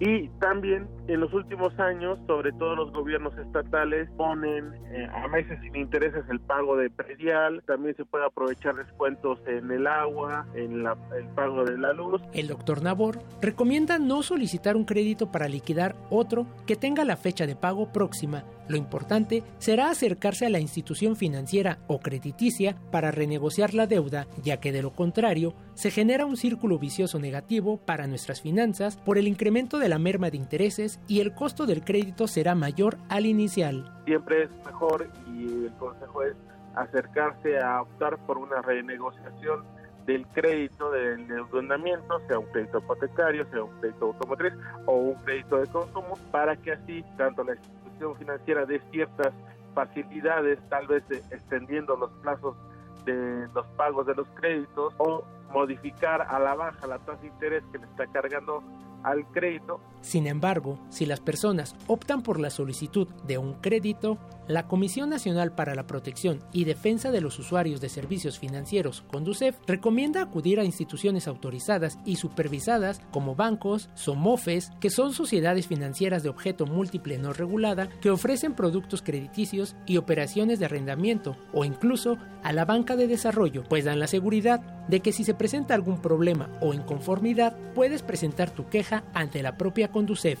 Y 0.00 0.28
también 0.40 0.86
en 1.08 1.20
los 1.20 1.32
últimos 1.32 1.78
años, 1.78 2.18
sobre 2.26 2.52
todo 2.52 2.76
los 2.76 2.92
gobiernos 2.92 3.36
estatales 3.38 4.10
ponen 4.18 4.74
eh, 4.90 5.08
a 5.14 5.28
meses 5.28 5.58
sin 5.62 5.76
intereses 5.76 6.24
el 6.28 6.40
pago 6.40 6.76
de 6.76 6.90
predial, 6.90 7.62
también 7.66 7.96
se 7.96 8.04
puede 8.04 8.26
aprovechar 8.26 8.74
descuentos 8.74 9.38
en 9.46 9.70
el 9.70 9.86
agua, 9.86 10.46
en 10.54 10.82
la, 10.82 10.94
el 11.16 11.26
pago 11.28 11.64
de 11.64 11.78
la 11.78 11.94
luz. 11.94 12.20
El 12.34 12.48
doctor 12.48 12.82
Nabor 12.82 13.18
recomienda 13.40 13.98
no 13.98 14.22
solicitar 14.22 14.76
un 14.76 14.84
crédito 14.84 15.32
para 15.32 15.48
liquidar 15.48 15.94
otro 16.10 16.46
que 16.66 16.76
tenga 16.76 17.04
la 17.04 17.16
fecha 17.16 17.46
de 17.46 17.56
pago 17.56 17.92
próxima. 17.92 18.44
Lo 18.68 18.76
importante 18.76 19.42
será 19.58 19.93
acercarse 19.94 20.44
a 20.44 20.50
la 20.50 20.60
institución 20.60 21.16
financiera 21.16 21.78
o 21.86 22.00
crediticia 22.00 22.76
para 22.90 23.10
renegociar 23.10 23.72
la 23.74 23.86
deuda, 23.86 24.26
ya 24.42 24.58
que 24.58 24.72
de 24.72 24.82
lo 24.82 24.92
contrario 24.92 25.54
se 25.74 25.90
genera 25.90 26.26
un 26.26 26.36
círculo 26.36 26.78
vicioso 26.78 27.18
negativo 27.18 27.78
para 27.78 28.06
nuestras 28.06 28.42
finanzas 28.42 28.96
por 28.96 29.18
el 29.18 29.28
incremento 29.28 29.78
de 29.78 29.88
la 29.88 29.98
merma 29.98 30.30
de 30.30 30.36
intereses 30.36 31.00
y 31.08 31.20
el 31.20 31.32
costo 31.32 31.66
del 31.66 31.84
crédito 31.84 32.26
será 32.26 32.54
mayor 32.54 32.98
al 33.08 33.26
inicial. 33.26 33.90
Siempre 34.04 34.44
es 34.44 34.50
mejor 34.66 35.08
y 35.32 35.66
el 35.66 35.72
consejo 35.78 36.22
es 36.22 36.34
acercarse 36.74 37.58
a 37.58 37.82
optar 37.82 38.18
por 38.26 38.38
una 38.38 38.60
renegociación 38.62 39.64
del 40.06 40.26
crédito 40.28 40.90
del 40.90 41.20
endeudamiento, 41.20 42.20
sea 42.26 42.38
un 42.38 42.46
crédito 42.46 42.78
hipotecario, 42.78 43.46
sea 43.50 43.64
un 43.64 43.80
crédito 43.80 44.06
automotriz 44.06 44.52
o 44.86 44.92
un 44.92 45.14
crédito 45.24 45.58
de 45.58 45.66
consumo, 45.68 46.18
para 46.30 46.56
que 46.56 46.72
así 46.72 47.04
tanto 47.16 47.42
la 47.44 47.54
institución 47.54 48.16
financiera 48.16 48.66
dé 48.66 48.82
ciertas 48.90 49.32
facilidades, 49.74 50.58
tal 50.68 50.86
vez 50.86 51.02
extendiendo 51.10 51.96
los 51.96 52.10
plazos 52.22 52.56
de 53.04 53.48
los 53.54 53.66
pagos 53.76 54.06
de 54.06 54.14
los 54.14 54.26
créditos 54.40 54.94
o 54.98 55.24
modificar 55.54 56.22
a 56.22 56.38
la 56.38 56.54
baja 56.54 56.86
la 56.86 56.98
tasa 56.98 57.20
de 57.22 57.28
interés 57.28 57.62
que 57.72 57.78
le 57.78 57.86
está 57.86 58.06
cargando 58.08 58.62
al 59.04 59.26
crédito. 59.26 59.80
Sin 60.00 60.26
embargo, 60.26 60.78
si 60.88 61.06
las 61.06 61.20
personas 61.20 61.76
optan 61.86 62.22
por 62.22 62.40
la 62.40 62.50
solicitud 62.50 63.06
de 63.26 63.38
un 63.38 63.54
crédito, 63.54 64.18
la 64.48 64.66
Comisión 64.66 65.08
Nacional 65.08 65.54
para 65.54 65.74
la 65.74 65.86
Protección 65.86 66.40
y 66.52 66.64
Defensa 66.64 67.10
de 67.10 67.22
los 67.22 67.38
Usuarios 67.38 67.80
de 67.80 67.88
Servicios 67.88 68.38
Financieros, 68.38 69.02
CONDUCEF, 69.10 69.56
recomienda 69.66 70.20
acudir 70.20 70.60
a 70.60 70.64
instituciones 70.64 71.28
autorizadas 71.28 71.98
y 72.04 72.16
supervisadas 72.16 73.00
como 73.10 73.34
bancos, 73.34 73.88
SOMOFES, 73.94 74.72
que 74.80 74.90
son 74.90 75.12
sociedades 75.12 75.66
financieras 75.66 76.22
de 76.22 76.28
objeto 76.28 76.66
múltiple 76.66 77.18
no 77.18 77.32
regulada 77.32 77.88
que 78.00 78.10
ofrecen 78.10 78.54
productos 78.54 79.00
crediticios 79.00 79.76
y 79.86 79.96
operaciones 79.96 80.58
de 80.58 80.66
arrendamiento, 80.66 81.36
o 81.52 81.64
incluso 81.64 82.18
a 82.42 82.52
la 82.52 82.66
banca 82.66 82.96
de 82.96 83.06
desarrollo, 83.06 83.64
pues 83.68 83.84
dan 83.84 83.98
la 83.98 84.06
seguridad 84.06 84.83
de 84.88 85.00
que 85.00 85.12
si 85.12 85.24
se 85.24 85.34
presenta 85.34 85.74
algún 85.74 86.00
problema 86.00 86.50
o 86.60 86.74
inconformidad, 86.74 87.56
puedes 87.74 88.02
presentar 88.02 88.50
tu 88.50 88.68
queja 88.68 89.04
ante 89.14 89.42
la 89.42 89.56
propia 89.56 89.90
CONDUCEF. 89.90 90.40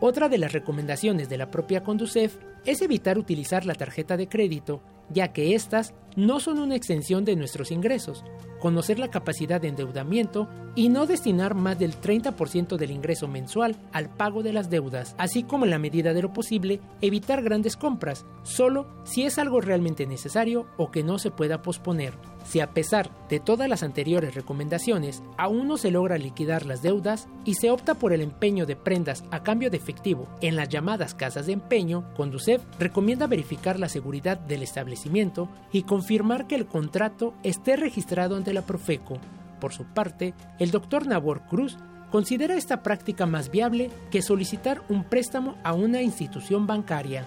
Otra 0.00 0.28
de 0.28 0.38
las 0.38 0.52
recomendaciones 0.52 1.28
de 1.28 1.38
la 1.38 1.50
propia 1.50 1.82
Conducef 1.82 2.36
es 2.66 2.82
evitar 2.82 3.18
utilizar 3.18 3.64
la 3.64 3.74
tarjeta 3.74 4.16
de 4.16 4.28
crédito, 4.28 4.82
ya 5.08 5.32
que 5.32 5.54
éstas 5.54 5.94
no 6.16 6.40
son 6.40 6.58
una 6.58 6.76
extensión 6.76 7.24
de 7.24 7.36
nuestros 7.36 7.70
ingresos, 7.70 8.24
conocer 8.58 8.98
la 8.98 9.08
capacidad 9.08 9.60
de 9.60 9.68
endeudamiento 9.68 10.48
y 10.74 10.88
no 10.88 11.06
destinar 11.06 11.54
más 11.54 11.78
del 11.78 11.98
30% 11.98 12.76
del 12.76 12.90
ingreso 12.90 13.28
mensual 13.28 13.76
al 13.92 14.08
pago 14.08 14.42
de 14.42 14.52
las 14.52 14.70
deudas, 14.70 15.14
así 15.18 15.42
como 15.42 15.64
en 15.64 15.70
la 15.70 15.78
medida 15.78 16.12
de 16.12 16.22
lo 16.22 16.32
posible 16.32 16.80
evitar 17.00 17.42
grandes 17.42 17.76
compras, 17.76 18.26
solo 18.42 18.86
si 19.04 19.24
es 19.24 19.38
algo 19.38 19.60
realmente 19.60 20.06
necesario 20.06 20.66
o 20.76 20.90
que 20.90 21.02
no 21.02 21.18
se 21.18 21.30
pueda 21.30 21.62
posponer. 21.62 22.14
Si 22.44 22.60
a 22.60 22.70
pesar 22.70 23.10
de 23.28 23.40
todas 23.40 23.68
las 23.68 23.82
anteriores 23.82 24.34
recomendaciones 24.34 25.22
aún 25.36 25.66
no 25.66 25.76
se 25.76 25.90
logra 25.90 26.18
liquidar 26.18 26.66
las 26.66 26.82
deudas 26.82 27.26
y 27.44 27.54
se 27.54 27.70
opta 27.70 27.94
por 27.94 28.12
el 28.12 28.20
empeño 28.20 28.66
de 28.66 28.76
prendas 28.76 29.24
a 29.30 29.42
cambio 29.42 29.70
de 29.70 29.76
efectivo 29.76 30.28
en 30.40 30.56
las 30.56 30.68
llamadas 30.68 31.14
casas 31.14 31.46
de 31.46 31.52
empeño, 31.52 32.04
Conducef 32.14 32.62
recomienda 32.78 33.26
verificar 33.26 33.80
la 33.80 33.88
seguridad 33.88 34.38
del 34.38 34.62
establecimiento 34.62 35.48
y 35.72 35.82
confirmar 35.82 36.46
que 36.46 36.54
el 36.54 36.66
contrato 36.66 37.34
esté 37.42 37.76
registrado 37.76 38.36
ante 38.36 38.52
la 38.52 38.62
Profeco. 38.62 39.18
Por 39.60 39.72
su 39.72 39.84
parte, 39.84 40.34
el 40.58 40.70
doctor 40.70 41.06
Nabor 41.06 41.42
Cruz 41.48 41.78
considera 42.10 42.54
esta 42.54 42.82
práctica 42.82 43.26
más 43.26 43.50
viable 43.50 43.90
que 44.10 44.22
solicitar 44.22 44.82
un 44.88 45.04
préstamo 45.04 45.56
a 45.64 45.72
una 45.72 46.02
institución 46.02 46.66
bancaria. 46.66 47.26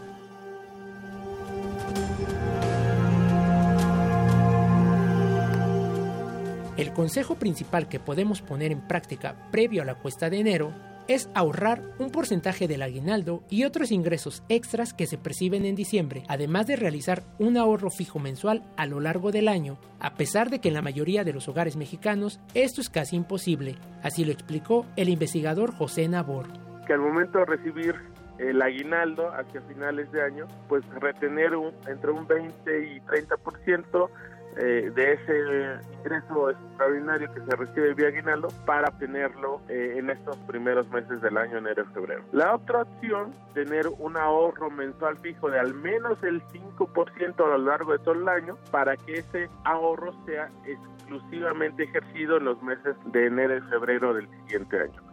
El 6.78 6.94
consejo 6.94 7.34
principal 7.36 7.90
que 7.90 7.99
podemos 7.99 8.44
poner 8.44 8.72
en 8.72 8.88
práctica 8.88 9.36
previo 9.52 9.82
a 9.82 9.86
la 9.86 9.95
cuesta 9.95 10.30
de 10.30 10.40
enero 10.40 10.74
es 11.08 11.28
ahorrar 11.34 11.82
un 11.98 12.12
porcentaje 12.12 12.68
del 12.68 12.84
aguinaldo 12.84 13.41
y 13.49 13.64
otros 13.64 13.91
ingresos 13.91 14.44
extras 14.48 14.94
que 14.94 15.08
se 15.08 15.18
perciben 15.18 15.66
en 15.66 15.74
diciembre, 15.74 16.22
además 16.28 16.68
de 16.68 16.76
realizar 16.76 17.24
un 17.40 17.58
ahorro 17.58 17.90
fijo 17.90 18.20
mensual 18.20 18.62
a 18.78 18.86
lo 18.86 18.99
largo 18.99 19.32
del 19.32 19.48
año, 19.48 19.80
a 19.99 20.14
pesar 20.14 20.52
de 20.52 20.60
que 20.60 20.68
en 20.68 20.76
la 20.76 20.84
mayoría 20.84 21.24
de 21.24 21.34
los 21.34 21.48
hogares 21.48 21.78
mexicanos 21.78 22.40
esto 22.54 22.82
es 22.82 22.90
casi 22.90 23.16
imposible, 23.16 23.76
así 24.04 24.24
lo 24.24 24.32
explicó 24.32 24.86
el 24.98 25.10
investigador 25.10 25.74
José 25.74 26.08
Nabor. 26.08 26.45
Que 26.86 26.94
al 26.94 26.99
momento 26.99 27.40
de 27.40 27.45
recibir 27.45 27.95
el 28.38 28.62
aguinaldo 28.62 29.32
hacia 29.32 29.62
finales 29.62 30.12
de 30.12 30.22
año, 30.22 30.45
pues 30.70 30.86
retener 30.99 31.54
entre 31.88 32.12
un 32.12 32.28
20 32.28 32.88
y 32.88 32.99
30% 32.99 34.10
eh, 34.59 34.91
de 34.93 35.13
ese 35.13 35.79
ingreso 35.99 36.49
extraordinario 36.49 37.31
que 37.34 37.41
se 37.41 37.55
recibe 37.55 37.93
vía 37.93 38.07
aguinaldo 38.07 38.47
para 38.65 38.89
obtenerlo 38.89 39.61
eh, 39.69 39.95
en 39.97 40.09
estos 40.09 40.35
primeros 40.47 40.89
meses 40.89 41.21
del 41.21 41.38
año, 41.38 41.57
enero 41.57 41.84
y 41.88 41.93
febrero. 41.93 42.23
La 42.31 42.55
otra 42.55 42.81
opción, 42.81 43.31
tener 43.53 43.88
un 43.88 44.17
ahorro 44.17 44.69
mensual 44.71 45.17
fijo 45.17 45.49
de 45.49 45.59
al 45.59 45.73
menos 45.73 46.21
el 46.23 46.41
5% 46.47 47.45
a 47.45 47.57
lo 47.57 47.57
largo 47.59 47.93
de 47.93 47.99
todo 47.99 48.15
el 48.15 48.27
año 48.27 48.57
para 48.71 48.97
que 48.97 49.19
ese 49.19 49.49
ahorro 49.63 50.13
sea 50.25 50.49
exclusivamente 50.65 51.84
ejercido 51.84 52.38
en 52.38 52.45
los 52.45 52.61
meses 52.63 52.95
de 53.05 53.27
enero 53.27 53.57
y 53.57 53.61
febrero 53.69 54.13
del 54.13 54.27
siguiente 54.29 54.79
año. 54.79 55.07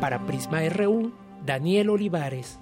Para 0.00 0.18
Prisma 0.18 0.60
RU, 0.68 1.12
Daniel 1.44 1.90
Olivares. 1.90 2.58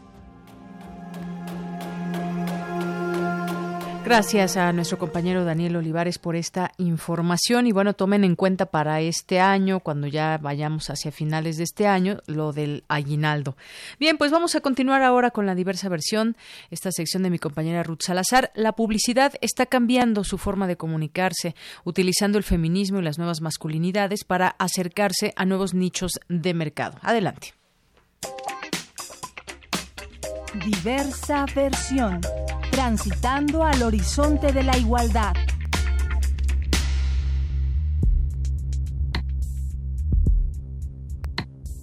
Gracias 4.04 4.56
a 4.56 4.72
nuestro 4.72 4.98
compañero 4.98 5.44
Daniel 5.44 5.76
Olivares 5.76 6.18
por 6.18 6.34
esta 6.34 6.72
información 6.76 7.68
y 7.68 7.72
bueno, 7.72 7.94
tomen 7.94 8.24
en 8.24 8.34
cuenta 8.34 8.66
para 8.66 9.00
este 9.00 9.38
año, 9.38 9.78
cuando 9.78 10.08
ya 10.08 10.38
vayamos 10.38 10.90
hacia 10.90 11.12
finales 11.12 11.56
de 11.56 11.62
este 11.62 11.86
año, 11.86 12.18
lo 12.26 12.52
del 12.52 12.82
aguinaldo. 12.88 13.56
Bien, 14.00 14.18
pues 14.18 14.32
vamos 14.32 14.56
a 14.56 14.60
continuar 14.60 15.02
ahora 15.02 15.30
con 15.30 15.46
la 15.46 15.54
diversa 15.54 15.88
versión, 15.88 16.36
esta 16.70 16.90
sección 16.90 17.22
de 17.22 17.30
mi 17.30 17.38
compañera 17.38 17.84
Ruth 17.84 18.02
Salazar. 18.04 18.50
La 18.56 18.72
publicidad 18.72 19.34
está 19.40 19.66
cambiando 19.66 20.24
su 20.24 20.36
forma 20.36 20.66
de 20.66 20.76
comunicarse, 20.76 21.54
utilizando 21.84 22.38
el 22.38 22.44
feminismo 22.44 22.98
y 22.98 23.02
las 23.02 23.18
nuevas 23.18 23.40
masculinidades 23.40 24.24
para 24.24 24.48
acercarse 24.48 25.32
a 25.36 25.44
nuevos 25.44 25.74
nichos 25.74 26.20
de 26.28 26.54
mercado. 26.54 26.98
Adelante. 27.02 27.54
Diversa 30.54 31.46
versión. 31.54 32.20
Transitando 32.70 33.64
al 33.64 33.82
horizonte 33.82 34.52
de 34.52 34.62
la 34.62 34.76
igualdad. 34.76 35.32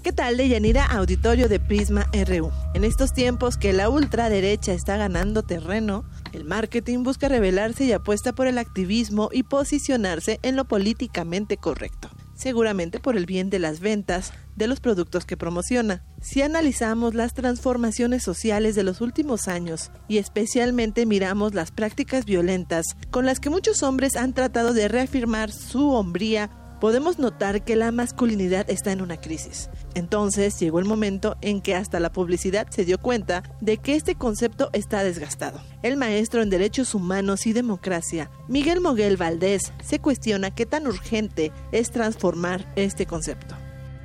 ¿Qué 0.03 0.13
tal, 0.13 0.37
Deyanira, 0.37 0.85
auditorio 0.85 1.49
de 1.49 1.59
Prisma 1.59 2.05
RU? 2.27 2.51
En 2.75 2.83
estos 2.83 3.11
tiempos 3.11 3.57
que 3.57 3.73
la 3.73 3.89
ultraderecha 3.89 4.73
está 4.73 4.97
ganando 4.97 5.41
terreno, 5.41 6.05
el 6.31 6.45
marketing 6.45 7.01
busca 7.01 7.27
revelarse 7.27 7.85
y 7.85 7.91
apuesta 7.91 8.33
por 8.33 8.45
el 8.45 8.59
activismo 8.59 9.29
y 9.31 9.43
posicionarse 9.43 10.39
en 10.43 10.55
lo 10.55 10.65
políticamente 10.65 11.57
correcto 11.57 12.09
seguramente 12.39 12.99
por 12.99 13.17
el 13.17 13.25
bien 13.25 13.49
de 13.49 13.59
las 13.59 13.81
ventas 13.81 14.31
de 14.55 14.67
los 14.67 14.79
productos 14.79 15.25
que 15.25 15.37
promociona. 15.37 16.03
Si 16.21 16.41
analizamos 16.41 17.13
las 17.13 17.33
transformaciones 17.33 18.23
sociales 18.23 18.75
de 18.75 18.83
los 18.83 19.01
últimos 19.01 19.47
años 19.47 19.91
y 20.07 20.17
especialmente 20.17 21.05
miramos 21.05 21.53
las 21.53 21.71
prácticas 21.71 22.25
violentas 22.25 22.85
con 23.11 23.25
las 23.25 23.39
que 23.39 23.49
muchos 23.49 23.83
hombres 23.83 24.15
han 24.15 24.33
tratado 24.33 24.73
de 24.73 24.87
reafirmar 24.87 25.51
su 25.51 25.91
hombría 25.91 26.49
podemos 26.79 27.19
notar 27.19 27.63
que 27.63 27.75
la 27.75 27.91
masculinidad 27.91 28.69
está 28.69 28.91
en 28.91 29.01
una 29.01 29.17
crisis. 29.17 29.69
Entonces 29.95 30.59
llegó 30.59 30.79
el 30.79 30.85
momento 30.85 31.35
en 31.41 31.61
que 31.61 31.75
hasta 31.75 31.99
la 31.99 32.11
publicidad 32.11 32.67
se 32.69 32.85
dio 32.85 32.97
cuenta 32.99 33.43
de 33.61 33.77
que 33.77 33.95
este 33.95 34.15
concepto 34.15 34.69
está 34.73 35.03
desgastado. 35.03 35.59
El 35.83 35.97
maestro 35.97 36.41
en 36.41 36.49
Derechos 36.49 36.95
Humanos 36.95 37.47
y 37.47 37.53
Democracia, 37.53 38.29
Miguel 38.47 38.81
Moguel 38.81 39.17
Valdés, 39.17 39.73
se 39.81 39.99
cuestiona 39.99 40.53
qué 40.53 40.65
tan 40.65 40.87
urgente 40.87 41.51
es 41.71 41.91
transformar 41.91 42.61
este 42.75 43.05
concepto. 43.05 43.55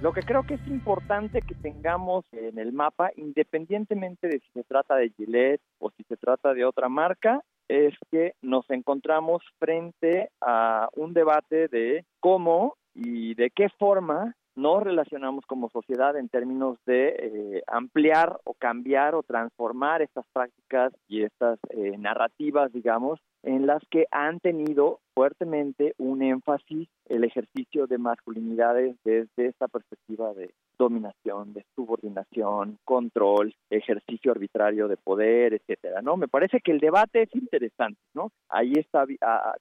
Lo 0.05 0.13
que 0.13 0.23
creo 0.23 0.43
que 0.43 0.55
es 0.55 0.67
importante 0.67 1.41
que 1.41 1.55
tengamos 1.55 2.27
en 2.33 2.59
el 2.59 2.73
mapa, 2.73 3.11
independientemente 3.17 4.29
de 4.29 4.41
si 4.41 4.51
se 4.53 4.65
trata 4.65 4.97
de 4.97 5.11
Gillette 5.17 5.63
o 5.79 5.91
si 5.97 6.03
se 6.05 6.17
trata 6.17 6.53
de 6.53 6.67
otra 6.67 6.91
marca, 6.91 7.43
es 7.69 7.95
que 8.11 8.35
nos 8.43 8.69
encontramos 8.69 9.43
frente 9.59 10.29
a 10.41 10.89
un 10.95 11.15
debate 11.15 11.69
de 11.69 12.05
cómo 12.21 12.77
y 12.95 13.35
de 13.35 13.51
qué 13.51 13.69
forma 13.79 14.37
nos 14.57 14.83
relacionamos 14.83 15.45
como 15.47 15.69
sociedad 15.71 16.17
en 16.17 16.29
términos 16.29 16.79
de 16.87 17.09
eh, 17.09 17.63
ampliar 17.67 18.41
o 18.45 18.55
cambiar 18.55 19.15
o 19.15 19.23
transformar 19.23 20.03
estas 20.03 20.27
prácticas 20.33 20.93
y 21.09 21.23
estas 21.23 21.59
eh, 21.71 21.97
narrativas, 21.99 22.73
digamos, 22.73 23.21
en 23.43 23.67
las 23.67 23.83
que 23.91 24.07
han 24.11 24.41
tenido 24.41 25.01
fuertemente 25.15 25.95
un 25.99 26.23
énfasis 26.23 26.89
el 27.09 27.25
ejercicio 27.25 27.87
de 27.87 27.99
masculinidades 27.99 28.97
desde 29.05 29.47
esta 29.47 29.69
perspectiva 29.69 30.33
de 30.35 30.55
dominación, 30.79 31.53
de 31.53 31.65
subordinación, 31.75 32.79
control, 32.85 33.55
ejercicio 33.71 34.33
arbitrario 34.33 34.89
de 34.89 34.97
poder, 34.97 35.55
etcétera, 35.55 36.03
¿no? 36.03 36.17
Me 36.17 36.29
parece 36.29 36.61
que 36.61 36.73
el 36.73 36.81
debate 36.81 37.23
es 37.23 37.35
interesante, 37.35 38.01
¿no? 38.15 38.33
Ahí 38.49 38.73
está 38.75 39.05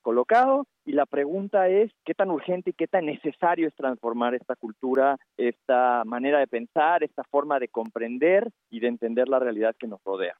colocado 0.01 0.65
y 0.85 0.93
la 0.93 1.05
pregunta 1.05 1.67
es 1.67 1.91
qué 2.05 2.13
tan 2.13 2.31
urgente 2.31 2.71
y 2.71 2.73
qué 2.73 2.87
tan 2.87 3.05
necesario 3.05 3.67
es 3.67 3.75
transformar 3.75 4.35
esta 4.35 4.55
cultura, 4.55 5.17
esta 5.37 6.03
manera 6.05 6.39
de 6.39 6.47
pensar, 6.47 7.03
esta 7.03 7.23
forma 7.25 7.59
de 7.59 7.67
comprender 7.67 8.49
y 8.69 8.79
de 8.79 8.87
entender 8.87 9.27
la 9.27 9.39
realidad 9.39 9.75
que 9.77 9.87
nos 9.87 10.03
rodea. 10.03 10.35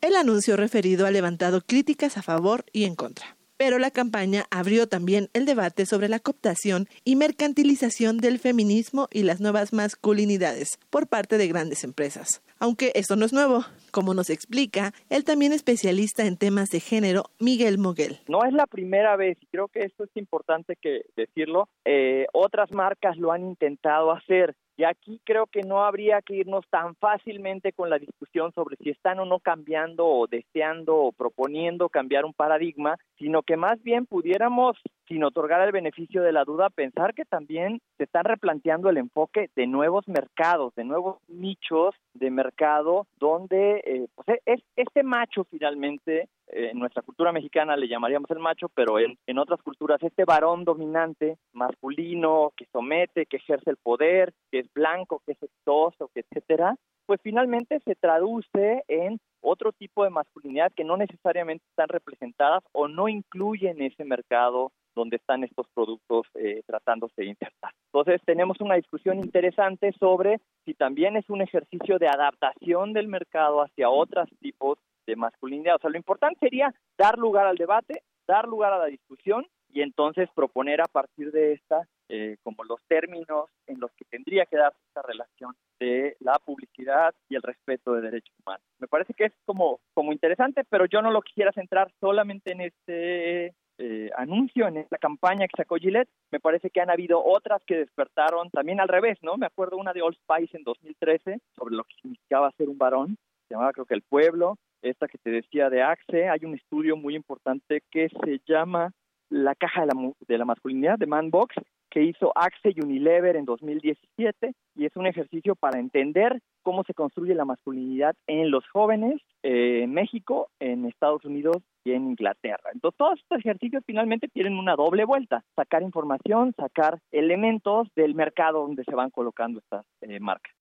El 0.00 0.16
anuncio 0.16 0.56
referido 0.56 1.06
ha 1.06 1.10
levantado 1.10 1.62
críticas 1.62 2.18
a 2.18 2.22
favor 2.22 2.64
y 2.72 2.84
en 2.84 2.94
contra. 2.94 3.36
Pero 3.64 3.78
la 3.78 3.90
campaña 3.90 4.44
abrió 4.50 4.88
también 4.88 5.30
el 5.32 5.46
debate 5.46 5.86
sobre 5.86 6.10
la 6.10 6.18
cooptación 6.18 6.86
y 7.02 7.16
mercantilización 7.16 8.18
del 8.18 8.38
feminismo 8.38 9.08
y 9.10 9.22
las 9.22 9.40
nuevas 9.40 9.72
masculinidades 9.72 10.78
por 10.90 11.08
parte 11.08 11.38
de 11.38 11.48
grandes 11.48 11.82
empresas. 11.82 12.42
Aunque 12.58 12.92
esto 12.94 13.16
no 13.16 13.24
es 13.24 13.32
nuevo, 13.32 13.64
como 13.90 14.12
nos 14.12 14.28
explica 14.28 14.92
el 15.08 15.24
también 15.24 15.54
especialista 15.54 16.26
en 16.26 16.36
temas 16.36 16.68
de 16.68 16.80
género, 16.80 17.30
Miguel 17.40 17.78
Moguel. 17.78 18.18
No 18.28 18.44
es 18.44 18.52
la 18.52 18.66
primera 18.66 19.16
vez, 19.16 19.38
y 19.40 19.46
creo 19.46 19.68
que 19.68 19.80
esto 19.80 20.04
es 20.04 20.10
importante 20.16 20.76
que 20.76 21.06
decirlo, 21.16 21.70
eh, 21.86 22.26
otras 22.34 22.70
marcas 22.70 23.16
lo 23.16 23.32
han 23.32 23.46
intentado 23.46 24.12
hacer. 24.12 24.54
Y 24.76 24.84
aquí 24.84 25.20
creo 25.24 25.46
que 25.46 25.62
no 25.62 25.84
habría 25.84 26.20
que 26.20 26.34
irnos 26.34 26.66
tan 26.68 26.96
fácilmente 26.96 27.72
con 27.72 27.90
la 27.90 27.98
discusión 27.98 28.52
sobre 28.52 28.76
si 28.76 28.90
están 28.90 29.20
o 29.20 29.24
no 29.24 29.38
cambiando 29.38 30.04
o 30.06 30.26
deseando 30.26 30.96
o 30.96 31.12
proponiendo 31.12 31.88
cambiar 31.88 32.24
un 32.24 32.32
paradigma, 32.32 32.96
sino 33.18 33.42
que 33.42 33.56
más 33.56 33.80
bien 33.82 34.06
pudiéramos, 34.06 34.76
sin 35.08 35.24
otorgar 35.24 35.60
el 35.62 35.72
beneficio 35.72 36.22
de 36.22 36.32
la 36.32 36.44
duda, 36.44 36.70
pensar 36.70 37.14
que 37.14 37.24
también 37.24 37.80
se 37.96 38.04
están 38.04 38.24
replanteando 38.24 38.90
el 38.90 38.96
enfoque 38.96 39.50
de 39.54 39.66
nuevos 39.66 40.06
mercados, 40.08 40.74
de 40.74 40.84
nuevos 40.84 41.18
nichos 41.28 41.94
de 42.14 42.30
mercado, 42.30 43.06
donde 43.18 43.82
eh, 43.84 44.06
pues 44.14 44.40
es, 44.46 44.60
este 44.76 45.02
macho 45.02 45.44
finalmente 45.44 46.28
eh, 46.48 46.70
en 46.72 46.78
nuestra 46.78 47.02
cultura 47.02 47.32
mexicana 47.32 47.76
le 47.76 47.88
llamaríamos 47.88 48.30
el 48.30 48.38
macho, 48.38 48.68
pero 48.74 48.98
en, 48.98 49.18
en 49.26 49.38
otras 49.38 49.62
culturas 49.62 50.02
este 50.02 50.24
varón 50.24 50.64
dominante, 50.64 51.38
masculino, 51.52 52.52
que 52.56 52.66
somete, 52.72 53.26
que 53.26 53.36
ejerce 53.36 53.70
el 53.70 53.76
poder, 53.76 54.32
que 54.50 54.60
es 54.60 54.72
blanco, 54.72 55.22
que 55.26 55.32
es 55.32 55.42
exitoso, 55.42 56.10
que 56.14 56.20
etcétera, 56.20 56.76
pues 57.06 57.20
finalmente 57.22 57.80
se 57.80 57.94
traduce 57.94 58.82
en 58.88 59.20
otro 59.40 59.72
tipo 59.72 60.04
de 60.04 60.10
masculinidad 60.10 60.72
que 60.74 60.84
no 60.84 60.96
necesariamente 60.96 61.64
están 61.68 61.88
representadas 61.88 62.62
o 62.72 62.88
no 62.88 63.08
incluyen 63.08 63.82
ese 63.82 64.04
mercado 64.04 64.72
donde 64.94 65.16
están 65.16 65.44
estos 65.44 65.66
productos 65.74 66.26
eh, 66.34 66.62
tratándose 66.66 67.22
de 67.22 67.26
insertar. 67.26 67.72
Entonces 67.92 68.20
tenemos 68.24 68.60
una 68.60 68.76
discusión 68.76 69.18
interesante 69.18 69.92
sobre 69.98 70.40
si 70.64 70.74
también 70.74 71.16
es 71.16 71.28
un 71.30 71.42
ejercicio 71.42 71.98
de 71.98 72.08
adaptación 72.08 72.92
del 72.92 73.08
mercado 73.08 73.62
hacia 73.62 73.90
otros 73.90 74.28
tipos 74.40 74.78
de 75.06 75.16
masculinidad. 75.16 75.76
O 75.76 75.78
sea, 75.78 75.90
lo 75.90 75.96
importante 75.96 76.40
sería 76.40 76.74
dar 76.98 77.18
lugar 77.18 77.46
al 77.46 77.56
debate, 77.56 78.02
dar 78.26 78.48
lugar 78.48 78.72
a 78.72 78.78
la 78.78 78.86
discusión 78.86 79.46
y 79.68 79.82
entonces 79.82 80.28
proponer 80.34 80.80
a 80.80 80.86
partir 80.86 81.32
de 81.32 81.52
esta 81.52 81.86
eh, 82.08 82.36
como 82.42 82.64
los 82.64 82.80
términos 82.86 83.50
en 83.66 83.80
los 83.80 83.90
que 83.92 84.04
tendría 84.04 84.44
que 84.44 84.56
darse 84.56 84.78
esta 84.88 85.02
relación 85.02 85.54
de 85.80 86.16
la 86.20 86.38
publicidad 86.38 87.14
y 87.28 87.34
el 87.34 87.42
respeto 87.42 87.94
de 87.94 88.02
derechos 88.02 88.34
humanos. 88.44 88.64
Me 88.78 88.86
parece 88.86 89.14
que 89.14 89.24
es 89.24 89.32
como, 89.46 89.80
como 89.94 90.12
interesante, 90.12 90.64
pero 90.68 90.84
yo 90.86 91.02
no 91.02 91.10
lo 91.10 91.22
quisiera 91.22 91.50
centrar 91.52 91.90
solamente 92.00 92.52
en 92.52 92.60
este 92.60 93.54
eh, 93.78 94.10
anuncio, 94.16 94.68
en 94.68 94.76
esta 94.76 94.98
campaña 94.98 95.46
que 95.46 95.56
sacó 95.56 95.76
Gillette. 95.76 96.08
Me 96.30 96.40
parece 96.40 96.70
que 96.70 96.80
han 96.80 96.90
habido 96.90 97.24
otras 97.24 97.62
que 97.66 97.76
despertaron 97.76 98.50
también 98.50 98.80
al 98.80 98.88
revés, 98.88 99.18
¿no? 99.22 99.36
Me 99.36 99.46
acuerdo 99.46 99.76
una 99.76 99.92
de 99.92 100.02
Old 100.02 100.16
Spice 100.16 100.56
en 100.56 100.64
2013 100.64 101.40
sobre 101.56 101.74
lo 101.74 101.84
que 101.84 101.94
significaba 102.00 102.52
ser 102.52 102.68
un 102.68 102.78
varón, 102.78 103.16
se 103.48 103.54
llamaba 103.54 103.72
creo 103.72 103.86
que 103.86 103.94
El 103.94 104.02
Pueblo, 104.02 104.56
esta 104.82 105.08
que 105.08 105.18
te 105.18 105.30
decía 105.30 105.70
de 105.70 105.82
Axe, 105.82 106.28
hay 106.28 106.44
un 106.44 106.54
estudio 106.54 106.96
muy 106.96 107.14
importante 107.14 107.82
que 107.90 108.08
se 108.08 108.40
llama 108.46 108.92
La 109.28 109.54
caja 109.54 109.82
de 109.82 109.86
la, 109.88 110.12
de 110.26 110.38
la 110.38 110.44
masculinidad 110.44 110.98
de 110.98 111.06
Manbox, 111.06 111.54
que 111.90 112.02
hizo 112.02 112.32
Axe 112.34 112.74
Unilever 112.82 113.36
en 113.36 113.44
2017 113.44 114.52
y 114.74 114.84
es 114.84 114.96
un 114.96 115.06
ejercicio 115.06 115.54
para 115.54 115.78
entender 115.78 116.40
cómo 116.62 116.82
se 116.82 116.94
construye 116.94 117.34
la 117.34 117.44
masculinidad 117.44 118.16
en 118.26 118.50
los 118.50 118.66
jóvenes 118.68 119.20
eh, 119.42 119.82
en 119.84 119.92
México, 119.92 120.48
en 120.58 120.86
Estados 120.86 121.24
Unidos 121.24 121.58
y 121.84 121.92
en 121.92 122.10
Inglaterra. 122.10 122.70
Entonces, 122.72 122.98
todos 122.98 123.20
estos 123.20 123.38
ejercicios 123.38 123.82
finalmente 123.86 124.28
tienen 124.28 124.58
una 124.58 124.74
doble 124.74 125.04
vuelta, 125.04 125.44
sacar 125.54 125.82
información, 125.82 126.54
sacar 126.56 127.00
elementos 127.12 127.88
del 127.94 128.14
mercado 128.14 128.62
donde 128.62 128.84
se 128.84 128.94
van 128.94 129.10
colocando 129.10 129.60
estas 129.60 129.84
eh, 130.00 130.20
marcas. 130.20 130.54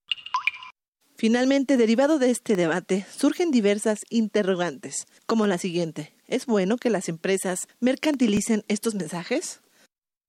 Finalmente, 1.15 1.77
derivado 1.77 2.19
de 2.19 2.31
este 2.31 2.55
debate, 2.55 3.01
surgen 3.01 3.51
diversas 3.51 4.03
interrogantes, 4.09 5.05
como 5.25 5.47
la 5.47 5.57
siguiente. 5.57 6.13
¿Es 6.27 6.45
bueno 6.45 6.77
que 6.77 6.89
las 6.89 7.07
empresas 7.07 7.67
mercantilicen 7.79 8.63
estos 8.67 8.95
mensajes? 8.95 9.63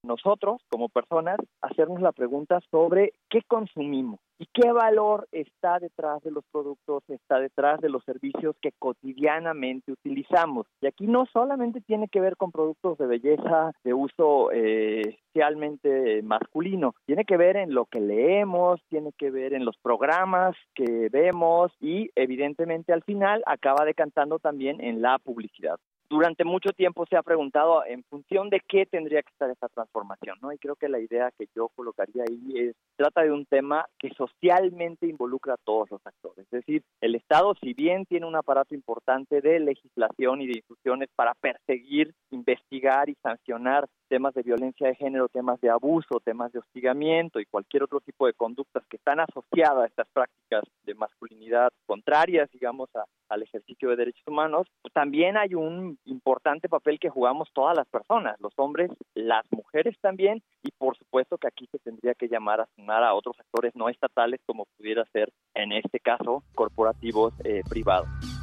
nosotros 0.04 0.60
como 0.68 0.88
personas 0.88 1.38
hacernos 1.60 2.00
la 2.00 2.12
pregunta 2.12 2.60
sobre 2.70 3.14
qué 3.28 3.40
consumimos 3.46 4.20
y 4.38 4.46
qué 4.52 4.72
valor 4.72 5.28
está 5.32 5.78
detrás 5.78 6.22
de 6.22 6.30
los 6.30 6.44
productos, 6.50 7.02
está 7.08 7.38
detrás 7.38 7.80
de 7.80 7.88
los 7.88 8.04
servicios 8.04 8.56
que 8.60 8.72
cotidianamente 8.78 9.92
utilizamos. 9.92 10.66
Y 10.80 10.86
aquí 10.86 11.06
no 11.06 11.26
solamente 11.26 11.80
tiene 11.80 12.08
que 12.08 12.20
ver 12.20 12.36
con 12.36 12.52
productos 12.52 12.98
de 12.98 13.06
belleza 13.06 13.72
de 13.84 13.94
uso 13.94 14.50
eh, 14.52 15.02
especialmente 15.34 16.22
masculino, 16.22 16.94
tiene 17.06 17.24
que 17.24 17.36
ver 17.36 17.56
en 17.56 17.74
lo 17.74 17.86
que 17.86 18.00
leemos, 18.00 18.80
tiene 18.88 19.12
que 19.16 19.30
ver 19.30 19.52
en 19.52 19.64
los 19.64 19.76
programas 19.78 20.56
que 20.74 21.08
vemos 21.10 21.72
y 21.80 22.10
evidentemente 22.14 22.92
al 22.92 23.02
final 23.02 23.42
acaba 23.46 23.84
decantando 23.84 24.38
también 24.38 24.80
en 24.80 25.02
la 25.02 25.18
publicidad 25.18 25.78
durante 26.08 26.44
mucho 26.44 26.70
tiempo 26.70 27.06
se 27.06 27.16
ha 27.16 27.22
preguntado 27.22 27.84
en 27.86 28.04
función 28.04 28.50
de 28.50 28.60
qué 28.66 28.86
tendría 28.86 29.22
que 29.22 29.30
estar 29.30 29.50
esta 29.50 29.68
transformación, 29.68 30.38
¿no? 30.42 30.52
Y 30.52 30.58
creo 30.58 30.76
que 30.76 30.88
la 30.88 31.00
idea 31.00 31.30
que 31.36 31.48
yo 31.54 31.68
colocaría 31.74 32.24
ahí 32.28 32.58
es, 32.58 32.76
trata 32.96 33.22
de 33.22 33.32
un 33.32 33.46
tema 33.46 33.86
que 33.98 34.10
socialmente 34.10 35.06
involucra 35.06 35.54
a 35.54 35.64
todos 35.64 35.90
los 35.90 36.06
actores. 36.06 36.44
Es 36.46 36.50
decir, 36.50 36.82
el 37.00 37.14
Estado, 37.14 37.54
si 37.60 37.74
bien 37.74 38.06
tiene 38.06 38.26
un 38.26 38.36
aparato 38.36 38.74
importante 38.74 39.40
de 39.40 39.60
legislación 39.60 40.42
y 40.42 40.46
de 40.46 40.58
instrucciones 40.58 41.08
para 41.14 41.34
perseguir, 41.34 42.12
investigar 42.30 43.08
y 43.08 43.14
sancionar 43.22 43.86
temas 44.14 44.32
de 44.34 44.44
violencia 44.44 44.86
de 44.86 44.94
género, 44.94 45.28
temas 45.28 45.60
de 45.60 45.68
abuso, 45.68 46.20
temas 46.24 46.52
de 46.52 46.60
hostigamiento 46.60 47.40
y 47.40 47.46
cualquier 47.46 47.82
otro 47.82 47.98
tipo 48.00 48.28
de 48.28 48.32
conductas 48.32 48.84
que 48.88 48.96
están 48.96 49.18
asociadas 49.18 49.82
a 49.82 49.86
estas 49.86 50.06
prácticas 50.12 50.62
de 50.84 50.94
masculinidad 50.94 51.70
contrarias, 51.84 52.48
digamos, 52.52 52.88
al 53.28 53.42
ejercicio 53.42 53.90
de 53.90 53.96
derechos 53.96 54.22
humanos, 54.28 54.68
pues 54.82 54.94
también 54.94 55.36
hay 55.36 55.56
un 55.56 55.98
importante 56.04 56.68
papel 56.68 57.00
que 57.00 57.10
jugamos 57.10 57.48
todas 57.52 57.76
las 57.76 57.88
personas, 57.88 58.40
los 58.40 58.52
hombres, 58.56 58.92
las 59.14 59.44
mujeres 59.50 59.96
también, 60.00 60.44
y 60.62 60.70
por 60.78 60.96
supuesto 60.96 61.36
que 61.36 61.48
aquí 61.48 61.66
se 61.72 61.80
tendría 61.80 62.14
que 62.14 62.28
llamar 62.28 62.60
a 62.60 62.68
sumar 62.76 63.02
a 63.02 63.14
otros 63.14 63.34
actores 63.40 63.74
no 63.74 63.88
estatales 63.88 64.38
como 64.46 64.66
pudiera 64.76 65.04
ser 65.06 65.32
en 65.54 65.72
este 65.72 65.98
caso 65.98 66.44
corporativos 66.54 67.34
eh, 67.42 67.62
privados. 67.68 68.33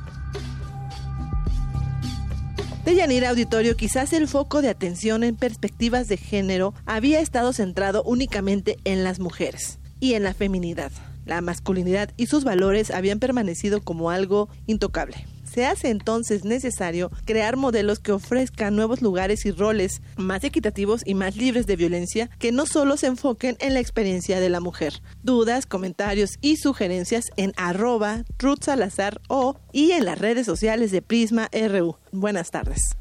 De 2.86 2.96
Yanira 2.96 3.30
Auditorio, 3.30 3.78
quizás 3.78 4.12
el 4.12 4.28
foco 4.28 4.64
de 4.64 4.70
atención 4.70 5.24
en 5.24 5.36
perspectivas 5.36 6.08
de 6.08 6.18
género 6.18 6.74
había 6.88 7.20
estado 7.20 7.54
centrado 7.54 8.02
únicamente 8.04 8.78
en 8.86 9.04
las 9.04 9.20
mujeres 9.20 9.78
y 10.00 10.16
en 10.16 10.24
la 10.24 10.34
feminidad. 10.34 10.92
La 11.26 11.42
masculinidad 11.42 12.10
y 12.18 12.26
sus 12.26 12.44
valores 12.44 12.90
habían 12.90 13.20
permanecido 13.20 13.82
como 13.82 14.10
algo 14.10 14.50
intocable. 14.66 15.28
Se 15.52 15.66
hace 15.66 15.90
entonces 15.90 16.46
necesario 16.46 17.12
crear 17.26 17.58
modelos 17.58 18.00
que 18.00 18.14
ofrezcan 18.14 18.76
nuevos 18.76 19.02
lugares 19.02 19.46
y 19.46 19.52
roles 19.52 20.02
más 20.16 20.44
equitativos 20.44 21.02
y 21.06 21.14
más 21.14 21.36
libres 21.36 21.68
de 21.68 21.76
violencia 21.76 22.30
que 22.40 22.52
no 22.52 22.66
solo 22.66 22.96
se 22.96 23.08
enfoquen 23.08 23.58
en 23.60 23.74
la 23.74 23.82
experiencia 23.82 24.40
de 24.40 24.50
la 24.50 24.62
mujer. 24.62 25.02
Dudas, 25.24 25.66
comentarios 25.66 26.38
y 26.42 26.58
sugerencias 26.58 27.26
en 27.36 27.52
arroba 27.58 28.24
Ruth 28.40 28.64
Salazar 28.64 29.20
o 29.28 29.58
y 29.74 29.92
en 29.92 30.06
las 30.06 30.20
redes 30.20 30.46
sociales 30.46 30.92
de 30.92 31.02
Prisma 31.02 31.50
RU. 31.52 31.98
Buenas 32.12 32.52
tardes. 32.52 33.01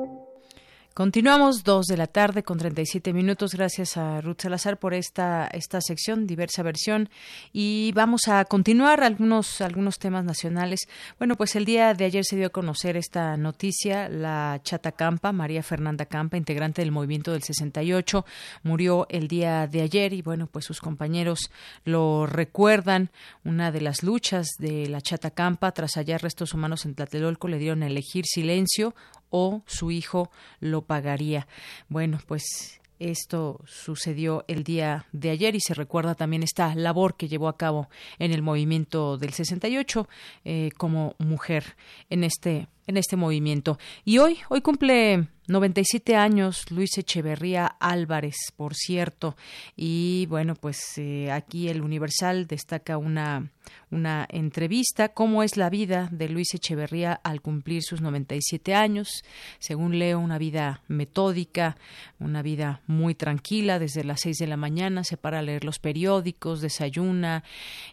Continuamos 0.93 1.63
dos 1.63 1.85
de 1.85 1.95
la 1.95 2.07
tarde 2.07 2.43
con 2.43 2.57
37 2.57 3.13
minutos. 3.13 3.53
Gracias 3.53 3.95
a 3.95 4.19
Ruth 4.19 4.41
Salazar 4.41 4.77
por 4.77 4.93
esta, 4.93 5.47
esta 5.47 5.79
sección, 5.79 6.27
diversa 6.27 6.63
versión. 6.63 7.07
Y 7.53 7.93
vamos 7.95 8.27
a 8.27 8.43
continuar 8.43 9.01
algunos, 9.01 9.61
algunos 9.61 9.99
temas 9.99 10.25
nacionales. 10.25 10.81
Bueno, 11.17 11.37
pues 11.37 11.55
el 11.55 11.63
día 11.63 11.93
de 11.93 12.03
ayer 12.03 12.25
se 12.25 12.35
dio 12.35 12.47
a 12.47 12.49
conocer 12.49 12.97
esta 12.97 13.37
noticia. 13.37 14.09
La 14.09 14.59
chata 14.63 14.91
Campa, 14.91 15.31
María 15.31 15.63
Fernanda 15.63 16.05
Campa, 16.07 16.35
integrante 16.35 16.81
del 16.81 16.91
movimiento 16.91 17.31
del 17.31 17.43
68, 17.43 18.25
murió 18.63 19.07
el 19.09 19.29
día 19.29 19.67
de 19.67 19.83
ayer 19.83 20.11
y 20.11 20.21
bueno, 20.21 20.47
pues 20.47 20.65
sus 20.65 20.81
compañeros 20.81 21.51
lo 21.85 22.25
recuerdan. 22.25 23.11
Una 23.45 23.71
de 23.71 23.79
las 23.79 24.03
luchas 24.03 24.49
de 24.59 24.87
la 24.87 24.99
chata 24.99 25.31
Campa 25.31 25.71
tras 25.71 25.95
hallar 25.95 26.21
restos 26.21 26.53
humanos 26.53 26.83
en 26.85 26.95
Tlatelolco 26.95 27.47
le 27.47 27.59
dieron 27.59 27.81
a 27.81 27.87
elegir 27.87 28.25
silencio 28.25 28.93
o 29.31 29.63
su 29.65 29.89
hijo 29.89 30.29
lo 30.59 30.83
pagaría. 30.83 31.47
Bueno, 31.89 32.19
pues 32.27 32.79
esto 32.99 33.59
sucedió 33.65 34.45
el 34.47 34.63
día 34.63 35.07
de 35.11 35.31
ayer 35.31 35.55
y 35.55 35.59
se 35.59 35.73
recuerda 35.73 36.13
también 36.13 36.43
esta 36.43 36.75
labor 36.75 37.15
que 37.15 37.27
llevó 37.27 37.47
a 37.47 37.57
cabo 37.57 37.89
en 38.19 38.31
el 38.31 38.43
movimiento 38.43 39.17
del 39.17 39.33
68 39.33 40.07
eh, 40.45 40.69
como 40.77 41.15
mujer 41.17 41.75
en 42.11 42.23
este 42.23 42.67
en 42.91 42.97
este 42.97 43.15
movimiento. 43.15 43.79
Y 44.05 44.19
hoy 44.19 44.37
hoy 44.49 44.61
cumple 44.61 45.27
97 45.47 46.15
años 46.15 46.69
Luis 46.69 46.97
Echeverría 46.97 47.65
Álvarez, 47.65 48.35
por 48.55 48.75
cierto. 48.75 49.35
Y 49.75 50.27
bueno, 50.27 50.55
pues 50.55 50.97
eh, 50.97 51.31
aquí 51.31 51.67
el 51.69 51.81
Universal 51.81 52.47
destaca 52.47 52.97
una 52.97 53.49
una 53.89 54.25
entrevista 54.29 55.09
cómo 55.09 55.43
es 55.43 55.57
la 55.57 55.69
vida 55.69 56.07
de 56.11 56.29
Luis 56.29 56.53
Echeverría 56.53 57.13
al 57.13 57.41
cumplir 57.41 57.83
sus 57.83 58.01
97 58.01 58.73
años. 58.73 59.23
Según 59.59 59.99
leo, 59.99 60.19
una 60.19 60.37
vida 60.37 60.81
metódica, 60.87 61.75
una 62.19 62.41
vida 62.41 62.81
muy 62.87 63.15
tranquila, 63.15 63.79
desde 63.79 64.03
las 64.03 64.21
6 64.21 64.37
de 64.37 64.47
la 64.47 64.57
mañana 64.57 65.03
se 65.03 65.17
para 65.17 65.39
a 65.39 65.41
leer 65.41 65.65
los 65.65 65.79
periódicos, 65.79 66.61
desayuna 66.61 67.43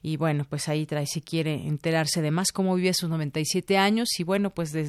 y 0.03 0.16
bueno, 0.16 0.45
pues 0.49 0.69
ahí 0.69 0.87
trae 0.87 1.07
si 1.07 1.20
quiere 1.20 1.66
enterarse 1.66 2.23
de 2.23 2.31
más 2.31 2.53
cómo 2.53 2.77
vive 2.77 2.95
sus 2.95 3.11
97 3.11 3.77
años 3.77 4.09
y 4.19 4.23
bueno, 4.23 4.51
pues 4.51 4.73
desde 4.73 4.88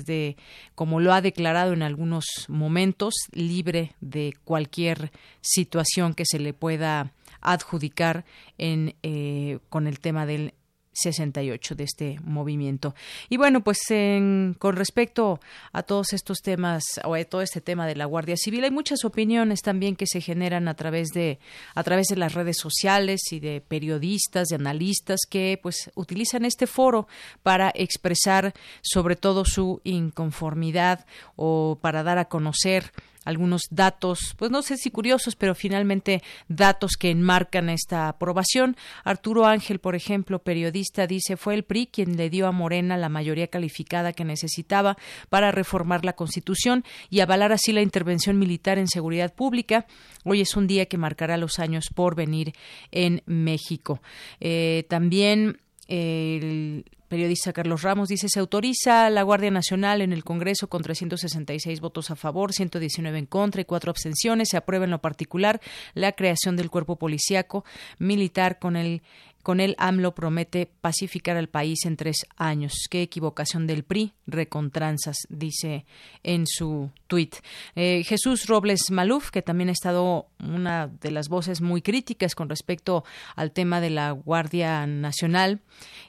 como 0.75 0.99
lo 0.99 1.13
ha 1.13 1.21
declarado 1.21 1.73
en 1.73 1.81
algunos 1.81 2.25
momentos, 2.47 3.13
libre 3.31 3.93
de 4.01 4.33
cualquier 4.43 5.11
situación 5.41 6.13
que 6.13 6.25
se 6.25 6.39
le 6.39 6.53
pueda 6.53 7.13
adjudicar 7.41 8.25
en, 8.57 8.95
eh, 9.03 9.59
con 9.69 9.87
el 9.87 9.99
tema 9.99 10.25
del 10.25 10.53
68 11.01 11.75
de 11.75 11.83
este 11.83 12.19
movimiento. 12.23 12.95
Y 13.29 13.37
bueno, 13.37 13.63
pues 13.63 13.79
con 13.87 14.75
respecto 14.75 15.39
a 15.71 15.83
todos 15.83 16.13
estos 16.13 16.39
temas 16.41 16.83
o 17.03 17.15
a 17.15 17.23
todo 17.23 17.41
este 17.41 17.61
tema 17.61 17.87
de 17.87 17.95
la 17.95 18.05
Guardia 18.05 18.37
Civil, 18.37 18.63
hay 18.63 18.71
muchas 18.71 19.05
opiniones 19.05 19.61
también 19.61 19.95
que 19.95 20.07
se 20.07 20.21
generan 20.21 20.67
a 20.67 20.75
través 20.75 21.09
de 21.09 21.39
a 21.75 21.83
través 21.83 22.07
de 22.07 22.15
las 22.15 22.33
redes 22.33 22.57
sociales 22.57 23.21
y 23.31 23.39
de 23.39 23.61
periodistas, 23.61 24.47
de 24.47 24.55
analistas 24.55 25.19
que 25.29 25.59
pues 25.61 25.91
utilizan 25.95 26.45
este 26.45 26.67
foro 26.67 27.07
para 27.43 27.71
expresar 27.73 28.53
sobre 28.81 29.15
todo 29.15 29.45
su 29.45 29.81
inconformidad 29.83 31.05
o 31.35 31.77
para 31.81 32.03
dar 32.03 32.17
a 32.17 32.25
conocer 32.25 32.91
algunos 33.29 33.61
datos, 33.69 34.33
pues 34.37 34.51
no 34.51 34.61
sé 34.61 34.77
si 34.77 34.91
curiosos, 34.91 35.35
pero 35.35 35.55
finalmente 35.55 36.21
datos 36.47 36.93
que 36.99 37.11
enmarcan 37.11 37.69
esta 37.69 38.09
aprobación. 38.09 38.75
Arturo 39.03 39.45
Ángel, 39.45 39.79
por 39.79 39.95
ejemplo, 39.95 40.39
periodista, 40.39 41.07
dice 41.07 41.37
fue 41.37 41.53
el 41.53 41.63
PRI 41.63 41.87
quien 41.87 42.17
le 42.17 42.29
dio 42.29 42.47
a 42.47 42.51
Morena 42.51 42.97
la 42.97 43.09
mayoría 43.09 43.47
calificada 43.47 44.13
que 44.13 44.25
necesitaba 44.25 44.97
para 45.29 45.51
reformar 45.51 46.03
la 46.03 46.13
Constitución 46.13 46.83
y 47.09 47.19
avalar 47.19 47.51
así 47.51 47.71
la 47.71 47.81
intervención 47.81 48.37
militar 48.39 48.77
en 48.77 48.87
seguridad 48.87 49.33
pública. 49.33 49.85
Hoy 50.25 50.41
es 50.41 50.55
un 50.55 50.67
día 50.67 50.87
que 50.87 50.97
marcará 50.97 51.37
los 51.37 51.59
años 51.59 51.85
por 51.93 52.15
venir 52.15 52.53
en 52.91 53.21
México. 53.25 54.01
Eh, 54.39 54.85
también 54.89 55.59
el 55.89 56.85
periodista 57.09 57.51
Carlos 57.51 57.81
Ramos 57.81 58.07
dice 58.07 58.29
se 58.29 58.39
autoriza 58.39 59.09
la 59.09 59.23
Guardia 59.23 59.49
Nacional 59.49 60.01
en 60.01 60.13
el 60.13 60.23
Congreso 60.23 60.69
con 60.69 60.83
366 60.83 61.81
votos 61.81 62.11
a 62.11 62.15
favor, 62.15 62.53
119 62.53 63.17
en 63.17 63.25
contra 63.25 63.61
y 63.61 63.65
cuatro 63.65 63.89
abstenciones. 63.89 64.49
Se 64.49 64.57
aprueba 64.57 64.85
en 64.85 64.91
lo 64.91 65.01
particular 65.01 65.59
la 65.95 66.11
creación 66.11 66.55
del 66.55 66.69
cuerpo 66.69 66.97
policíaco 66.97 67.65
militar 67.97 68.59
con 68.59 68.75
el 68.75 69.01
con 69.43 69.59
él, 69.59 69.75
AMLO 69.77 70.13
promete 70.13 70.69
pacificar 70.81 71.37
al 71.37 71.47
país 71.47 71.85
en 71.85 71.95
tres 71.95 72.25
años. 72.37 72.73
Qué 72.89 73.01
equivocación 73.01 73.67
del 73.67 73.83
PRI, 73.83 74.13
recontranzas, 74.27 75.17
dice 75.29 75.85
en 76.23 76.45
su 76.45 76.91
tuit. 77.07 77.35
Eh, 77.75 78.03
Jesús 78.05 78.47
Robles 78.47 78.91
Maluf, 78.91 79.31
que 79.31 79.41
también 79.41 79.69
ha 79.69 79.73
estado 79.73 80.27
una 80.39 80.87
de 80.87 81.11
las 81.11 81.29
voces 81.29 81.61
muy 81.61 81.81
críticas 81.81 82.35
con 82.35 82.49
respecto 82.49 83.03
al 83.35 83.51
tema 83.51 83.81
de 83.81 83.89
la 83.89 84.11
Guardia 84.11 84.85
Nacional, 84.87 85.61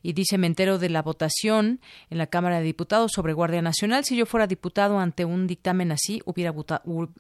y 0.03 0.13
dice, 0.13 0.39
me 0.39 0.47
entero 0.47 0.79
de 0.79 0.89
la 0.89 1.03
votación 1.03 1.81
en 2.09 2.19
la 2.19 2.27
Cámara 2.27 2.59
de 2.59 2.65
Diputados 2.65 3.13
sobre 3.15 3.33
Guardia 3.33 3.63
Nacional. 3.63 4.05
Si 4.05 4.17
yo 4.17 4.27
fuera 4.27 4.47
diputado 4.47 4.99
ante 4.99 5.25
un 5.25 5.47
dictamen 5.47 5.93
así, 5.93 6.23
hubiera, 6.25 6.55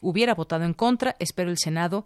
hubiera 0.00 0.34
votado 0.34 0.64
en 0.64 0.74
contra. 0.74 1.14
Espero 1.18 1.50
el 1.50 1.58
Senado 1.58 2.04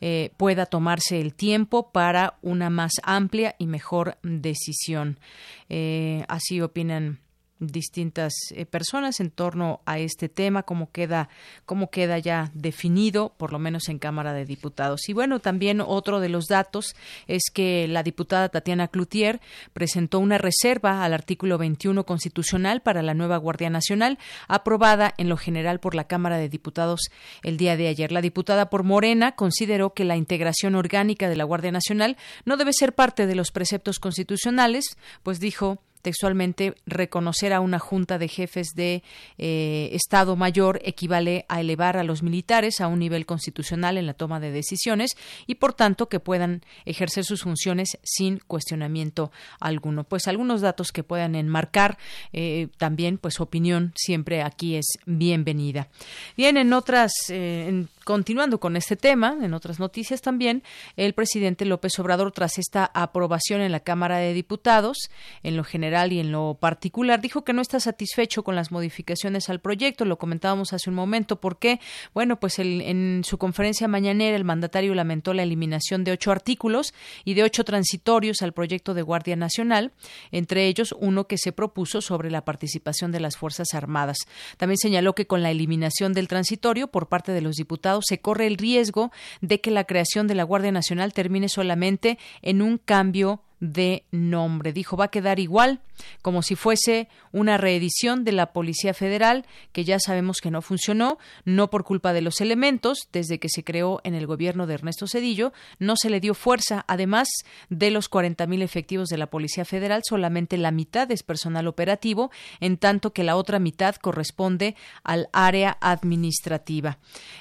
eh, 0.00 0.32
pueda 0.36 0.66
tomarse 0.66 1.20
el 1.20 1.34
tiempo 1.34 1.90
para 1.90 2.38
una 2.42 2.70
más 2.70 2.92
amplia 3.02 3.45
y 3.58 3.66
mejor 3.66 4.18
decisión. 4.22 5.20
Eh, 5.68 6.24
así 6.28 6.60
opinan 6.60 7.20
distintas 7.58 8.34
eh, 8.50 8.66
personas 8.66 9.20
en 9.20 9.30
torno 9.30 9.80
a 9.86 9.98
este 9.98 10.28
tema, 10.28 10.62
cómo 10.62 10.90
queda, 10.90 11.28
cómo 11.64 11.90
queda 11.90 12.18
ya 12.18 12.50
definido, 12.54 13.32
por 13.36 13.52
lo 13.52 13.58
menos 13.58 13.88
en 13.88 13.98
Cámara 13.98 14.32
de 14.32 14.44
Diputados. 14.44 15.08
Y 15.08 15.12
bueno, 15.12 15.40
también 15.40 15.80
otro 15.80 16.20
de 16.20 16.28
los 16.28 16.46
datos 16.46 16.94
es 17.26 17.44
que 17.52 17.88
la 17.88 18.02
diputada 18.02 18.48
Tatiana 18.48 18.88
Cloutier 18.88 19.40
presentó 19.72 20.18
una 20.18 20.38
reserva 20.38 21.04
al 21.04 21.14
artículo 21.14 21.58
21 21.58 22.04
constitucional 22.04 22.82
para 22.82 23.02
la 23.02 23.14
nueva 23.14 23.38
Guardia 23.38 23.70
Nacional, 23.70 24.18
aprobada 24.48 25.14
en 25.16 25.28
lo 25.28 25.36
general 25.36 25.80
por 25.80 25.94
la 25.94 26.04
Cámara 26.04 26.38
de 26.38 26.48
Diputados 26.48 27.00
el 27.42 27.56
día 27.56 27.76
de 27.76 27.88
ayer. 27.88 28.12
La 28.12 28.20
diputada 28.20 28.70
por 28.70 28.82
Morena 28.82 29.32
consideró 29.32 29.94
que 29.94 30.04
la 30.04 30.16
integración 30.16 30.74
orgánica 30.74 31.28
de 31.28 31.36
la 31.36 31.44
Guardia 31.44 31.72
Nacional 31.72 32.16
no 32.44 32.56
debe 32.56 32.72
ser 32.72 32.94
parte 32.94 33.26
de 33.26 33.34
los 33.34 33.50
preceptos 33.50 33.98
constitucionales, 33.98 34.96
pues 35.22 35.40
dijo 35.40 35.78
textualmente, 36.06 36.76
reconocer 36.86 37.52
a 37.52 37.58
una 37.58 37.80
junta 37.80 38.16
de 38.16 38.28
jefes 38.28 38.68
de 38.76 39.02
eh, 39.38 39.88
Estado 39.90 40.36
Mayor 40.36 40.78
equivale 40.84 41.46
a 41.48 41.60
elevar 41.60 41.96
a 41.96 42.04
los 42.04 42.22
militares 42.22 42.80
a 42.80 42.86
un 42.86 43.00
nivel 43.00 43.26
constitucional 43.26 43.98
en 43.98 44.06
la 44.06 44.14
toma 44.14 44.38
de 44.38 44.52
decisiones 44.52 45.16
y, 45.48 45.56
por 45.56 45.72
tanto, 45.72 46.08
que 46.08 46.20
puedan 46.20 46.62
ejercer 46.84 47.24
sus 47.24 47.42
funciones 47.42 47.98
sin 48.04 48.38
cuestionamiento 48.38 49.32
alguno. 49.58 50.04
Pues 50.04 50.28
algunos 50.28 50.60
datos 50.60 50.92
que 50.92 51.02
puedan 51.02 51.34
enmarcar 51.34 51.98
eh, 52.32 52.68
también, 52.78 53.18
pues 53.18 53.40
opinión 53.40 53.92
siempre 53.96 54.42
aquí 54.42 54.76
es 54.76 54.86
bienvenida. 55.06 55.88
Bien, 56.36 56.56
en 56.56 56.72
otras, 56.72 57.14
eh, 57.30 57.86
continuando 58.04 58.60
con 58.60 58.76
este 58.76 58.94
tema, 58.94 59.36
en 59.42 59.54
otras 59.54 59.80
noticias 59.80 60.20
también, 60.20 60.62
el 60.96 61.14
presidente 61.14 61.64
López 61.64 61.98
Obrador, 61.98 62.30
tras 62.30 62.58
esta 62.58 62.88
aprobación 62.94 63.60
en 63.60 63.72
la 63.72 63.80
Cámara 63.80 64.18
de 64.18 64.34
Diputados, 64.34 65.10
en 65.42 65.56
lo 65.56 65.64
general 65.64 65.95
y 66.04 66.20
en 66.20 66.32
lo 66.32 66.58
particular, 66.60 67.20
dijo 67.20 67.44
que 67.44 67.52
no 67.52 67.62
está 67.62 67.80
satisfecho 67.80 68.44
con 68.44 68.54
las 68.54 68.70
modificaciones 68.70 69.48
al 69.48 69.60
proyecto. 69.60 70.04
Lo 70.04 70.18
comentábamos 70.18 70.72
hace 70.72 70.90
un 70.90 70.96
momento. 70.96 71.40
¿Por 71.40 71.58
qué? 71.58 71.80
Bueno, 72.12 72.38
pues 72.38 72.58
en 72.58 73.22
su 73.24 73.38
conferencia 73.38 73.88
mañanera 73.88 74.36
el 74.36 74.44
mandatario 74.44 74.94
lamentó 74.94 75.32
la 75.32 75.42
eliminación 75.42 76.04
de 76.04 76.12
ocho 76.12 76.30
artículos 76.30 76.92
y 77.24 77.34
de 77.34 77.44
ocho 77.44 77.64
transitorios 77.64 78.42
al 78.42 78.52
proyecto 78.52 78.92
de 78.92 79.02
Guardia 79.02 79.36
Nacional, 79.36 79.92
entre 80.32 80.66
ellos 80.66 80.94
uno 80.98 81.26
que 81.26 81.38
se 81.38 81.52
propuso 81.52 82.02
sobre 82.02 82.30
la 82.30 82.44
participación 82.44 83.12
de 83.12 83.20
las 83.20 83.36
Fuerzas 83.36 83.68
Armadas. 83.72 84.18
También 84.58 84.78
señaló 84.78 85.14
que 85.14 85.26
con 85.26 85.42
la 85.42 85.50
eliminación 85.50 86.12
del 86.12 86.28
transitorio 86.28 86.88
por 86.88 87.08
parte 87.08 87.32
de 87.32 87.40
los 87.40 87.56
diputados 87.56 88.04
se 88.06 88.20
corre 88.20 88.46
el 88.46 88.58
riesgo 88.58 89.12
de 89.40 89.60
que 89.60 89.70
la 89.70 89.84
creación 89.84 90.26
de 90.26 90.34
la 90.34 90.44
Guardia 90.44 90.72
Nacional 90.72 91.12
termine 91.12 91.48
solamente 91.48 92.18
en 92.42 92.62
un 92.62 92.78
cambio 92.78 93.42
de 93.60 94.04
nombre. 94.10 94.72
Dijo, 94.72 94.96
va 94.96 95.06
a 95.06 95.10
quedar 95.10 95.40
igual, 95.40 95.80
como 96.20 96.42
si 96.42 96.56
fuese 96.56 97.08
una 97.32 97.56
reedición 97.56 98.24
de 98.24 98.32
la 98.32 98.52
Policía 98.52 98.92
Federal, 98.92 99.46
que 99.72 99.84
ya 99.84 99.98
sabemos 99.98 100.40
que 100.40 100.50
no 100.50 100.60
funcionó, 100.60 101.18
no 101.44 101.70
por 101.70 101.84
culpa 101.84 102.12
de 102.12 102.20
los 102.20 102.40
elementos, 102.40 103.08
desde 103.12 103.38
que 103.38 103.48
se 103.48 103.64
creó 103.64 104.00
en 104.04 104.14
el 104.14 104.26
gobierno 104.26 104.66
de 104.66 104.74
Ernesto 104.74 105.06
Cedillo, 105.06 105.52
no 105.78 105.96
se 105.96 106.10
le 106.10 106.20
dio 106.20 106.34
fuerza. 106.34 106.84
Además 106.86 107.28
de 107.70 107.90
los 107.90 108.10
40.000 108.10 108.62
efectivos 108.62 109.08
de 109.08 109.18
la 109.18 109.28
Policía 109.28 109.64
Federal, 109.64 110.02
solamente 110.04 110.58
la 110.58 110.70
mitad 110.70 111.10
es 111.10 111.22
personal 111.22 111.66
operativo, 111.66 112.30
en 112.60 112.76
tanto 112.76 113.12
que 113.12 113.24
la 113.24 113.36
otra 113.36 113.58
mitad 113.58 113.96
corresponde 113.96 114.76
al 115.02 115.28
área 115.32 115.78
administrativa. 115.80 116.98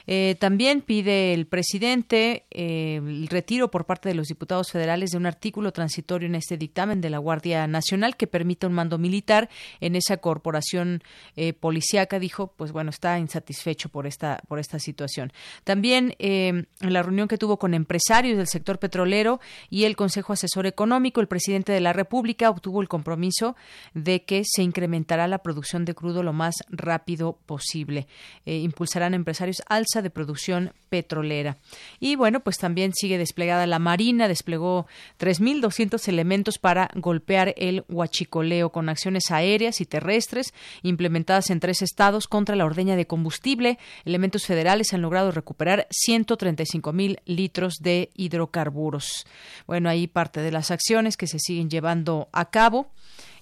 Eh, 0.08 0.36
también 0.40 0.82
pide 0.82 1.34
el 1.34 1.46
presidente 1.46 2.46
eh, 2.52 3.02
el 3.04 3.28
retiro 3.28 3.70
por 3.70 3.86
parte 3.86 4.10
de 4.10 4.16
los 4.16 4.28
diputados 4.28 4.72
federales 4.72 5.12
de 5.12 5.18
un 5.18 5.26
artículo 5.26 5.74
transitorio 5.74 6.05
en 6.14 6.36
este 6.36 6.58
dictamen 6.58 7.02
de 7.02 7.10
la 7.10 7.18
Guardia 7.18 7.66
Nacional 7.68 8.16
que 8.16 8.28
permite 8.28 8.68
un 8.68 8.74
mando 8.74 8.98
militar 8.98 9.50
en 9.82 9.96
esa 9.96 10.18
corporación 10.18 11.02
eh, 11.36 11.54
policíaca. 11.54 12.20
Dijo, 12.20 12.54
pues 12.56 12.72
bueno, 12.72 12.92
está 12.92 13.18
insatisfecho 13.18 13.90
por 13.90 14.06
esta, 14.06 14.42
por 14.48 14.60
esta 14.60 14.78
situación. 14.78 15.34
También 15.64 16.16
eh, 16.20 16.66
en 16.82 16.94
la 16.94 17.02
reunión 17.02 17.28
que 17.28 17.38
tuvo 17.38 17.58
con 17.58 17.74
empresarios 17.74 18.38
del 18.38 18.48
sector 18.48 18.78
petrolero 18.78 19.40
y 19.70 19.86
el 19.86 19.96
Consejo 19.96 20.34
Asesor 20.34 20.68
Económico, 20.68 21.22
el 21.22 21.28
presidente 21.28 21.72
de 21.72 21.82
la 21.82 21.94
República 21.94 22.50
obtuvo 22.50 22.82
el 22.82 22.88
compromiso 22.88 23.56
de 23.94 24.24
que 24.24 24.44
se 24.46 24.62
incrementará 24.62 25.28
la 25.28 25.40
producción 25.40 25.86
de 25.86 25.96
crudo 25.96 26.22
lo 26.22 26.34
más 26.34 26.56
rápido 26.70 27.40
posible. 27.46 28.08
Eh, 28.46 28.58
impulsarán 28.58 29.14
empresarios 29.14 29.64
alza 29.68 30.02
de 30.02 30.10
producción 30.10 30.72
petrolera. 30.90 31.58
Y 32.00 32.16
bueno, 32.16 32.42
pues 32.42 32.58
también 32.58 32.94
sigue 32.94 33.18
desplegada 33.18 33.68
la 33.68 33.80
Marina, 33.80 34.28
desplegó 34.28 34.88
3.200 35.20 35.95
elementos 36.08 36.58
para 36.58 36.90
golpear 36.96 37.54
el 37.58 37.84
huachicoleo 37.90 38.72
con 38.72 38.90
acciones 38.90 39.32
aéreas 39.32 39.82
y 39.82 39.86
terrestres 39.86 40.54
implementadas 40.84 41.50
en 41.50 41.60
tres 41.60 41.82
estados 41.82 42.28
contra 42.28 42.56
la 42.56 42.66
ordeña 42.66 42.96
de 42.96 43.08
combustible. 43.08 43.80
Elementos 44.06 44.46
federales 44.46 44.94
han 44.94 45.02
logrado 45.02 45.32
recuperar 45.32 45.88
135 45.90 46.94
mil 46.94 47.20
litros 47.26 47.76
de 47.82 48.10
hidrocarburos. 48.16 49.26
Bueno, 49.68 49.90
ahí 49.90 50.08
parte 50.08 50.42
de 50.42 50.52
las 50.52 50.72
acciones 50.72 51.18
que 51.18 51.28
se 51.28 51.40
siguen 51.40 51.70
llevando 51.70 52.30
a 52.32 52.50
cabo 52.50 52.92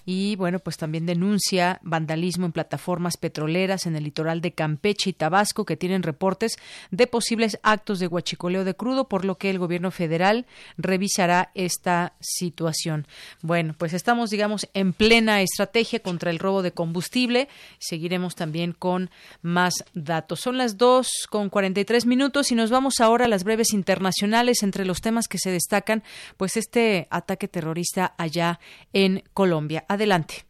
y 0.06 0.36
bueno, 0.36 0.60
pues 0.60 0.78
también 0.78 1.06
denuncia 1.06 1.80
vandalismo 1.82 2.46
en 2.46 2.52
plataformas 2.52 3.18
petroleras 3.18 3.86
en 3.86 3.96
el 3.96 4.04
litoral 4.04 4.42
de 4.42 4.52
Campeche 4.52 5.12
y 5.12 5.14
Tabasco 5.14 5.66
que 5.66 5.78
tienen 5.78 6.04
reportes 6.04 6.58
de 6.92 7.08
posibles 7.08 7.60
actos 7.64 8.00
de 8.00 8.08
huachicoleo 8.08 8.64
de 8.64 8.76
crudo, 8.76 9.08
por 9.08 9.26
lo 9.26 9.38
que 9.38 9.50
el 9.50 9.60
gobierno 9.60 9.92
federal 9.92 10.46
revisará 10.78 11.52
esta 11.56 12.14
situación. 12.20 13.08
Bueno, 13.42 13.76
pues 13.78 13.94
estamos, 13.94 14.30
digamos, 14.30 14.68
en 14.74 14.94
plena 14.94 15.42
estrategia 15.42 16.00
contra 16.00 16.32
el 16.32 16.40
robo 16.40 16.62
de 16.62 16.72
combustible. 16.72 17.48
Seguiremos 17.80 18.36
también 18.36 18.74
con 18.74 19.10
más 19.42 19.86
datos. 19.94 20.42
Son 20.42 20.58
las 20.58 20.78
dos 20.78 21.08
con 21.30 21.50
43 21.50 22.06
minutos 22.06 22.52
y 22.52 22.56
nos 22.56 22.70
vamos 22.70 23.00
ahora 23.00 23.26
a 23.26 23.30
las 23.30 23.44
breves 23.44 23.74
internacionales 23.74 24.64
entre 24.64 24.86
los 24.86 25.02
temas 25.02 25.28
que 25.28 25.38
se 25.38 25.52
destacan, 25.52 26.04
pues 26.38 26.58
este 26.58 27.08
ataque 27.10 27.48
terrorista 27.48 28.14
allá 28.18 28.60
en 28.92 29.24
Colombia. 29.34 29.86
Adelante. 29.94 30.48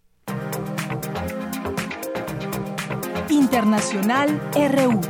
Internacional 3.28 4.42
RU. 4.54 5.02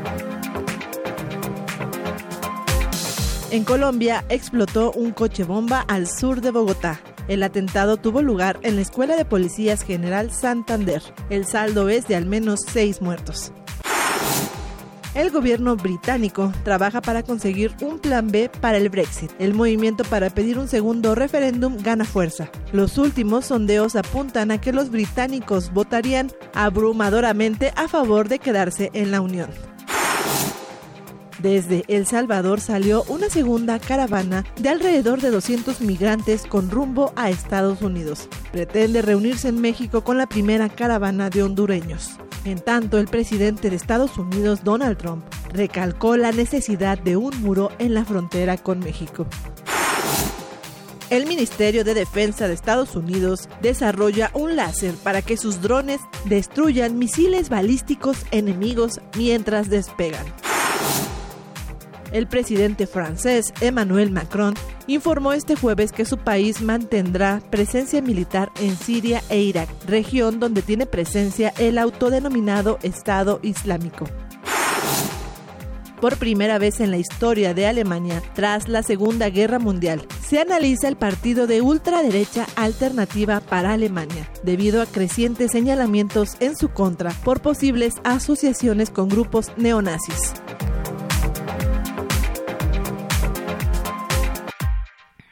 En 3.51 3.63
Colombia 3.63 4.25
explotó 4.29 4.91
un 4.93 5.11
coche 5.11 5.43
bomba 5.43 5.81
al 5.87 6.07
sur 6.07 6.41
de 6.41 6.49
Bogotá. 6.49 6.99
El 7.27 7.43
atentado 7.43 7.97
tuvo 7.97 8.23
lugar 8.23 8.59
en 8.63 8.77
la 8.77 8.81
Escuela 8.81 9.15
de 9.15 9.25
Policías 9.25 9.83
General 9.83 10.31
Santander. 10.31 11.03
El 11.29 11.45
saldo 11.45 11.89
es 11.89 12.07
de 12.07 12.15
al 12.15 12.25
menos 12.25 12.61
seis 12.65 13.03
muertos. 13.03 13.53
El 15.15 15.29
gobierno 15.29 15.75
británico 15.75 16.51
trabaja 16.63 16.99
para 16.99 17.21
conseguir 17.21 17.71
un 17.81 17.99
plan 17.99 18.29
B 18.31 18.49
para 18.61 18.77
el 18.77 18.89
Brexit. 18.89 19.31
El 19.37 19.53
movimiento 19.53 20.03
para 20.05 20.31
pedir 20.31 20.57
un 20.57 20.67
segundo 20.67 21.13
referéndum 21.13 21.77
gana 21.77 22.03
fuerza. 22.03 22.49
Los 22.71 22.97
últimos 22.97 23.45
sondeos 23.45 23.95
apuntan 23.95 24.49
a 24.49 24.59
que 24.59 24.73
los 24.73 24.89
británicos 24.89 25.71
votarían 25.71 26.31
abrumadoramente 26.55 27.73
a 27.75 27.87
favor 27.87 28.27
de 28.27 28.39
quedarse 28.39 28.89
en 28.93 29.11
la 29.11 29.21
Unión. 29.21 29.49
Desde 31.43 31.83
El 31.89 32.05
Salvador 32.05 32.61
salió 32.61 33.03
una 33.09 33.29
segunda 33.29 33.77
caravana 33.77 34.45
de 34.61 34.69
alrededor 34.69 35.19
de 35.19 35.29
200 35.29 35.81
migrantes 35.81 36.43
con 36.43 36.71
rumbo 36.71 37.11
a 37.17 37.29
Estados 37.29 37.81
Unidos. 37.81 38.29
Pretende 38.53 39.01
reunirse 39.01 39.49
en 39.49 39.59
México 39.59 40.05
con 40.05 40.17
la 40.17 40.27
primera 40.27 40.69
caravana 40.69 41.29
de 41.29 41.43
hondureños. 41.43 42.11
En 42.45 42.61
tanto, 42.61 42.97
el 42.97 43.09
presidente 43.09 43.69
de 43.69 43.75
Estados 43.75 44.17
Unidos, 44.17 44.63
Donald 44.63 44.97
Trump, 44.97 45.25
recalcó 45.51 46.15
la 46.15 46.31
necesidad 46.31 46.97
de 46.97 47.17
un 47.17 47.37
muro 47.41 47.71
en 47.77 47.93
la 47.93 48.05
frontera 48.05 48.55
con 48.55 48.79
México. 48.79 49.27
El 51.09 51.25
Ministerio 51.25 51.83
de 51.83 51.93
Defensa 51.93 52.47
de 52.47 52.53
Estados 52.53 52.95
Unidos 52.95 53.49
desarrolla 53.61 54.31
un 54.33 54.55
láser 54.55 54.95
para 54.95 55.21
que 55.21 55.35
sus 55.35 55.61
drones 55.61 55.99
destruyan 56.23 56.97
misiles 56.97 57.49
balísticos 57.49 58.19
enemigos 58.31 59.01
mientras 59.17 59.69
despegan. 59.69 60.25
El 62.13 62.27
presidente 62.27 62.85
francés 62.85 63.51
Emmanuel 63.59 64.11
Macron 64.11 64.53
informó 64.85 65.33
este 65.33 65.55
jueves 65.55 65.91
que 65.91 66.05
su 66.05 66.19
país 66.19 66.61
mantendrá 66.61 67.41
presencia 67.49 68.03
militar 68.03 68.51
en 68.61 68.77
Siria 68.77 69.23
e 69.29 69.41
Irak, 69.41 69.67
región 69.87 70.39
donde 70.39 70.61
tiene 70.61 70.85
presencia 70.85 71.51
el 71.57 71.79
autodenominado 71.79 72.77
Estado 72.83 73.39
Islámico. 73.41 74.05
Por 75.99 76.17
primera 76.17 76.59
vez 76.59 76.81
en 76.81 76.91
la 76.91 76.97
historia 76.97 77.55
de 77.55 77.65
Alemania, 77.65 78.21
tras 78.35 78.67
la 78.67 78.83
Segunda 78.83 79.29
Guerra 79.29 79.57
Mundial, 79.57 80.05
se 80.21 80.39
analiza 80.39 80.89
el 80.89 80.97
partido 80.97 81.47
de 81.47 81.61
ultraderecha 81.61 82.45
alternativa 82.55 83.39
para 83.39 83.71
Alemania, 83.71 84.29
debido 84.43 84.81
a 84.81 84.85
crecientes 84.85 85.51
señalamientos 85.51 86.35
en 86.41 86.57
su 86.57 86.69
contra 86.69 87.11
por 87.23 87.41
posibles 87.41 87.95
asociaciones 88.03 88.91
con 88.91 89.07
grupos 89.07 89.53
neonazis. 89.57 90.33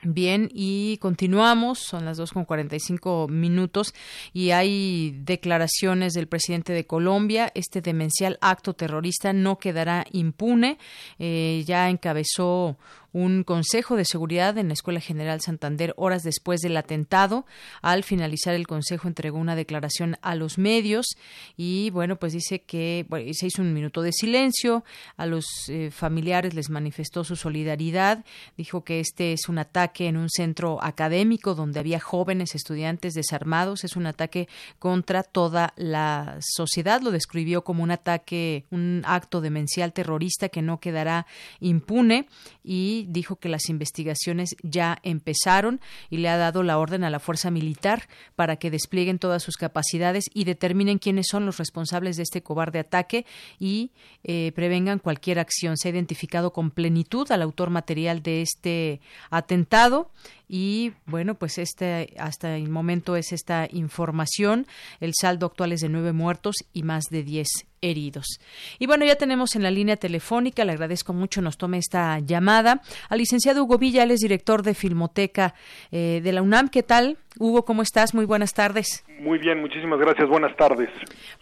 Bien, 0.04 0.50
y 0.52 0.98
continuamos, 0.98 1.78
son 1.78 2.06
las 2.06 2.18
dos 2.18 2.32
con 2.32 2.44
cuarenta 2.46 2.76
y 2.76 2.80
cinco 2.80 3.28
minutos 3.30 3.94
y 4.34 4.50
hay 4.50 5.12
declaraciones 5.20 6.14
del 6.14 6.28
presidente 6.28 6.74
de 6.74 6.88
Colombia. 6.88 7.52
Este 7.54 7.82
demencial 7.82 8.40
acto 8.42 8.74
terrorista 8.74 9.32
no 9.32 9.60
quedará 9.60 10.08
impune. 10.12 10.80
Eh, 11.20 11.64
ya 11.68 11.88
encabezó 11.88 12.78
un 13.14 13.44
consejo 13.44 13.96
de 13.96 14.06
seguridad 14.06 14.58
en 14.58 14.68
la 14.68 14.74
Escuela 14.74 15.00
General 15.00 15.42
Santander 15.42 15.94
horas 15.98 16.24
después 16.24 16.62
del 16.62 16.78
atentado. 16.78 17.46
Al 17.82 18.04
finalizar 18.04 18.54
el 18.54 18.68
consejo 18.68 19.08
entregó 19.08 19.38
una 19.38 19.56
declaración 19.56 20.18
a 20.22 20.36
los 20.36 20.58
medios 20.58 21.06
y 21.58 21.90
bueno, 21.90 22.18
pues 22.18 22.34
dice 22.34 22.62
que 22.62 23.06
se 23.34 23.48
hizo 23.48 23.62
un 23.62 23.74
minuto 23.74 24.02
de 24.02 24.12
silencio, 24.14 24.84
a 25.18 25.26
los 25.26 25.46
eh, 25.68 25.92
familiares 25.92 26.54
les 26.54 26.70
manifestó 26.70 27.24
su 27.24 27.36
solidaridad, 27.36 28.24
dijo 28.58 28.84
que 28.84 29.00
este 29.00 29.34
es 29.34 29.50
un 29.50 29.58
ataque 29.58 30.08
en 30.08 30.18
un 30.18 30.30
centro 30.30 30.82
académico 30.82 31.56
donde 31.56 31.80
había 31.80 32.00
jóvenes 32.00 32.56
estudiantes 32.56 33.14
desarmados, 33.14 33.84
es 33.84 33.96
un 33.96 34.06
ataque 34.06 34.48
contra 34.80 35.24
toda 35.24 35.74
la 35.76 36.38
sociedad, 36.40 37.02
lo 37.02 37.12
describió 37.12 37.64
como 37.64 37.84
un 37.84 37.92
ataque, 37.92 38.66
un 38.72 39.04
acto 39.06 39.42
demencial 39.42 39.94
terrorista 39.94 40.50
que 40.50 40.62
no 40.62 40.80
quedará 40.80 41.26
impune. 41.60 42.28
Y 42.64 43.01
dijo 43.08 43.38
que 43.38 43.50
las 43.50 43.70
investigaciones 43.70 44.56
ya 44.64 45.00
empezaron 45.04 45.82
y 46.10 46.18
le 46.18 46.30
ha 46.30 46.38
dado 46.38 46.64
la 46.64 46.78
orden 46.78 47.04
a 47.04 47.10
la 47.10 47.20
fuerza 47.20 47.52
militar 47.52 48.08
para 48.36 48.58
que 48.58 48.72
desplieguen 48.72 49.20
todas 49.20 49.44
sus 49.44 49.58
capacidades 49.58 50.26
y 50.34 50.44
determinen 50.44 51.00
quiénes 51.00 51.28
son 51.30 51.46
los 51.46 51.58
responsables 51.58 52.18
de 52.18 52.24
este 52.24 52.42
cobarde 52.42 52.80
ataque 52.80 53.26
y 53.60 53.92
eh, 54.24 54.52
prevengan 54.56 55.00
cualquier 55.00 55.40
acción. 55.40 55.78
Se 55.78 55.88
ha 55.88 55.92
identificado 55.92 56.54
con 56.54 56.72
plenitud 56.72 57.32
al 57.32 57.42
autor 57.42 57.70
material 57.70 58.22
de 58.22 58.42
este 58.42 59.02
atentado 59.30 60.12
y 60.54 60.92
bueno, 61.06 61.36
pues 61.36 61.58
este 61.58 62.14
hasta 62.18 62.58
el 62.58 62.68
momento 62.68 63.16
es 63.16 63.32
esta 63.32 63.70
información. 63.72 64.68
El 65.00 65.14
saldo 65.18 65.46
actual 65.46 65.72
es 65.72 65.80
de 65.80 65.88
nueve 65.88 66.12
muertos 66.12 66.58
y 66.74 66.84
más 66.84 67.06
de 67.10 67.24
diez 67.24 67.48
heridos. 67.80 68.26
Y 68.78 68.86
bueno, 68.86 69.06
ya 69.06 69.16
tenemos 69.16 69.56
en 69.56 69.64
la 69.64 69.72
línea 69.72 69.96
telefónica, 69.96 70.66
le 70.66 70.74
agradezco 70.74 71.14
mucho, 71.14 71.42
nos 71.42 71.58
tome 71.58 71.78
esta 71.78 72.20
llamada 72.20 72.82
al 73.08 73.20
licenciado 73.20 73.64
Hugo 73.64 73.78
Villa, 73.78 74.04
él 74.04 74.12
es 74.12 74.20
director 74.20 74.62
de 74.62 74.74
Filmoteca 74.74 75.56
eh, 75.90 76.20
de 76.22 76.34
la 76.34 76.42
UNAM. 76.42 76.68
¿Qué 76.68 76.84
tal? 76.84 77.18
Hugo, 77.40 77.64
¿cómo 77.64 77.82
estás? 77.82 78.14
Muy 78.14 78.26
buenas 78.26 78.54
tardes. 78.54 79.06
Muy 79.22 79.40
bien, 79.40 79.62
muchísimas 79.62 80.00
gracias. 80.00 80.28
Buenas 80.28 80.56
tardes. 80.58 80.90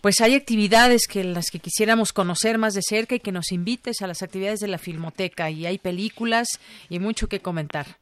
Pues 0.02 0.22
hay 0.22 0.36
actividades 0.36 1.07
que 1.07 1.23
las 1.23 1.48
que 1.52 1.57
quisiéramos 1.57 2.14
conocer 2.14 2.60
más 2.60 2.76
de 2.76 2.81
cerca 2.84 3.15
y 3.15 3.19
que 3.19 3.31
nos 3.31 3.52
invites 3.52 4.03
a 4.03 4.07
las 4.07 4.22
actividades 4.22 4.60
de 4.60 4.68
la 4.68 4.77
Filmoteca 4.77 5.49
y 5.49 5.65
hay 5.65 5.80
películas 5.80 6.48
y 6.90 6.99
mucho 6.99 7.27
que 7.27 7.40
comentar. 7.40 7.98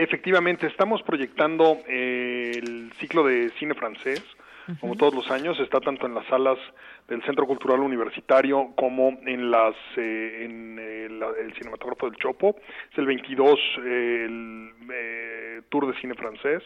Efectivamente, 0.00 0.68
estamos 0.68 1.02
proyectando 1.02 1.78
eh, 1.88 2.52
el 2.54 2.92
ciclo 3.00 3.24
de 3.24 3.50
cine 3.58 3.74
francés, 3.74 4.22
como 4.80 4.94
todos 4.94 5.12
los 5.12 5.28
años, 5.32 5.58
está 5.58 5.80
tanto 5.80 6.06
en 6.06 6.14
las 6.14 6.24
salas 6.26 6.56
del 7.08 7.20
Centro 7.24 7.46
Cultural 7.46 7.80
Universitario 7.80 8.74
como 8.76 9.18
en 9.26 9.50
las 9.50 9.74
eh, 9.96 10.44
en 10.44 10.78
el, 10.78 11.52
cinematógrafo 11.54 12.08
del 12.08 12.16
Chopo. 12.16 12.54
Es 12.92 12.98
el 12.98 13.06
22 13.06 13.58
el 13.78 14.70
eh, 14.92 15.62
tour 15.68 15.92
de 15.92 16.00
cine 16.00 16.14
francés. 16.14 16.62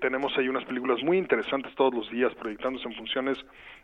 tenemos 0.00 0.32
ahí 0.38 0.46
unas 0.46 0.64
películas 0.64 1.02
muy 1.02 1.18
interesantes 1.18 1.74
todos 1.74 1.92
los 1.92 2.08
días 2.08 2.32
proyectándose 2.36 2.86
en 2.86 2.94
funciones 2.94 3.36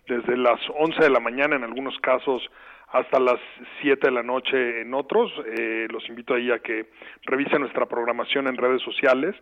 desde 0.07 0.37
las 0.37 0.61
11 0.79 1.03
de 1.03 1.11
la 1.11 1.19
mañana 1.19 1.57
en 1.57 1.65
algunos 1.65 1.99
casos 1.99 2.49
hasta 2.91 3.21
las 3.21 3.39
7 3.83 4.07
de 4.07 4.11
la 4.11 4.23
noche 4.23 4.81
en 4.81 4.95
otros. 4.95 5.31
Eh, 5.47 5.87
los 5.91 6.09
invito 6.09 6.35
ahí 6.35 6.51
a 6.51 6.59
que 6.59 6.87
revisen 7.25 7.61
nuestra 7.61 7.87
programación 7.87 8.49
en 8.49 8.57
redes 8.57 8.83
sociales. 8.83 9.35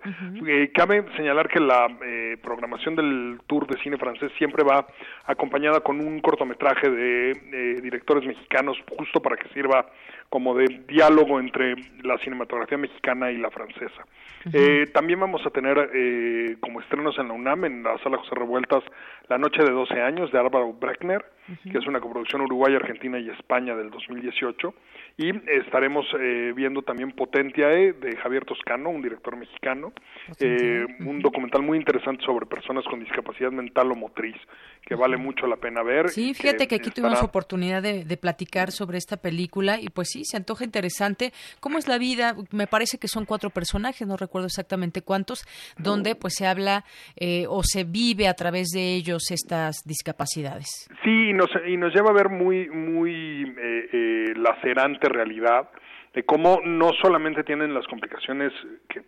Eh, 0.46 0.70
cabe 0.74 1.04
señalar 1.16 1.48
que 1.48 1.60
la 1.60 1.86
eh, 2.04 2.36
programación 2.42 2.96
del 2.96 3.38
Tour 3.46 3.66
de 3.66 3.80
Cine 3.82 3.98
Francés 3.98 4.32
siempre 4.36 4.64
va 4.64 4.86
acompañada 5.26 5.80
con 5.80 6.00
un 6.00 6.20
cortometraje 6.20 6.90
de 6.90 7.30
eh, 7.30 7.80
directores 7.80 8.26
mexicanos 8.26 8.76
justo 8.96 9.20
para 9.20 9.36
que 9.36 9.48
sirva 9.50 9.86
como 10.28 10.54
de 10.54 10.82
diálogo 10.88 11.38
entre 11.38 11.76
la 12.02 12.18
cinematografía 12.18 12.78
mexicana 12.78 13.30
y 13.30 13.38
la 13.38 13.50
francesa. 13.50 14.04
Eh, 14.52 14.86
también 14.92 15.18
vamos 15.18 15.44
a 15.44 15.50
tener 15.50 15.90
eh, 15.92 16.56
como 16.60 16.80
estrenos 16.80 17.18
en 17.18 17.28
la 17.28 17.34
UNAM, 17.34 17.64
en 17.64 17.82
la 17.82 17.98
sala 17.98 18.18
José 18.18 18.34
Revueltas, 18.34 18.82
La 19.28 19.38
Noche 19.38 19.62
de 19.62 19.70
12 19.70 20.00
años 20.00 20.30
de 20.30 20.38
Álvaro 20.38 20.72
Breckner, 20.72 21.24
que 21.62 21.78
es 21.78 21.86
una 21.86 22.00
coproducción 22.00 22.42
uruguaya, 22.42 22.76
argentina 22.76 23.18
y 23.18 23.28
España 23.30 23.74
del 23.74 23.90
2018. 23.90 24.74
Y 25.18 25.30
estaremos 25.50 26.04
eh, 26.20 26.52
viendo 26.54 26.82
también 26.82 27.12
Potentiae 27.12 27.94
de 27.94 28.16
Javier 28.16 28.44
Toscano, 28.44 28.90
un 28.90 29.00
director 29.00 29.36
mexicano, 29.36 29.92
eh, 30.40 30.84
un 31.00 31.20
documental 31.20 31.62
muy 31.62 31.78
interesante 31.78 32.24
sobre 32.24 32.44
personas 32.46 32.84
con 32.84 33.00
discapacidad 33.00 33.50
mental 33.50 33.90
o 33.92 33.94
motriz, 33.94 34.36
que 34.84 34.94
vale 34.94 35.16
mucho 35.16 35.46
la 35.46 35.56
pena 35.56 35.82
ver. 35.82 36.10
Sí, 36.10 36.34
fíjate 36.34 36.68
que 36.68 36.76
aquí 36.76 36.90
tuvimos 36.90 37.22
oportunidad 37.22 37.82
de, 37.82 38.04
de 38.04 38.16
platicar 38.16 38.72
sobre 38.72 38.98
esta 38.98 39.16
película 39.16 39.80
y 39.80 39.88
pues 39.88 40.08
sí, 40.10 40.24
se 40.24 40.36
antoja 40.36 40.64
interesante. 40.64 41.32
¿Cómo 41.60 41.78
es 41.78 41.88
la 41.88 41.98
vida? 41.98 42.34
Me 42.52 42.66
parece 42.66 42.98
que 42.98 43.08
son 43.08 43.24
cuatro 43.24 43.50
personajes, 43.50 44.06
no 44.06 44.16
recuerdo 44.16 44.46
exactamente 44.46 45.02
cuántos, 45.02 45.46
donde 45.78 46.14
pues 46.14 46.34
se 46.36 46.46
habla 46.46 46.84
eh, 47.16 47.46
o 47.48 47.62
se 47.64 47.84
vive 47.84 48.28
a 48.28 48.34
través 48.34 48.68
de 48.68 48.94
ellos 48.94 49.30
estas 49.30 49.82
discapacidades. 49.84 50.88
Sí, 51.04 51.32
nos, 51.36 51.50
y 51.66 51.76
nos 51.76 51.94
lleva 51.94 52.10
a 52.10 52.14
ver 52.14 52.28
muy, 52.28 52.68
muy 52.68 53.54
eh, 53.58 53.88
eh, 53.92 54.34
lacerante 54.36 55.08
realidad 55.08 55.68
de 56.14 56.24
cómo 56.24 56.60
no 56.64 56.90
solamente 57.00 57.44
tienen 57.44 57.74
las 57.74 57.86
complicaciones 57.86 58.52
que 58.88 59.02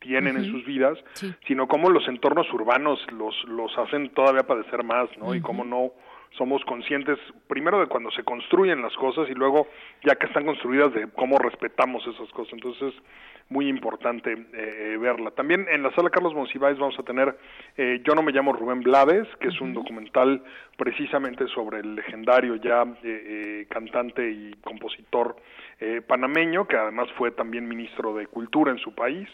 tienen 0.00 0.36
en 0.36 0.50
sus 0.50 0.64
vidas, 0.64 0.98
sino 1.46 1.68
cómo 1.68 1.90
los 1.90 2.08
entornos 2.08 2.50
urbanos 2.52 2.98
los, 3.12 3.34
los 3.44 3.70
hacen 3.78 4.10
todavía 4.10 4.42
padecer 4.42 4.82
más, 4.82 5.08
¿no? 5.18 5.34
Y 5.34 5.40
cómo 5.40 5.64
no 5.64 5.92
somos 6.36 6.64
conscientes 6.64 7.18
primero 7.48 7.80
de 7.80 7.86
cuando 7.86 8.10
se 8.12 8.22
construyen 8.22 8.82
las 8.82 8.94
cosas 8.94 9.28
y 9.28 9.34
luego 9.34 9.66
ya 10.04 10.14
que 10.14 10.26
están 10.26 10.46
construidas 10.46 10.92
de 10.94 11.08
cómo 11.08 11.38
respetamos 11.38 12.06
esas 12.06 12.30
cosas. 12.30 12.54
Entonces, 12.54 12.94
muy 13.50 13.68
importante 13.68 14.32
eh, 14.52 14.96
verla. 14.98 15.32
También 15.32 15.66
en 15.70 15.82
la 15.82 15.92
sala 15.94 16.08
Carlos 16.08 16.34
Monsiváis 16.34 16.78
vamos 16.78 16.98
a 16.98 17.02
tener 17.02 17.36
eh, 17.76 18.00
Yo 18.04 18.14
no 18.14 18.22
me 18.22 18.32
llamo 18.32 18.52
Rubén 18.52 18.80
Blades, 18.80 19.26
que 19.40 19.48
es 19.48 19.60
un 19.60 19.74
documental 19.74 20.42
precisamente 20.76 21.46
sobre 21.48 21.80
el 21.80 21.96
legendario 21.96 22.56
ya 22.56 22.82
eh, 22.82 22.96
eh, 23.02 23.66
cantante 23.68 24.30
y 24.30 24.54
compositor 24.62 25.36
eh, 25.80 26.00
panameño, 26.06 26.66
que 26.68 26.76
además 26.76 27.08
fue 27.18 27.32
también 27.32 27.68
ministro 27.68 28.14
de 28.14 28.26
Cultura 28.26 28.70
en 28.70 28.78
su 28.78 28.94
país. 28.94 29.28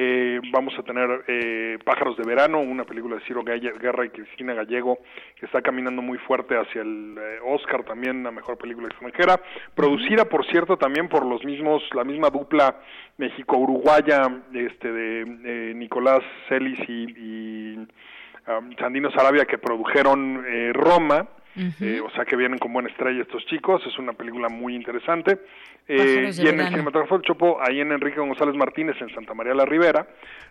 Eh, 0.00 0.40
vamos 0.52 0.78
a 0.78 0.84
tener 0.84 1.24
eh, 1.26 1.76
Pájaros 1.84 2.16
de 2.16 2.22
Verano, 2.22 2.60
una 2.60 2.84
película 2.84 3.16
de 3.16 3.22
Ciro 3.22 3.42
Guerra 3.42 4.04
y 4.04 4.10
Cristina 4.10 4.54
Gallego, 4.54 5.00
que 5.34 5.46
está 5.46 5.60
caminando 5.60 6.00
muy 6.02 6.18
fuerte 6.18 6.56
hacia 6.56 6.82
el 6.82 7.16
eh, 7.18 7.40
Oscar 7.44 7.82
también, 7.82 8.22
la 8.22 8.30
mejor 8.30 8.56
película 8.58 8.86
extranjera, 8.86 9.40
producida 9.74 10.26
por 10.26 10.46
cierto 10.46 10.76
también 10.76 11.08
por 11.08 11.26
los 11.26 11.44
mismos, 11.44 11.82
la 11.94 12.04
misma 12.04 12.30
dupla 12.30 12.76
México-Uruguaya, 13.16 14.22
este 14.54 14.92
de 14.92 15.22
eh, 15.22 15.74
Nicolás 15.74 16.20
Celis 16.48 16.78
y, 16.88 17.06
y 17.16 17.74
um, 18.46 18.70
Sandino 18.78 19.10
Sarabia 19.10 19.46
que 19.46 19.58
produjeron 19.58 20.44
eh, 21.58 21.72
eh, 21.80 22.00
o 22.00 22.10
sea 22.10 22.24
que 22.24 22.36
vienen 22.36 22.58
con 22.58 22.72
buena 22.72 22.88
estrella 22.88 23.22
estos 23.22 23.44
chicos, 23.46 23.82
es 23.86 23.98
una 23.98 24.12
película 24.12 24.48
muy 24.48 24.74
interesante. 24.74 25.38
Eh, 25.90 26.30
y 26.36 26.46
en 26.46 26.60
el 26.60 26.68
cinematógrafo 26.68 27.14
del 27.14 27.24
Chopo, 27.24 27.58
ahí 27.62 27.80
en 27.80 27.92
Enrique 27.92 28.20
González 28.20 28.54
Martínez, 28.54 28.96
en 29.00 29.08
Santa 29.14 29.32
María 29.32 29.54
la 29.54 29.64
Ribera, 29.64 30.06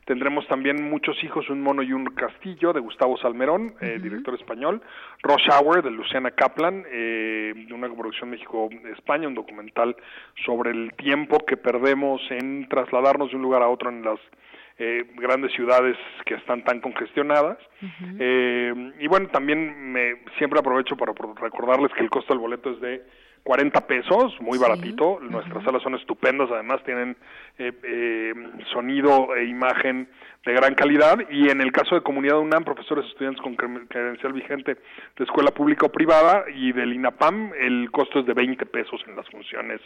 tendremos 0.05 0.47
también 0.47 0.89
Muchos 0.89 1.23
hijos, 1.23 1.47
un 1.49 1.61
mono 1.61 1.83
y 1.83 1.93
un 1.93 2.05
castillo 2.05 2.73
de 2.73 2.79
Gustavo 2.79 3.17
Salmerón, 3.17 3.75
eh, 3.81 3.99
director 4.01 4.33
español, 4.33 4.81
Rush 5.21 5.47
Hour 5.51 5.83
de 5.83 5.91
Luciana 5.91 6.31
Kaplan, 6.31 6.85
eh, 6.89 7.53
de 7.55 7.73
una 7.73 7.87
producción 7.87 8.31
México-España, 8.31 9.27
un 9.27 9.35
documental 9.35 9.95
sobre 10.43 10.71
el 10.71 10.93
tiempo 10.93 11.37
que 11.45 11.55
perdemos 11.55 12.19
en 12.31 12.67
trasladarnos 12.67 13.29
de 13.29 13.35
un 13.35 13.43
lugar 13.43 13.61
a 13.61 13.69
otro 13.69 13.89
en 13.91 14.03
las 14.03 14.19
eh, 14.79 15.05
grandes 15.15 15.51
ciudades 15.53 15.97
que 16.25 16.35
están 16.35 16.63
tan 16.63 16.79
congestionadas. 16.81 17.57
Eh, 18.19 18.91
y 18.99 19.07
bueno, 19.07 19.27
también 19.29 19.91
me 19.91 20.17
siempre 20.37 20.59
aprovecho 20.59 20.95
para 20.95 21.13
recordarles 21.41 21.91
que 21.93 22.03
el 22.03 22.09
costo 22.09 22.33
del 22.33 22.39
boleto 22.41 22.71
es 22.71 22.81
de 22.81 23.03
40 23.43 23.87
pesos, 23.87 24.35
muy 24.41 24.57
baratito. 24.57 25.19
Nuestras 25.21 25.63
salas 25.63 25.81
son 25.81 25.95
estupendas, 25.95 26.49
además 26.51 26.83
tienen 26.83 27.15
eh, 27.57 27.71
eh, 27.83 28.33
sonido 28.73 29.33
e 29.35 29.45
imagen 29.45 30.09
de 30.45 30.53
gran 30.53 30.75
calidad. 30.75 31.17
Y 31.29 31.49
en 31.49 31.61
el 31.61 31.71
caso 31.71 31.95
de 31.95 32.01
Comunidad 32.01 32.39
UNAM, 32.39 32.63
profesores, 32.65 33.05
estudiantes 33.05 33.41
con 33.41 33.55
cre- 33.55 33.87
credencial 33.87 34.33
vigente 34.33 34.75
de 34.75 35.23
escuela 35.23 35.51
pública 35.51 35.85
o 35.85 35.91
privada 35.91 36.43
y 36.53 36.73
del 36.73 36.93
INAPAM, 36.93 37.53
el 37.57 37.89
costo 37.91 38.19
es 38.19 38.25
de 38.25 38.33
20 38.33 38.65
pesos 38.65 39.01
en 39.07 39.15
las 39.15 39.27
funciones 39.29 39.79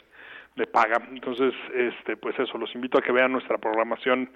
de 0.55 0.67
paga. 0.67 1.01
Entonces, 1.11 1.53
este, 1.73 2.17
pues 2.17 2.37
eso, 2.39 2.57
los 2.57 2.73
invito 2.75 2.97
a 2.97 3.01
que 3.01 3.11
vean 3.11 3.31
nuestra 3.31 3.57
programación 3.57 4.29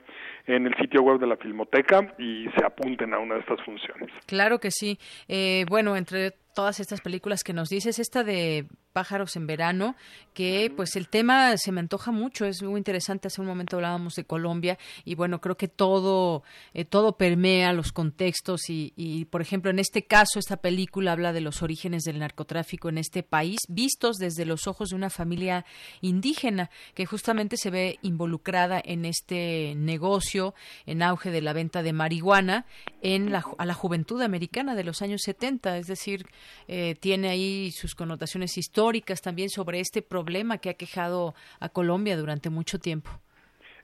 en 0.47 0.67
el 0.67 0.75
sitio 0.75 1.01
web 1.01 1.19
de 1.19 1.27
la 1.27 1.37
Filmoteca 1.37 2.13
y 2.17 2.47
se 2.57 2.65
apunten 2.65 3.13
a 3.13 3.19
una 3.19 3.35
de 3.35 3.41
estas 3.41 3.61
funciones. 3.63 4.09
Claro 4.25 4.59
que 4.59 4.71
sí. 4.71 4.97
Eh, 5.27 5.65
bueno, 5.67 5.95
entre 5.95 6.33
todas 6.55 6.79
estas 6.79 7.01
películas 7.01 7.43
que 7.43 7.53
nos 7.53 7.69
dices, 7.69 7.99
esta 7.99 8.23
de 8.23 8.65
Pájaros 8.93 9.35
en 9.35 9.45
Verano, 9.45 9.95
que 10.33 10.71
pues 10.73 10.95
el 10.95 11.09
tema 11.09 11.57
se 11.57 11.73
me 11.73 11.81
antoja 11.81 12.11
mucho, 12.11 12.45
es 12.45 12.63
muy 12.63 12.77
interesante. 12.77 13.27
Hace 13.27 13.41
un 13.41 13.47
momento 13.47 13.75
hablábamos 13.75 14.15
de 14.15 14.23
Colombia 14.23 14.79
y 15.03 15.15
bueno, 15.15 15.41
creo 15.41 15.57
que 15.57 15.67
todo, 15.67 16.43
eh, 16.73 16.85
todo 16.85 17.17
permea 17.17 17.73
los 17.73 17.91
contextos 17.91 18.69
y, 18.69 18.93
y, 18.95 19.25
por 19.25 19.41
ejemplo, 19.41 19.69
en 19.69 19.79
este 19.79 20.05
caso, 20.05 20.39
esta 20.39 20.55
película 20.55 21.11
habla 21.11 21.33
de 21.33 21.41
los 21.41 21.61
orígenes 21.61 22.03
del 22.03 22.19
narcotráfico 22.19 22.87
en 22.87 22.97
este 22.97 23.21
país, 23.21 23.59
vistos 23.67 24.15
desde 24.15 24.45
los 24.45 24.65
ojos 24.65 24.89
de 24.89 24.95
una 24.95 25.09
familia 25.09 25.65
indígena 25.99 26.69
que 26.93 27.05
justamente 27.05 27.57
se 27.57 27.71
ve 27.71 27.99
involucrada 28.01 28.81
en 28.83 29.03
este 29.03 29.73
negocio 29.75 30.55
en 30.85 31.03
auge 31.03 31.31
de 31.31 31.41
la 31.41 31.51
venta 31.51 31.83
de 31.83 31.91
marihuana 31.91 32.65
en 33.01 33.33
la, 33.33 33.43
a 33.57 33.65
la 33.65 33.73
juventud 33.73 34.21
americana 34.21 34.73
de 34.73 34.85
los 34.85 35.01
años 35.01 35.21
70, 35.25 35.77
es 35.77 35.87
decir, 35.87 36.25
eh, 36.67 36.95
tiene 36.99 37.29
ahí 37.29 37.71
sus 37.71 37.95
connotaciones 37.95 38.57
históricas 38.57 39.21
también 39.21 39.49
sobre 39.49 39.79
este 39.79 40.01
problema 40.01 40.57
que 40.57 40.69
ha 40.69 40.75
quejado 40.75 41.33
a 41.59 41.69
Colombia 41.69 42.17
durante 42.17 42.49
mucho 42.49 42.79
tiempo. 42.79 43.09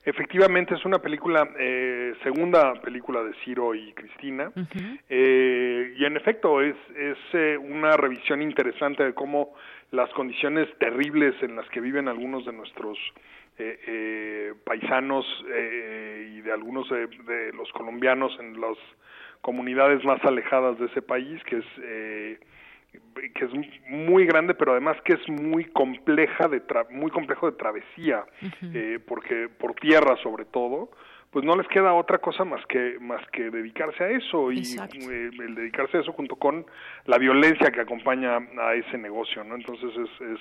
Efectivamente, 0.03 0.73
es 0.73 0.83
una 0.83 0.97
película, 0.97 1.47
eh, 1.59 2.15
segunda 2.23 2.73
película 2.81 3.21
de 3.23 3.33
Ciro 3.45 3.75
y 3.75 3.93
Cristina, 3.93 4.51
Eh, 5.07 5.93
y 5.95 6.05
en 6.05 6.17
efecto 6.17 6.59
es, 6.61 6.75
es 6.95 7.17
eh, 7.33 7.55
una 7.57 7.95
revisión 7.97 8.41
interesante 8.41 9.03
de 9.03 9.13
cómo 9.13 9.53
las 9.91 10.09
condiciones 10.13 10.67
terribles 10.79 11.35
en 11.43 11.55
las 11.55 11.69
que 11.69 11.81
viven 11.81 12.07
algunos 12.07 12.45
de 12.45 12.53
nuestros 12.53 12.97
eh, 13.59 13.79
eh, 13.85 14.53
paisanos 14.63 15.25
eh, 15.53 16.33
y 16.35 16.41
de 16.41 16.51
algunos 16.51 16.89
de, 16.89 17.05
de 17.05 17.53
los 17.53 17.71
colombianos 17.71 18.31
en 18.39 18.59
las 18.59 18.77
comunidades 19.41 20.03
más 20.03 20.23
alejadas 20.23 20.77
de 20.79 20.85
ese 20.85 21.01
país, 21.01 21.43
que 21.45 21.57
es 21.57 21.65
eh, 21.83 22.39
que 23.35 23.45
es 23.45 23.51
muy 23.89 24.25
grande, 24.25 24.53
pero 24.53 24.73
además 24.73 24.97
que 25.05 25.13
es 25.13 25.29
muy 25.29 25.65
compleja 25.65 26.47
de 26.49 26.61
tra- 26.67 26.89
muy 26.89 27.09
complejo 27.09 27.49
de 27.49 27.57
travesía, 27.57 28.25
eh, 28.73 28.99
porque 29.07 29.47
por 29.47 29.73
tierra 29.75 30.17
sobre 30.17 30.43
todo, 30.45 30.91
pues 31.31 31.45
no 31.45 31.55
les 31.55 31.65
queda 31.69 31.93
otra 31.93 32.17
cosa 32.17 32.43
más 32.43 32.65
que 32.65 32.97
más 32.99 33.21
que 33.31 33.49
dedicarse 33.49 34.03
a 34.03 34.09
eso. 34.09 34.51
Y 34.51 34.57
eh, 35.09 35.29
el 35.39 35.55
dedicarse 35.55 35.97
a 35.97 36.01
eso 36.01 36.11
junto 36.11 36.35
con 36.35 36.65
la 37.05 37.17
violencia 37.17 37.71
que 37.71 37.79
acompaña 37.79 38.37
a 38.59 38.73
ese 38.75 38.97
negocio, 38.97 39.41
¿no? 39.45 39.55
Entonces 39.55 39.89
es, 39.95 40.21
es 40.33 40.39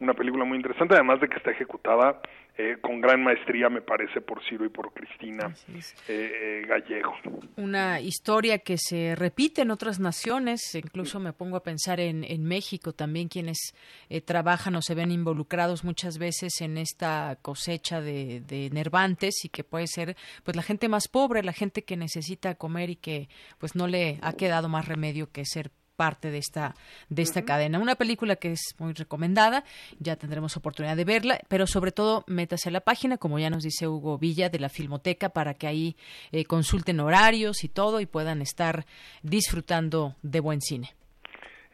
una 0.00 0.14
película 0.14 0.44
muy 0.44 0.56
interesante, 0.56 0.94
además 0.94 1.20
de 1.20 1.28
que 1.28 1.36
está 1.36 1.50
ejecutada 1.50 2.20
eh, 2.58 2.76
con 2.82 3.00
gran 3.00 3.22
maestría, 3.22 3.70
me 3.70 3.80
parece, 3.80 4.20
por 4.20 4.42
Ciro 4.44 4.66
y 4.66 4.68
por 4.68 4.92
Cristina 4.92 5.54
eh, 5.68 5.80
eh, 6.08 6.66
Gallego. 6.66 7.14
Una 7.56 7.98
historia 8.00 8.58
que 8.58 8.76
se 8.76 9.14
repite 9.14 9.62
en 9.62 9.70
otras 9.70 10.00
naciones, 10.00 10.74
incluso 10.74 11.18
me 11.18 11.32
pongo 11.32 11.56
a 11.56 11.62
pensar 11.62 11.98
en, 11.98 12.24
en 12.24 12.44
México 12.44 12.92
también, 12.92 13.28
quienes 13.28 13.74
eh, 14.10 14.20
trabajan 14.20 14.74
o 14.76 14.82
se 14.82 14.94
ven 14.94 15.10
involucrados 15.10 15.82
muchas 15.82 16.18
veces 16.18 16.60
en 16.60 16.76
esta 16.76 17.38
cosecha 17.40 18.02
de, 18.02 18.40
de 18.40 18.68
nervantes 18.70 19.44
y 19.44 19.48
que 19.48 19.64
puede 19.64 19.86
ser 19.86 20.16
pues 20.44 20.54
la 20.54 20.62
gente 20.62 20.88
más 20.88 21.08
pobre, 21.08 21.42
la 21.42 21.52
gente 21.54 21.84
que 21.84 21.96
necesita 21.96 22.54
comer 22.56 22.90
y 22.90 22.96
que 22.96 23.28
pues 23.58 23.74
no 23.74 23.86
le 23.86 24.18
ha 24.20 24.34
quedado 24.34 24.68
más 24.68 24.86
remedio 24.86 25.30
que 25.32 25.46
ser 25.46 25.70
parte 25.96 26.30
de 26.30 26.38
esta 26.38 26.74
de 27.08 27.22
esta 27.22 27.42
cadena. 27.42 27.78
Una 27.78 27.94
película 27.94 28.36
que 28.36 28.52
es 28.52 28.74
muy 28.78 28.92
recomendada, 28.92 29.64
ya 29.98 30.16
tendremos 30.16 30.56
oportunidad 30.56 30.96
de 30.96 31.04
verla, 31.04 31.40
pero 31.48 31.66
sobre 31.66 31.92
todo 31.92 32.24
métase 32.26 32.68
a 32.68 32.72
la 32.72 32.80
página, 32.80 33.18
como 33.18 33.38
ya 33.38 33.50
nos 33.50 33.62
dice 33.62 33.88
Hugo 33.88 34.18
Villa 34.18 34.48
de 34.48 34.58
la 34.58 34.68
Filmoteca, 34.68 35.30
para 35.30 35.54
que 35.54 35.66
ahí 35.66 35.96
eh, 36.32 36.44
consulten 36.44 37.00
horarios 37.00 37.64
y 37.64 37.68
todo 37.68 38.00
y 38.00 38.06
puedan 38.06 38.42
estar 38.42 38.84
disfrutando 39.22 40.16
de 40.22 40.40
buen 40.40 40.60
cine. 40.60 40.94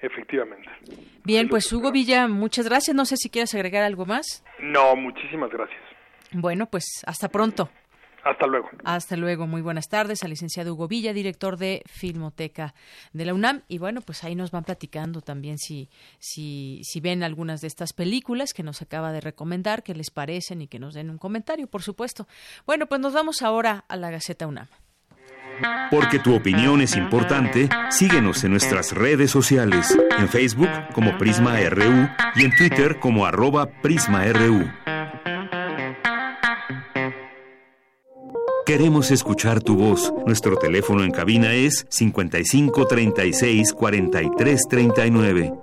Efectivamente. 0.00 0.68
Bien, 1.24 1.48
pues 1.48 1.72
Hugo 1.72 1.90
Villa, 1.90 2.28
muchas 2.28 2.66
gracias. 2.66 2.94
No 2.94 3.04
sé 3.04 3.16
si 3.16 3.30
quieres 3.30 3.54
agregar 3.54 3.82
algo 3.82 4.06
más. 4.06 4.44
No, 4.60 4.94
muchísimas 4.94 5.50
gracias. 5.50 5.80
Bueno, 6.32 6.66
pues 6.66 6.84
hasta 7.06 7.28
pronto. 7.28 7.70
Hasta 8.24 8.46
luego. 8.46 8.68
Hasta 8.84 9.16
luego. 9.16 9.46
Muy 9.46 9.62
buenas 9.62 9.88
tardes 9.88 10.22
al 10.22 10.30
licenciado 10.30 10.74
Hugo 10.74 10.88
Villa, 10.88 11.12
director 11.12 11.56
de 11.56 11.82
Filmoteca 11.86 12.74
de 13.12 13.24
la 13.24 13.34
UNAM. 13.34 13.62
Y 13.68 13.78
bueno, 13.78 14.00
pues 14.00 14.24
ahí 14.24 14.34
nos 14.34 14.50
van 14.50 14.64
platicando 14.64 15.20
también 15.20 15.58
si, 15.58 15.88
si, 16.18 16.80
si 16.82 17.00
ven 17.00 17.22
algunas 17.22 17.60
de 17.60 17.68
estas 17.68 17.92
películas 17.92 18.52
que 18.52 18.62
nos 18.62 18.82
acaba 18.82 19.12
de 19.12 19.20
recomendar, 19.20 19.82
qué 19.82 19.94
les 19.94 20.10
parecen 20.10 20.62
y 20.62 20.68
que 20.68 20.78
nos 20.78 20.94
den 20.94 21.10
un 21.10 21.18
comentario, 21.18 21.66
por 21.66 21.82
supuesto. 21.82 22.26
Bueno, 22.66 22.86
pues 22.86 23.00
nos 23.00 23.12
vamos 23.12 23.42
ahora 23.42 23.84
a 23.88 23.96
la 23.96 24.10
Gaceta 24.10 24.46
UNAM. 24.46 24.68
Porque 25.90 26.18
tu 26.18 26.34
opinión 26.34 26.80
es 26.80 26.96
importante, 26.96 27.68
síguenos 27.90 28.44
en 28.44 28.52
nuestras 28.52 28.92
redes 28.92 29.30
sociales, 29.30 29.96
en 30.18 30.28
Facebook 30.28 30.70
como 30.92 31.18
Prisma 31.18 31.58
RU 31.68 32.08
y 32.36 32.44
en 32.44 32.54
Twitter 32.56 33.00
como 33.00 33.26
arroba 33.26 33.66
PrismaRU. 33.82 34.70
Queremos 38.68 39.10
escuchar 39.10 39.62
tu 39.62 39.76
voz. 39.76 40.12
Nuestro 40.26 40.58
teléfono 40.58 41.02
en 41.02 41.10
cabina 41.10 41.54
es 41.54 41.86
55 41.88 42.86
36 42.86 43.72
43 43.72 44.62
39. 44.68 45.54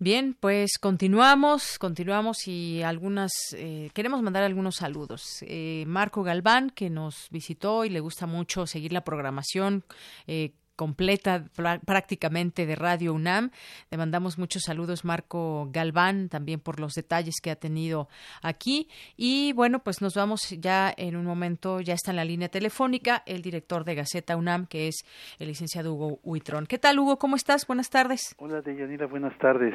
Bien, 0.00 0.36
pues 0.40 0.78
continuamos, 0.80 1.78
continuamos 1.78 2.48
y 2.48 2.82
algunas, 2.82 3.30
eh, 3.52 3.90
queremos 3.94 4.20
mandar 4.20 4.42
algunos 4.42 4.74
saludos. 4.74 5.44
Eh, 5.46 5.84
Marco 5.86 6.24
Galván, 6.24 6.70
que 6.70 6.90
nos 6.90 7.28
visitó 7.30 7.84
y 7.84 7.90
le 7.90 8.00
gusta 8.00 8.26
mucho 8.26 8.66
seguir 8.66 8.92
la 8.92 9.04
programación. 9.04 9.84
Eh, 10.26 10.54
completa 10.76 11.44
prácticamente 11.84 12.66
de 12.66 12.76
Radio 12.76 13.14
UNAM. 13.14 13.50
Le 13.90 13.98
mandamos 13.98 14.38
muchos 14.38 14.62
saludos, 14.64 15.04
Marco 15.04 15.68
Galván, 15.72 16.28
también 16.28 16.60
por 16.60 16.78
los 16.78 16.92
detalles 16.92 17.40
que 17.42 17.50
ha 17.50 17.56
tenido 17.56 18.08
aquí. 18.42 18.88
Y 19.16 19.52
bueno, 19.54 19.80
pues 19.80 20.02
nos 20.02 20.14
vamos 20.14 20.50
ya 20.60 20.92
en 20.96 21.16
un 21.16 21.24
momento, 21.24 21.80
ya 21.80 21.94
está 21.94 22.10
en 22.10 22.16
la 22.16 22.24
línea 22.24 22.48
telefónica 22.48 23.22
el 23.26 23.42
director 23.42 23.84
de 23.84 23.94
Gaceta 23.94 24.36
UNAM, 24.36 24.66
que 24.66 24.88
es 24.88 25.04
el 25.38 25.48
licenciado 25.48 25.94
Hugo 25.94 26.20
Huitrón. 26.22 26.66
¿Qué 26.66 26.78
tal, 26.78 26.98
Hugo? 26.98 27.18
¿Cómo 27.18 27.36
estás? 27.36 27.66
Buenas 27.66 27.90
tardes. 27.90 28.34
Hola, 28.38 28.60
Deyanira, 28.60 29.06
buenas 29.06 29.36
tardes. 29.38 29.74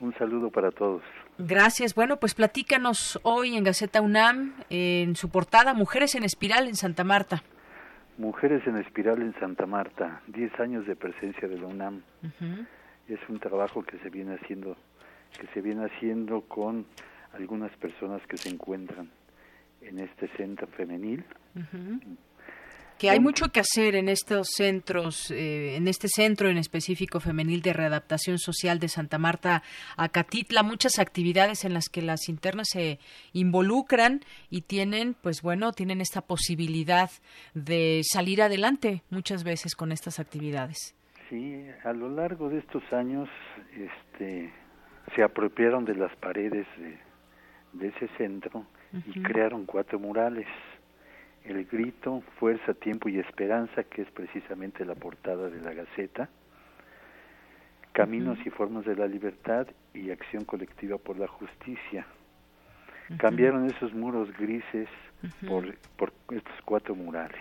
Un 0.00 0.12
saludo 0.18 0.50
para 0.50 0.72
todos. 0.72 1.02
Gracias. 1.38 1.94
Bueno, 1.94 2.18
pues 2.18 2.34
platícanos 2.34 3.20
hoy 3.22 3.56
en 3.56 3.62
Gaceta 3.62 4.00
UNAM, 4.00 4.54
en 4.68 5.14
su 5.14 5.28
portada, 5.30 5.74
Mujeres 5.74 6.16
en 6.16 6.24
Espiral 6.24 6.66
en 6.66 6.74
Santa 6.74 7.04
Marta. 7.04 7.44
Mujeres 8.18 8.66
en 8.66 8.76
Espiral 8.76 9.22
en 9.22 9.34
Santa 9.40 9.66
Marta, 9.66 10.20
10 10.28 10.60
años 10.60 10.86
de 10.86 10.96
presencia 10.96 11.48
de 11.48 11.58
la 11.58 11.66
UNAM. 11.66 12.02
Es 13.08 13.18
un 13.28 13.38
trabajo 13.40 13.82
que 13.82 13.98
se 13.98 14.10
viene 14.10 14.34
haciendo, 14.34 14.76
que 15.40 15.46
se 15.48 15.60
viene 15.60 15.86
haciendo 15.86 16.42
con 16.42 16.86
algunas 17.32 17.72
personas 17.76 18.20
que 18.26 18.36
se 18.36 18.50
encuentran 18.50 19.10
en 19.80 19.98
este 19.98 20.28
centro 20.36 20.66
femenil. 20.68 21.24
Que 23.02 23.10
hay 23.10 23.18
mucho 23.18 23.48
que 23.48 23.58
hacer 23.58 23.96
en 23.96 24.08
estos 24.08 24.46
centros, 24.56 25.32
eh, 25.32 25.74
en 25.74 25.88
este 25.88 26.06
centro 26.06 26.48
en 26.48 26.56
específico 26.56 27.18
femenil 27.18 27.60
de 27.60 27.72
readaptación 27.72 28.38
social 28.38 28.78
de 28.78 28.86
Santa 28.86 29.18
Marta 29.18 29.64
a 29.96 30.08
Catitla, 30.08 30.62
muchas 30.62 31.00
actividades 31.00 31.64
en 31.64 31.74
las 31.74 31.88
que 31.88 32.00
las 32.00 32.28
internas 32.28 32.68
se 32.70 33.00
involucran 33.32 34.20
y 34.50 34.60
tienen, 34.60 35.16
pues 35.20 35.42
bueno, 35.42 35.72
tienen 35.72 36.00
esta 36.00 36.20
posibilidad 36.20 37.10
de 37.54 38.02
salir 38.04 38.40
adelante 38.40 39.02
muchas 39.10 39.42
veces 39.42 39.74
con 39.74 39.90
estas 39.90 40.20
actividades. 40.20 40.94
Sí, 41.28 41.66
a 41.82 41.92
lo 41.92 42.08
largo 42.08 42.50
de 42.50 42.58
estos 42.58 42.84
años, 42.92 43.28
este, 43.74 44.52
se 45.16 45.24
apropiaron 45.24 45.84
de 45.84 45.96
las 45.96 46.14
paredes 46.18 46.68
de, 47.72 47.88
ese 47.88 48.06
centro 48.16 48.64
y 49.12 49.20
crearon 49.24 49.66
cuatro 49.66 49.98
murales 49.98 50.46
el 51.44 51.64
grito, 51.66 52.22
fuerza, 52.38 52.74
tiempo 52.74 53.08
y 53.08 53.18
esperanza, 53.18 53.84
que 53.84 54.02
es 54.02 54.10
precisamente 54.10 54.84
la 54.84 54.94
portada 54.94 55.48
de 55.48 55.60
la 55.60 55.74
Gaceta, 55.74 56.28
caminos 57.92 58.38
y 58.44 58.50
formas 58.50 58.84
de 58.84 58.96
la 58.96 59.06
libertad 59.06 59.66
y 59.94 60.10
acción 60.10 60.44
colectiva 60.44 60.98
por 60.98 61.18
la 61.18 61.28
justicia. 61.28 62.06
Cambiaron 63.18 63.66
esos 63.66 63.92
muros 63.92 64.32
grises 64.38 64.88
por, 65.46 65.74
por 65.96 66.12
estos 66.30 66.54
cuatro 66.64 66.94
murales. 66.94 67.40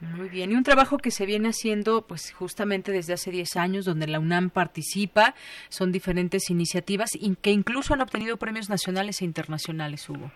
Muy 0.00 0.28
bien, 0.28 0.50
y 0.50 0.54
un 0.54 0.64
trabajo 0.64 0.98
que 0.98 1.10
se 1.10 1.24
viene 1.24 1.48
haciendo 1.48 2.06
pues 2.06 2.32
justamente 2.32 2.90
desde 2.92 3.12
hace 3.12 3.30
10 3.30 3.56
años, 3.56 3.84
donde 3.84 4.06
la 4.06 4.18
UNAM 4.18 4.50
participa, 4.50 5.34
son 5.68 5.92
diferentes 5.92 6.50
iniciativas 6.50 7.10
y 7.14 7.36
que 7.36 7.52
incluso 7.52 7.94
han 7.94 8.00
obtenido 8.00 8.36
premios 8.36 8.68
nacionales 8.68 9.22
e 9.22 9.24
internacionales, 9.24 10.08
Hugo. 10.08 10.30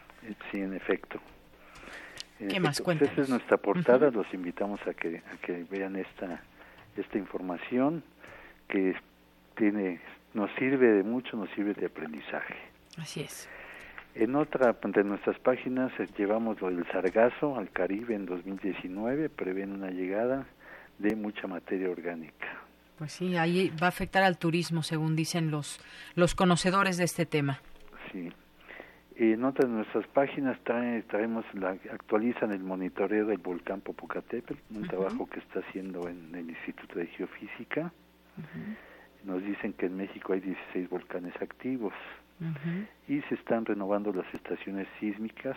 Sí, 0.50 0.60
en 0.60 0.74
efecto. 0.74 1.20
¿Qué 2.38 2.60
más 2.60 2.80
pues 2.80 3.02
esa 3.02 3.22
es 3.22 3.28
nuestra 3.28 3.56
portada, 3.56 4.10
los 4.10 4.32
invitamos 4.32 4.80
a 4.86 4.94
que, 4.94 5.22
a 5.32 5.36
que 5.44 5.64
vean 5.70 5.96
esta, 5.96 6.40
esta 6.96 7.18
información 7.18 8.04
que 8.68 8.94
tiene, 9.56 10.00
nos 10.34 10.50
sirve 10.58 10.86
de 10.92 11.02
mucho, 11.02 11.36
nos 11.36 11.50
sirve 11.50 11.74
de 11.74 11.86
aprendizaje. 11.86 12.54
Así 12.96 13.20
es. 13.20 13.48
En 14.14 14.34
otra 14.36 14.72
de 14.72 15.04
nuestras 15.04 15.38
páginas 15.40 15.92
eh, 15.98 16.08
llevamos 16.16 16.60
lo 16.60 16.70
del 16.70 16.86
sargazo 16.90 17.56
al 17.56 17.70
Caribe 17.70 18.14
en 18.14 18.26
2019, 18.26 19.28
prevén 19.28 19.72
una 19.72 19.90
llegada 19.90 20.46
de 20.98 21.14
mucha 21.16 21.46
materia 21.46 21.90
orgánica. 21.90 22.46
Pues 22.98 23.12
sí, 23.12 23.36
ahí 23.36 23.72
va 23.80 23.86
a 23.86 23.90
afectar 23.90 24.24
al 24.24 24.38
turismo, 24.38 24.82
según 24.82 25.14
dicen 25.14 25.50
los, 25.52 25.80
los 26.16 26.34
conocedores 26.34 26.96
de 26.96 27.04
este 27.04 27.26
tema. 27.26 27.60
Sí, 28.10 28.32
en 29.18 29.44
otras 29.44 29.68
de 29.68 29.76
nuestras 29.76 30.06
páginas 30.08 30.58
trae, 30.62 31.02
traemos 31.02 31.44
la, 31.54 31.70
actualizan 31.70 32.52
el 32.52 32.60
monitoreo 32.60 33.26
del 33.26 33.38
volcán 33.38 33.80
Popocatépetl, 33.80 34.54
un 34.74 34.86
trabajo 34.86 35.26
que 35.26 35.40
está 35.40 35.58
haciendo 35.60 36.08
en 36.08 36.32
el 36.34 36.48
Instituto 36.48 37.00
de 37.00 37.06
Geofísica. 37.08 37.92
Nos 39.24 39.42
dicen 39.42 39.72
que 39.72 39.86
en 39.86 39.96
México 39.96 40.32
hay 40.32 40.40
16 40.40 40.88
volcanes 40.88 41.34
activos 41.42 41.92
y 43.08 43.20
se 43.22 43.34
están 43.34 43.64
renovando 43.64 44.12
las 44.12 44.32
estaciones 44.32 44.86
sísmicas 45.00 45.56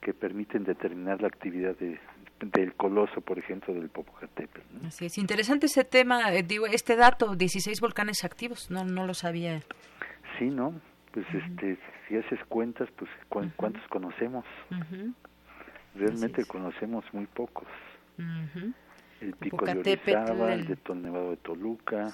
que 0.00 0.14
permiten 0.14 0.62
determinar 0.62 1.20
la 1.20 1.28
actividad 1.28 1.76
de, 1.76 1.98
del 2.40 2.74
coloso, 2.74 3.20
por 3.20 3.40
ejemplo, 3.40 3.74
del 3.74 3.88
Popocatépetl. 3.88 4.86
Así 4.86 5.06
es, 5.06 5.18
interesante 5.18 5.66
ese 5.66 5.84
tema, 5.84 6.32
eh, 6.32 6.44
digo, 6.44 6.66
este 6.66 6.94
dato, 6.94 7.34
16 7.34 7.80
volcanes 7.80 8.24
activos, 8.24 8.70
no, 8.70 8.84
no 8.84 9.04
lo 9.04 9.14
sabía. 9.14 9.60
Sí, 10.38 10.46
¿no? 10.46 10.74
Pues 11.12 11.26
este 11.34 11.78
si 12.08 12.16
haces 12.16 12.40
cuentas, 12.48 12.88
pues 12.96 13.10
¿cuántos 13.28 13.82
conocemos? 13.88 14.44
Realmente 15.94 16.44
conocemos 16.46 17.04
muy 17.12 17.26
pocos. 17.26 17.68
El 19.20 19.34
pico 19.34 19.64
de 19.64 19.78
Orizaba, 19.78 20.54
el 20.54 20.66
de 20.66 20.94
Nevado 20.94 21.30
de 21.30 21.36
Toluca, 21.36 22.12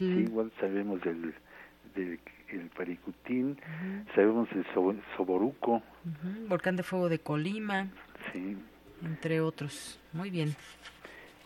igual 0.00 0.52
sabemos 0.60 1.00
del, 1.02 1.34
del 1.94 2.20
el 2.48 2.68
Paricutín, 2.70 3.58
sabemos 4.14 4.48
del 4.50 4.64
Soboruco. 5.16 5.82
Volcán 6.48 6.76
de 6.76 6.82
Fuego 6.82 7.08
de 7.08 7.18
Colima. 7.18 7.88
Sí. 8.32 8.56
Entre 9.02 9.40
otros. 9.40 10.00
Muy 10.12 10.30
bien. 10.30 10.54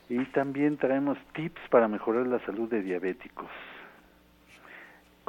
Y 0.08 0.24
también 0.26 0.76
traemos 0.76 1.18
tips 1.34 1.60
para 1.70 1.88
mejorar 1.88 2.26
la 2.26 2.44
salud 2.44 2.68
de 2.68 2.82
diabéticos 2.82 3.48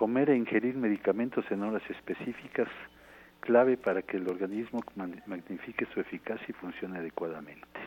comer 0.01 0.31
e 0.31 0.35
ingerir 0.35 0.75
medicamentos 0.75 1.45
en 1.51 1.61
horas 1.61 1.83
específicas, 1.87 2.67
clave 3.39 3.77
para 3.77 4.01
que 4.01 4.17
el 4.17 4.27
organismo 4.27 4.79
magnifique 5.27 5.85
su 5.93 5.99
eficacia 5.99 6.43
y 6.49 6.53
funcione 6.53 6.97
adecuadamente. 6.97 7.79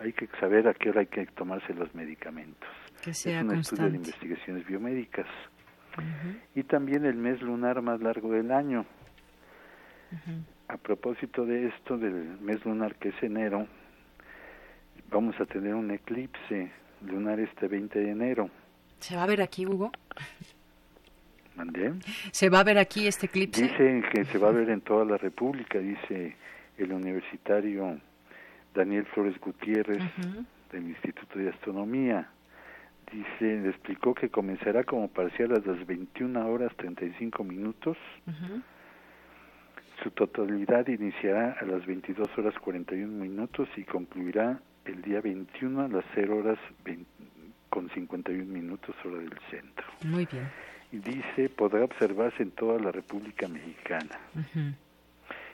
Hay 0.00 0.12
que 0.12 0.26
saber 0.40 0.66
a 0.66 0.74
qué 0.74 0.90
hora 0.90 1.02
hay 1.02 1.06
que 1.06 1.24
tomarse 1.26 1.72
los 1.72 1.94
medicamentos. 1.94 2.68
es 3.06 3.24
un 3.26 3.54
estudio 3.54 3.90
de 3.90 3.96
investigaciones 3.96 4.66
biomédicas. 4.66 5.28
Y 6.56 6.64
también 6.64 7.06
el 7.06 7.14
mes 7.14 7.40
lunar 7.40 7.80
más 7.80 8.00
largo 8.00 8.32
del 8.32 8.50
año. 8.50 8.84
A 10.66 10.76
propósito 10.78 11.46
de 11.46 11.68
esto, 11.68 11.96
del 11.96 12.40
mes 12.40 12.64
lunar 12.64 12.96
que 12.96 13.10
es 13.10 13.22
enero, 13.22 13.68
vamos 15.10 15.40
a 15.40 15.46
tener 15.46 15.76
un 15.76 15.92
eclipse 15.92 16.72
lunar 17.02 17.38
este 17.38 17.68
20 17.68 18.00
de 18.00 18.10
enero. 18.10 18.50
¿Se 18.98 19.14
va 19.14 19.22
a 19.22 19.26
ver 19.26 19.42
aquí, 19.42 19.64
Hugo? 19.64 19.92
¿Mandé? 21.56 21.94
¿Se 22.32 22.50
va 22.50 22.60
a 22.60 22.64
ver 22.64 22.78
aquí 22.78 23.06
este 23.06 23.26
eclipse? 23.26 23.62
Dicen 23.62 24.04
que 24.12 24.24
se 24.26 24.38
va 24.38 24.48
a 24.48 24.52
ver 24.52 24.68
en 24.70 24.82
toda 24.82 25.04
la 25.04 25.16
República, 25.16 25.78
dice 25.78 26.36
el 26.76 26.92
universitario 26.92 27.98
Daniel 28.74 29.06
Flores 29.06 29.40
Gutiérrez 29.40 30.02
del 30.70 30.88
Instituto 30.88 31.38
de 31.38 31.48
Astronomía. 31.48 32.28
Dice, 33.10 33.60
le 33.60 33.70
explicó 33.70 34.14
que 34.14 34.28
comenzará 34.28 34.84
como 34.84 35.08
parcial 35.08 35.52
a 35.52 35.60
las 35.64 35.86
21 35.86 36.46
horas 36.46 36.74
35 36.76 37.44
minutos. 37.44 37.96
Su 40.02 40.10
totalidad 40.10 40.86
iniciará 40.88 41.56
a 41.58 41.64
las 41.64 41.86
22 41.86 42.28
horas 42.36 42.54
41 42.58 43.06
minutos 43.06 43.68
y 43.76 43.84
concluirá 43.84 44.60
el 44.84 45.00
día 45.02 45.20
21 45.20 45.82
a 45.82 45.88
las 45.88 46.04
0 46.14 46.36
horas 46.36 46.58
con 47.70 47.88
51 47.90 48.44
minutos 48.44 48.94
hora 49.04 49.18
del 49.18 49.38
centro. 49.50 49.86
Muy 50.04 50.26
bien. 50.26 50.48
Y 50.92 50.98
dice, 50.98 51.48
podrá 51.48 51.84
observarse 51.84 52.42
en 52.42 52.50
toda 52.52 52.78
la 52.78 52.92
República 52.92 53.48
Mexicana. 53.48 54.18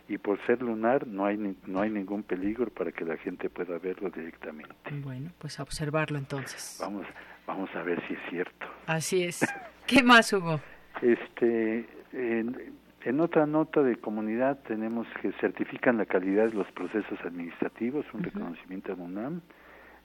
Y 0.09 0.19
por 0.19 0.45
ser 0.47 0.61
lunar 0.61 1.07
no 1.07 1.25
hay 1.25 1.57
no 1.67 1.81
hay 1.81 1.91
ningún 1.91 2.23
peligro 2.23 2.69
para 2.71 2.93
que 2.93 3.05
la 3.05 3.17
gente 3.17 3.49
pueda 3.49 3.79
verlo 3.79 4.11
directamente. 4.11 4.75
Bueno, 5.03 5.31
pues 5.39 5.59
a 5.59 5.63
observarlo 5.63 6.19
entonces. 6.19 6.79
Vamos 6.81 7.07
vamos 7.47 7.71
a 7.75 7.83
ver 7.83 8.03
si 8.07 8.15
es 8.15 8.21
cierto. 8.29 8.67
Así 8.87 9.23
es. 9.25 9.41
¿Qué 9.87 10.03
más 10.03 10.33
hubo? 10.33 10.61
Este 11.01 11.87
en, 12.13 12.75
en 13.05 13.21
otra 13.21 13.47
nota 13.47 13.83
de 13.83 13.97
comunidad 13.97 14.59
tenemos 14.67 15.07
que 15.21 15.33
certifican 15.41 15.99
la 15.99 16.07
calidad 16.07 16.47
de 16.47 16.55
los 16.55 16.71
procesos 16.73 17.19
administrativos, 17.25 18.05
un 18.13 18.23
reconocimiento 18.23 18.93
a 18.93 18.95
UNAM, 18.95 19.41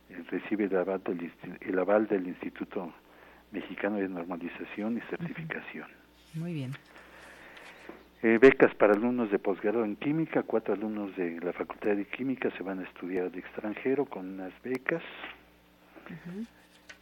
eh, 0.10 0.24
recibe 0.32 0.66
el 0.66 0.76
aval, 0.76 1.04
del, 1.04 1.32
el 1.62 1.80
aval 1.80 2.08
del 2.08 2.28
Instituto 2.28 2.94
Mexicano 3.52 3.98
de 3.98 4.10
Normalización 4.10 4.98
y 4.98 5.02
Certificación. 5.10 5.88
Muy 6.34 6.54
bien. 6.54 6.72
Eh, 8.24 8.40
becas 8.42 8.74
para 8.76 8.94
alumnos 8.94 9.30
de 9.30 9.38
posgrado 9.38 9.86
en 9.86 9.96
química, 9.96 10.42
cuatro 10.42 10.74
alumnos 10.74 11.16
de 11.16 11.40
la 11.40 11.54
Facultad 11.54 11.96
de 11.96 12.06
Química 12.06 12.50
se 12.58 12.64
van 12.64 12.80
a 12.80 12.84
estudiar 12.84 13.26
al 13.26 13.36
extranjero 13.36 14.06
con 14.06 14.28
unas 14.28 14.52
becas. 14.64 15.04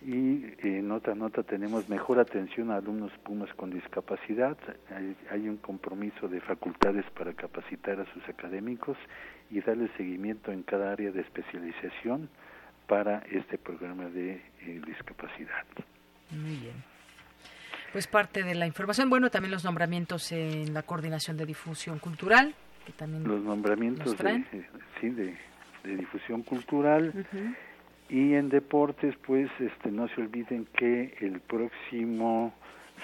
Y 0.02 0.46
en 0.60 0.92
otra 0.92 1.16
nota 1.16 1.42
tenemos 1.44 1.88
mejor 1.90 2.20
atención 2.20 2.70
a 2.70 2.78
alumnos 2.78 3.12
Pumas 3.24 3.52
con 3.54 3.72
discapacidad. 3.72 4.58
Hay, 4.94 5.16
hay, 5.32 5.48
un 5.48 5.58
compromiso 5.58 6.28
de 6.28 6.42
facultades 6.42 7.06
para 7.12 7.34
capacitar 7.34 8.00
a 8.00 8.14
sus 8.14 8.28
académicos 8.28 8.98
y 9.50 9.62
darle 9.62 9.90
seguimiento 9.96 10.52
en 10.52 10.64
cada 10.64 10.92
área 10.92 11.12
de 11.12 11.22
especialización 11.22 12.30
para 12.88 13.20
este 13.32 13.58
programa 13.58 14.06
de 14.06 14.42
eh, 14.62 14.82
discapacidad. 14.86 15.66
Muy 16.32 16.56
bien. 16.56 16.84
Pues 17.92 18.08
parte 18.08 18.44
de 18.44 18.56
la 18.56 18.68
información, 18.68 19.10
bueno, 19.10 19.30
también 19.30 19.52
los 19.52 19.64
nombramientos 19.64 20.32
en 20.32 20.74
la 20.74 20.84
coordinación 20.84 21.38
de 21.38 21.46
difusión 21.46 22.00
cultural, 22.00 22.54
que 22.86 22.92
también 22.92 23.24
los 23.24 23.42
nombramientos 23.42 24.18
de, 24.18 24.44
sí, 25.00 25.10
de, 25.10 25.38
de, 25.84 25.96
difusión 25.96 26.44
cultural. 26.44 27.26
Y 28.10 28.34
en 28.34 28.50
deportes, 28.50 29.16
pues 29.26 29.50
este 29.60 29.92
no 29.92 30.08
se 30.10 30.22
olviden 30.22 30.68
que 30.78 31.16
el 31.22 31.40
próximo 31.40 32.54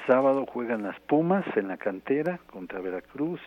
sábado 0.06 0.45
juegan 0.45 0.84
las 0.84 0.99
Pumas 0.99 1.45
en 1.56 1.69
la 1.69 1.77
cantera 1.77 2.39
contra 2.48 2.81
Veracruz 2.81 3.39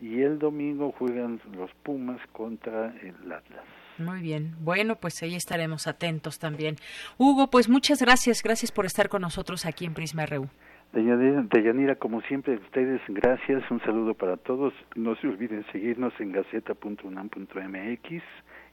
y 0.00 0.20
el 0.22 0.38
domingo 0.38 0.92
juegan 0.98 1.40
los 1.56 1.70
Pumas 1.82 2.20
contra 2.32 2.92
el 3.02 3.32
Atlas. 3.32 3.64
Muy 3.98 4.20
bien. 4.20 4.54
Bueno, 4.60 4.96
pues 4.96 5.22
ahí 5.22 5.34
estaremos 5.34 5.86
atentos 5.86 6.38
también. 6.38 6.76
Hugo, 7.18 7.48
pues 7.48 7.68
muchas 7.68 8.00
gracias. 8.00 8.42
Gracias 8.42 8.72
por 8.72 8.86
estar 8.86 9.08
con 9.08 9.22
nosotros 9.22 9.66
aquí 9.66 9.84
en 9.84 9.94
Prisma 9.94 10.26
RU. 10.26 10.48
Deyanira, 10.92 11.94
como 11.96 12.20
siempre, 12.22 12.56
ustedes 12.56 13.00
gracias. 13.08 13.62
Un 13.70 13.80
saludo 13.80 14.14
para 14.14 14.36
todos. 14.36 14.74
No 14.94 15.16
se 15.16 15.26
olviden 15.26 15.64
seguirnos 15.72 16.12
en 16.20 16.32
gaceta.unam.mx 16.32 18.22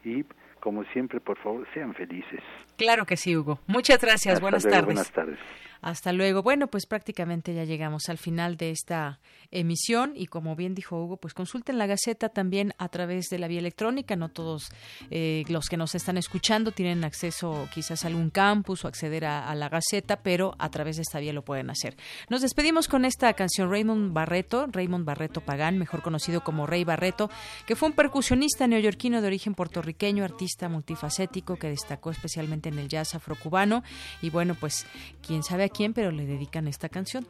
y 0.04 0.26
como 0.60 0.84
siempre, 0.86 1.22
por 1.22 1.38
favor, 1.38 1.66
sean 1.74 1.94
felices. 1.94 2.42
Claro 2.78 3.06
que 3.06 3.16
sí, 3.16 3.36
Hugo. 3.38 3.60
Muchas 3.68 4.02
gracias. 4.02 4.34
Hasta 4.34 4.42
buenas 4.42 4.64
luego, 4.64 4.76
tardes. 4.76 4.86
Buenas 4.86 5.12
tardes. 5.12 5.40
Hasta 5.82 6.12
luego. 6.12 6.44
Bueno, 6.44 6.68
pues 6.68 6.86
prácticamente 6.86 7.54
ya 7.54 7.64
llegamos 7.64 8.10
al 8.10 8.18
final 8.18 8.58
de 8.58 8.72
esta 8.72 9.20
emisión 9.52 10.14
y 10.16 10.28
como 10.28 10.56
bien 10.56 10.76
dijo 10.76 11.02
Hugo, 11.02 11.18
pues 11.18 11.34
consulten 11.34 11.78
la 11.78 11.88
Gaceta 11.88 12.30
también 12.30 12.74
a 12.78 12.90
través 12.90 13.30
de 13.30 13.40
la 13.40 13.48
vía 13.48 13.60
electrónica. 13.60 14.16
No 14.16 14.30
todos 14.30 14.70
eh, 15.10 15.44
los 15.48 15.68
que 15.68 15.78
nos 15.78 15.96
están 15.96 16.18
escuchando 16.18 16.72
tienen 16.72 17.04
acceso 17.04 17.68
quizás 17.74 18.04
a 18.04 18.08
algún 18.08 18.30
campus 18.30 18.84
o 18.84 18.88
acceder 18.88 19.26
a, 19.26 19.56
la 19.56 19.70
Gaceta, 19.70 20.22
pero 20.22 20.56
a 20.60 20.70
través 20.70 20.98
de 20.98 21.04
esta 21.04 21.20
vía 21.20 21.34
lo 21.34 21.44
pueden 21.44 21.70
hacer. 21.70 21.96
Nos 22.30 22.42
despedimos 22.42 22.88
con 22.88 23.06
esta 23.06 23.34
canción 23.34 23.70
Raymond 23.70 24.14
Barreto, 24.14 24.68
Raymond 24.72 25.06
Barreto 25.06 25.42
Pagán, 25.42 25.78
mejor 25.78 26.02
conocido 26.02 26.42
como 26.44 26.68
Rey 26.68 26.84
Barreto, 26.84 27.30
que 27.66 27.76
fue 27.76 27.90
un 27.90 27.96
percusionista 27.96 28.68
neoyorquino 28.68 29.22
de 29.22 29.28
origen 29.28 29.56
puertorriqueño, 29.56 30.24
artista 30.24 30.70
multifacético 30.70 31.56
que 31.56 31.70
destacó 31.70 32.12
especialmente 32.12 32.70
en 32.70 32.80
el 32.80 32.88
jazz 32.88 33.16
afrocubano 33.16 33.84
y 34.22 34.30
bueno, 34.30 34.56
pues 34.56 34.86
quién 35.22 35.44
sabe 35.44 35.69
quién, 35.70 35.94
pero 35.94 36.12
le 36.12 36.26
dedican 36.26 36.68
esta 36.68 36.90
canción. 36.90 37.28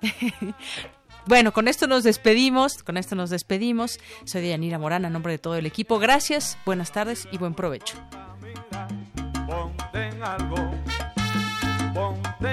bueno, 1.26 1.52
con 1.52 1.68
esto 1.68 1.86
nos 1.86 2.04
despedimos, 2.04 2.82
con 2.82 2.96
esto 2.96 3.14
nos 3.14 3.30
despedimos. 3.30 3.98
Soy 4.24 4.48
Yanira 4.48 4.78
Morán, 4.78 5.04
a 5.04 5.10
nombre 5.10 5.32
de 5.32 5.38
todo 5.38 5.56
el 5.56 5.66
equipo. 5.66 5.98
Gracias, 5.98 6.58
buenas 6.64 6.92
tardes 6.92 7.28
y 7.30 7.38
buen 7.38 7.54
provecho. 7.54 7.96
Ponte 9.46 10.08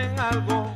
en 0.03 0.19
algo, 0.19 0.70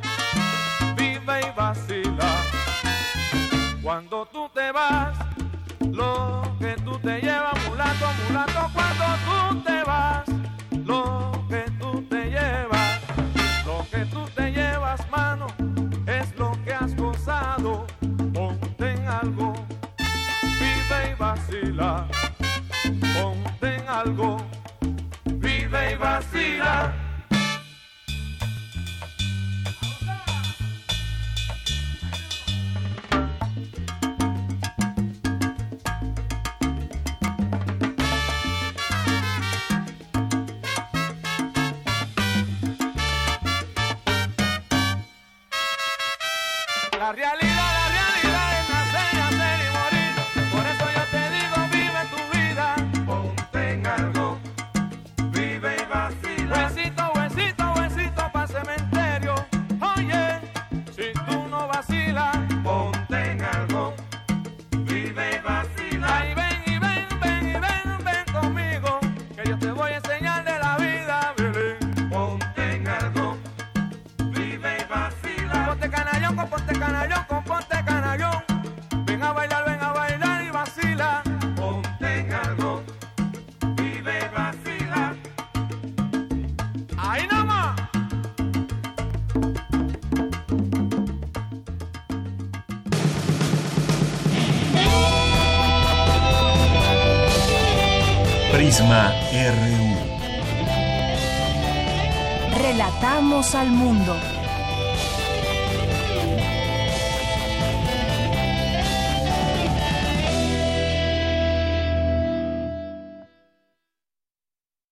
Ponte 21.76 23.74
en 23.76 23.86
algo, 23.86 24.38
vive 25.24 25.92
y 25.92 25.96
vacila. 25.96 27.05